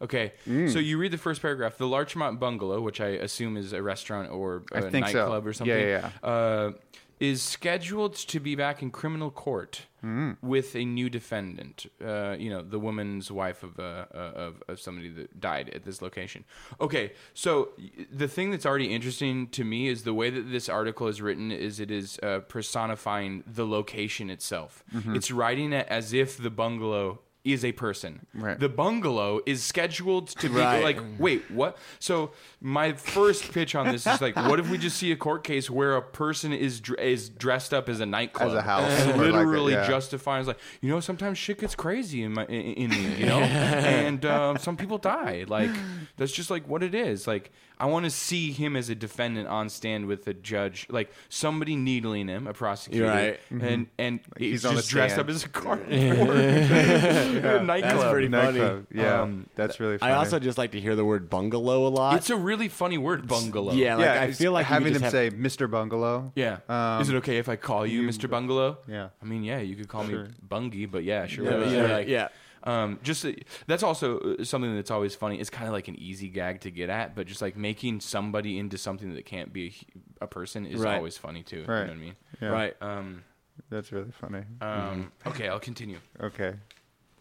Okay, 0.00 0.32
so 0.46 0.78
you 0.78 0.96
read 0.98 1.12
the 1.12 1.18
first 1.18 1.42
paragraph. 1.42 1.76
The 1.76 1.86
Larchmont 1.86 2.40
Bungalow, 2.40 2.80
which 2.80 3.00
I 3.00 3.08
assume 3.08 3.56
is 3.58 3.72
a 3.74 3.82
restaurant 3.82 4.30
or 4.30 4.62
a 4.72 4.90
think 4.90 5.08
so. 5.08 5.18
nightclub 5.18 5.46
or 5.46 5.52
something, 5.52 5.76
Yeah, 5.78 6.10
yeah, 6.22 6.28
Uh, 6.28 6.72
is 7.20 7.42
scheduled 7.42 8.14
to 8.16 8.40
be 8.40 8.54
back 8.56 8.80
in 8.82 8.90
criminal 8.90 9.30
court 9.30 9.82
Hmm. 10.02 10.32
with 10.42 10.74
a 10.74 10.84
new 10.84 11.08
defendant. 11.08 11.86
Uh, 12.04 12.34
you 12.36 12.50
know, 12.50 12.60
the 12.60 12.80
woman's 12.80 13.30
wife 13.30 13.62
of, 13.62 13.78
uh, 13.78 14.06
uh, 14.12 14.32
of 14.34 14.62
of 14.66 14.80
somebody 14.80 15.08
that 15.10 15.40
died 15.40 15.70
at 15.70 15.84
this 15.84 16.02
location. 16.02 16.44
Okay, 16.80 17.12
so 17.34 17.68
the 18.12 18.26
thing 18.26 18.50
that's 18.50 18.66
already 18.66 18.92
interesting 18.92 19.46
to 19.50 19.62
me 19.62 19.86
is 19.86 20.02
the 20.02 20.12
way 20.12 20.28
that 20.28 20.50
this 20.50 20.68
article 20.68 21.06
is 21.06 21.22
written. 21.22 21.52
Is 21.52 21.78
it 21.78 21.92
is 21.92 22.18
uh, 22.20 22.40
personifying 22.40 23.44
the 23.46 23.64
location 23.64 24.28
itself. 24.28 24.82
Mm-hmm. 24.92 25.14
It's 25.14 25.30
writing 25.30 25.72
it 25.72 25.86
as 25.88 26.12
if 26.12 26.36
the 26.36 26.50
bungalow 26.50 27.20
is 27.44 27.64
a 27.64 27.72
person. 27.72 28.24
Right. 28.34 28.58
The 28.58 28.68
bungalow 28.68 29.40
is 29.46 29.62
scheduled 29.64 30.28
to 30.28 30.48
be 30.48 30.56
Right. 30.56 30.82
like, 30.84 30.98
wait, 31.18 31.50
what? 31.50 31.76
So 31.98 32.30
my 32.60 32.92
first 32.92 33.50
pitch 33.52 33.74
on 33.74 33.88
this 33.90 34.06
is 34.06 34.20
like, 34.20 34.36
what 34.36 34.60
if 34.60 34.70
we 34.70 34.78
just 34.78 34.96
see 34.96 35.10
a 35.10 35.16
court 35.16 35.42
case 35.42 35.68
where 35.68 35.96
a 35.96 36.02
person 36.02 36.52
is 36.52 36.80
dr- 36.80 37.00
is 37.00 37.28
dressed 37.28 37.74
up 37.74 37.88
as 37.88 37.98
a 37.98 38.06
nightclub, 38.06 38.50
As 38.50 38.54
a 38.54 38.62
house, 38.62 39.02
or 39.06 39.16
like 39.16 39.16
literally 39.16 39.72
yeah. 39.72 39.86
justifying, 39.88 40.46
like, 40.46 40.58
you 40.80 40.88
know, 40.88 41.00
sometimes 41.00 41.36
shit 41.36 41.58
gets 41.58 41.74
crazy 41.74 42.22
in 42.22 42.32
my 42.32 42.44
in, 42.46 42.74
in 42.74 42.90
me, 42.90 43.14
you 43.16 43.26
know, 43.26 43.40
and 43.40 44.24
um, 44.24 44.58
some 44.58 44.76
people 44.76 44.98
die. 44.98 45.44
Like 45.48 45.70
that's 46.16 46.32
just 46.32 46.50
like 46.50 46.68
what 46.68 46.82
it 46.84 46.94
is. 46.94 47.26
Like 47.26 47.50
I 47.82 47.86
want 47.86 48.04
to 48.04 48.10
see 48.10 48.52
him 48.52 48.76
as 48.76 48.88
a 48.90 48.94
defendant 48.94 49.48
on 49.48 49.68
stand 49.68 50.06
with 50.06 50.26
a 50.28 50.34
judge, 50.34 50.86
like 50.88 51.10
somebody 51.28 51.74
needling 51.74 52.28
him, 52.28 52.46
a 52.46 52.52
prosecutor, 52.52 53.06
Right. 53.08 53.40
and 53.50 53.88
and 53.98 54.20
he's, 54.38 54.50
he's 54.62 54.64
on 54.64 54.76
just 54.76 54.88
dressed 54.88 55.18
up 55.18 55.28
as 55.28 55.42
a 55.44 55.48
car 55.48 55.80
a 55.88 55.88
nightclub. 57.62 57.82
That's 57.82 58.10
pretty 58.12 58.28
funny. 58.28 58.58
Nightclub. 58.60 58.86
Yeah, 58.92 59.22
Um, 59.22 59.46
that's 59.56 59.80
really 59.80 59.98
funny. 59.98 60.12
I 60.12 60.16
also 60.16 60.38
just 60.38 60.58
like 60.58 60.72
to 60.72 60.80
hear 60.80 60.94
the 60.94 61.04
word 61.04 61.28
bungalow 61.28 61.86
a 61.86 61.88
lot. 61.90 62.16
It's 62.16 62.30
a 62.30 62.36
really 62.36 62.68
funny 62.68 62.98
word, 62.98 63.26
bungalow. 63.26 63.72
yeah, 63.72 63.96
like 63.96 64.04
yeah, 64.04 64.22
I 64.22 64.32
feel 64.32 64.52
like 64.52 64.66
having 64.66 64.92
could 64.92 65.02
them 65.02 65.02
just 65.02 65.12
say 65.12 65.30
Mr. 65.30 65.70
Bungalow. 65.70 66.32
Yeah. 66.34 66.58
Um, 66.68 67.02
Is 67.02 67.08
it 67.08 67.16
okay 67.16 67.38
if 67.38 67.48
I 67.48 67.56
call 67.56 67.86
you, 67.86 68.02
Mr. 68.02 68.28
Bungalow? 68.30 68.78
Yeah. 68.88 69.08
I 69.20 69.24
mean, 69.24 69.42
yeah, 69.42 69.58
you 69.58 69.76
could 69.76 69.88
call 69.88 70.06
Sure. 70.06 70.24
me 70.24 70.30
Bungie, 70.48 70.90
but 70.90 71.04
yeah, 71.04 71.26
sure. 71.26 71.44
Yeah, 71.44 71.58
whatever. 71.58 71.74
yeah, 71.88 71.94
Like, 71.96 72.08
yeah. 72.08 72.28
Um, 72.64 72.98
just 73.02 73.24
uh, 73.24 73.32
that's 73.66 73.82
also 73.82 74.18
uh, 74.20 74.44
something 74.44 74.74
that's 74.74 74.90
always 74.90 75.14
funny. 75.14 75.40
It's 75.40 75.50
kind 75.50 75.66
of 75.66 75.72
like 75.72 75.88
an 75.88 75.96
easy 75.98 76.28
gag 76.28 76.60
to 76.62 76.70
get 76.70 76.90
at, 76.90 77.14
but 77.14 77.26
just 77.26 77.42
like 77.42 77.56
making 77.56 78.00
somebody 78.00 78.58
into 78.58 78.78
something 78.78 79.14
that 79.14 79.24
can't 79.24 79.52
be 79.52 79.74
a, 80.20 80.24
a 80.24 80.26
person 80.26 80.66
is 80.66 80.80
Right. 80.80 80.94
always 80.96 81.16
funny 81.16 81.42
too. 81.42 81.56
You 81.60 81.66
know 81.66 81.80
what 81.80 81.90
I 81.90 81.94
mean? 81.94 82.16
Yeah, 82.40 82.48
right. 82.48 82.76
Um, 82.82 83.24
That's 83.70 83.90
really 83.92 84.12
funny. 84.12 84.42
um, 84.60 85.10
okay, 85.26 85.48
I'll 85.48 85.58
continue. 85.60 85.98
Okay. 86.20 86.54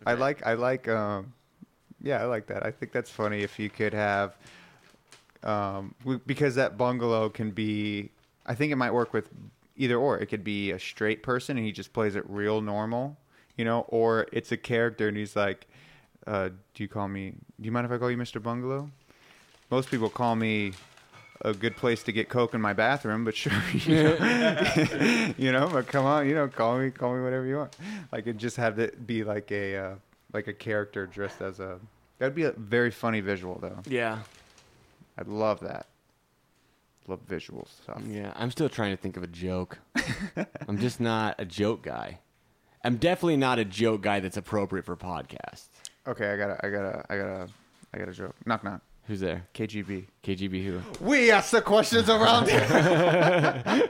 I 0.06 0.14
like 0.14 0.46
I 0.46 0.54
like 0.54 0.88
um 0.88 1.34
yeah, 2.02 2.22
I 2.22 2.26
like 2.26 2.48
that. 2.48 2.66
I 2.66 2.72
think 2.72 2.92
that's 2.92 3.10
funny 3.10 3.42
if 3.42 3.60
you 3.60 3.70
could 3.70 3.94
have 3.94 4.36
um 5.44 5.96
because 6.26 6.56
that 6.56 6.78
bungalow 6.78 7.30
can 7.30 7.52
be 7.52 8.10
I 8.46 8.56
think 8.56 8.72
it 8.72 8.76
might 8.76 8.94
work 8.94 9.14
with 9.14 9.30
either 9.78 9.96
or. 9.98 10.18
It 10.20 10.28
could 10.28 10.44
be 10.44 10.72
a 10.72 10.80
straight 10.80 11.24
person 11.24 11.58
and 11.58 11.66
he 11.66 11.72
just 11.72 11.94
plays 11.94 12.16
it 12.16 12.24
real 12.30 12.62
normal, 12.62 13.18
you 13.62 13.66
know, 13.66 13.86
or 13.90 14.26
it's 14.32 14.52
a 14.52 14.58
character 14.58 15.08
and 15.08 15.16
he's 15.16 15.36
like 15.36 15.68
uh 16.26 16.50
do 16.74 16.84
you 16.84 16.88
call 16.88 17.08
me 17.08 17.30
do 17.30 17.66
you 17.68 17.72
mind 17.72 17.86
if 17.86 17.92
I 17.92 18.00
call 18.00 18.10
you 18.10 18.18
Mr. 18.18 18.42
Bungalow? 18.42 18.90
Most 19.70 19.92
people 19.92 20.10
call 20.10 20.36
me 20.36 20.74
a 21.42 21.54
good 21.54 21.76
place 21.76 22.02
to 22.04 22.12
get 22.12 22.28
coke 22.28 22.56
in 22.56 22.62
my 22.62 22.74
bathroom, 22.74 23.24
but 23.24 23.36
sure, 23.36 23.54
you 23.74 24.04
know, 24.04 25.34
you 25.38 25.52
know, 25.52 25.70
but 25.72 25.86
come 25.86 26.06
on, 26.08 26.28
you 26.28 26.34
know, 26.34 26.48
call 26.48 26.80
me, 26.80 26.90
call 26.90 27.16
me 27.16 27.22
whatever 27.22 27.46
you 27.46 27.58
want. 27.58 27.78
Like 28.12 28.26
it 28.26 28.38
just 28.38 28.58
have 28.58 28.76
to 28.78 28.92
be 29.06 29.24
like 29.24 29.52
a 29.52 29.76
uh, 29.76 29.96
like 30.34 30.48
a 30.48 30.54
character 30.54 31.06
dressed 31.06 31.42
as 31.42 31.60
a. 31.60 31.80
That'd 32.18 32.36
be 32.36 32.44
a 32.46 32.52
very 32.54 32.92
funny 32.92 33.22
visual, 33.22 33.60
though. 33.60 33.80
Yeah. 33.88 34.20
I'd 35.18 35.28
love 35.28 35.60
that. 35.60 35.88
Love 37.08 37.20
visual 37.28 37.68
stuff. 37.84 38.02
Yeah, 38.08 38.32
I'm 38.36 38.52
still 38.52 38.70
trying 38.70 38.96
to 38.96 39.02
think 39.02 39.18
of 39.18 39.24
a 39.24 39.28
joke. 39.28 39.80
I'm 40.68 40.80
just 40.80 41.00
not 41.00 41.36
a 41.40 41.46
joke 41.46 41.84
guy. 41.84 42.20
I'm 42.84 42.98
definitely 42.98 43.38
not 43.38 43.60
a 43.60 43.66
joke 43.66 44.02
guy 44.02 44.20
that's 44.20 44.38
appropriate 44.38 44.86
for 44.86 44.96
podcasts. 44.96 45.68
Okay, 46.08 46.32
I 46.32 46.38
gotta, 46.38 46.66
I 46.66 46.70
gotta, 46.70 47.06
I 47.10 47.18
gotta, 47.18 47.48
I 47.94 47.98
got 48.00 48.10
a 48.10 48.14
joke. 48.14 48.36
Knock 48.46 48.64
knock. 48.64 48.82
Who's 49.08 49.20
there? 49.20 49.46
KGB. 49.54 50.06
KGB 50.24 50.64
who? 50.66 50.82
We 51.04 51.32
ask 51.32 51.52
the 51.52 51.62
questions 51.62 52.10
around 52.10 52.50
here. 52.50 52.68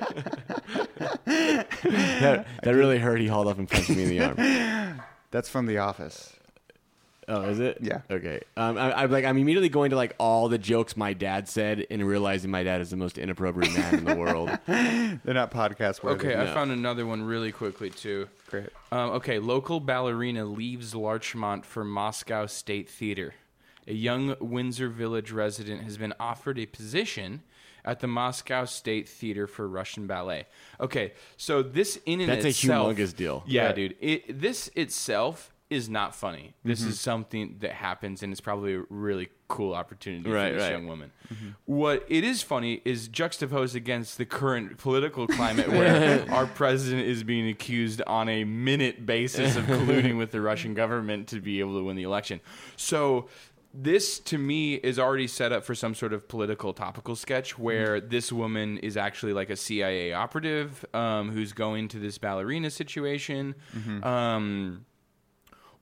That, 1.83 2.45
that 2.63 2.75
really 2.75 2.99
hurt. 2.99 3.19
He 3.19 3.27
hauled 3.27 3.47
up 3.47 3.57
and 3.57 3.67
punched 3.69 3.89
me 3.89 4.03
in 4.03 4.09
the 4.09 4.19
arm. 4.23 5.01
That's 5.31 5.49
from 5.49 5.65
The 5.65 5.79
Office. 5.79 6.33
Oh, 7.27 7.43
is 7.43 7.59
it? 7.59 7.77
Yeah. 7.81 8.01
Okay. 8.09 8.41
Um, 8.57 8.77
I, 8.77 9.03
I'm 9.03 9.11
like, 9.11 9.25
I'm 9.25 9.37
immediately 9.37 9.69
going 9.69 9.91
to 9.91 9.95
like 9.95 10.15
all 10.17 10.49
the 10.49 10.57
jokes 10.57 10.97
my 10.97 11.13
dad 11.13 11.47
said 11.47 11.85
and 11.91 12.05
realizing 12.05 12.49
my 12.51 12.63
dad 12.63 12.81
is 12.81 12.89
the 12.89 12.97
most 12.97 13.17
inappropriate 13.17 13.73
man 13.73 13.93
in 13.99 14.05
the 14.05 14.15
world. 14.15 14.49
They're 14.67 15.19
not 15.33 15.51
podcast 15.51 16.03
worthy. 16.03 16.27
Okay, 16.27 16.35
I 16.35 16.45
No. 16.45 16.53
found 16.53 16.71
another 16.71 17.05
one 17.05 17.21
really 17.23 17.51
quickly 17.51 17.89
too. 17.89 18.27
Great. 18.49 18.69
Um, 18.91 19.11
okay, 19.11 19.39
local 19.39 19.79
ballerina 19.79 20.45
leaves 20.45 20.95
Larchmont 20.95 21.65
for 21.65 21.83
Moscow 21.85 22.47
State 22.47 22.89
Theater. 22.89 23.33
A 23.87 23.93
young 23.93 24.35
Windsor 24.39 24.89
Village 24.89 25.31
resident 25.31 25.83
has 25.83 25.97
been 25.97 26.13
offered 26.19 26.57
a 26.59 26.65
position 26.65 27.43
at 27.85 27.99
the 27.99 28.07
Moscow 28.07 28.65
State 28.65 29.07
Theater 29.09 29.47
for 29.47 29.67
Russian 29.67 30.05
ballet. 30.05 30.45
Okay, 30.79 31.13
so 31.37 31.63
this 31.63 31.99
in 32.05 32.19
and 32.21 32.29
That's 32.29 32.45
a 32.45 32.49
itself, 32.49 32.95
humongous 32.95 33.15
deal. 33.15 33.43
Yeah, 33.47 33.67
Yeah. 33.69 33.73
dude. 33.73 33.95
It, 33.99 34.39
this 34.41 34.69
itself 34.75 35.51
is 35.71 35.89
not 35.89 36.13
funny. 36.13 36.53
This 36.63 36.81
Mm-hmm. 36.81 36.89
is 36.89 36.99
something 36.99 37.55
that 37.61 37.71
happens, 37.71 38.21
and 38.21 38.31
it's 38.31 38.41
probably 38.41 38.75
a 38.75 38.83
really 38.89 39.29
cool 39.47 39.73
opportunity 39.73 40.29
Right, 40.29 40.49
for 40.49 40.53
this 40.55 40.63
right. 40.63 40.71
young 40.71 40.85
woman. 40.87 41.11
What 41.65 42.05
it 42.09 42.23
is 42.23 42.41
funny 42.43 42.81
is 42.85 43.07
juxtaposed 43.07 43.75
against 43.75 44.17
the 44.17 44.25
current 44.25 44.77
political 44.77 45.27
climate 45.27 45.67
where 45.69 46.29
our 46.31 46.45
president 46.45 47.07
is 47.07 47.23
being 47.23 47.47
accused 47.49 48.01
on 48.05 48.29
a 48.29 48.43
minute 48.43 49.05
basis 49.05 49.55
of 49.55 49.65
colluding 49.65 50.17
with 50.17 50.31
the 50.31 50.41
Russian 50.41 50.73
government 50.73 51.27
to 51.29 51.39
be 51.39 51.59
able 51.59 51.77
to 51.79 51.83
win 51.83 51.95
the 51.95 52.03
election. 52.03 52.39
So 52.75 53.27
this 53.73 54.19
to 54.19 54.37
me 54.37 54.73
is 54.75 54.99
already 54.99 55.27
set 55.27 55.53
up 55.53 55.63
for 55.63 55.73
some 55.73 55.95
sort 55.95 56.11
of 56.11 56.27
political 56.27 56.73
topical 56.73 57.15
sketch 57.15 57.57
where 57.57 58.01
this 58.01 58.29
woman 58.29 58.77
is 58.79 58.97
actually 58.97 59.31
like 59.31 59.49
a 59.49 59.55
CIA 59.55 60.11
operative 60.11 60.85
um, 60.93 61.31
who's 61.31 61.53
going 61.53 61.87
to 61.89 61.97
this 61.99 62.17
ballerina 62.17 62.69
situation. 62.69 63.55
Um, 64.03 64.85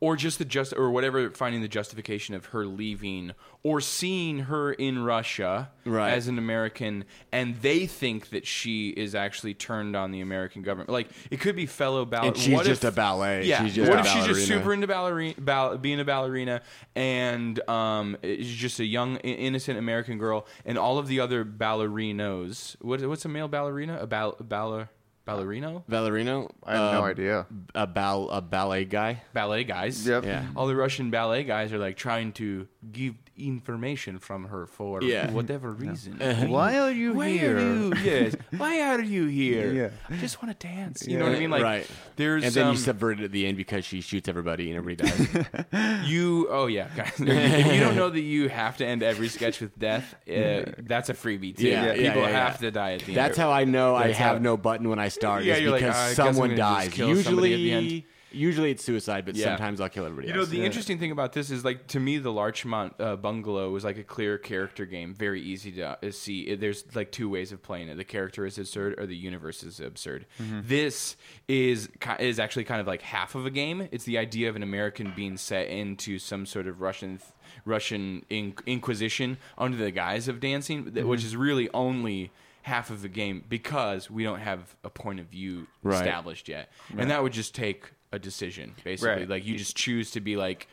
or 0.01 0.15
just 0.15 0.37
the 0.39 0.45
just 0.45 0.73
or 0.77 0.89
whatever 0.91 1.29
finding 1.31 1.61
the 1.61 1.67
justification 1.67 2.33
of 2.35 2.45
her 2.47 2.65
leaving 2.65 3.33
or 3.63 3.81
seeing 3.81 4.39
her 4.39 4.71
in 4.71 5.03
Russia 5.03 5.69
Right. 5.85 6.11
as 6.13 6.27
an 6.27 6.37
American 6.37 7.03
and 7.31 7.55
they 7.61 7.85
think 7.87 8.29
that 8.29 8.45
she 8.47 8.89
is 8.89 9.13
actually 9.15 9.53
turned 9.55 9.95
on 9.95 10.11
the 10.11 10.21
American 10.21 10.61
government 10.61 10.89
like 10.89 11.09
it 11.31 11.39
could 11.41 11.55
be 11.55 11.65
fellow 11.65 12.05
ballet 12.05 12.27
And 12.29 12.37
she's 12.37 12.61
just 12.61 12.83
a 12.85 12.91
ballet. 12.91 13.45
yeah 13.45 13.61
what 13.63 13.99
if 13.99 14.07
she's 14.07 14.25
just 14.25 14.47
super 14.47 14.71
into 14.73 14.87
ballerina 14.87 15.33
ball, 15.39 15.77
being 15.77 15.99
a 15.99 16.05
ballerina 16.05 16.61
and 16.95 17.59
um 17.69 18.15
is 18.21 18.47
just 18.47 18.79
a 18.79 18.85
young 18.85 19.17
innocent 19.17 19.77
American 19.79 20.17
girl 20.17 20.45
and 20.65 20.77
all 20.77 20.97
of 20.97 21.07
the 21.07 21.19
other 21.19 21.43
ballerinos 21.43 22.75
what, 22.81 23.01
what's 23.07 23.25
a 23.25 23.29
male 23.29 23.47
ballerina 23.47 23.97
a 23.99 24.07
ball, 24.07 24.33
baller 24.41 24.89
ballerino 25.29 25.83
Valerino? 25.89 26.51
I 26.63 26.73
have 26.73 26.93
no 26.93 26.99
um, 26.99 27.05
idea. 27.05 27.45
A, 27.75 27.87
ball, 27.87 28.29
a 28.29 28.41
ballet 28.41 28.85
guy? 28.85 29.21
ballet 29.33 29.63
guys. 29.63 30.07
Yep. 30.07 30.25
Yeah. 30.25 30.47
All 30.55 30.67
the 30.67 30.75
Russian 30.75 31.09
ballet 31.09 31.43
guys 31.43 31.71
are 31.73 31.77
like 31.77 31.97
trying 31.97 32.33
to 32.33 32.67
give 32.91 33.15
information 33.47 34.19
from 34.19 34.45
her 34.45 34.65
for 34.67 35.01
Yeah. 35.03 35.31
whatever 35.31 35.71
reason. 35.71 36.17
Why 36.49 36.77
are 36.79 36.91
you 36.91 37.13
Why 37.13 37.29
here? 37.29 37.57
are 37.57 37.61
you? 37.61 37.93
Yes. 38.03 38.35
Why 38.57 38.81
are 38.81 39.01
you 39.01 39.25
here? 39.27 39.73
Yeah. 39.73 39.89
I 40.09 40.17
just 40.19 40.41
want 40.41 40.57
to 40.59 40.67
dance. 40.67 41.07
You 41.07 41.17
know 41.17 41.25
what 41.25 41.35
I 41.35 41.39
mean? 41.39 41.49
Like, 41.49 41.63
right. 41.63 41.87
there's 42.15 42.43
and 42.43 42.53
then 42.53 42.67
um, 42.67 42.71
you 42.73 42.77
subvert 42.77 43.19
it 43.19 43.25
at 43.25 43.31
the 43.31 43.45
end 43.47 43.57
because 43.57 43.85
she 43.85 44.01
shoots 44.01 44.27
everybody 44.29 44.69
and 44.69 44.77
everybody 44.77 45.09
dies. 45.09 46.05
you. 46.09 46.47
Oh 46.49 46.67
yeah, 46.67 46.87
guys. 46.95 47.13
if 47.17 47.73
you 47.73 47.79
don't 47.79 47.95
know 47.95 48.09
that 48.09 48.21
you 48.21 48.49
have 48.49 48.77
to 48.77 48.85
end 48.85 49.03
every 49.03 49.27
sketch 49.27 49.59
with 49.61 49.77
death, 49.77 50.15
uh, 50.27 50.71
that's 50.79 51.09
a 51.09 51.13
freebie 51.13 51.55
too. 51.55 51.67
Yeah, 51.67 51.85
yeah, 51.85 51.93
People 51.93 52.21
yeah, 52.21 52.29
yeah. 52.29 52.45
have 52.45 52.59
to 52.59 52.71
die 52.71 52.93
at 52.93 52.99
the 53.01 53.07
end. 53.07 53.17
That's 53.17 53.37
how 53.37 53.51
I 53.51 53.63
know 53.65 53.95
I 53.95 54.07
have 54.07 54.37
how- 54.37 54.37
no 54.43 54.57
button 54.57 54.89
when 54.89 54.99
I 54.99 55.09
start. 55.09 55.43
Yeah, 55.43 55.55
is 55.55 55.61
you're 55.61 55.71
like, 55.71 55.81
because 55.81 55.95
"I 55.95 56.07
guess 56.07 56.15
someone 56.15 56.55
dies. 56.55 56.89
kill 56.93 57.15
somebody 57.21 57.53
at 57.53 57.57
the 57.57 57.61
Usually, 57.63 57.95
end." 57.95 58.03
Usually 58.31 58.71
it's 58.71 58.83
suicide, 58.83 59.25
but 59.25 59.35
Yeah. 59.35 59.45
sometimes 59.45 59.81
I'll 59.81 59.89
kill 59.89 60.05
everybody 60.05 60.27
You 60.27 60.33
know, 60.33 60.39
else. 60.41 60.49
the 60.49 60.63
interesting 60.63 60.99
thing 60.99 61.11
about 61.11 61.33
this 61.33 61.49
is 61.51 61.63
like 61.65 61.87
to 61.87 61.99
me, 61.99 62.17
the 62.17 62.31
Larchmont 62.31 62.93
uh, 62.99 63.15
Bungalow 63.15 63.69
was 63.71 63.83
like 63.83 63.97
a 63.97 64.03
clear 64.03 64.37
character 64.37 64.85
game, 64.85 65.13
very 65.13 65.41
easy 65.41 65.71
to 65.73 65.97
uh, 66.05 66.11
see. 66.11 66.41
It- 66.41 66.59
There's 66.59 66.83
like 66.95 67.11
two 67.11 67.29
ways 67.29 67.51
of 67.51 67.61
playing 67.63 67.89
it: 67.89 67.95
the 67.97 68.03
character 68.03 68.45
is 68.45 68.57
absurd, 68.57 68.99
or 68.99 69.05
the 69.05 69.15
universe 69.15 69.63
is 69.63 69.79
absurd. 69.79 70.25
This 70.39 71.15
is 71.47 71.89
ki- 71.99 72.11
is 72.19 72.39
actually 72.39 72.65
kind 72.65 72.81
of 72.81 72.87
like 72.87 73.01
half 73.01 73.35
of 73.35 73.45
a 73.45 73.51
game. 73.51 73.87
It's 73.91 74.03
the 74.05 74.17
idea 74.17 74.49
of 74.49 74.55
an 74.55 74.63
American 74.63 75.13
being 75.15 75.37
set 75.37 75.67
into 75.67 76.19
some 76.19 76.45
sort 76.45 76.67
of 76.67 76.81
Russian 76.81 77.19
Russian 77.65 78.25
in- 78.29 78.53
Inquisition 78.65 79.37
under 79.57 79.77
the 79.77 79.91
guise 79.91 80.27
of 80.27 80.39
dancing, 80.39 80.91
th- 80.93 81.05
which 81.05 81.23
is 81.23 81.35
really 81.35 81.69
only 81.73 82.31
half 82.63 82.89
of 82.91 83.01
the 83.01 83.09
game 83.09 83.43
because 83.49 84.11
we 84.11 84.21
don't 84.23 84.39
have 84.41 84.75
a 84.83 84.89
point 84.89 85.19
of 85.19 85.25
view 85.27 85.65
Right. 85.81 85.95
established 85.95 86.47
yet, 86.47 86.71
and 86.97 87.09
that 87.09 87.23
would 87.23 87.33
just 87.33 87.55
take 87.55 87.91
a 88.11 88.19
decision 88.19 88.75
basically. 88.83 89.21
Right. 89.21 89.29
Like 89.29 89.45
you 89.45 89.57
just 89.57 89.75
choose 89.75 90.11
to 90.11 90.19
be 90.21 90.35
like, 90.35 90.67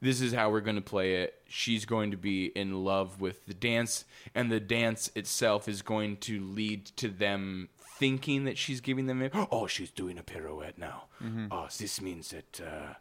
this 0.00 0.20
is 0.20 0.32
how 0.32 0.50
we're 0.50 0.60
going 0.60 0.76
to 0.76 0.82
play 0.82 1.22
it. 1.22 1.34
She's 1.48 1.84
going 1.86 2.10
to 2.10 2.16
be 2.16 2.46
in 2.46 2.84
love 2.84 3.20
with 3.20 3.46
the 3.46 3.54
dance, 3.54 4.04
and 4.34 4.50
the 4.52 4.60
dance 4.60 5.10
itself 5.14 5.66
is 5.68 5.80
going 5.82 6.18
to 6.18 6.40
lead 6.44 6.86
to 6.96 7.08
them 7.08 7.70
thinking 7.98 8.44
that 8.44 8.58
she's 8.58 8.80
giving 8.80 9.06
them. 9.06 9.22
Oh, 9.50 9.66
she's 9.66 9.90
doing 9.90 10.18
a 10.18 10.22
pirouette 10.22 10.76
now. 10.78 11.04
Mm-hmm. 11.22 11.46
Oh, 11.50 11.68
this 11.78 12.00
means 12.02 12.30
that. 12.30 12.60
Uh, 12.60 12.94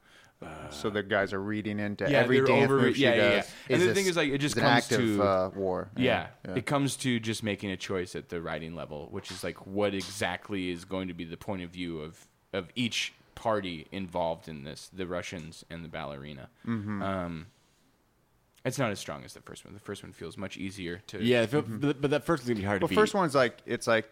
So 0.69 0.89
the 0.89 1.01
guys 1.03 1.33
are 1.33 1.41
reading 1.41 1.79
into 1.79 2.09
Yeah, 2.09 2.19
every 2.19 2.41
dance 2.45 2.65
over- 2.65 2.81
move 2.81 2.95
she 2.95 3.03
yeah, 3.03 3.15
yeah, 3.15 3.29
yeah. 3.31 3.43
And 3.69 3.81
the 3.81 3.93
thing 3.93 4.05
is, 4.05 4.15
like, 4.17 4.29
it 4.29 4.37
just 4.39 4.55
comes 4.55 4.87
to- 4.89 5.23
uh, 5.23 5.49
war. 5.55 5.89
yeah, 5.97 6.27
yeah. 6.45 6.55
it 6.55 6.65
comes 6.65 6.95
to 6.97 7.19
just 7.19 7.43
making 7.43 7.71
a 7.71 7.77
choice 7.77 8.15
at 8.15 8.29
the 8.29 8.41
writing 8.41 8.75
level, 8.75 9.07
which 9.11 9.31
is 9.31 9.43
like 9.43 9.65
what 9.65 9.93
exactly 9.93 10.69
is 10.69 10.85
going 10.85 11.07
to 11.09 11.13
be 11.13 11.23
the 11.25 11.37
point 11.37 11.63
of 11.63 11.69
view 11.71 11.99
of 12.01 12.27
of 12.53 12.69
each 12.75 13.13
party 13.35 13.87
involved 13.91 14.47
in 14.47 14.63
this, 14.63 14.89
the 14.93 15.05
Russians 15.07 15.63
and 15.69 15.83
the 15.83 15.89
ballerina. 15.89 16.49
Mm-hmm. 16.67 17.01
Um, 17.01 17.45
it's 18.65 18.77
not 18.79 18.91
as 18.91 18.99
strong 18.99 19.23
as 19.25 19.33
the 19.33 19.41
first 19.41 19.65
one. 19.65 19.73
The 19.73 19.79
first 19.79 20.03
one 20.03 20.13
feels 20.13 20.37
much 20.37 20.55
easier 20.57 21.01
to. 21.07 21.21
yeah, 21.23 21.41
if 21.43 21.53
it- 21.53 21.65
but, 21.81 21.99
but 22.01 22.11
that 22.11 22.25
first 22.25 22.41
one's 22.43 22.49
gonna 22.49 22.59
be 22.61 22.65
hard 22.65 22.81
Well, 22.81 22.87
to 22.87 22.91
beat. 22.91 22.99
first 23.01 23.13
one's 23.13 23.35
like 23.35 23.57
it's 23.65 23.87
like, 23.87 24.09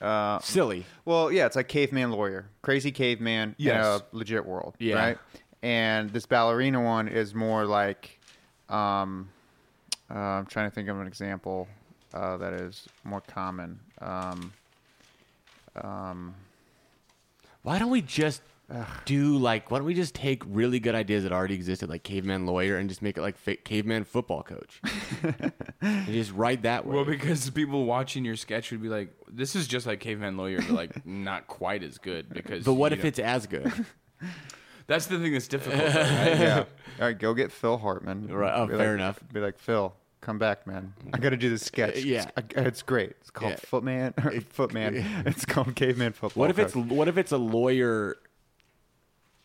uh, 0.00 0.38
silly. 0.40 0.86
well, 1.04 1.32
yeah, 1.32 1.46
it's 1.46 1.56
like 1.56 1.66
caveman 1.68 2.12
lawyer, 2.12 2.48
crazy 2.62 2.92
caveman 2.92 3.54
Yes. 3.58 3.74
in 3.74 3.80
a 3.80 4.16
legit 4.16 4.46
world, 4.46 4.76
Yeah. 4.78 4.94
right? 4.94 5.18
And 5.62 6.10
this 6.10 6.26
ballerina 6.26 6.80
one 6.80 7.08
is 7.08 7.34
more 7.34 7.66
like, 7.66 8.20
um, 8.68 9.28
uh, 10.08 10.14
I'm 10.18 10.46
trying 10.46 10.70
to 10.70 10.74
think 10.74 10.88
of 10.88 11.00
an 11.00 11.06
example. 11.08 11.66
uh, 12.14 12.36
that 12.38 12.52
is 12.54 12.88
more 13.04 13.20
common. 13.20 13.78
Um, 14.00 14.52
um, 15.82 16.34
Why 17.62 17.78
don't 17.78 17.90
we 17.90 18.00
just 18.00 18.40
do 19.06 19.38
like? 19.38 19.70
Why 19.70 19.78
don't 19.78 19.86
we 19.86 19.94
just 19.94 20.14
take 20.14 20.42
really 20.46 20.78
good 20.80 20.94
ideas 20.94 21.22
that 21.22 21.32
already 21.32 21.54
existed, 21.54 21.88
like 21.88 22.02
caveman 22.02 22.44
lawyer, 22.46 22.76
and 22.76 22.88
just 22.88 23.00
make 23.02 23.16
it 23.16 23.22
like 23.22 23.36
fa- 23.38 23.56
caveman 23.56 24.04
football 24.04 24.42
coach, 24.42 24.80
and 25.80 26.06
just 26.06 26.32
write 26.32 26.62
that 26.62 26.86
way. 26.86 26.96
Well, 26.96 27.04
because 27.04 27.48
people 27.50 27.84
watching 27.86 28.24
your 28.24 28.36
sketch 28.36 28.70
would 28.70 28.82
be 28.82 28.88
like, 28.88 29.12
"This 29.30 29.56
is 29.56 29.66
just 29.68 29.86
like 29.86 30.00
Caveman 30.00 30.36
Lawyer, 30.36 30.58
but 30.58 30.70
like 30.70 31.06
not 31.06 31.46
quite 31.46 31.82
as 31.82 31.98
good." 31.98 32.28
Because, 32.28 32.64
but 32.64 32.74
what 32.74 32.92
you 32.92 32.98
if 32.98 33.04
know- 33.04 33.08
it's 33.08 33.18
as 33.18 33.46
good? 33.46 33.72
That's 34.86 35.04
the 35.04 35.18
thing 35.18 35.32
that's 35.34 35.48
difficult. 35.48 35.82
though, 35.82 36.00
right? 36.00 36.00
yeah. 36.40 36.64
All 36.98 37.06
right, 37.06 37.18
go 37.18 37.34
get 37.34 37.52
Phil 37.52 37.76
Hartman. 37.76 38.26
Right, 38.32 38.52
oh, 38.54 38.66
Be 38.66 38.74
fair 38.74 38.86
like- 38.92 38.94
enough. 38.94 39.20
Be 39.34 39.40
like 39.40 39.58
Phil, 39.58 39.94
come 40.22 40.38
back, 40.38 40.66
man. 40.66 40.94
I 41.12 41.18
got 41.18 41.30
to 41.30 41.36
do 41.36 41.50
this 41.50 41.62
sketch. 41.62 42.02
yeah. 42.04 42.30
it's, 42.38 42.56
I- 42.56 42.60
it's 42.62 42.80
great. 42.82 43.10
It's 43.20 43.30
called 43.30 43.50
Yeah. 43.52 43.56
Footman. 43.58 44.14
Or 44.24 44.30
Footman. 44.40 44.96
It's 45.26 45.44
called 45.44 45.74
Caveman 45.76 46.14
Football. 46.14 46.40
What 46.40 46.48
if 46.50 46.58
it's 46.58 46.72
Coach. 46.72 46.86
what 46.86 47.06
if 47.06 47.18
it's 47.18 47.32
a 47.32 47.36
lawyer? 47.36 48.16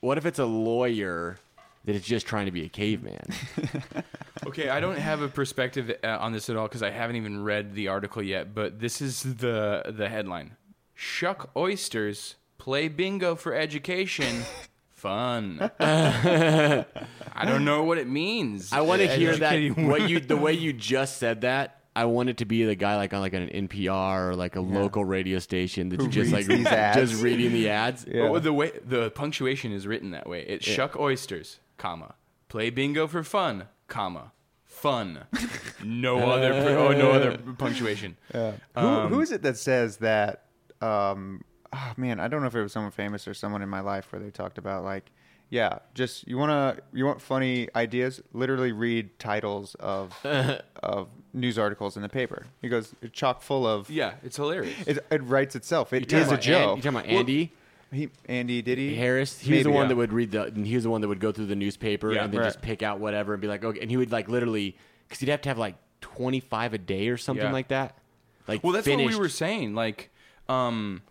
What 0.03 0.17
if 0.17 0.25
it's 0.25 0.39
a 0.39 0.45
lawyer 0.45 1.37
that 1.85 1.95
is 1.95 2.01
just 2.01 2.27
trying 2.27 2.47
to 2.47 2.51
be 2.51 2.65
a 2.65 2.69
caveman? 2.69 3.25
Okay, 4.45 4.67
I 4.67 4.81
don't 4.81 4.97
have 4.97 5.21
a 5.21 5.29
perspective 5.29 5.89
uh, 6.03 6.17
on 6.19 6.33
this 6.33 6.49
at 6.49 6.57
all 6.57 6.67
because 6.67 6.83
I 6.83 6.89
haven't 6.89 7.15
even 7.15 7.45
read 7.45 7.75
the 7.75 7.87
article 7.87 8.21
yet. 8.21 8.53
But 8.53 8.77
this 8.77 8.99
is 8.99 9.23
the 9.23 9.83
the 9.87 10.09
headline: 10.09 10.57
Shuck 10.93 11.49
oysters, 11.55 12.35
play 12.57 12.89
bingo 12.89 13.35
for 13.35 13.53
education. 13.53 14.43
Fun. 14.91 15.71
I 15.79 16.85
don't 17.45 17.63
know 17.63 17.83
what 17.83 17.97
it 17.99 18.09
means. 18.09 18.73
I 18.73 18.81
want 18.81 19.01
to 19.01 19.07
hear 19.07 19.37
that. 19.37 19.77
What 19.77 20.09
you 20.09 20.19
the 20.19 20.35
way 20.35 20.51
you 20.51 20.73
just 20.73 21.19
said 21.19 21.41
that. 21.41 21.82
I 21.95 22.05
want 22.05 22.29
it 22.29 22.37
to 22.37 22.45
be 22.45 22.63
the 22.65 22.75
guy 22.75 22.95
like 22.95 23.13
on 23.13 23.21
like 23.21 23.33
an 23.33 23.49
NPR 23.49 24.29
or 24.29 24.35
like 24.35 24.55
a 24.55 24.61
local 24.61 25.05
radio 25.05 25.37
station 25.39 25.89
that's 25.89 26.03
Who 26.03 26.09
just 26.09 26.31
like 26.31 26.47
reads 26.47 26.63
these 26.63 26.67
ads. 26.73 27.11
just 27.11 27.23
reading 27.23 27.51
the 27.53 27.69
ads. 27.69 28.05
Yeah. 28.13 28.29
Well, 28.29 28.41
the 28.41 28.53
way 28.53 28.71
the 28.85 29.11
punctuation 29.11 29.71
is 29.71 29.85
written 29.85 30.11
that 30.11 30.27
way. 30.27 30.43
It's 30.47 30.65
shuck 30.65 30.95
oysters, 30.99 31.59
comma, 31.77 32.15
play 32.49 32.69
bingo 32.71 33.05
for 33.07 33.23
fun, 33.23 33.65
comma, 33.87 34.31
fun. 34.65 35.25
No 35.83 36.17
other 36.31 36.53
oh 36.53 36.91
no 36.93 37.11
other 37.11 37.37
punctuation. 37.57 38.17
Who, 38.31 38.53
Um, 38.75 39.09
who 39.09 39.21
is 39.21 39.31
it 39.31 39.41
that 39.43 39.57
says 39.57 39.97
that? 39.97 40.45
Um, 40.81 41.43
oh, 41.71 41.93
man, 41.95 42.19
I 42.19 42.27
don't 42.27 42.41
know 42.41 42.47
if 42.47 42.55
it 42.55 42.61
was 42.61 42.73
someone 42.73 42.91
famous 42.91 43.27
or 43.27 43.33
someone 43.33 43.61
in 43.61 43.69
my 43.69 43.79
life 43.79 44.11
where 44.11 44.19
they 44.21 44.31
talked 44.31 44.57
about 44.57 44.83
like, 44.83 45.11
yeah, 45.53 45.77
just 45.93 46.27
you 46.27 46.37
wanna 46.39 46.77
you 46.93 47.05
want 47.05 47.21
funny 47.21 47.69
ideas? 47.75 48.21
Literally 48.33 48.71
read 48.71 49.19
titles 49.19 49.75
of 49.75 50.13
of 50.81 51.09
news 51.31 51.59
articles 51.59 51.95
in 51.95 52.01
the 52.01 52.09
paper. 52.09 52.47
He 52.59 52.69
goes, 52.69 52.95
it's 53.03 53.11
chock 53.13 53.43
full 53.43 53.67
of. 53.67 53.87
Yeah, 53.87 54.13
it's 54.23 54.35
hilarious. 54.37 54.73
It, 54.87 55.05
it 55.11 55.21
writes 55.23 55.55
itself. 55.55 55.93
It 55.93 55.99
You 56.01 56.05
talking 56.07 56.19
is 56.19 56.25
a 56.25 56.33
about 56.33 56.45
An- 56.47 56.51
joke. 56.51 56.77
you 56.77 56.81
talking 56.81 56.97
about 56.99 57.05
Andy 57.19 57.51
he, 57.91 58.09
Andy, 58.25 58.63
did 58.63 58.79
he? 58.79 58.95
Harris? 58.95 59.39
He 59.39 59.51
was 59.53 59.61
the 59.61 59.69
Maybe, 59.69 59.75
one 59.75 59.83
yeah. 59.83 59.87
that 59.89 59.95
would 59.97 60.11
read 60.13 60.31
the. 60.31 60.51
He 60.65 60.73
was 60.73 60.83
the 60.85 60.89
one 60.89 61.01
that 61.01 61.07
would 61.07 61.19
go 61.19 61.31
through 61.31 61.45
the 61.45 61.55
newspaper 61.55 62.11
Yeah, 62.11 62.23
and 62.23 62.33
then 62.33 62.39
right. 62.39 62.47
just 62.47 62.59
pick 62.63 62.81
out 62.81 62.99
whatever 62.99 63.33
and 63.33 63.41
be 63.41 63.47
like, 63.47 63.63
okay. 63.63 63.79
And 63.81 63.91
he 63.91 63.97
would 63.97 64.11
like 64.11 64.27
literally 64.27 64.75
because 65.07 65.19
he'd 65.19 65.29
have 65.29 65.41
to 65.41 65.49
have 65.49 65.59
like 65.59 65.75
twenty 66.01 66.39
five 66.39 66.73
a 66.73 66.79
day 66.79 67.09
or 67.09 67.17
something 67.17 67.45
Yeah. 67.45 67.51
like 67.51 67.67
that. 67.67 67.95
Like 68.47 68.63
Well, 68.63 68.73
that's 68.73 68.85
finished. 68.87 69.05
what 69.11 69.13
we 69.13 69.19
were 69.19 69.29
saying. 69.29 69.75
Like, 69.75 70.09
um, 70.49 71.03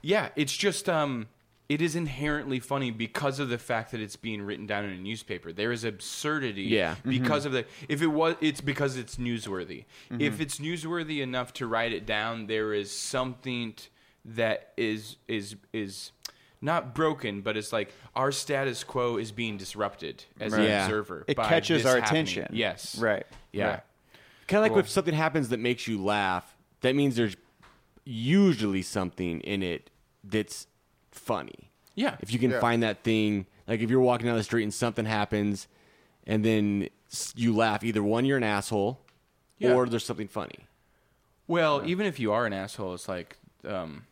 yeah, 0.00 0.28
it's 0.36 0.56
just 0.56 0.88
um, 0.88 1.26
it 1.68 1.80
is 1.80 1.96
inherently 1.96 2.60
funny 2.60 2.90
because 2.90 3.38
of 3.38 3.48
the 3.48 3.56
fact 3.58 3.92
that 3.92 4.00
it's 4.00 4.16
being 4.16 4.42
written 4.42 4.66
down 4.66 4.84
in 4.84 4.90
a 4.90 4.96
newspaper. 4.98 5.52
There 5.52 5.72
is 5.72 5.84
absurdity, 5.84 6.64
Yeah. 6.64 6.96
because 7.04 7.46
of 7.46 7.52
the. 7.52 7.64
If 7.88 8.02
it 8.02 8.08
was, 8.08 8.36
it's 8.40 8.60
because 8.60 8.96
it's 8.96 9.16
newsworthy. 9.16 9.84
Mm-hmm. 10.10 10.20
If 10.20 10.40
it's 10.40 10.58
newsworthy 10.58 11.22
enough 11.22 11.52
to 11.54 11.66
write 11.66 11.92
it 11.92 12.04
down, 12.04 12.46
there 12.46 12.74
is 12.74 12.90
something 12.90 13.72
t- 13.74 13.88
that 14.24 14.72
is 14.76 15.16
is 15.28 15.56
is. 15.72 16.12
Not 16.64 16.94
broken, 16.94 17.40
but 17.40 17.56
it's 17.56 17.72
like 17.72 17.92
our 18.14 18.30
status 18.30 18.84
quo 18.84 19.16
is 19.16 19.32
being 19.32 19.56
disrupted 19.56 20.24
as 20.38 20.52
Right. 20.52 20.60
an 20.60 20.66
Yeah. 20.66 20.84
observer. 20.84 21.24
It 21.26 21.36
by 21.36 21.48
catches 21.48 21.82
this 21.82 21.90
our 21.92 21.98
happening. 22.00 22.22
attention. 22.22 22.46
Yes. 22.52 22.96
Right. 22.98 23.26
Yeah. 23.52 23.66
Right. 23.66 23.80
Kind 24.46 24.58
of 24.58 24.62
like 24.62 24.70
Cool. 24.70 24.78
if 24.78 24.88
something 24.88 25.12
happens 25.14 25.48
that 25.48 25.58
makes 25.58 25.88
you 25.88 26.00
laugh, 26.00 26.56
that 26.82 26.94
means 26.94 27.16
there's 27.16 27.34
usually 28.04 28.82
something 28.82 29.40
in 29.40 29.64
it 29.64 29.90
that's 30.24 30.68
funny. 31.12 31.70
Yeah. 31.94 32.16
If 32.20 32.32
you 32.32 32.38
can 32.38 32.50
Yeah. 32.52 32.60
find 32.60 32.82
that 32.82 33.02
thing, 33.04 33.46
like 33.68 33.80
if 33.80 33.90
you're 33.90 34.00
walking 34.00 34.26
down 34.26 34.36
the 34.36 34.42
street 34.42 34.62
and 34.64 34.72
something 34.74 35.04
happens, 35.04 35.68
and 36.26 36.44
then 36.44 36.88
you 37.34 37.54
laugh, 37.54 37.84
either 37.84 38.02
one, 38.02 38.24
you're 38.24 38.36
an 38.38 38.42
asshole, 38.44 39.00
Yeah. 39.58 39.74
or 39.74 39.86
there's 39.86 40.04
something 40.04 40.28
funny. 40.28 40.66
Well, 41.46 41.82
even 41.86 42.06
if 42.06 42.18
you 42.18 42.32
are 42.32 42.46
an 42.46 42.52
asshole, 42.52 42.94
it's 42.94 43.08
like 43.08 43.36
um, 43.64 44.06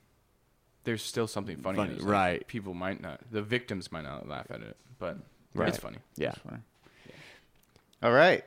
there's 0.84 1.02
still 1.02 1.26
something 1.26 1.56
funny. 1.56 1.76
Funny, 1.76 1.94
like, 1.94 2.04
right. 2.08 2.46
People 2.46 2.74
might 2.74 3.00
not. 3.00 3.20
The 3.32 3.42
victims 3.42 3.90
might 3.90 4.04
not 4.04 4.28
laugh 4.28 4.46
at 4.50 4.60
it, 4.62 4.76
but 4.98 5.16
Right. 5.54 5.68
it's 5.68 5.78
funny. 5.78 5.98
Yeah. 6.16 6.34
All 8.02 8.12
right, 8.12 8.44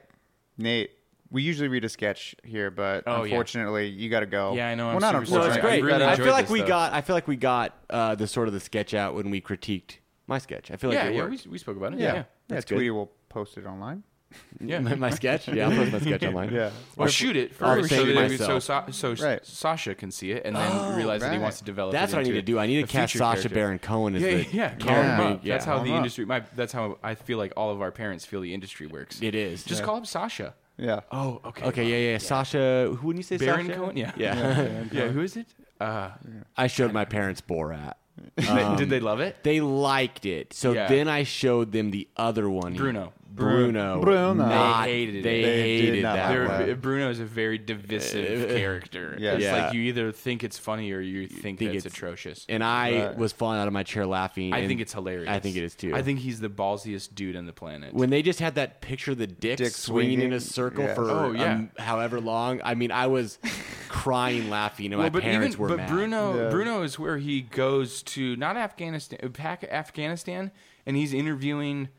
Nate. 0.57 0.91
We 1.33 1.41
usually 1.41 1.67
read 1.67 1.83
a 1.83 1.89
sketch 1.89 2.35
here, 2.43 2.71
but 2.71 3.03
Oh, 3.07 3.17
yeah. 3.17 3.23
unfortunately, 3.23 3.87
you 3.89 4.09
got 4.09 4.21
to 4.21 4.25
go. 4.27 4.53
Yeah, 4.53 4.69
I 4.69 4.75
know, 4.75 4.87
I'm 4.89 4.99
Well, 4.99 5.11
not 5.11 5.13
super 5.13 5.25
sorry. 5.25 5.39
No, 5.41 5.45
it's 5.47 5.55
unfortunately. 5.57 5.57
I 5.57 5.81
great. 5.81 5.83
really 5.93 6.05
I 6.05 6.11
enjoyed 6.11 6.25
feel 6.25 6.33
like 6.33 6.45
this, 6.45 6.51
we 6.53 6.61
though. 6.61 6.67
got. 6.67 6.93
I 6.93 7.01
feel 7.01 7.15
like 7.15 7.27
we 7.27 7.35
got 7.35 7.77
uh, 7.89 8.15
the 8.15 8.27
sort 8.27 8.47
of 8.47 8.53
the 8.53 8.59
sketch 8.61 8.93
out 8.93 9.15
when 9.15 9.29
we 9.31 9.41
critiqued 9.41 9.97
my 10.27 10.37
sketch. 10.37 10.69
I 10.71 10.77
feel 10.77 10.91
like 10.91 10.99
yeah, 10.99 11.05
it 11.07 11.15
yeah, 11.15 11.23
we, 11.25 11.31
worked. 11.31 11.47
we 11.47 11.57
spoke 11.57 11.75
about 11.77 11.93
it. 11.93 11.99
Yeah, 11.99 12.05
Yeah, 12.05 12.13
yeah. 12.13 12.23
That's 12.47 12.65
Tweety 12.65 12.85
good. 12.85 12.91
will 12.93 13.11
post 13.29 13.57
it 13.57 13.65
online. 13.65 14.03
yeah. 14.63 14.79
my, 14.79 14.95
my 14.95 15.09
sketch. 15.09 15.47
Yeah, 15.47 15.69
I'll 15.69 15.75
post 15.75 15.91
my 15.91 15.99
sketch 15.99 16.23
online. 16.23 16.53
Yeah. 16.53 16.69
Or 16.97 17.07
shoot 17.09 17.35
it 17.35 17.51
I'll 17.61 17.75
first 17.75 17.89
save 17.89 17.99
so, 17.99 18.05
it 18.07 18.13
that 18.13 18.29
we- 18.29 18.37
so, 18.37 18.53
myself. 18.53 18.93
Sa- 18.93 19.15
so 19.15 19.25
Right. 19.25 19.45
Sacha 19.45 19.95
can 19.95 20.11
see 20.11 20.31
it 20.31 20.43
and 20.45 20.55
then 20.55 20.95
realize 20.95 21.21
that 21.21 21.31
he 21.31 21.37
right. 21.37 21.41
wants 21.41 21.57
to 21.59 21.63
develop. 21.63 21.93
That's 21.93 22.13
it 22.13 22.15
what 22.15 22.19
I 22.21 22.23
need 22.23 22.29
into 22.29 22.41
to 22.41 22.45
do. 22.45 22.59
I 22.59 22.65
need 22.67 22.75
to 22.77 22.83
a 22.83 22.87
cast 22.87 23.11
future 23.13 23.23
Sacha 23.23 23.33
character. 23.41 23.55
Baron 23.55 23.79
Cohen 23.79 24.15
as 24.15 24.21
Yeah, 24.21 24.29
the 24.29 24.37
yeah, 24.43 24.47
yeah. 24.51 24.75
Call 24.75 24.89
Yeah. 24.95 25.15
him 25.17 25.33
up. 25.33 25.39
Yeah. 25.43 25.53
That's 25.53 25.65
how 25.65 25.75
Call 25.75 25.83
the 25.83 25.89
him 25.89 25.93
up. 25.95 25.97
industry. 25.97 26.25
My, 26.25 26.43
that's 26.55 26.73
how 26.73 26.97
I 27.03 27.15
feel 27.15 27.37
like 27.39 27.53
all 27.57 27.71
of 27.71 27.81
our 27.81 27.91
parents 27.91 28.23
feel 28.25 28.41
the 28.41 28.53
industry 28.53 28.85
works. 28.87 29.19
It 29.21 29.33
is. 29.35 29.63
Just 29.63 29.81
call 29.83 29.97
him 29.97 30.05
Sacha. 30.05 30.53
Yeah. 30.77 31.01
Oh, 31.11 31.39
okay. 31.45 31.65
Okay, 31.65 31.85
yeah, 31.85 32.11
yeah. 32.13 32.17
Sacha, 32.17 32.95
who 32.97 33.07
wouldn't 33.07 33.19
you 33.19 33.37
say 33.37 33.43
Baron 33.43 33.67
Sacha? 33.67 33.77
Cohen? 33.77 33.97
Yeah. 33.97 34.11
Yeah. 34.15 34.83
Yeah, 34.91 35.07
who 35.09 35.21
is 35.21 35.37
it? 35.37 35.47
Uh, 35.79 36.09
I 36.57 36.67
showed 36.67 36.93
my 36.93 37.05
parents 37.05 37.41
Borat. 37.41 37.93
did 38.77 38.89
they 38.89 38.99
love 38.99 39.19
it? 39.19 39.37
They 39.43 39.59
liked 39.59 40.25
it. 40.25 40.53
So 40.53 40.71
Yeah. 40.73 40.87
then 40.87 41.07
I 41.07 41.23
showed 41.23 41.71
them 41.71 41.91
the 41.91 42.07
other 42.15 42.49
one. 42.49 42.73
Bruno. 42.75 43.13
Bruno. 43.35 43.99
Bruno. 44.01 44.33
Not- 44.33 44.85
They 44.85 44.91
hated 44.91 45.15
it. 45.15 45.23
They, 45.23 45.41
They 45.41 45.77
did 45.81 45.85
hated 45.85 46.03
not 46.03 46.15
that. 46.15 46.47
like 46.49 46.65
that. 46.67 46.81
Bruno 46.81 47.09
is 47.09 47.19
a 47.19 47.25
very 47.25 47.57
divisive 47.57 48.47
character. 48.57 49.15
Yeah. 49.19 49.33
It's 49.33 49.43
Yeah. 49.43 49.65
like 49.65 49.73
you 49.73 49.81
either 49.83 50.11
think 50.11 50.43
it's 50.43 50.57
funny 50.57 50.91
or 50.91 50.99
you 50.99 51.27
think, 51.27 51.59
think 51.59 51.73
it's, 51.73 51.85
it's- 51.85 51.93
atrocious. 51.97 52.45
And 52.49 52.63
I 52.63 53.07
Right. 53.07 53.17
was 53.17 53.31
falling 53.33 53.59
out 53.59 53.67
of 53.67 53.73
my 53.73 53.83
chair 53.83 54.05
laughing. 54.05 54.53
I 54.53 54.67
think 54.67 54.81
it's 54.81 54.93
hilarious. 54.93 55.29
I 55.29 55.39
think 55.39 55.55
it 55.55 55.63
is 55.63 55.75
too. 55.75 55.95
I 55.95 56.01
think 56.01 56.19
he's 56.19 56.39
the 56.39 56.49
ballsiest 56.49 57.15
dude 57.15 57.35
on 57.35 57.45
the 57.45 57.53
planet. 57.53 57.93
when 57.93 58.09
they 58.09 58.21
just 58.21 58.39
had 58.39 58.55
that 58.55 58.81
picture 58.81 59.11
of 59.11 59.17
the 59.17 59.27
dick, 59.27 59.57
Dick 59.57 59.71
swinging, 59.71 60.21
in 60.21 60.33
a 60.33 60.39
circle 60.39 60.83
Yeah. 60.83 60.93
for 60.93 61.09
Oh, 61.09 61.31
yeah. 61.31 61.53
um, 61.55 61.71
however 61.79 62.19
long. 62.21 62.61
I 62.63 62.75
mean, 62.75 62.91
I 62.91 63.07
was 63.07 63.39
crying 63.89 64.49
laughing, 64.49 64.93
and 64.93 65.01
my 65.01 65.09
but 65.09 65.23
parents 65.23 65.55
even 65.55 65.61
were 65.61 65.67
but 65.69 65.77
mad. 65.77 65.89
Bruno 65.89 66.43
Yeah. 66.43 66.49
Bruno 66.49 66.81
is 66.83 66.99
where 66.99 67.17
he 67.17 67.41
goes 67.41 68.03
to 68.03 68.35
not 68.35 68.57
Afghanistan, 68.57 69.19
uh, 69.23 69.65
Afghanistan, 69.71 70.51
and 70.85 70.95
he's 70.97 71.13
interviewing 71.13 71.89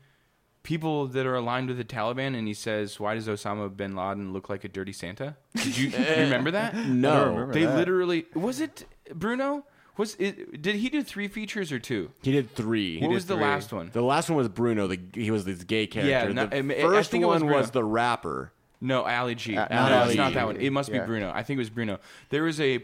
people 0.65 1.07
that 1.07 1.25
are 1.25 1.35
aligned 1.35 1.69
with 1.69 1.77
the 1.77 1.85
Taliban, 1.85 2.35
and 2.37 2.45
he 2.47 2.53
says, 2.53 2.99
"Why 2.99 3.13
does 3.15 3.27
Osama 3.29 3.75
bin 3.75 3.95
Laden 3.95 4.33
look 4.33 4.49
like 4.49 4.65
a 4.65 4.67
dirty 4.67 4.91
Santa?" 4.91 5.37
Did 5.55 5.77
you, 5.77 5.87
you 5.97 5.97
remember 6.17 6.51
that? 6.51 6.75
No. 6.87 7.29
remember 7.29 7.53
they 7.53 7.65
that. 7.65 7.77
literally 7.77 8.25
was 8.33 8.59
it 8.59 8.85
Bruno. 9.13 9.63
Was 9.97 10.15
it? 10.19 10.61
Did 10.61 10.75
he 10.75 10.89
do 10.89 11.01
three 11.03 11.29
features 11.29 11.71
or 11.71 11.79
two? 11.79 12.11
He 12.21 12.33
did 12.33 12.53
three. 12.53 12.99
what 12.99 13.07
He 13.07 13.13
was 13.13 13.23
did 13.23 13.37
the 13.37 13.41
last 13.41 13.71
one? 13.71 13.91
The 13.93 14.01
last 14.01 14.29
one 14.29 14.35
was 14.35 14.49
Bruno. 14.49 14.87
The, 14.87 14.99
he 15.13 15.31
was 15.31 15.45
this 15.45 15.63
gay 15.63 15.87
character. 15.87 16.33
no, 16.33 16.47
the 16.47 16.57
I 16.57 16.61
mean, 16.61 16.77
I 16.77 16.81
first 16.81 17.11
think 17.11 17.23
it 17.23 17.27
was 17.27 17.41
one 17.41 17.53
was, 17.53 17.71
Bruno. 17.71 17.71
the 17.71 17.83
rapper. 17.85 18.51
No, 18.81 19.03
Ali 19.03 19.35
G. 19.35 19.55
Uh, 19.55 19.67
no, 19.69 19.75
not 19.75 19.89
no, 19.89 19.97
Ali 19.99 20.07
it's 20.09 20.17
not 20.17 20.33
that 20.33 20.45
one. 20.45 20.57
It 20.57 20.71
must 20.71 20.91
be 20.91 20.99
Bruno. 20.99 21.31
I 21.33 21.43
think 21.43 21.57
it 21.57 21.61
was 21.61 21.69
Bruno. 21.69 21.99
There 22.29 22.43
was 22.43 22.59
a, 22.59 22.83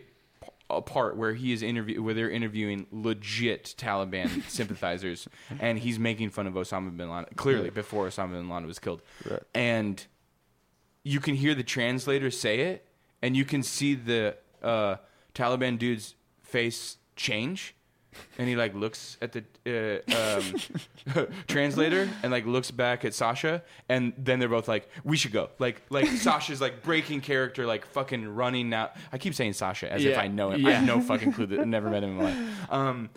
a 0.78 0.82
part 0.82 1.17
where 1.17 1.34
he 1.34 1.51
is 1.53 1.61
interview 1.63 2.01
where 2.01 2.13
they're 2.13 2.30
interviewing 2.30 2.88
legit 2.91 3.74
Taliban 3.78 4.43
sympathizers, 4.49 5.28
and 5.59 5.80
he's 5.80 5.97
making 5.99 6.30
fun 6.30 6.47
of 6.47 6.53
Osama 6.53 6.95
bin 6.95 7.09
Laden 7.09 7.34
clearly 7.36 7.69
before 7.69 8.07
Osama 8.07 8.32
bin 8.32 8.49
Laden 8.49 8.67
was 8.67 8.80
killed, 8.80 9.01
Right. 9.30 9.41
and 9.53 10.05
you 11.03 11.19
can 11.19 11.36
hear 11.36 11.55
the 11.55 11.63
translator 11.63 12.30
say 12.32 12.59
it, 12.61 12.86
and 13.22 13.36
you 13.36 13.45
can 13.45 13.63
see 13.63 13.95
the 13.95 14.38
uh, 14.63 14.95
Taliban 15.34 15.78
dude's 15.80 16.15
face 16.43 16.97
change. 17.15 17.76
And 18.38 18.47
he 18.47 18.55
like 18.55 18.74
looks 18.76 19.18
at 19.22 19.32
the 19.32 20.01
uh, 20.07 20.38
um, 21.18 21.28
translator 21.47 22.09
and 22.24 22.32
like 22.32 22.45
looks 22.45 22.72
back 22.72 23.05
at 23.05 23.14
Sacha, 23.14 23.63
and 23.89 24.13
then 24.17 24.39
they're 24.39 24.50
both 24.50 24.67
like, 24.67 24.89
"We 25.04 25.17
should 25.17 25.32
go." 25.32 25.50
Like, 25.59 25.82
like 25.89 26.08
Sacha's 26.17 26.59
like 26.62 26.83
breaking 26.83 27.21
character, 27.21 27.66
like 27.66 27.86
fucking 27.86 28.36
running 28.36 28.70
now. 28.70 28.89
I 29.12 29.17
keep 29.17 29.33
saying 29.33 29.54
Sacha 29.54 29.92
as 29.92 30.04
if 30.04 30.17
I 30.17 30.28
know 30.28 30.51
him. 30.51 30.66
I 30.66 30.71
have 30.71 30.86
no 30.86 31.00
fucking 31.01 31.33
clue. 31.33 31.46
That 31.47 31.59
I 31.62 31.63
never 31.63 31.89
met 31.89 32.04
him 32.04 32.12
in 32.12 32.16
my 32.17 32.24
life. 32.24 32.71
Um, 32.71 33.09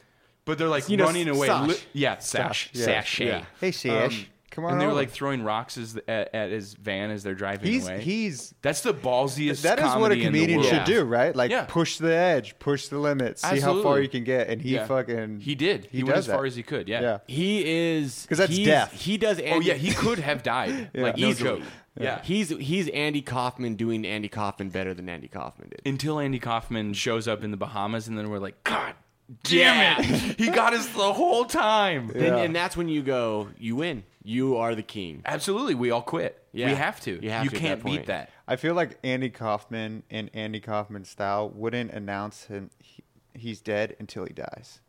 but 0.44 0.58
they're 0.58 0.68
like 0.68 0.88
You 0.88 0.96
know, 0.96 1.04
running 1.06 1.28
away. 1.28 1.46
Sash. 1.46 1.68
Li- 1.68 1.76
yeah, 1.92 2.18
Sash, 2.18 2.70
yeah. 2.72 2.84
Sash, 2.84 3.20
Yeah. 3.20 3.44
Hey, 3.60 3.72
Sash. 3.72 4.28
Come 4.54 4.64
on 4.66 4.72
and 4.72 4.80
they 4.80 4.86
were 4.86 4.92
over. 4.92 5.00
like 5.00 5.10
throwing 5.10 5.42
rocks 5.42 5.76
as 5.76 5.98
at, 6.08 6.32
at 6.34 6.50
his 6.50 6.74
van 6.74 7.10
as 7.10 7.22
they're 7.24 7.34
driving 7.34 7.70
He's 7.70 7.86
away. 7.88 8.00
he's 8.00 8.54
That's 8.62 8.82
the 8.82 8.94
ballsiest. 8.94 9.62
that 9.62 9.78
is 9.80 9.84
what 9.84 10.12
a 10.12 10.14
comedy 10.14 10.24
in 10.24 10.32
the 10.32 10.38
comedian 10.38 10.60
world. 10.60 10.70
should 10.72 10.84
do, 10.84 11.02
right? 11.02 11.34
Like 11.34 11.50
Yeah. 11.50 11.66
push 11.68 11.98
the 11.98 12.14
edge, 12.14 12.56
push 12.60 12.86
the 12.88 12.98
limits, 12.98 13.42
see 13.42 13.58
how 13.58 13.82
far 13.82 14.00
you 14.00 14.08
can 14.08 14.22
get, 14.24 14.48
and 14.48 14.62
he 14.62 14.74
Yeah. 14.74 14.86
fucking 14.86 15.40
He 15.40 15.54
did. 15.56 15.86
He, 15.90 15.98
He 15.98 16.04
went 16.04 16.14
does 16.16 16.28
as 16.28 16.34
far 16.34 16.44
as 16.46 16.54
he 16.54 16.62
could. 16.62 16.88
Yeah. 16.88 17.00
Yeah. 17.00 17.18
He 17.26 17.64
is 17.98 18.26
'Cause 18.28 18.38
that's 18.38 18.52
he's- 18.54 18.66
death. 18.66 18.92
He 18.92 19.18
does. 19.18 19.38
Oh, 19.40 19.42
Andy, 19.42 19.70
Oh 19.70 19.72
yeah, 19.72 19.78
he 19.78 19.92
could 19.92 20.20
have 20.20 20.42
died. 20.42 20.90
Like 20.94 21.18
no 21.18 21.28
Easily. 21.28 21.58
joke. 21.60 21.68
Yeah. 22.00 22.20
He's 22.22 22.48
he's 22.50 22.88
Andy 22.90 23.22
Kaufman 23.22 23.74
doing 23.74 24.04
Andy 24.06 24.28
Kaufman 24.28 24.68
better 24.68 24.94
than 24.94 25.08
Andy 25.08 25.28
Kaufman 25.28 25.68
did. 25.70 25.82
Until 25.84 26.18
Andy 26.20 26.38
Kaufman 26.38 26.92
shows 26.94 27.26
up 27.28 27.42
in 27.44 27.50
the 27.50 27.56
Bahamas, 27.56 28.06
and 28.08 28.16
then 28.18 28.30
we're 28.30 28.38
like, 28.38 28.62
God 28.64 28.94
damn 29.42 30.00
it, 30.00 30.38
he 30.38 30.50
got 30.50 30.74
us 30.74 30.86
the 30.88 31.12
whole 31.12 31.44
time. 31.44 32.10
And, 32.10 32.22
and 32.36 32.54
that's 32.56 32.76
when 32.76 32.88
you 32.88 33.02
go, 33.02 33.48
you 33.58 33.76
win. 33.76 34.02
You 34.26 34.56
are 34.56 34.74
the 34.74 34.82
king. 34.82 35.20
Absolutely, 35.26 35.74
we 35.74 35.90
all 35.90 36.00
quit. 36.02 36.42
Yeah. 36.52 36.68
We 36.68 36.74
have 36.74 36.98
to. 37.02 37.22
You 37.22 37.30
have 37.30 37.48
to 37.50 37.54
at 37.56 37.60
can't 37.60 37.82
that 37.82 37.86
beat 37.90 38.06
that. 38.06 38.30
I 38.48 38.56
feel 38.56 38.74
like 38.74 38.98
Andy 39.04 39.28
Kaufman 39.30 40.02
in 40.08 40.30
Andy 40.32 40.60
Kaufman 40.60 41.04
style 41.04 41.50
wouldn't 41.50 41.90
announce 41.92 42.44
him 42.46 42.70
he, 42.78 43.04
he's 43.34 43.60
dead 43.60 43.96
until 44.00 44.24
he 44.24 44.32
dies. 44.32 44.80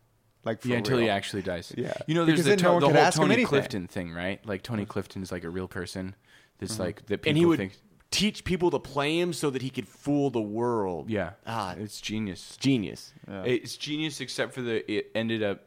Like 0.46 0.62
for 0.62 0.70
Yeah, 0.70 0.78
until 0.78 1.00
he 1.00 1.10
actually 1.10 1.42
dies. 1.42 1.74
Yeah. 1.76 1.94
you 2.08 2.16
know, 2.16 2.24
there's 2.24 2.38
Because 2.38 2.46
the, 2.46 2.50
then 2.52 2.58
to- 2.60 2.64
no 2.64 2.74
one 2.74 2.82
the 2.82 2.88
could 2.88 2.96
whole 2.96 3.06
ask 3.06 3.18
him 3.18 3.24
Tony 3.24 3.34
anything. 3.34 3.48
Clifton 3.50 3.88
thing, 3.88 4.14
right? 4.14 4.46
Like 4.46 4.62
Tony 4.64 4.86
Clifton 4.86 5.22
is 5.22 5.32
like 5.32 5.44
a 5.44 5.50
real 5.50 5.68
person. 5.68 6.16
That's 6.60 6.80
like 6.80 7.06
that 7.08 7.24
people 7.24 7.30
and 7.30 7.38
he 7.38 7.46
would 7.46 7.58
think. 7.60 7.74
teach 8.12 8.46
people 8.46 8.72
to 8.72 8.80
play 8.80 9.20
him 9.20 9.34
so 9.34 9.50
that 9.50 9.62
he 9.62 9.70
could 9.70 9.88
fool 9.90 10.30
the 10.30 10.42
world. 10.42 11.10
Yeah, 11.10 11.32
Ah, 11.46 11.74
it's 11.78 12.00
genius. 12.00 12.56
genius. 12.58 13.12
It's 13.28 13.76
genius, 13.76 14.22
except 14.22 14.54
for 14.54 14.62
the 14.62 14.90
it 14.90 15.12
ended 15.14 15.44
up. 15.44 15.66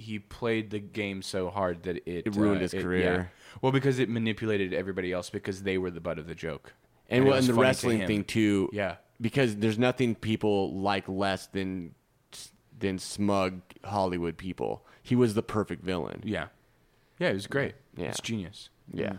He 0.00 0.18
played 0.18 0.70
the 0.70 0.78
game 0.80 1.22
so 1.22 1.50
hard 1.50 1.82
that 1.84 1.96
it, 2.08 2.26
It 2.26 2.36
ruined 2.36 2.58
uh, 2.58 2.62
his 2.62 2.74
it- 2.74 2.82
career. 2.82 3.02
yeah. 3.02 3.24
Well, 3.62 3.72
because 3.72 3.98
it 3.98 4.08
manipulated 4.08 4.72
everybody 4.72 5.12
else 5.12 5.28
because 5.30 5.62
they 5.64 5.76
were 5.78 5.90
the 5.90 6.00
butt 6.00 6.18
of 6.18 6.26
the 6.26 6.34
joke. 6.34 6.72
And, 7.08 7.24
it 7.24 7.28
well, 7.28 7.36
and 7.38 7.46
the 7.46 7.52
funny 7.52 7.62
to 7.64 7.68
wrestling 7.68 8.06
thing 8.06 8.24
too. 8.24 8.70
Yeah. 8.72 8.96
because 9.20 9.56
there's 9.56 9.78
nothing 9.78 10.14
people 10.14 10.72
like 10.74 11.08
less 11.08 11.46
than 11.48 11.94
than 12.78 12.98
smug 12.98 13.60
Hollywood 13.84 14.36
people. 14.38 14.86
He 15.02 15.14
was 15.16 15.34
the 15.34 15.42
perfect 15.42 15.82
villain. 15.84 16.22
Yeah, 16.24 16.46
yeah, 17.18 17.28
it 17.30 17.34
was 17.34 17.46
great. 17.46 17.74
Yeah. 17.96 18.06
It's 18.06 18.20
genius. 18.20 18.70
Yeah. 18.92 19.14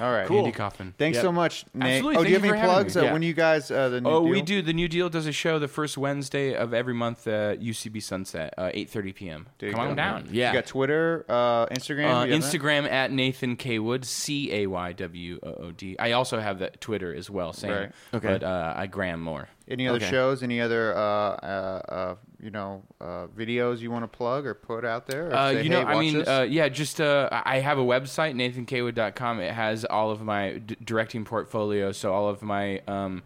All 0.00 0.12
right. 0.12 0.26
Cool. 0.26 0.38
Andy 0.40 0.52
Kaufman. 0.52 0.94
Thanks 0.98 1.16
Yep. 1.16 1.22
so 1.22 1.32
much, 1.32 1.64
Nate. 1.74 1.94
Absolutely. 1.96 2.16
Oh, 2.18 2.22
do 2.24 2.28
you 2.28 2.34
have 2.36 2.44
you 2.44 2.50
any 2.50 2.58
having 2.58 2.74
plugs? 2.74 2.96
me. 2.96 3.00
Uh, 3.00 3.04
Yeah. 3.06 3.12
when 3.12 3.22
you 3.22 3.32
guys 3.32 3.70
uh, 3.70 3.88
the 3.88 4.00
new 4.00 4.08
Oh, 4.10 4.20
we 4.22 4.36
deal? 4.42 4.44
do. 4.44 4.62
The 4.62 4.72
New 4.72 4.88
Deal 4.88 5.08
does 5.08 5.26
a 5.26 5.32
show 5.32 5.58
the 5.58 5.68
first 5.68 5.96
Wednesday 5.96 6.54
of 6.54 6.74
every 6.74 6.94
month 6.94 7.26
at 7.26 7.60
UCB 7.62 8.00
Sunset, 8.00 8.52
uh, 8.58 8.70
8.30 8.74 9.12
p.m. 9.14 9.46
There 9.58 9.68
you 9.70 9.74
Come 9.74 9.84
go. 9.86 9.90
on 9.90 9.96
down. 9.96 10.28
Yeah. 10.30 10.48
You 10.52 10.58
got 10.58 10.66
Twitter, 10.66 11.24
uh, 11.28 11.66
Instagram. 11.66 12.04
Uh, 12.22 12.24
You 12.26 12.32
have 12.34 12.42
that? 12.42 12.52
Instagram 12.60 12.90
at 12.90 13.10
Nathan 13.10 13.56
Caywood 13.56 14.04
C 14.04 14.52
A 14.52 14.66
Y 14.66 14.92
W 14.92 15.38
O 15.42 15.48
O 15.50 15.70
D. 15.72 15.96
I 15.98 16.12
also 16.12 16.40
have 16.40 16.58
that 16.58 16.80
Twitter 16.80 17.14
as 17.14 17.30
well, 17.30 17.52
same. 17.52 17.70
Right. 17.72 17.92
Okay. 18.14 18.28
But 18.28 18.42
uh, 18.42 18.74
I 18.76 18.86
gram 18.86 19.20
more. 19.20 19.48
Any 19.68 19.86
other 19.88 19.96
Okay. 19.96 20.10
shows? 20.10 20.42
Any 20.42 20.60
other 20.60 20.94
uh, 20.96 21.00
uh, 21.00 21.82
uh, 21.88 22.14
you 22.42 22.50
know 22.50 22.82
uh, 23.00 23.26
videos 23.36 23.80
you 23.80 23.90
want 23.90 24.04
to 24.04 24.08
plug 24.08 24.46
or 24.46 24.54
put 24.54 24.84
out 24.84 25.06
there? 25.06 25.32
Uh, 25.34 25.52
say, 25.52 25.62
you 25.62 25.68
know, 25.70 25.80
hey, 25.80 25.92
I 25.92 26.00
mean, 26.00 26.28
uh, 26.28 26.46
yeah, 26.48 26.68
just 26.68 27.00
uh, 27.00 27.28
I 27.30 27.56
I 27.56 27.60
have 27.60 27.78
a 27.78 27.82
website, 27.84 28.34
nathancaywood.com. 28.34 29.40
It 29.40 29.52
has 29.52 29.84
all 29.84 30.10
of 30.10 30.22
my 30.22 30.58
d- 30.58 30.76
directing 30.84 31.24
portfolio, 31.24 31.92
so 31.92 32.12
all 32.12 32.28
of 32.28 32.42
my 32.42 32.80
um, 32.88 33.22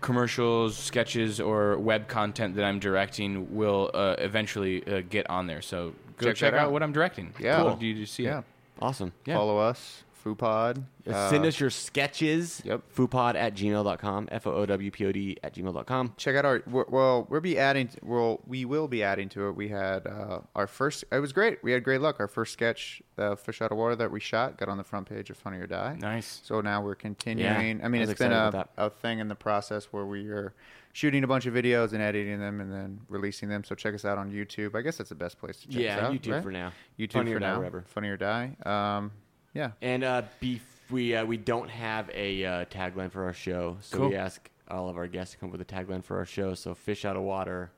commercials, 0.00 0.76
sketches, 0.76 1.40
or 1.40 1.78
web 1.78 2.08
content 2.08 2.56
that 2.56 2.64
I'm 2.64 2.78
directing 2.78 3.54
will 3.56 3.90
uh, 3.94 4.16
eventually 4.18 4.86
uh, 4.86 5.02
get 5.08 5.28
on 5.30 5.46
there. 5.46 5.62
So 5.62 5.94
go 6.18 6.28
Check 6.28 6.36
check, 6.36 6.54
out. 6.54 6.60
out. 6.66 6.72
what 6.72 6.82
I'm 6.82 6.92
directing. 6.92 7.32
Yeah. 7.38 7.54
I'd 7.56 7.60
Cool. 7.60 7.66
love 7.70 7.82
you 7.82 8.06
see 8.06 8.24
yeah. 8.24 8.38
it. 8.40 8.44
Awesome. 8.80 9.12
yeah. 9.24 9.34
Follow 9.36 9.58
us, 9.58 10.04
FooPod. 10.34 10.84
Uh, 11.08 11.30
Send 11.30 11.46
us 11.46 11.58
your 11.58 11.70
sketches. 11.70 12.60
Yep. 12.64 12.82
Foopod 12.94 13.34
at 13.34 13.54
gmail.com. 13.54 14.28
F 14.30 14.46
O 14.46 14.52
O 14.52 14.66
W 14.66 14.90
P 14.90 15.06
O 15.06 15.12
D 15.12 15.36
at 15.42 15.54
gmail.com. 15.54 16.14
check 16.16 16.36
out 16.36 16.44
our 16.44 16.62
we're- 16.66 16.86
well 16.88 17.26
we'll 17.30 17.40
be 17.40 17.58
adding 17.58 17.88
well 18.02 18.40
we 18.46 18.64
will 18.64 18.88
be 18.88 19.02
adding 19.02 19.28
to 19.30 19.48
it 19.48 19.52
we 19.56 19.68
had 19.68 20.06
uh, 20.06 20.40
our 20.54 20.66
first 20.66 21.04
it 21.10 21.18
was 21.20 21.32
great 21.32 21.62
we 21.64 21.72
had 21.72 21.82
great 21.82 22.00
luck 22.00 22.16
our 22.20 22.28
first 22.28 22.52
sketch 22.52 23.02
uh, 23.16 23.34
fish 23.36 23.62
out 23.62 23.72
of 23.72 23.78
water 23.78 23.96
that 23.96 24.10
we 24.10 24.20
shot 24.20 24.56
got 24.58 24.68
on 24.68 24.76
the 24.76 24.84
front 24.84 25.08
page 25.08 25.30
of 25.30 25.36
funny 25.36 25.58
or 25.58 25.66
die 25.66 25.96
Nice. 26.00 26.40
so 26.44 26.60
now 26.60 26.82
we're 26.82 26.94
continuing 26.94 27.82
i 27.84 27.88
mean 27.88 28.00
I 28.02 28.04
was 28.04 28.10
it's 28.10 28.18
been 28.18 28.32
excited 28.32 28.44
a, 28.44 28.48
about 28.48 28.70
a 28.76 28.90
thing 28.90 29.18
in 29.20 29.28
the 29.28 29.34
process 29.34 29.86
where 29.86 30.04
we 30.06 30.28
are 30.28 30.52
shooting 30.92 31.24
a 31.24 31.26
bunch 31.26 31.46
of 31.46 31.54
videos 31.54 31.92
and 31.92 32.02
editing 32.02 32.38
them 32.40 32.60
and 32.60 32.72
then 32.72 33.00
releasing 33.08 33.48
them 33.48 33.64
so 33.64 33.74
check 33.74 33.94
us 33.94 34.04
out 34.04 34.18
on 34.18 34.30
youtube 34.30 34.74
i 34.76 34.82
guess 34.82 34.96
that's 34.98 35.10
the 35.10 35.14
best 35.16 35.38
place 35.38 35.56
to 35.58 35.68
check 35.68 35.80
Yeah, 35.82 35.96
us 35.98 36.02
out 36.04 36.12
YouTube 36.12 36.32
right? 36.32 36.42
for 36.42 36.50
now. 36.52 36.72
youtube 36.98 37.12
Funny 37.12 37.30
for 37.32 37.36
or 37.36 37.40
Die, 37.40 37.46
now 37.50 37.56
whatever. 37.58 37.84
funny 37.86 38.08
or 38.08 38.16
die 38.16 38.56
um, 38.66 39.10
yeah 39.54 39.70
And 39.82 40.04
uh, 40.04 40.22
beef, 40.40 40.64
we 40.90 41.14
uh, 41.16 41.24
we 41.24 41.36
don't 41.36 41.68
have 41.70 42.10
a 42.14 42.44
uh, 42.44 42.64
tagline 42.66 43.10
for 43.10 43.24
our 43.24 43.32
show, 43.32 43.76
so 43.80 43.98
Cool. 43.98 44.08
we 44.10 44.16
ask 44.16 44.48
all 44.68 44.88
of 44.88 44.96
our 44.96 45.06
guests 45.06 45.32
to 45.34 45.38
come 45.40 45.48
up 45.48 45.52
with 45.58 45.60
a 45.62 45.64
tagline 45.64 46.02
for 46.04 46.18
our 46.18 46.26
show. 46.26 46.54
So 46.54 46.74
fish 46.74 47.04
out 47.04 47.16
of 47.16 47.22
water. 47.22 47.70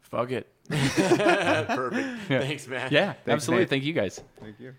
Fuck 0.00 0.30
it. 0.32 0.46
Perfect. 0.68 2.06
Thanks, 2.28 2.66
man. 2.68 2.88
Yeah, 2.92 3.14
absolutely. 3.26 3.62
Nate. 3.64 3.70
Thank 3.70 3.84
you 3.84 3.92
guys. 3.92 4.20
thank 4.40 4.60
you 4.60 4.74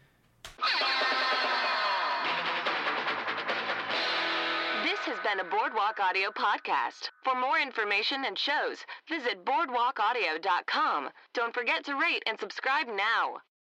This 4.83 4.99
has 5.07 5.17
been 5.23 5.39
a 5.39 5.49
Boardwalk 5.49 5.99
Audio 5.99 6.29
podcast. 6.31 7.09
For 7.23 7.35
more 7.39 7.59
information 7.59 8.25
and 8.25 8.37
shows, 8.37 8.85
visit 9.09 9.43
boardwalkaudio.com. 9.45 11.09
Don't 11.33 11.53
forget 11.53 11.83
to 11.85 11.95
rate 11.95 12.23
and 12.27 12.39
subscribe 12.39 12.87
now. 12.87 13.39